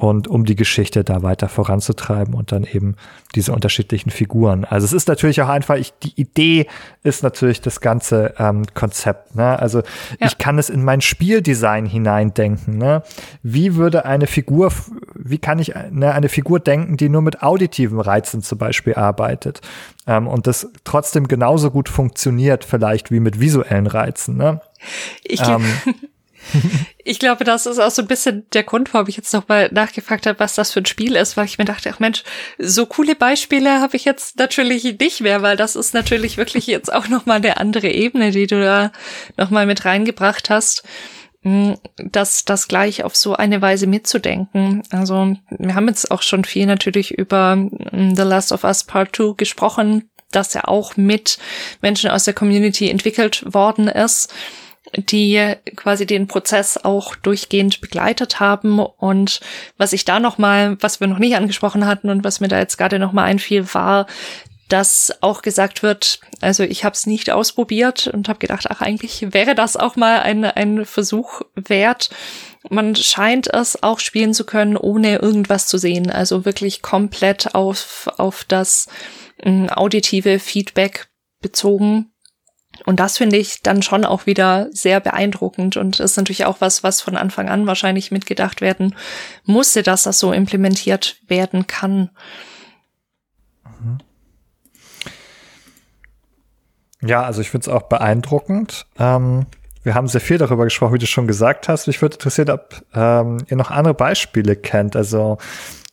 und 0.00 0.28
um 0.28 0.46
die 0.46 0.56
Geschichte 0.56 1.04
da 1.04 1.22
weiter 1.22 1.50
voranzutreiben 1.50 2.32
und 2.32 2.52
dann 2.52 2.64
eben 2.64 2.96
diese 3.34 3.52
unterschiedlichen 3.52 4.08
Figuren. 4.08 4.64
Also 4.64 4.86
es 4.86 4.94
ist 4.94 5.08
natürlich 5.08 5.42
auch 5.42 5.48
einfach, 5.50 5.76
ich, 5.76 5.92
die 6.02 6.18
Idee 6.18 6.68
ist 7.02 7.22
natürlich 7.22 7.60
das 7.60 7.82
ganze 7.82 8.32
ähm, 8.38 8.62
Konzept. 8.72 9.36
Ne? 9.36 9.58
Also 9.58 9.80
ja. 10.18 10.26
ich 10.26 10.38
kann 10.38 10.58
es 10.58 10.70
in 10.70 10.82
mein 10.82 11.02
Spieldesign 11.02 11.84
hineindenken. 11.84 12.78
Ne? 12.78 13.02
Wie 13.42 13.74
würde 13.74 14.06
eine 14.06 14.26
Figur, 14.26 14.72
wie 15.14 15.36
kann 15.36 15.58
ich 15.58 15.74
ne, 15.90 16.14
eine 16.14 16.30
Figur 16.30 16.60
denken, 16.60 16.96
die 16.96 17.10
nur 17.10 17.20
mit 17.20 17.42
auditiven 17.42 18.00
Reizen 18.00 18.40
zum 18.40 18.56
Beispiel 18.56 18.94
arbeitet 18.94 19.60
ähm, 20.06 20.26
und 20.26 20.46
das 20.46 20.66
trotzdem 20.84 21.28
genauso 21.28 21.70
gut 21.70 21.90
funktioniert 21.90 22.64
vielleicht 22.64 23.10
wie 23.10 23.20
mit 23.20 23.38
visuellen 23.38 23.86
Reizen. 23.86 24.38
Ne? 24.38 24.62
Ich, 25.24 25.46
ähm, 25.46 25.62
ich 27.04 27.18
glaube, 27.18 27.44
das 27.44 27.66
ist 27.66 27.78
auch 27.78 27.90
so 27.90 28.02
ein 28.02 28.08
bisschen 28.08 28.46
der 28.52 28.62
Grund, 28.62 28.92
warum 28.92 29.08
ich 29.08 29.16
jetzt 29.16 29.32
nochmal 29.32 29.68
nachgefragt 29.72 30.26
habe, 30.26 30.38
was 30.38 30.54
das 30.54 30.72
für 30.72 30.80
ein 30.80 30.86
Spiel 30.86 31.16
ist, 31.16 31.36
weil 31.36 31.46
ich 31.46 31.58
mir 31.58 31.64
dachte, 31.64 31.90
ach 31.92 32.00
Mensch, 32.00 32.22
so 32.58 32.86
coole 32.86 33.14
Beispiele 33.14 33.80
habe 33.80 33.96
ich 33.96 34.04
jetzt 34.04 34.38
natürlich 34.38 34.84
nicht 34.98 35.20
mehr, 35.20 35.42
weil 35.42 35.56
das 35.56 35.76
ist 35.76 35.94
natürlich 35.94 36.36
wirklich 36.36 36.66
jetzt 36.66 36.92
auch 36.92 37.08
nochmal 37.08 37.36
eine 37.36 37.56
andere 37.56 37.88
Ebene, 37.88 38.30
die 38.30 38.46
du 38.46 38.60
da 38.60 38.92
nochmal 39.36 39.66
mit 39.66 39.84
reingebracht 39.84 40.50
hast 40.50 40.84
hm, 41.42 41.78
das, 41.96 42.44
das 42.44 42.68
gleich 42.68 43.02
auf 43.02 43.16
so 43.16 43.34
eine 43.34 43.62
Weise 43.62 43.86
mitzudenken. 43.86 44.82
Also 44.90 45.36
wir 45.48 45.74
haben 45.74 45.88
jetzt 45.88 46.10
auch 46.10 46.22
schon 46.22 46.44
viel 46.44 46.66
natürlich 46.66 47.12
über 47.12 47.52
hm, 47.52 48.14
The 48.14 48.22
Last 48.22 48.52
of 48.52 48.64
Us 48.64 48.84
Part 48.84 49.16
2 49.16 49.34
gesprochen, 49.36 50.10
dass 50.32 50.54
er 50.54 50.68
auch 50.68 50.96
mit 50.96 51.38
Menschen 51.80 52.10
aus 52.10 52.24
der 52.24 52.34
Community 52.34 52.90
entwickelt 52.90 53.42
worden 53.52 53.88
ist 53.88 54.32
die 54.96 55.54
quasi 55.76 56.06
den 56.06 56.26
Prozess 56.26 56.76
auch 56.76 57.14
durchgehend 57.16 57.80
begleitet 57.80 58.40
haben. 58.40 58.78
Und 58.78 59.40
was 59.76 59.92
ich 59.92 60.04
da 60.04 60.20
nochmal, 60.20 60.76
was 60.80 61.00
wir 61.00 61.06
noch 61.06 61.18
nicht 61.18 61.36
angesprochen 61.36 61.86
hatten 61.86 62.10
und 62.10 62.24
was 62.24 62.40
mir 62.40 62.48
da 62.48 62.58
jetzt 62.58 62.76
gerade 62.76 62.98
nochmal 62.98 63.26
einfiel, 63.26 63.72
war, 63.74 64.06
dass 64.68 65.12
auch 65.20 65.42
gesagt 65.42 65.82
wird, 65.82 66.20
also 66.40 66.62
ich 66.62 66.84
habe 66.84 66.94
es 66.94 67.06
nicht 67.06 67.30
ausprobiert 67.30 68.06
und 68.06 68.28
habe 68.28 68.38
gedacht, 68.38 68.66
ach 68.70 68.80
eigentlich 68.80 69.32
wäre 69.32 69.54
das 69.54 69.76
auch 69.76 69.96
mal 69.96 70.20
ein, 70.20 70.44
ein 70.44 70.84
Versuch 70.84 71.42
wert. 71.56 72.10
Man 72.68 72.94
scheint 72.94 73.52
es 73.52 73.82
auch 73.82 73.98
spielen 73.98 74.32
zu 74.32 74.44
können, 74.44 74.76
ohne 74.76 75.16
irgendwas 75.16 75.66
zu 75.66 75.78
sehen. 75.78 76.10
Also 76.10 76.44
wirklich 76.44 76.82
komplett 76.82 77.54
auf, 77.54 78.08
auf 78.16 78.44
das 78.44 78.86
äh, 79.38 79.68
auditive 79.70 80.38
Feedback 80.38 81.08
bezogen. 81.40 82.09
Und 82.86 83.00
das 83.00 83.18
finde 83.18 83.36
ich 83.36 83.62
dann 83.62 83.82
schon 83.82 84.04
auch 84.04 84.26
wieder 84.26 84.68
sehr 84.72 85.00
beeindruckend 85.00 85.76
und 85.76 86.00
ist 86.00 86.16
natürlich 86.16 86.44
auch 86.44 86.60
was, 86.60 86.82
was 86.82 87.00
von 87.00 87.16
Anfang 87.16 87.48
an 87.48 87.66
wahrscheinlich 87.66 88.10
mitgedacht 88.10 88.60
werden 88.60 88.94
musste, 89.44 89.82
dass 89.82 90.04
das 90.04 90.18
so 90.18 90.32
implementiert 90.32 91.16
werden 91.28 91.66
kann. 91.66 92.10
Mhm. 93.64 93.98
Ja, 97.02 97.22
also 97.22 97.40
ich 97.40 97.50
finde 97.50 97.70
es 97.70 97.74
auch 97.74 97.82
beeindruckend. 97.82 98.86
Ähm, 98.98 99.46
wir 99.82 99.94
haben 99.94 100.08
sehr 100.08 100.20
viel 100.20 100.36
darüber 100.36 100.64
gesprochen, 100.64 100.92
wie 100.94 100.98
du 100.98 101.06
schon 101.06 101.26
gesagt 101.26 101.68
hast. 101.68 101.86
Mich 101.86 102.02
würde 102.02 102.16
interessieren, 102.16 102.50
ob 102.50 102.82
ähm, 102.94 103.38
ihr 103.48 103.56
noch 103.56 103.70
andere 103.70 103.94
Beispiele 103.94 104.54
kennt. 104.54 104.94
Also 104.94 105.38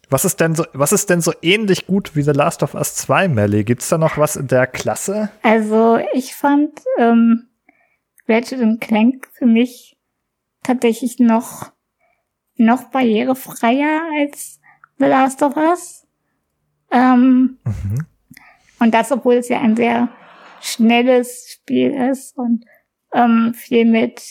was 0.09 0.25
ist 0.25 0.39
denn 0.39 0.55
so, 0.55 0.65
was 0.73 0.91
ist 0.91 1.09
denn 1.09 1.21
so 1.21 1.33
ähnlich 1.41 1.87
gut 1.87 2.15
wie 2.15 2.21
The 2.21 2.31
Last 2.31 2.63
of 2.63 2.75
Us 2.75 2.95
2, 2.95 3.27
Melly? 3.27 3.63
Gibt's 3.63 3.89
da 3.89 3.97
noch 3.97 4.17
was 4.17 4.35
in 4.35 4.47
der 4.47 4.67
Klasse? 4.67 5.29
Also, 5.41 5.99
ich 6.13 6.33
fand 6.33 6.81
ähm, 6.97 7.47
Ratchet 8.27 8.81
Clank 8.81 9.27
für 9.33 9.45
mich 9.45 9.97
tatsächlich 10.63 11.19
noch, 11.19 11.71
noch 12.55 12.85
barrierefreier 12.85 14.01
als 14.19 14.59
The 14.97 15.05
Last 15.05 15.43
of 15.43 15.57
Us. 15.57 16.07
Ähm, 16.91 17.57
mhm. 17.65 18.05
Und 18.79 18.93
das, 18.93 19.11
obwohl 19.11 19.35
es 19.35 19.49
ja 19.49 19.59
ein 19.59 19.75
sehr 19.75 20.09
schnelles 20.61 21.49
Spiel 21.49 21.91
ist 21.91 22.37
und 22.37 22.65
ähm, 23.13 23.53
viel 23.53 23.85
mit 23.85 24.21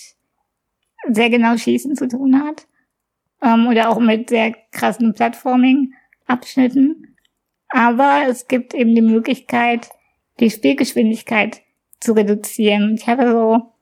sehr 1.09 1.31
genau 1.31 1.57
Schießen 1.57 1.97
zu 1.97 2.09
tun 2.09 2.43
hat 2.43 2.66
ähm, 3.43 3.69
oder 3.69 3.91
auch 3.91 3.99
mit 3.99 4.31
sehr 4.31 4.53
krassen 4.73 5.15
Plattforming-Abschnitten. 5.15 7.17
Aber 7.69 8.23
es 8.29 8.49
gibt 8.49 8.75
eben 8.75 8.95
die 8.95 9.03
Möglichkeit, 9.03 9.89
die 10.41 10.51
Spielgeschwindigkeit 10.51 11.63
zu 12.01 12.13
reduzieren. 12.13 12.95
Ich 12.95 13.07
habe 13.07 13.31
so 13.31 13.73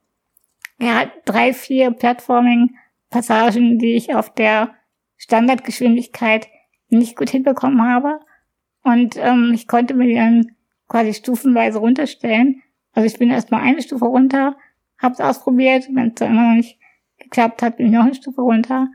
ja, 0.79 1.11
drei, 1.25 1.53
vier 1.53 1.91
Plattforming-Passagen, 1.91 3.79
die 3.79 3.95
ich 3.95 4.15
auf 4.15 4.33
der 4.35 4.75
Standardgeschwindigkeit 5.17 6.49
nicht 6.89 7.17
gut 7.17 7.31
hinbekommen 7.31 7.83
habe. 7.83 8.21
Und 8.83 9.17
ähm, 9.17 9.53
ich 9.55 9.67
konnte 9.67 9.95
mir 9.95 10.07
die 10.07 10.15
dann 10.15 10.53
quasi 10.89 11.15
stufenweise 11.15 11.79
runterstellen. 11.79 12.63
Also 12.93 13.07
ich 13.07 13.19
bin 13.19 13.31
erstmal 13.31 13.63
eine 13.63 13.83
Stufe 13.83 14.05
runter, 14.05 14.57
habe 14.99 15.15
es 15.15 15.21
ausprobiert, 15.21 15.89
wenn 15.93 16.09
es 16.09 16.15
dann 16.15 16.33
immer 16.33 16.49
noch 16.49 16.57
nicht 16.57 16.79
geklappt 17.19 17.63
hat, 17.63 17.77
bin 17.77 17.87
ich 17.87 17.93
noch 17.93 18.05
eine 18.05 18.15
Stufe 18.15 18.43
runter 18.43 18.89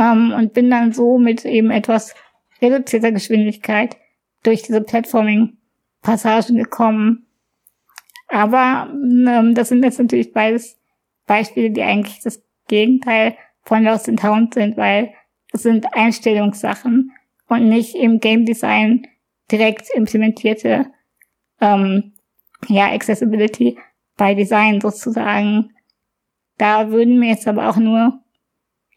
ähm, 0.00 0.32
und 0.32 0.54
bin 0.54 0.70
dann 0.70 0.92
so 0.92 1.18
mit 1.18 1.44
eben 1.44 1.70
etwas 1.70 2.14
reduzierter 2.62 3.12
Geschwindigkeit 3.12 3.96
durch 4.42 4.62
diese 4.62 4.80
Platforming-Passagen 4.80 6.56
gekommen. 6.56 7.26
Aber 8.28 8.88
ähm, 8.90 9.54
das 9.54 9.68
sind 9.68 9.84
jetzt 9.84 9.98
natürlich 9.98 10.32
beides 10.32 10.78
Beispiele, 11.26 11.70
die 11.70 11.82
eigentlich 11.82 12.20
das 12.20 12.42
Gegenteil 12.68 13.36
von 13.62 13.84
Lost 13.84 14.08
in 14.08 14.16
Town 14.16 14.48
sind, 14.52 14.76
weil 14.76 15.12
es 15.52 15.62
sind 15.62 15.86
Einstellungssachen 15.92 17.12
und 17.48 17.68
nicht 17.68 17.94
im 17.94 18.20
Game 18.20 18.46
Design 18.46 19.06
direkt 19.50 19.88
implementierte 19.94 20.86
ähm, 21.60 22.12
ja, 22.68 22.90
Accessibility 22.92 23.78
by 24.16 24.34
Design 24.34 24.80
sozusagen. 24.80 25.72
Da 26.56 26.90
würden 26.90 27.18
mir 27.18 27.30
jetzt 27.30 27.48
aber 27.48 27.68
auch 27.68 27.76
nur 27.76 28.20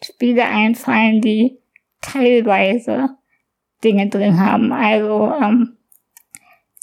Spiele 0.03 0.45
einfallen, 0.45 1.21
die 1.21 1.57
teilweise 2.01 3.17
Dinge 3.84 4.09
drin 4.09 4.39
haben. 4.39 4.71
Also 4.71 5.34
ähm, 5.41 5.77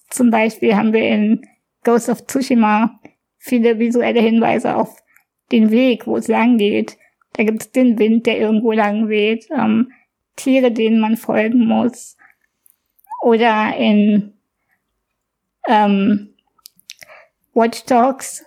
zum 0.09 0.31
Beispiel 0.31 0.77
haben 0.77 0.93
wir 0.93 1.07
in 1.07 1.47
Ghost 1.85 2.09
of 2.09 2.27
Tsushima 2.27 3.01
viele 3.39 3.79
visuelle 3.79 4.21
Hinweise 4.21 4.77
auf 4.77 4.97
den 5.53 5.71
Weg, 5.71 6.07
wo 6.07 6.17
es 6.17 6.29
lang 6.29 6.59
geht. 6.59 6.97
Da 7.35 7.45
gibt 7.45 7.63
es 7.63 7.73
den 7.73 7.99
Wind, 7.99 8.27
der 8.27 8.39
irgendwo 8.39 8.73
lang 8.73 9.09
weht, 9.09 9.49
ähm, 9.51 9.93
Tiere, 10.37 10.73
denen 10.73 11.01
man 11.01 11.17
folgen 11.17 11.67
muss. 11.67 12.17
Oder 13.23 13.77
in 13.77 14.35
ähm, 15.69 16.35
Watch 17.55 17.85
Dogs, 17.85 18.45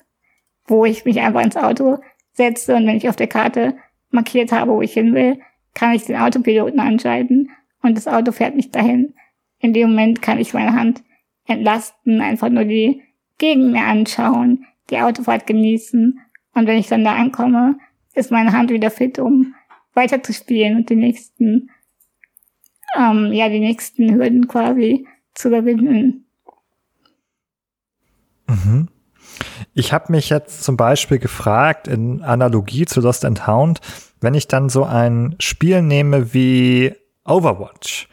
wo 0.66 0.86
ich 0.86 1.06
mich 1.06 1.20
einfach 1.20 1.42
ins 1.42 1.58
Auto 1.58 2.00
setze 2.34 2.76
und 2.76 2.88
wenn 2.88 2.98
ich 2.98 3.10
auf 3.10 3.16
der 3.16 3.28
Karte 3.28 3.78
markiert 4.14 4.52
habe, 4.52 4.72
wo 4.72 4.82
ich 4.82 4.94
hin 4.94 5.14
will, 5.14 5.40
kann 5.74 5.94
ich 5.94 6.06
den 6.06 6.18
Autopiloten 6.18 6.80
anschalten 6.80 7.50
und 7.82 7.98
das 7.98 8.08
Auto 8.08 8.32
fährt 8.32 8.56
mich 8.56 8.72
dahin. 8.72 9.14
In 9.60 9.74
dem 9.74 9.90
Moment 9.90 10.22
kann 10.22 10.40
ich 10.40 10.54
meine 10.54 10.74
Hand 10.74 11.04
entlasten, 11.46 12.22
einfach 12.22 12.50
nur 12.50 12.66
die 12.66 13.02
Gegend 13.38 13.72
mir 13.72 13.84
anschauen, 13.84 14.66
die 14.90 15.00
Autofahrt 15.00 15.48
genießen 15.48 16.20
und 16.54 16.68
wenn 16.68 16.78
ich 16.78 16.88
dann 16.88 17.04
da 17.04 17.16
ankomme, 17.16 17.78
ist 18.14 18.32
meine 18.32 18.54
Hand 18.54 18.70
wieder 18.70 18.92
fit, 18.92 19.20
um 19.20 19.56
weiter 19.94 20.22
zu 20.22 20.34
spielen 20.34 20.78
und 20.78 20.90
die 20.90 20.96
nächsten, 20.96 21.70
ähm, 22.96 23.32
ja, 23.34 23.50
die 23.50 23.60
nächsten 23.60 24.14
Hürden 24.14 24.48
quasi 24.48 25.08
zu 25.34 25.50
überwinden. 25.50 26.26
Mhm. 28.48 28.88
Ich 29.74 29.94
habe 29.94 30.12
mich 30.12 30.30
jetzt 30.30 30.64
zum 30.64 30.78
Beispiel 30.78 31.20
gefragt, 31.20 31.88
in 31.88 32.22
Analogie 32.22 32.86
zu 32.86 33.02
Lost 33.02 33.26
and 33.26 33.48
Hound, 33.48 33.80
wenn 34.22 34.34
ich 34.34 34.48
dann 34.48 34.70
so 34.70 34.84
ein 34.84 35.36
Spiel 35.40 35.82
nehme 35.82 36.34
wie 36.34 36.94
Overwatch, 37.26 38.08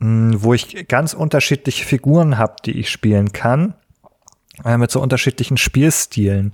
hm, 0.00 0.42
wo 0.42 0.54
ich 0.54 0.88
ganz 0.88 1.14
unterschiedliche 1.14 1.84
Figuren 1.84 2.38
habe, 2.38 2.56
die 2.64 2.78
ich 2.78 2.90
spielen 2.90 3.32
kann, 3.32 3.74
äh, 4.64 4.76
mit 4.76 4.90
so 4.90 5.00
unterschiedlichen 5.00 5.56
Spielstilen. 5.56 6.52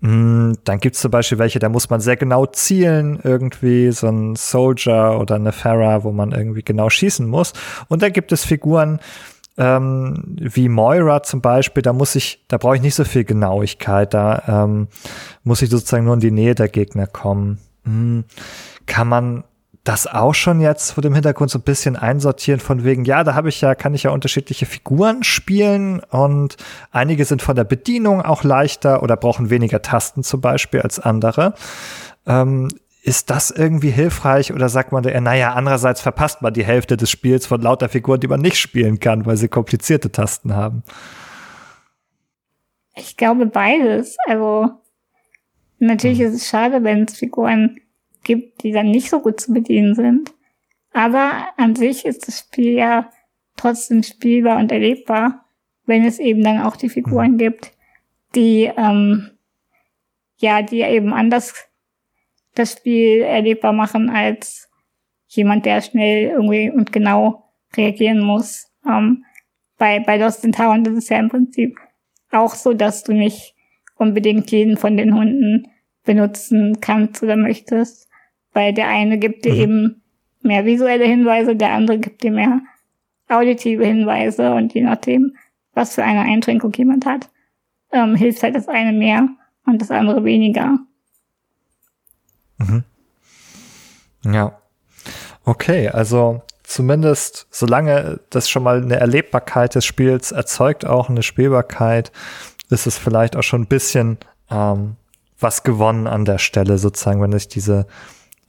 Hm, 0.00 0.56
dann 0.64 0.80
gibt 0.80 0.96
es 0.96 1.02
zum 1.02 1.10
Beispiel 1.10 1.38
welche, 1.38 1.58
da 1.58 1.68
muss 1.68 1.90
man 1.90 2.00
sehr 2.00 2.16
genau 2.16 2.46
zielen, 2.46 3.20
irgendwie 3.22 3.92
so 3.92 4.08
ein 4.08 4.36
Soldier 4.36 5.18
oder 5.20 5.34
eine 5.34 5.52
Farah, 5.52 6.02
wo 6.04 6.12
man 6.12 6.32
irgendwie 6.32 6.62
genau 6.62 6.88
schießen 6.88 7.26
muss. 7.26 7.52
Und 7.88 8.02
da 8.02 8.08
gibt 8.08 8.32
es 8.32 8.44
Figuren, 8.44 9.00
ähm, 9.58 10.22
wie 10.26 10.68
Moira 10.68 11.22
zum 11.22 11.40
Beispiel, 11.40 11.82
da 11.82 11.92
muss 11.92 12.14
ich, 12.14 12.44
da 12.48 12.58
brauche 12.58 12.76
ich 12.76 12.82
nicht 12.82 12.94
so 12.94 13.04
viel 13.04 13.24
Genauigkeit, 13.24 14.12
da 14.12 14.64
ähm, 14.64 14.88
muss 15.44 15.62
ich 15.62 15.70
sozusagen 15.70 16.04
nur 16.04 16.14
in 16.14 16.20
die 16.20 16.30
Nähe 16.30 16.54
der 16.54 16.68
Gegner 16.68 17.06
kommen. 17.06 17.58
Hm, 17.84 18.24
kann 18.86 19.08
man 19.08 19.44
das 19.86 20.06
auch 20.06 20.34
schon 20.34 20.60
jetzt 20.60 20.92
vor 20.92 21.02
dem 21.02 21.14
Hintergrund 21.14 21.50
so 21.50 21.58
ein 21.58 21.62
bisschen 21.62 21.96
einsortieren 21.96 22.60
von 22.60 22.82
wegen, 22.82 23.04
ja, 23.04 23.22
da 23.22 23.34
habe 23.34 23.48
ich 23.48 23.60
ja, 23.60 23.74
kann 23.74 23.94
ich 23.94 24.02
ja 24.02 24.10
unterschiedliche 24.10 24.66
Figuren 24.66 25.22
spielen 25.22 26.00
und 26.00 26.56
einige 26.90 27.24
sind 27.24 27.40
von 27.40 27.54
der 27.54 27.64
Bedienung 27.64 28.20
auch 28.20 28.42
leichter 28.42 29.02
oder 29.02 29.16
brauchen 29.16 29.48
weniger 29.48 29.82
Tasten 29.82 30.24
zum 30.24 30.40
Beispiel 30.40 30.80
als 30.80 30.98
andere. 30.98 31.54
Ähm, 32.26 32.68
ist 33.06 33.30
das 33.30 33.52
irgendwie 33.52 33.90
hilfreich 33.90 34.52
oder 34.52 34.68
sagt 34.68 34.90
man 34.90 35.04
eher, 35.04 35.20
naja, 35.20 35.52
andererseits 35.52 36.00
verpasst 36.00 36.42
man 36.42 36.52
die 36.52 36.64
Hälfte 36.64 36.96
des 36.96 37.08
Spiels 37.08 37.46
von 37.46 37.62
lauter 37.62 37.88
Figuren, 37.88 38.18
die 38.18 38.26
man 38.26 38.40
nicht 38.40 38.58
spielen 38.58 38.98
kann, 38.98 39.24
weil 39.26 39.36
sie 39.36 39.46
komplizierte 39.46 40.10
Tasten 40.10 40.56
haben? 40.56 40.82
Ich 42.96 43.16
glaube 43.16 43.46
beides. 43.46 44.16
Also 44.26 44.70
natürlich 45.78 46.18
hm. 46.18 46.26
ist 46.26 46.34
es 46.34 46.48
schade, 46.48 46.82
wenn 46.82 47.04
es 47.04 47.16
Figuren 47.16 47.80
gibt, 48.24 48.64
die 48.64 48.72
dann 48.72 48.90
nicht 48.90 49.08
so 49.08 49.20
gut 49.20 49.40
zu 49.40 49.52
bedienen 49.52 49.94
sind. 49.94 50.34
Aber 50.92 51.46
an 51.56 51.76
sich 51.76 52.06
ist 52.06 52.26
das 52.26 52.40
Spiel 52.40 52.72
ja 52.72 53.08
trotzdem 53.56 54.02
spielbar 54.02 54.58
und 54.58 54.72
erlebbar, 54.72 55.44
wenn 55.84 56.04
es 56.04 56.18
eben 56.18 56.42
dann 56.42 56.60
auch 56.60 56.74
die 56.74 56.88
Figuren 56.88 57.34
mhm. 57.34 57.38
gibt, 57.38 57.72
die 58.34 58.64
ähm, 58.76 59.30
ja, 60.38 60.62
die 60.62 60.80
eben 60.80 61.12
anders 61.12 61.54
das 62.56 62.72
Spiel 62.72 63.22
erlebbar 63.22 63.72
machen 63.72 64.10
als 64.10 64.68
jemand, 65.28 65.66
der 65.66 65.80
schnell 65.80 66.30
irgendwie 66.30 66.70
und 66.70 66.92
genau 66.92 67.44
reagieren 67.76 68.20
muss. 68.20 68.70
Ähm, 68.86 69.24
bei, 69.78 70.00
bei 70.00 70.16
Lost 70.16 70.44
in 70.44 70.52
Town 70.52 70.84
ist 70.84 70.96
es 70.96 71.08
ja 71.08 71.18
im 71.18 71.28
Prinzip 71.28 71.78
auch 72.30 72.54
so, 72.54 72.72
dass 72.72 73.04
du 73.04 73.12
nicht 73.12 73.54
unbedingt 73.96 74.50
jeden 74.50 74.76
von 74.76 74.96
den 74.96 75.14
Hunden 75.14 75.68
benutzen 76.04 76.80
kannst 76.80 77.22
oder 77.22 77.36
möchtest 77.36 78.06
weil 78.56 78.72
der 78.72 78.88
eine 78.88 79.18
gibt 79.18 79.44
dir 79.44 79.52
mhm. 79.52 79.60
eben 79.60 80.02
mehr 80.40 80.64
visuelle 80.64 81.04
Hinweise, 81.04 81.54
der 81.54 81.72
andere 81.72 81.98
gibt 81.98 82.22
dir 82.22 82.30
mehr 82.30 82.62
auditive 83.28 83.84
Hinweise 83.84 84.54
und 84.54 84.72
je 84.72 84.80
nachdem, 84.80 85.36
was 85.74 85.94
für 85.94 86.02
eine 86.02 86.22
Einschränkung 86.22 86.72
jemand 86.72 87.04
hat, 87.04 87.28
ähm, 87.92 88.14
hilft 88.14 88.42
halt 88.42 88.56
das 88.56 88.66
eine 88.66 88.96
mehr 88.96 89.28
und 89.66 89.82
das 89.82 89.90
andere 89.90 90.24
weniger. 90.24 90.78
Mhm. 92.58 92.84
Ja. 94.24 94.58
Okay, 95.44 95.88
also 95.88 96.42
zumindest 96.62 97.46
solange 97.50 98.20
das 98.30 98.50
schon 98.50 98.62
mal 98.62 98.82
eine 98.82 98.96
Erlebbarkeit 98.96 99.74
des 99.74 99.84
Spiels 99.84 100.32
erzeugt, 100.32 100.84
auch 100.84 101.08
eine 101.08 101.22
Spielbarkeit, 101.22 102.10
ist 102.70 102.86
es 102.86 102.98
vielleicht 102.98 103.36
auch 103.36 103.42
schon 103.42 103.62
ein 103.62 103.68
bisschen 103.68 104.18
ähm, 104.50 104.96
was 105.38 105.62
gewonnen 105.62 106.06
an 106.06 106.24
der 106.24 106.38
Stelle, 106.38 106.78
sozusagen, 106.78 107.22
wenn 107.22 107.32
ich 107.32 107.48
diese 107.48 107.86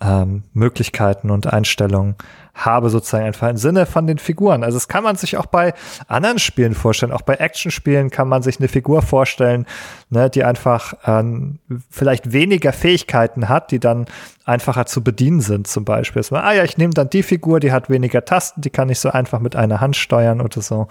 ähm, 0.02 0.44
Möglichkeiten 0.54 1.30
und 1.30 1.48
Einstellungen 1.48 2.16
habe, 2.58 2.90
sozusagen 2.90 3.26
einfach 3.26 3.50
im 3.50 3.58
Sinne 3.58 3.86
von 3.86 4.08
den 4.08 4.18
Figuren. 4.18 4.64
Also 4.64 4.76
das 4.78 4.88
kann 4.88 5.04
man 5.04 5.16
sich 5.16 5.38
auch 5.38 5.46
bei 5.46 5.74
anderen 6.08 6.40
Spielen 6.40 6.74
vorstellen. 6.74 7.12
Auch 7.12 7.22
bei 7.22 7.36
Actionspielen 7.36 8.10
kann 8.10 8.28
man 8.28 8.42
sich 8.42 8.60
eine 8.60 8.68
Figur 8.68 9.02
vorstellen, 9.02 9.66
ne, 10.10 10.30
die 10.30 10.44
einfach 10.44 10.94
ähm, 11.06 11.60
vielleicht 11.90 12.34
weniger 12.34 12.74
Fähigkeiten 12.74 13.48
hat, 13.48 13.72
die 13.72 13.80
dann 13.80 14.06
einfacher 14.46 14.86
zu 14.86 15.04
bedienen 15.04 15.42
sind, 15.42 15.68
zum 15.68 15.86
Beispiel. 15.86 16.22
Dass 16.22 16.32
ah 16.32 16.54
ja, 16.54 16.64
ich 16.64 16.78
nehme 16.78 16.94
dann 16.94 17.10
die 17.10 17.24
Figur, 17.24 17.60
die 17.60 17.72
hat 17.72 17.90
weniger 17.90 18.24
Tasten, 18.26 18.62
die 18.62 18.70
kann 18.70 18.90
ich 18.90 19.00
so 19.00 19.10
einfach 19.10 19.40
mit 19.40 19.56
einer 19.56 19.82
Hand 19.82 19.96
steuern 19.96 20.42
oder 20.42 20.62
so. 20.62 20.88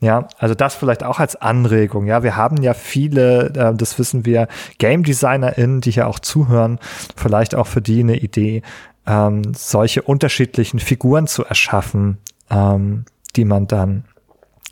Ja, 0.00 0.28
also 0.38 0.54
das 0.54 0.74
vielleicht 0.74 1.04
auch 1.04 1.20
als 1.20 1.36
Anregung. 1.36 2.06
Ja, 2.06 2.22
wir 2.22 2.34
haben 2.34 2.62
ja 2.62 2.72
viele, 2.72 3.50
äh, 3.54 3.74
das 3.74 3.98
wissen 3.98 4.24
wir, 4.24 4.48
Game 4.78 5.04
DesignerInnen, 5.04 5.82
die 5.82 5.90
hier 5.90 6.08
auch 6.08 6.18
zuhören, 6.18 6.78
vielleicht 7.16 7.54
auch 7.54 7.66
für 7.66 7.82
die 7.82 8.00
eine 8.00 8.16
Idee, 8.16 8.62
ähm, 9.10 9.42
solche 9.54 10.02
unterschiedlichen 10.02 10.78
Figuren 10.78 11.26
zu 11.26 11.44
erschaffen, 11.44 12.18
ähm, 12.48 13.04
die 13.34 13.44
man 13.44 13.66
dann 13.66 14.04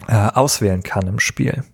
äh, 0.06 0.14
auswählen 0.14 0.82
kann 0.82 1.08
im 1.08 1.18
Spiel. 1.18 1.64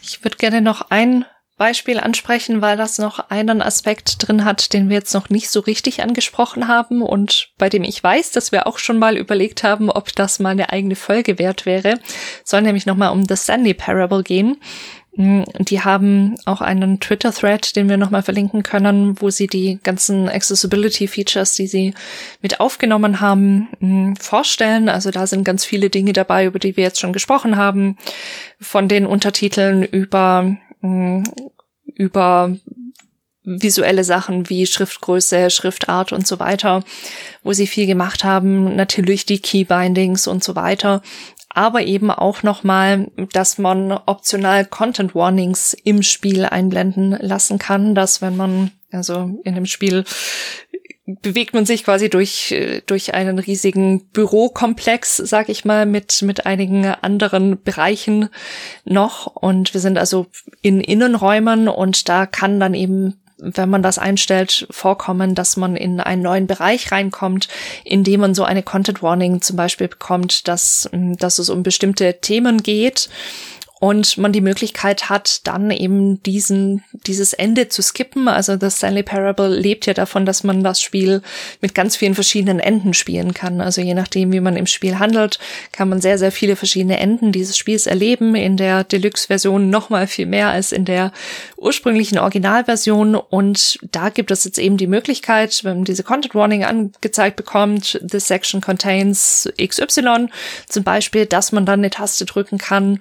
Ich 0.00 0.24
würde 0.24 0.38
gerne 0.38 0.62
noch 0.62 0.90
ein 0.90 1.26
Beispiel 1.58 2.00
ansprechen, 2.00 2.62
weil 2.62 2.76
das 2.76 2.98
noch 2.98 3.30
einen 3.30 3.60
Aspekt 3.60 4.26
drin 4.26 4.44
hat, 4.44 4.72
den 4.72 4.88
wir 4.88 4.96
jetzt 4.96 5.12
noch 5.12 5.28
nicht 5.28 5.50
so 5.50 5.60
richtig 5.60 6.02
angesprochen 6.02 6.66
haben 6.66 7.02
und 7.02 7.50
bei 7.58 7.68
dem 7.68 7.84
ich 7.84 8.02
weiß, 8.02 8.32
dass 8.32 8.52
wir 8.52 8.66
auch 8.66 8.78
schon 8.78 8.98
mal 8.98 9.16
überlegt 9.16 9.62
haben, 9.62 9.90
ob 9.90 10.14
das 10.14 10.40
mal 10.40 10.50
eine 10.50 10.70
eigene 10.70 10.96
Folge 10.96 11.38
wert 11.38 11.66
wäre. 11.66 12.00
Soll 12.42 12.62
nämlich 12.62 12.86
nochmal 12.86 13.12
um 13.12 13.26
The 13.28 13.36
Sandy 13.36 13.74
Parable 13.74 14.22
gehen. 14.22 14.56
Mm, 15.14 15.42
die 15.58 15.80
haben 15.80 16.36
auch 16.46 16.62
einen 16.62 16.98
Twitter-Thread, 16.98 17.76
den 17.76 17.88
wir 17.88 17.98
nochmal 17.98 18.22
verlinken 18.22 18.62
können, 18.62 19.20
wo 19.20 19.28
sie 19.28 19.46
die 19.46 19.78
ganzen 19.82 20.28
Accessibility-Features, 20.28 21.54
die 21.54 21.66
sie 21.66 21.94
mit 22.40 22.60
aufgenommen 22.60 23.20
haben, 23.20 23.68
mm, 23.80 24.14
vorstellen. 24.14 24.88
Also 24.88 25.10
da 25.10 25.26
sind 25.26 25.44
ganz 25.44 25.64
viele 25.64 25.90
Dinge 25.90 26.14
dabei, 26.14 26.46
über 26.46 26.58
die 26.58 26.76
wir 26.76 26.84
jetzt 26.84 27.00
schon 27.00 27.12
gesprochen 27.12 27.56
haben. 27.56 27.98
Von 28.58 28.88
den 28.88 29.04
Untertiteln 29.04 29.82
über, 29.82 30.56
mm, 30.80 31.24
über 31.94 32.56
visuelle 33.44 34.04
Sachen 34.04 34.48
wie 34.48 34.66
Schriftgröße, 34.66 35.50
Schriftart 35.50 36.12
und 36.12 36.26
so 36.26 36.38
weiter, 36.38 36.84
wo 37.42 37.52
sie 37.52 37.66
viel 37.66 37.86
gemacht 37.86 38.24
haben. 38.24 38.76
Natürlich 38.76 39.26
die 39.26 39.40
Keybindings 39.40 40.26
und 40.26 40.44
so 40.44 40.54
weiter 40.54 41.02
aber 41.54 41.82
eben 41.82 42.10
auch 42.10 42.42
nochmal, 42.42 43.10
dass 43.32 43.58
man 43.58 43.92
optional 43.92 44.64
Content 44.64 45.14
Warnings 45.14 45.74
im 45.84 46.02
Spiel 46.02 46.44
einblenden 46.44 47.10
lassen 47.20 47.58
kann, 47.58 47.94
dass 47.94 48.22
wenn 48.22 48.36
man, 48.36 48.70
also 48.90 49.38
in 49.44 49.54
dem 49.54 49.66
Spiel 49.66 50.04
bewegt 51.04 51.52
man 51.52 51.66
sich 51.66 51.84
quasi 51.84 52.08
durch, 52.08 52.54
durch 52.86 53.14
einen 53.14 53.38
riesigen 53.38 54.08
Bürokomplex, 54.10 55.16
sag 55.16 55.48
ich 55.48 55.64
mal, 55.64 55.84
mit, 55.84 56.22
mit 56.22 56.46
einigen 56.46 56.86
anderen 56.86 57.60
Bereichen 57.60 58.28
noch. 58.84 59.26
Und 59.26 59.74
wir 59.74 59.80
sind 59.80 59.98
also 59.98 60.26
in 60.62 60.80
Innenräumen 60.80 61.68
und 61.68 62.08
da 62.08 62.26
kann 62.26 62.60
dann 62.60 62.74
eben 62.74 63.21
wenn 63.42 63.68
man 63.68 63.82
das 63.82 63.98
einstellt, 63.98 64.66
vorkommen, 64.70 65.34
dass 65.34 65.56
man 65.56 65.76
in 65.76 66.00
einen 66.00 66.22
neuen 66.22 66.46
Bereich 66.46 66.92
reinkommt, 66.92 67.48
in 67.84 68.04
dem 68.04 68.20
man 68.20 68.34
so 68.34 68.44
eine 68.44 68.62
Content 68.62 69.02
Warning 69.02 69.42
zum 69.42 69.56
Beispiel 69.56 69.88
bekommt, 69.88 70.46
dass, 70.46 70.88
dass 70.92 71.38
es 71.38 71.50
um 71.50 71.62
bestimmte 71.62 72.20
Themen 72.20 72.62
geht 72.62 73.08
und 73.82 74.16
man 74.16 74.30
die 74.30 74.40
Möglichkeit 74.40 75.10
hat, 75.10 75.44
dann 75.44 75.72
eben 75.72 76.22
diesen, 76.22 76.84
dieses 77.04 77.32
Ende 77.32 77.68
zu 77.68 77.82
skippen. 77.82 78.28
Also 78.28 78.54
das 78.54 78.76
Stanley 78.76 79.02
Parable 79.02 79.48
lebt 79.48 79.86
ja 79.86 79.92
davon, 79.92 80.24
dass 80.24 80.44
man 80.44 80.62
das 80.62 80.80
Spiel 80.80 81.20
mit 81.60 81.74
ganz 81.74 81.96
vielen 81.96 82.14
verschiedenen 82.14 82.60
Enden 82.60 82.94
spielen 82.94 83.34
kann. 83.34 83.60
Also 83.60 83.80
je 83.80 83.94
nachdem, 83.94 84.32
wie 84.32 84.38
man 84.38 84.56
im 84.56 84.68
Spiel 84.68 85.00
handelt, 85.00 85.40
kann 85.72 85.88
man 85.88 86.00
sehr, 86.00 86.16
sehr 86.16 86.30
viele 86.30 86.54
verschiedene 86.54 87.00
Enden 87.00 87.32
dieses 87.32 87.56
Spiels 87.56 87.88
erleben. 87.88 88.36
In 88.36 88.56
der 88.56 88.84
Deluxe-Version 88.84 89.68
nochmal 89.68 90.06
viel 90.06 90.26
mehr 90.26 90.50
als 90.50 90.70
in 90.70 90.84
der 90.84 91.10
ursprünglichen 91.56 92.18
Originalversion. 92.18 93.16
Und 93.16 93.80
da 93.90 94.10
gibt 94.10 94.30
es 94.30 94.44
jetzt 94.44 94.58
eben 94.58 94.76
die 94.76 94.86
Möglichkeit, 94.86 95.64
wenn 95.64 95.78
man 95.78 95.84
diese 95.84 96.04
Content 96.04 96.36
Warning 96.36 96.62
angezeigt 96.62 97.34
bekommt, 97.34 98.00
this 98.08 98.28
section 98.28 98.60
contains 98.60 99.52
XY 99.60 100.28
zum 100.68 100.84
Beispiel, 100.84 101.26
dass 101.26 101.50
man 101.50 101.66
dann 101.66 101.80
eine 101.80 101.90
Taste 101.90 102.26
drücken 102.26 102.58
kann 102.58 103.00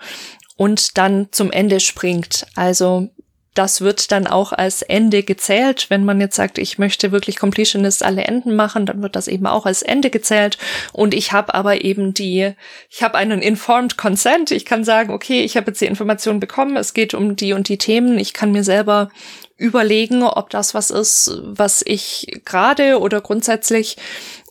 und 0.62 1.00
dann 1.00 1.30
zum 1.32 1.52
Ende 1.52 1.80
springt. 1.80 2.46
Also 2.54 3.10
das 3.56 3.82
wird 3.82 4.12
dann 4.12 4.28
auch 4.28 4.54
als 4.54 4.84
Ende 4.84 5.24
gezählt. 5.24 5.88
Wenn 5.90 6.06
man 6.06 6.22
jetzt 6.22 6.36
sagt, 6.36 6.60
ich 6.60 6.78
möchte 6.78 7.12
wirklich 7.12 7.38
Completionist 7.38 8.04
alle 8.04 8.26
Enden 8.26 8.56
machen, 8.56 8.86
dann 8.86 9.02
wird 9.02 9.16
das 9.16 9.28
eben 9.28 9.48
auch 9.48 9.66
als 9.66 9.82
Ende 9.82 10.12
gezählt. 10.12 10.60
Und 10.94 11.16
ich 11.16 11.32
habe 11.32 11.56
aber 11.56 11.84
eben 11.84 12.14
die, 12.14 12.54
ich 12.92 13.02
habe 13.02 13.18
einen 13.18 13.42
informed 13.42 13.98
consent. 13.98 14.52
Ich 14.52 14.64
kann 14.64 14.84
sagen, 14.84 15.12
okay, 15.12 15.44
ich 15.44 15.58
habe 15.58 15.72
jetzt 15.72 15.82
die 15.82 15.88
Information 15.88 16.40
bekommen, 16.40 16.78
es 16.78 16.94
geht 16.94 17.16
um 17.16 17.36
die 17.36 17.54
und 17.54 17.68
die 17.68 17.80
Themen. 17.80 18.20
Ich 18.20 18.32
kann 18.32 18.52
mir 18.52 18.64
selber 18.64 19.10
überlegen, 19.58 20.22
ob 20.22 20.52
das 20.52 20.76
was 20.76 20.92
ist, 20.92 21.40
was 21.42 21.82
ich 21.84 22.40
gerade 22.46 23.00
oder 23.00 23.20
grundsätzlich 23.20 23.98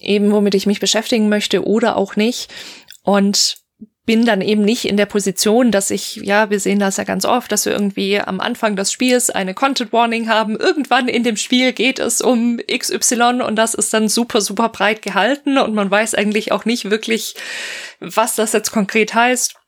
eben 0.01 0.33
womit 0.33 0.57
ich 0.57 0.67
mich 0.67 0.81
beschäftigen 0.81 1.29
möchte 1.29 1.65
oder 1.65 1.97
auch 1.97 2.17
nicht. 2.17 2.51
Und 3.05 3.60
bin 4.11 4.25
dann 4.27 4.41
eben 4.41 4.63
nicht 4.63 4.87
in 4.87 4.97
der 4.97 5.07
Position, 5.07 5.71
dass 5.71 5.93
ich, 5.93 6.17
ja, 6.17 6.51
wir 6.51 6.59
sehen 6.59 6.81
das 6.81 6.97
ja 6.97 7.05
ganz 7.05 7.25
oft, 7.25 7.53
dass 7.53 7.65
wir 7.65 7.73
irgendwie 7.73 8.19
am 8.19 8.41
Anfang 8.41 8.75
des 8.75 8.91
Spiels 8.91 9.31
eine 9.31 9.55
Content 9.55 9.93
Warning 9.93 10.29
haben. 10.29 10.57
Irgendwann 10.57 11.07
in 11.07 11.23
dem 11.23 11.37
Spiel 11.37 11.73
geht 11.73 12.01
es 12.01 12.21
um 12.21 12.59
XY 12.69 13.43
und 13.47 13.55
das 13.55 13.75
ist 13.75 13.95
dann 13.95 14.09
super, 14.09 14.41
super 14.41 14.69
breit 14.71 15.03
gehalten 15.03 15.59
und 15.59 15.77
man 15.77 15.89
weiß 15.89 16.17
eigentlich 16.17 16.51
auch 16.51 16.65
nicht 16.65 16.91
wirklich, 16.91 17.37
was 18.01 18.35
das 18.35 18.53
jetzt 18.53 18.73
konkret 18.73 19.15
heißt. 19.15 19.60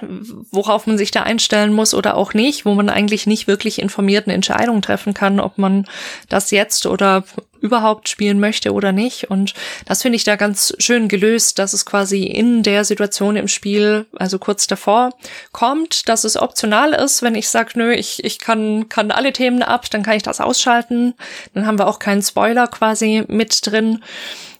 Worauf 0.00 0.86
man 0.86 0.98
sich 0.98 1.10
da 1.10 1.22
einstellen 1.22 1.72
muss 1.72 1.94
oder 1.94 2.16
auch 2.16 2.34
nicht, 2.34 2.64
wo 2.64 2.74
man 2.74 2.88
eigentlich 2.88 3.26
nicht 3.26 3.46
wirklich 3.46 3.80
informierten 3.80 4.32
Entscheidungen 4.32 4.82
treffen 4.82 5.14
kann, 5.14 5.40
ob 5.40 5.58
man 5.58 5.86
das 6.28 6.50
jetzt 6.50 6.86
oder 6.86 7.24
überhaupt 7.60 8.08
spielen 8.08 8.40
möchte 8.40 8.72
oder 8.72 8.92
nicht. 8.92 9.30
Und 9.30 9.54
das 9.86 10.02
finde 10.02 10.16
ich 10.16 10.24
da 10.24 10.36
ganz 10.36 10.74
schön 10.78 11.08
gelöst, 11.08 11.58
dass 11.58 11.72
es 11.72 11.86
quasi 11.86 12.24
in 12.24 12.62
der 12.62 12.84
Situation 12.84 13.36
im 13.36 13.48
Spiel, 13.48 14.06
also 14.16 14.38
kurz 14.38 14.66
davor, 14.66 15.10
kommt, 15.52 16.08
dass 16.08 16.24
es 16.24 16.36
optional 16.36 16.92
ist. 16.92 17.22
Wenn 17.22 17.36
ich 17.36 17.48
sage, 17.48 17.72
nö, 17.76 17.92
ich, 17.92 18.24
ich 18.24 18.40
kann, 18.40 18.88
kann 18.88 19.12
alle 19.12 19.32
Themen 19.32 19.62
ab, 19.62 19.88
dann 19.90 20.02
kann 20.02 20.16
ich 20.16 20.24
das 20.24 20.40
ausschalten. 20.40 21.14
Dann 21.54 21.66
haben 21.66 21.78
wir 21.78 21.86
auch 21.86 22.00
keinen 22.00 22.22
Spoiler 22.22 22.66
quasi 22.66 23.24
mit 23.28 23.64
drin 23.64 24.02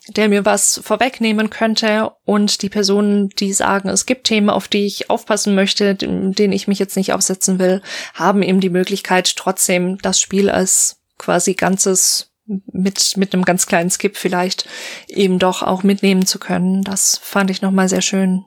der 0.09 0.27
mir 0.27 0.45
was 0.45 0.81
vorwegnehmen 0.83 1.49
könnte 1.49 2.11
und 2.25 2.61
die 2.61 2.69
Personen, 2.69 3.29
die 3.29 3.53
sagen, 3.53 3.89
es 3.89 4.05
gibt 4.05 4.27
Themen, 4.27 4.49
auf 4.49 4.67
die 4.67 4.85
ich 4.85 5.09
aufpassen 5.09 5.55
möchte, 5.55 5.95
denen 5.95 6.51
ich 6.51 6.67
mich 6.67 6.79
jetzt 6.79 6.97
nicht 6.97 7.13
aufsetzen 7.13 7.57
will, 7.59 7.81
haben 8.13 8.43
eben 8.43 8.59
die 8.59 8.69
Möglichkeit, 8.69 9.35
trotzdem 9.35 9.97
das 9.99 10.19
Spiel 10.19 10.49
als 10.49 11.01
quasi 11.17 11.53
ganzes 11.53 12.31
mit, 12.45 13.15
mit 13.15 13.33
einem 13.33 13.45
ganz 13.45 13.65
kleinen 13.65 13.89
Skip 13.89 14.17
vielleicht 14.17 14.67
eben 15.07 15.39
doch 15.39 15.63
auch 15.63 15.83
mitnehmen 15.83 16.25
zu 16.25 16.39
können. 16.39 16.83
Das 16.83 17.17
fand 17.17 17.49
ich 17.49 17.61
nochmal 17.61 17.87
sehr 17.87 18.01
schön. 18.01 18.45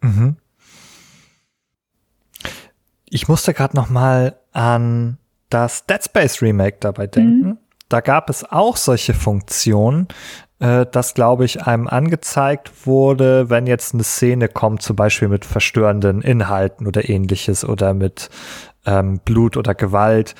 Mhm. 0.00 0.36
Ich 3.04 3.28
musste 3.28 3.54
gerade 3.54 3.76
nochmal 3.76 4.38
an 4.52 5.18
das 5.48 5.86
Dead 5.86 6.02
Space 6.02 6.42
Remake 6.42 6.78
dabei 6.80 7.06
denken. 7.06 7.48
Mhm. 7.50 7.58
Da 7.88 8.00
gab 8.00 8.30
es 8.30 8.44
auch 8.44 8.76
solche 8.76 9.14
Funktionen, 9.14 10.08
äh, 10.58 10.86
dass, 10.86 11.14
glaube 11.14 11.44
ich, 11.44 11.62
einem 11.62 11.88
angezeigt 11.88 12.86
wurde, 12.86 13.48
wenn 13.50 13.66
jetzt 13.66 13.94
eine 13.94 14.04
Szene 14.04 14.48
kommt, 14.48 14.82
zum 14.82 14.96
Beispiel 14.96 15.28
mit 15.28 15.44
verstörenden 15.44 16.20
Inhalten 16.20 16.86
oder 16.86 17.08
ähnliches 17.08 17.64
oder 17.64 17.94
mit 17.94 18.28
ähm, 18.86 19.20
Blut 19.24 19.56
oder 19.56 19.74
Gewalt, 19.74 20.34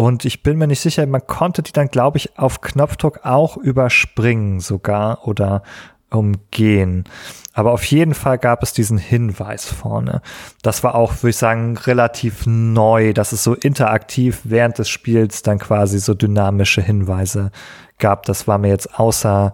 und 0.00 0.24
ich 0.24 0.42
bin 0.42 0.56
mir 0.56 0.66
nicht 0.66 0.80
sicher, 0.80 1.04
man 1.06 1.26
konnte 1.26 1.62
die 1.62 1.72
dann, 1.72 1.88
glaube 1.88 2.16
ich, 2.16 2.38
auf 2.38 2.62
Knopfdruck 2.62 3.26
auch 3.26 3.58
überspringen 3.58 4.58
sogar 4.58 5.28
oder 5.28 5.62
umgehen. 6.10 7.04
Aber 7.52 7.72
auf 7.72 7.84
jeden 7.84 8.14
Fall 8.14 8.38
gab 8.38 8.62
es 8.62 8.72
diesen 8.72 8.98
Hinweis 8.98 9.66
vorne. 9.66 10.22
Das 10.62 10.84
war 10.84 10.94
auch, 10.94 11.14
würde 11.16 11.30
ich 11.30 11.36
sagen, 11.36 11.76
relativ 11.76 12.46
neu, 12.46 13.12
dass 13.12 13.32
es 13.32 13.42
so 13.42 13.54
interaktiv 13.54 14.40
während 14.44 14.78
des 14.78 14.88
Spiels 14.88 15.42
dann 15.42 15.58
quasi 15.58 15.98
so 15.98 16.14
dynamische 16.14 16.80
Hinweise 16.80 17.50
gab. 17.98 18.24
Das 18.24 18.46
war 18.46 18.58
mir 18.58 18.68
jetzt 18.68 18.98
außer 18.98 19.52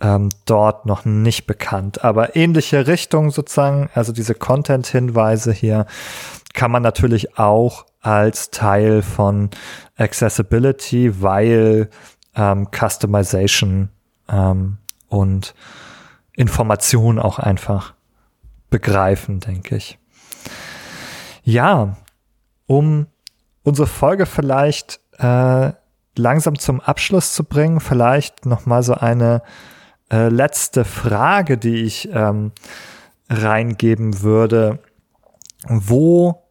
ähm, 0.00 0.30
dort 0.46 0.86
noch 0.86 1.04
nicht 1.04 1.46
bekannt. 1.46 2.04
Aber 2.04 2.36
ähnliche 2.36 2.86
Richtung 2.86 3.30
sozusagen, 3.30 3.88
also 3.94 4.12
diese 4.12 4.34
Content-Hinweise 4.34 5.52
hier, 5.52 5.86
kann 6.54 6.70
man 6.70 6.82
natürlich 6.82 7.38
auch 7.38 7.86
als 8.00 8.50
Teil 8.50 9.02
von 9.02 9.50
Accessibility, 9.96 11.22
weil 11.22 11.90
ähm, 12.34 12.68
Customization 12.72 13.90
ähm, 14.28 14.78
und 15.08 15.54
Information 16.38 17.18
auch 17.18 17.38
einfach 17.38 17.94
begreifen, 18.70 19.40
denke 19.40 19.76
ich. 19.76 19.98
Ja, 21.42 21.96
um 22.66 23.06
unsere 23.64 23.88
Folge 23.88 24.24
vielleicht 24.24 25.00
äh, 25.18 25.72
langsam 26.16 26.58
zum 26.58 26.80
Abschluss 26.80 27.34
zu 27.34 27.44
bringen, 27.44 27.80
vielleicht 27.80 28.46
noch 28.46 28.66
mal 28.66 28.82
so 28.82 28.94
eine 28.94 29.42
äh, 30.12 30.28
letzte 30.28 30.84
Frage, 30.84 31.58
die 31.58 31.82
ich 31.82 32.08
ähm, 32.12 32.52
reingeben 33.28 34.22
würde. 34.22 34.78
Wo 35.66 36.44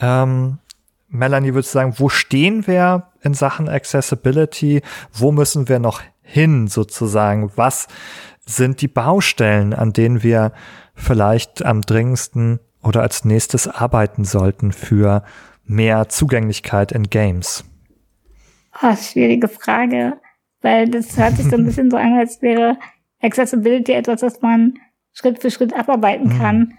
ähm, 0.00 0.58
Melanie, 1.08 1.52
würdest 1.52 1.74
du 1.74 1.78
sagen, 1.78 1.94
wo 1.98 2.08
stehen 2.08 2.66
wir 2.66 3.08
in 3.22 3.34
Sachen 3.34 3.68
Accessibility? 3.68 4.82
Wo 5.12 5.32
müssen 5.32 5.68
wir 5.68 5.78
noch 5.78 6.00
hin 6.22 6.68
sozusagen? 6.68 7.50
Was 7.56 7.88
sind 8.46 8.80
die 8.80 8.88
Baustellen, 8.88 9.72
an 9.72 9.92
denen 9.92 10.22
wir 10.22 10.52
vielleicht 10.94 11.64
am 11.64 11.82
dringendsten 11.82 12.60
oder 12.82 13.02
als 13.02 13.24
nächstes 13.24 13.68
arbeiten 13.68 14.24
sollten 14.24 14.72
für 14.72 15.22
mehr 15.64 16.08
Zugänglichkeit 16.08 16.92
in 16.92 17.04
Games? 17.04 17.64
Oh, 18.82 18.96
schwierige 18.96 19.48
Frage, 19.48 20.18
weil 20.60 20.88
das 20.88 21.16
hört 21.16 21.36
sich 21.36 21.46
so 21.46 21.56
ein 21.56 21.64
bisschen 21.64 21.90
so 21.90 21.96
an, 21.96 22.18
als 22.18 22.42
wäre 22.42 22.78
Accessibility 23.20 23.92
etwas, 23.92 24.20
das 24.20 24.40
man 24.40 24.74
Schritt 25.12 25.40
für 25.40 25.50
Schritt 25.50 25.74
abarbeiten 25.74 26.28
mhm. 26.28 26.38
kann. 26.38 26.78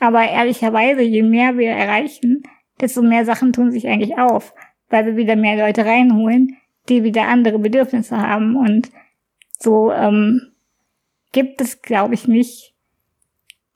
Aber 0.00 0.28
ehrlicherweise, 0.28 1.02
je 1.02 1.22
mehr 1.22 1.56
wir 1.56 1.70
erreichen, 1.70 2.42
desto 2.80 3.02
mehr 3.02 3.24
Sachen 3.24 3.52
tun 3.52 3.70
sich 3.70 3.86
eigentlich 3.86 4.18
auf, 4.18 4.54
weil 4.88 5.06
wir 5.06 5.16
wieder 5.16 5.36
mehr 5.36 5.56
Leute 5.56 5.84
reinholen, 5.84 6.56
die 6.88 7.04
wieder 7.04 7.28
andere 7.28 7.58
Bedürfnisse 7.58 8.18
haben. 8.18 8.56
Und 8.56 8.90
so 9.58 9.92
ähm, 9.92 10.53
gibt 11.34 11.60
es, 11.60 11.82
glaube 11.82 12.14
ich, 12.14 12.26
nicht 12.26 12.74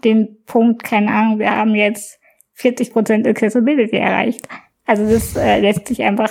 den 0.04 0.42
Punkt, 0.44 0.84
keine 0.84 1.10
Ahnung, 1.10 1.40
wir 1.40 1.54
haben 1.54 1.74
jetzt 1.74 2.18
40% 2.56 3.28
Accessibility 3.28 3.96
erreicht. 3.96 4.48
Also 4.86 5.08
das 5.08 5.36
äh, 5.36 5.60
lässt 5.60 5.88
sich 5.88 6.02
einfach 6.02 6.30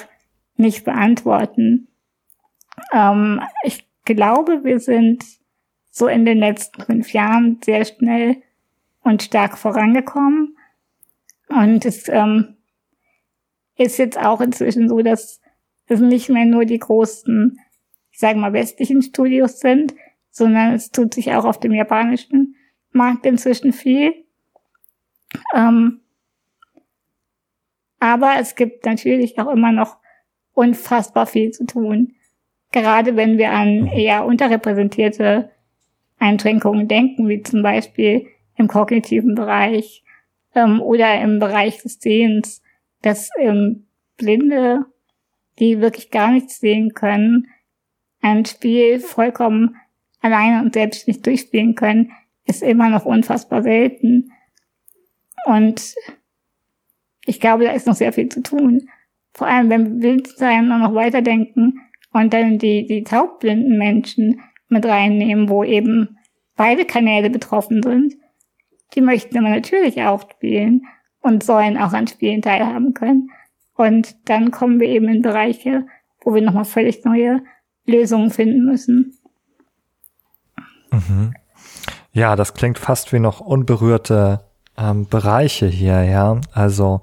nicht 0.56 0.86
beantworten. 0.86 1.90
Ähm, 2.94 3.42
ich 3.64 3.86
glaube, 4.06 4.64
wir 4.64 4.80
sind 4.80 5.24
so 5.92 6.08
in 6.08 6.26
den 6.26 6.38
letzten 6.38 6.82
fünf 6.82 7.12
Jahren 7.12 7.60
sehr 7.64 7.84
schnell 7.84 8.38
und 9.02 9.22
stark 9.22 9.58
vorangekommen. 9.58 10.58
Und 11.50 11.86
es 11.86 12.08
ähm, 12.08 12.56
ist 13.76 13.98
jetzt 13.98 14.18
auch 14.18 14.40
inzwischen 14.40 14.88
so, 14.88 15.02
dass 15.02 15.42
es 15.88 16.00
nicht 16.00 16.30
mehr 16.30 16.46
nur 16.46 16.66
die 16.66 16.80
großen, 16.80 17.60
ich 18.12 18.20
sage 18.20 18.40
mal, 18.40 18.54
westlichen 18.54 19.02
Studios 19.02 19.60
sind, 19.60 19.94
sondern 20.38 20.74
es 20.74 20.92
tut 20.92 21.14
sich 21.14 21.34
auch 21.34 21.46
auf 21.46 21.60
dem 21.60 21.74
japanischen 21.74 22.56
Markt 22.92 23.26
inzwischen 23.26 23.74
viel. 23.74 24.14
Ähm, 25.56 26.02
aber 28.00 28.36
es 28.40 28.56
gibt 28.56 28.86
natürlich 28.86 29.40
auch 29.40 29.52
immer 29.52 29.72
noch 29.72 29.98
unfassbar 30.54 31.26
viel 31.26 31.52
zu 31.52 31.66
tun. 31.66 32.14
Gerade 32.72 33.16
wenn 33.16 33.38
wir 33.38 33.52
an 33.52 33.88
eher 33.88 34.26
unterrepräsentierte 34.26 35.52
Einschränkungen 36.20 36.88
denken, 36.88 37.28
wie 37.28 37.42
zum 37.42 37.62
Beispiel 37.62 38.28
im 38.56 38.68
kognitiven 38.68 39.36
Bereich 39.36 40.04
ähm, 40.56 40.82
oder 40.82 41.20
im 41.22 41.40
Bereich 41.40 41.82
des 41.82 42.00
Sehens 42.00 42.62
dass 43.02 43.30
ähm, 43.38 43.88
Blinde, 44.18 44.86
die 45.60 45.82
wirklich 45.82 46.12
gar 46.12 46.32
nichts 46.32 46.60
sehen 46.60 46.94
können, 46.94 47.48
ein 48.22 48.46
Spiel 48.46 49.00
vollkommen 49.00 49.76
alleine 50.28 50.64
und 50.64 50.74
selbst 50.74 51.08
nicht 51.08 51.26
durchspielen 51.26 51.76
können, 51.76 52.12
ist 52.46 52.64
immer 52.64 52.90
noch 52.90 53.06
unfassbar 53.06 53.64
selten. 53.64 54.32
Und 55.46 55.96
ich 57.26 57.40
glaube, 57.40 57.66
da 57.66 57.72
ist 57.72 57.88
noch 57.88 57.96
sehr 57.96 58.14
viel 58.14 58.30
zu 58.30 58.42
tun. 58.42 58.90
Vor 59.34 59.48
allem, 59.48 59.70
wenn 59.70 59.86
wir 59.86 60.00
Blindsein 60.00 60.68
noch 60.68 60.94
weiterdenken 60.94 61.80
und 62.12 62.34
dann 62.34 62.58
die, 62.58 62.86
die 62.86 63.04
taubblinden 63.04 63.78
Menschen 63.78 64.42
mit 64.70 64.86
reinnehmen, 64.86 65.50
wo 65.50 65.64
eben 65.64 66.18
beide 66.56 66.86
Kanäle 66.86 67.30
betroffen 67.30 67.82
sind. 67.84 68.16
Die 68.94 69.02
möchten 69.02 69.38
aber 69.38 69.50
natürlich 69.50 70.02
auch 70.02 70.30
spielen 70.30 70.86
und 71.22 71.44
sollen 71.44 71.78
auch 71.78 71.94
an 71.94 72.08
Spielen 72.08 72.42
teilhaben 72.42 72.94
können. 72.94 73.30
Und 73.76 74.30
dann 74.30 74.52
kommen 74.52 74.80
wir 74.80 74.88
eben 74.88 75.08
in 75.08 75.22
Bereiche, 75.22 75.86
wo 76.22 76.34
wir 76.34 76.42
nochmal 76.42 76.66
völlig 76.66 77.06
neue 77.06 77.44
Lösungen 77.86 78.32
finden 78.32 78.66
müssen. 78.66 79.17
Mhm. 80.92 81.34
Ja, 82.12 82.36
das 82.36 82.54
klingt 82.54 82.80
fast 82.80 83.14
wie 83.14 83.20
noch 83.20 83.40
unberührte 83.40 84.42
ähm, 84.78 85.08
Bereiche 85.08 85.68
hier, 85.68 86.04
ja. 86.04 86.40
Also 86.54 87.02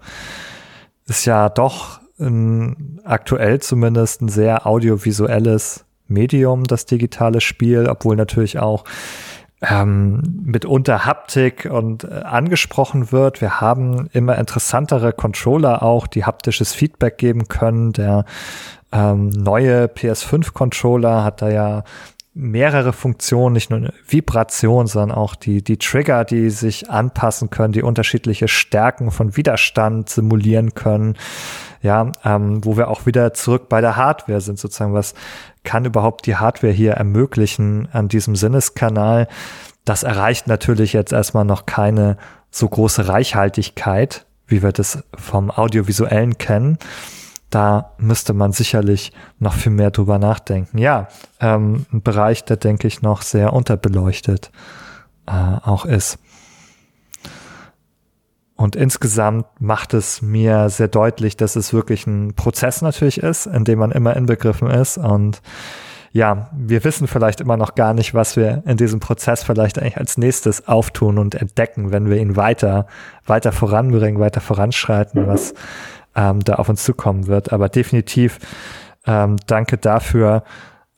ist 1.07 1.25
ja 1.25 1.49
doch 1.49 2.01
ein, 2.19 3.01
aktuell 3.05 3.61
zumindest 3.61 4.23
ein 4.23 4.29
sehr 4.29 4.67
audiovisuelles 4.67 5.85
Medium, 6.07 6.65
das 6.65 6.87
digitale 6.87 7.41
Spiel, 7.41 7.89
obwohl 7.89 8.17
natürlich 8.17 8.59
auch 8.59 8.85
ähm, 9.63 10.43
mitunter 10.45 11.07
Haptik 11.07 11.69
und 11.71 12.05
äh, 12.05 12.09
angesprochen 12.25 13.13
wird. 13.13 13.41
Wir 13.41 13.61
haben 13.61 14.09
immer 14.13 14.37
interessantere 14.39 15.13
Controller 15.13 15.83
auch, 15.83 16.07
die 16.07 16.25
haptisches 16.25 16.75
Feedback 16.75 17.19
geben 17.19 17.49
können. 17.49 17.93
Der 17.93 18.25
ähm, 18.93 19.29
neue 19.31 19.87
PS5-Controller 19.87 21.25
hat 21.25 21.41
da 21.43 21.49
ja 21.49 21.85
mehrere 22.35 22.93
Funktionen, 22.93 23.53
nicht 23.53 23.71
nur 23.71 23.79
eine 23.79 23.95
Vibration, 24.09 24.89
sondern 24.89 25.17
auch 25.17 25.37
die, 25.37 25.63
die 25.63 25.79
Trigger, 25.79 26.25
die 26.25 26.51
sich 26.51 26.91
anpassen 26.91 27.49
können, 27.49 27.73
die 27.73 27.83
unterschiedliche 27.83 28.49
Stärken 28.49 29.13
von 29.13 29.37
Widerstand 29.37 30.11
simulieren 30.11 30.75
können. 30.75 31.17
Ja, 31.81 32.11
ähm, 32.25 32.65
wo 32.65 32.77
wir 32.77 32.89
auch 32.89 33.07
wieder 33.07 33.35
zurück 33.35 33.69
bei 33.69 33.81
der 33.81 33.97
Hardware 33.97 34.41
sind, 34.41 34.59
sozusagen, 34.59 34.95
was 34.95 35.15
kann 35.63 35.85
überhaupt 35.85 36.27
die 36.27 36.37
Hardware 36.37 36.73
hier 36.73 36.93
ermöglichen 36.93 37.89
an 37.93 38.09
diesem 38.09 38.35
Sinneskanal? 38.35 39.29
Das 39.85 40.03
erreicht 40.03 40.49
natürlich 40.49 40.93
jetzt 40.93 41.13
erstmal 41.13 41.45
noch 41.45 41.67
keine 41.67 42.17
so 42.51 42.69
große 42.69 43.07
Reichhaltigkeit, 43.07 44.27
wie 44.47 44.63
wir 44.63 44.73
das 44.73 45.05
vom 45.17 45.51
Audiovisuellen 45.51 46.39
kennen. 46.39 46.79
Da 47.51 47.93
müsste 47.99 48.33
man 48.33 48.53
sicherlich 48.53 49.13
noch 49.39 49.55
viel 49.55 49.73
mehr 49.73 49.91
drüber 49.91 50.19
nachdenken. 50.19 50.79
Ja, 50.79 51.09
ähm, 51.41 51.87
ein 51.93 52.03
Bereich, 52.03 52.45
der 52.45 52.57
denke 52.57 52.89
ich 52.89 53.03
noch 53.03 53.23
sehr 53.23 53.53
unterbeleuchtet 53.53 54.51
äh, 55.27 55.33
auch 55.63 55.85
ist. 55.85 56.19
Und 58.57 58.77
insgesamt 58.77 59.47
macht 59.59 59.95
es 59.95 60.23
mir 60.23 60.69
sehr 60.69 60.89
deutlich, 60.89 61.37
dass 61.37 61.57
es 61.57 61.73
wirklich 61.73 62.07
ein 62.07 62.35
Prozess 62.35 62.83
natürlich 62.83 63.19
ist, 63.19 63.47
in 63.47 63.65
dem 63.65 63.81
man 63.81 63.91
immer 63.91 64.17
inbegriffen 64.17 64.71
ist. 64.71 64.97
Und 64.97 65.43
ja, 66.13 66.51
wir 66.57 66.85
wissen 66.85 67.09
vielleicht 67.09 67.41
immer 67.41 67.57
noch 67.57 67.75
gar 67.75 67.93
nicht, 67.93 68.15
was 68.15 68.37
wir 68.37 68.63
in 68.67 68.77
diesem 68.77 69.01
Prozess 69.01 69.43
vielleicht 69.43 69.81
eigentlich 69.81 69.97
als 69.97 70.17
nächstes 70.17 70.69
auftun 70.69 71.19
und 71.19 71.35
entdecken, 71.35 71.91
wenn 71.91 72.09
wir 72.09 72.19
ihn 72.19 72.37
weiter, 72.37 72.87
weiter 73.27 73.51
voranbringen, 73.51 74.21
weiter 74.21 74.41
voranschreiten, 74.41 75.27
was 75.27 75.55
ähm, 76.15 76.41
da 76.41 76.55
auf 76.55 76.69
uns 76.69 76.85
zukommen 76.85 77.27
wird. 77.27 77.53
Aber 77.53 77.69
definitiv 77.69 78.39
ähm, 79.07 79.37
danke 79.47 79.79
dafür. 79.79 80.45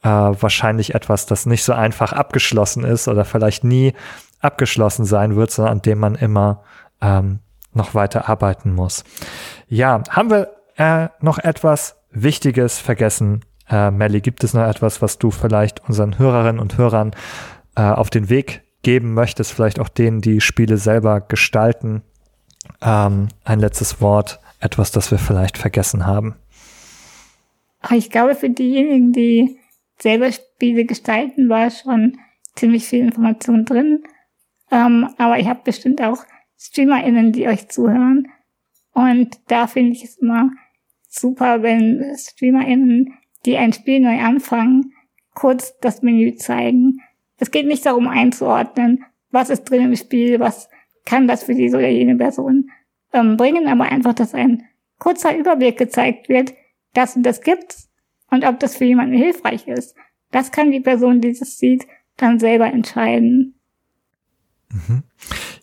Äh, 0.02 0.08
wahrscheinlich 0.08 0.94
etwas, 0.94 1.26
das 1.26 1.46
nicht 1.46 1.64
so 1.64 1.72
einfach 1.72 2.12
abgeschlossen 2.12 2.84
ist 2.84 3.08
oder 3.08 3.24
vielleicht 3.24 3.64
nie 3.64 3.94
abgeschlossen 4.40 5.04
sein 5.04 5.36
wird, 5.36 5.50
sondern 5.50 5.72
an 5.74 5.82
dem 5.82 5.98
man 5.98 6.14
immer 6.14 6.62
ähm, 7.00 7.40
noch 7.72 7.94
weiter 7.94 8.28
arbeiten 8.28 8.74
muss. 8.74 9.04
Ja, 9.68 10.02
haben 10.10 10.30
wir 10.30 10.48
äh, 10.76 11.08
noch 11.20 11.38
etwas 11.38 11.96
Wichtiges 12.10 12.78
vergessen? 12.78 13.44
Äh, 13.68 13.90
Melly, 13.90 14.20
gibt 14.20 14.44
es 14.44 14.54
noch 14.54 14.66
etwas, 14.66 15.02
was 15.02 15.18
du 15.18 15.30
vielleicht 15.30 15.86
unseren 15.88 16.18
Hörerinnen 16.18 16.60
und 16.60 16.78
Hörern 16.78 17.12
äh, 17.74 17.82
auf 17.82 18.10
den 18.10 18.28
Weg 18.28 18.62
geben 18.82 19.14
möchtest? 19.14 19.52
Vielleicht 19.52 19.80
auch 19.80 19.88
denen, 19.88 20.20
die 20.20 20.40
Spiele 20.40 20.78
selber 20.78 21.20
gestalten? 21.20 22.02
Ähm, 22.80 23.28
ein 23.44 23.60
letztes 23.60 24.00
Wort, 24.00 24.40
etwas, 24.66 24.90
das 24.90 25.10
wir 25.10 25.18
vielleicht 25.18 25.56
vergessen 25.56 26.06
haben. 26.06 26.36
Ich 27.90 28.10
glaube, 28.10 28.34
für 28.34 28.50
diejenigen, 28.50 29.12
die 29.12 29.58
selber 29.98 30.30
Spiele 30.32 30.84
gestalten, 30.84 31.48
war 31.48 31.70
schon 31.70 32.18
ziemlich 32.54 32.86
viel 32.86 33.00
Information 33.00 33.64
drin. 33.64 34.02
Ähm, 34.70 35.08
aber 35.18 35.38
ich 35.38 35.46
habe 35.46 35.60
bestimmt 35.64 36.02
auch 36.02 36.24
StreamerInnen, 36.58 37.32
die 37.32 37.46
euch 37.46 37.68
zuhören. 37.68 38.28
Und 38.92 39.38
da 39.48 39.66
finde 39.66 39.92
ich 39.92 40.04
es 40.04 40.18
immer 40.18 40.50
super, 41.08 41.62
wenn 41.62 42.14
StreamerInnen, 42.16 43.14
die 43.44 43.56
ein 43.56 43.72
Spiel 43.72 44.00
neu 44.00 44.18
anfangen, 44.20 44.92
kurz 45.34 45.78
das 45.80 46.02
Menü 46.02 46.34
zeigen. 46.34 47.00
Es 47.38 47.50
geht 47.50 47.66
nicht 47.66 47.86
darum 47.86 48.08
einzuordnen, 48.08 49.04
was 49.30 49.50
ist 49.50 49.64
drin 49.64 49.84
im 49.84 49.96
Spiel, 49.96 50.40
was 50.40 50.68
kann 51.04 51.28
das 51.28 51.44
für 51.44 51.54
diese 51.54 51.76
oder 51.76 51.88
jene 51.88 52.16
Person 52.16 52.70
ähm, 53.16 53.36
bringen, 53.36 53.68
aber 53.68 53.84
einfach, 53.84 54.14
dass 54.14 54.34
ein 54.34 54.64
kurzer 54.98 55.36
Überblick 55.36 55.78
gezeigt 55.78 56.28
wird, 56.28 56.54
das 56.94 57.16
und 57.16 57.24
das 57.24 57.40
gibt's 57.40 57.90
und 58.30 58.44
ob 58.44 58.60
das 58.60 58.76
für 58.76 58.84
jemanden 58.84 59.16
hilfreich 59.16 59.66
ist. 59.66 59.94
Das 60.30 60.52
kann 60.52 60.70
die 60.70 60.80
Person, 60.80 61.20
die 61.20 61.36
das 61.38 61.58
sieht, 61.58 61.86
dann 62.16 62.38
selber 62.38 62.66
entscheiden. 62.66 63.54
Mhm. 64.70 65.02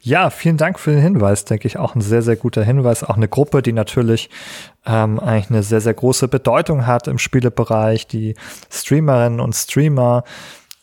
Ja, 0.06 0.30
vielen 0.30 0.58
Dank 0.58 0.80
für 0.80 0.92
den 0.92 1.02
Hinweis, 1.02 1.46
denke 1.46 1.66
ich. 1.66 1.78
Auch 1.78 1.96
ein 1.96 2.02
sehr, 2.02 2.22
sehr 2.22 2.36
guter 2.36 2.62
Hinweis. 2.62 3.06
Auch 3.06 3.16
eine 3.16 3.30
Gruppe, 3.30 3.62
die 3.62 3.72
natürlich 3.72 4.30
ähm, 4.86 5.18
eigentlich 5.18 5.50
eine 5.50 5.64
sehr, 5.64 5.80
sehr 5.80 5.94
große 5.94 6.28
Bedeutung 6.28 6.86
hat 6.86 7.08
im 7.08 7.18
Spielebereich, 7.18 8.08
die 8.08 8.36
Streamerinnen 8.70 9.40
und 9.40 9.54
Streamer. 9.54 10.26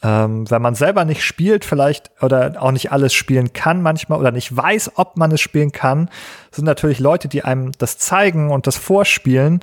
Ähm, 0.02 0.50
wenn 0.50 0.62
man 0.62 0.74
selber 0.74 1.04
nicht 1.04 1.22
spielt, 1.24 1.64
vielleicht 1.64 2.10
oder 2.22 2.54
auch 2.58 2.72
nicht 2.72 2.90
alles 2.90 3.12
spielen 3.12 3.52
kann 3.52 3.82
manchmal 3.82 4.18
oder 4.18 4.32
nicht 4.32 4.54
weiß, 4.56 4.92
ob 4.94 5.16
man 5.16 5.30
es 5.32 5.40
spielen 5.40 5.72
kann, 5.72 6.08
sind 6.50 6.64
natürlich 6.64 7.00
Leute, 7.00 7.28
die 7.28 7.44
einem 7.44 7.72
das 7.78 7.98
zeigen 7.98 8.50
und 8.50 8.66
das 8.66 8.76
vorspielen, 8.76 9.60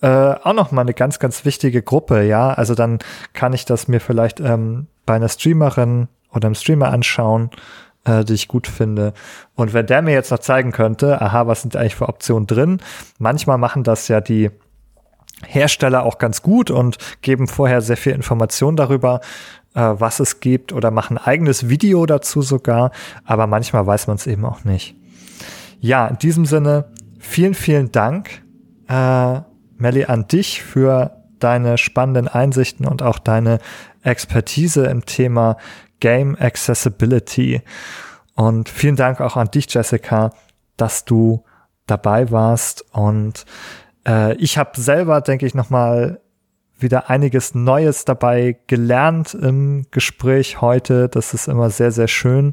äh, 0.00 0.06
auch 0.06 0.54
noch 0.54 0.70
mal 0.70 0.82
eine 0.82 0.94
ganz, 0.94 1.18
ganz 1.18 1.44
wichtige 1.44 1.82
Gruppe, 1.82 2.22
ja. 2.22 2.52
Also 2.52 2.74
dann 2.74 3.00
kann 3.32 3.52
ich 3.52 3.64
das 3.64 3.88
mir 3.88 4.00
vielleicht 4.00 4.40
ähm, 4.40 4.86
bei 5.06 5.14
einer 5.14 5.28
Streamerin 5.28 6.08
oder 6.32 6.46
einem 6.46 6.54
Streamer 6.54 6.90
anschauen 6.90 7.50
äh, 8.04 8.24
die 8.24 8.34
ich 8.34 8.48
gut 8.48 8.66
finde. 8.66 9.12
Und 9.54 9.72
wenn 9.72 9.86
der 9.86 10.02
mir 10.02 10.14
jetzt 10.14 10.30
noch 10.30 10.38
zeigen 10.38 10.72
könnte, 10.72 11.20
aha, 11.20 11.46
was 11.46 11.62
sind 11.62 11.76
eigentlich 11.76 11.96
für 11.96 12.08
Optionen 12.08 12.46
drin? 12.46 12.80
Manchmal 13.18 13.58
machen 13.58 13.84
das 13.84 14.08
ja 14.08 14.20
die 14.20 14.50
Hersteller 15.46 16.04
auch 16.04 16.18
ganz 16.18 16.42
gut 16.42 16.70
und 16.70 16.98
geben 17.22 17.48
vorher 17.48 17.80
sehr 17.80 17.96
viel 17.96 18.12
Information 18.12 18.76
darüber, 18.76 19.20
was 19.78 20.20
es 20.20 20.40
gibt 20.40 20.72
oder 20.72 20.90
machen 20.90 21.18
eigenes 21.18 21.68
Video 21.68 22.04
dazu 22.06 22.42
sogar, 22.42 22.90
aber 23.24 23.46
manchmal 23.46 23.86
weiß 23.86 24.06
man 24.06 24.16
es 24.16 24.26
eben 24.26 24.44
auch 24.44 24.64
nicht. 24.64 24.96
Ja, 25.80 26.06
in 26.08 26.18
diesem 26.18 26.44
Sinne, 26.44 26.86
vielen, 27.18 27.54
vielen 27.54 27.92
Dank, 27.92 28.42
äh, 28.88 29.40
Melly, 29.76 30.04
an 30.04 30.28
dich 30.28 30.62
für 30.62 31.16
deine 31.38 31.78
spannenden 31.78 32.28
Einsichten 32.28 32.86
und 32.86 33.02
auch 33.02 33.18
deine 33.18 33.60
Expertise 34.02 34.84
im 34.86 35.06
Thema 35.06 35.56
Game 36.00 36.36
Accessibility. 36.38 37.62
Und 38.34 38.68
vielen 38.68 38.96
Dank 38.96 39.20
auch 39.20 39.36
an 39.36 39.50
dich, 39.50 39.72
Jessica, 39.72 40.32
dass 40.76 41.04
du 41.04 41.44
dabei 41.86 42.30
warst. 42.30 42.84
Und 42.92 43.46
äh, 44.06 44.34
ich 44.36 44.58
habe 44.58 44.80
selber, 44.80 45.20
denke 45.20 45.46
ich, 45.46 45.54
nochmal 45.54 46.20
wieder 46.82 47.10
einiges 47.10 47.54
Neues 47.54 48.04
dabei 48.04 48.58
gelernt 48.66 49.34
im 49.34 49.86
Gespräch 49.90 50.60
heute. 50.60 51.08
Das 51.08 51.34
ist 51.34 51.48
immer 51.48 51.70
sehr, 51.70 51.90
sehr 51.90 52.08
schön. 52.08 52.52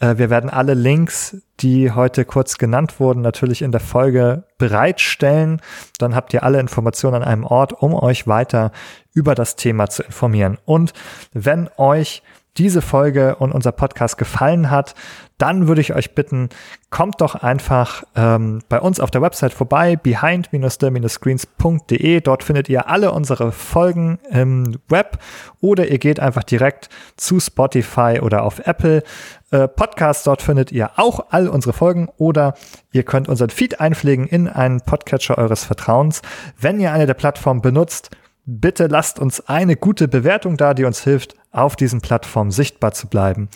Äh, 0.00 0.18
wir 0.18 0.30
werden 0.30 0.50
alle 0.50 0.74
Links, 0.74 1.36
die 1.60 1.90
heute 1.92 2.24
kurz 2.24 2.58
genannt 2.58 3.00
wurden, 3.00 3.22
natürlich 3.22 3.62
in 3.62 3.72
der 3.72 3.80
Folge 3.80 4.44
bereitstellen. 4.58 5.60
Dann 5.98 6.14
habt 6.14 6.34
ihr 6.34 6.42
alle 6.42 6.60
Informationen 6.60 7.16
an 7.16 7.24
einem 7.24 7.44
Ort, 7.44 7.72
um 7.72 7.94
euch 7.94 8.26
weiter 8.26 8.72
über 9.14 9.34
das 9.34 9.56
Thema 9.56 9.88
zu 9.88 10.02
informieren. 10.02 10.58
Und 10.64 10.92
wenn 11.32 11.68
euch 11.76 12.22
diese 12.58 12.82
Folge 12.82 13.36
und 13.36 13.52
unser 13.52 13.72
Podcast 13.72 14.18
gefallen 14.18 14.70
hat, 14.70 14.94
dann 15.38 15.66
würde 15.68 15.82
ich 15.82 15.94
euch 15.94 16.14
bitten, 16.14 16.48
kommt 16.90 17.20
doch 17.20 17.34
einfach 17.34 18.04
ähm, 18.14 18.60
bei 18.68 18.80
uns 18.80 19.00
auf 19.00 19.10
der 19.10 19.20
Website 19.20 19.52
vorbei, 19.52 19.96
behind-the-screens.de. 19.96 22.22
Dort 22.22 22.42
findet 22.42 22.70
ihr 22.70 22.88
alle 22.88 23.12
unsere 23.12 23.52
Folgen 23.52 24.18
im 24.30 24.78
Web 24.88 25.18
oder 25.60 25.88
ihr 25.88 25.98
geht 25.98 26.20
einfach 26.20 26.44
direkt 26.44 26.88
zu 27.16 27.38
Spotify 27.38 28.20
oder 28.22 28.44
auf 28.44 28.66
Apple 28.66 29.02
äh, 29.50 29.68
Podcasts. 29.68 30.24
Dort 30.24 30.40
findet 30.40 30.72
ihr 30.72 30.92
auch 30.96 31.26
all 31.30 31.48
unsere 31.48 31.74
Folgen 31.74 32.08
oder 32.16 32.54
ihr 32.92 33.02
könnt 33.02 33.28
unseren 33.28 33.50
Feed 33.50 33.78
einpflegen 33.80 34.26
in 34.26 34.48
einen 34.48 34.80
Podcatcher 34.80 35.36
eures 35.36 35.64
Vertrauens. 35.64 36.22
Wenn 36.58 36.80
ihr 36.80 36.92
eine 36.92 37.04
der 37.04 37.12
Plattformen 37.14 37.60
benutzt, 37.60 38.08
bitte 38.46 38.86
lasst 38.86 39.18
uns 39.18 39.46
eine 39.48 39.76
gute 39.76 40.08
Bewertung 40.08 40.56
da, 40.56 40.72
die 40.72 40.84
uns 40.84 41.02
hilft, 41.02 41.34
auf 41.56 41.76
diesen 41.76 42.00
Plattformen 42.00 42.50
sichtbar 42.50 42.92
zu 42.92 43.08
bleiben. 43.08 43.48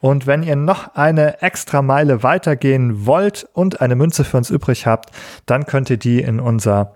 Und 0.00 0.26
wenn 0.26 0.42
ihr 0.42 0.56
noch 0.56 0.94
eine 0.94 1.42
extra 1.42 1.82
Meile 1.82 2.22
weitergehen 2.22 3.06
wollt 3.06 3.48
und 3.52 3.80
eine 3.80 3.96
Münze 3.96 4.24
für 4.24 4.36
uns 4.36 4.50
übrig 4.50 4.86
habt, 4.86 5.10
dann 5.46 5.66
könnt 5.66 5.90
ihr 5.90 5.96
die 5.96 6.20
in 6.20 6.40
unser 6.40 6.94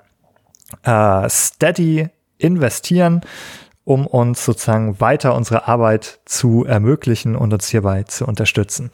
äh, 0.83 1.29
Steady 1.29 2.09
investieren, 2.39 3.23
um 3.85 4.07
uns 4.07 4.45
sozusagen 4.45 5.01
weiter 5.01 5.35
unsere 5.35 5.67
Arbeit 5.67 6.21
zu 6.25 6.65
ermöglichen 6.65 7.37
und 7.37 7.53
uns 7.53 7.69
hierbei 7.69 8.05
zu 8.05 8.27
unterstützen. 8.27 8.91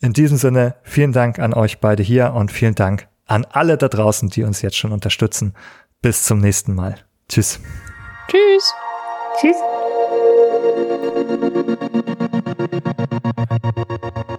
In 0.00 0.12
diesem 0.12 0.36
Sinne, 0.36 0.74
vielen 0.82 1.12
Dank 1.12 1.38
an 1.38 1.54
euch 1.54 1.80
beide 1.80 2.02
hier 2.02 2.32
und 2.34 2.52
vielen 2.52 2.74
Dank 2.74 3.08
an 3.26 3.46
alle 3.50 3.76
da 3.76 3.88
draußen, 3.88 4.28
die 4.30 4.44
uns 4.44 4.62
jetzt 4.62 4.76
schon 4.76 4.92
unterstützen. 4.92 5.54
Bis 6.02 6.24
zum 6.24 6.38
nächsten 6.38 6.74
Mal. 6.74 6.96
Tschüss. 7.28 7.60
Tschüss. 8.28 8.74
Tschüss. 9.40 9.75
Thank 12.58 14.30
you. 14.30 14.35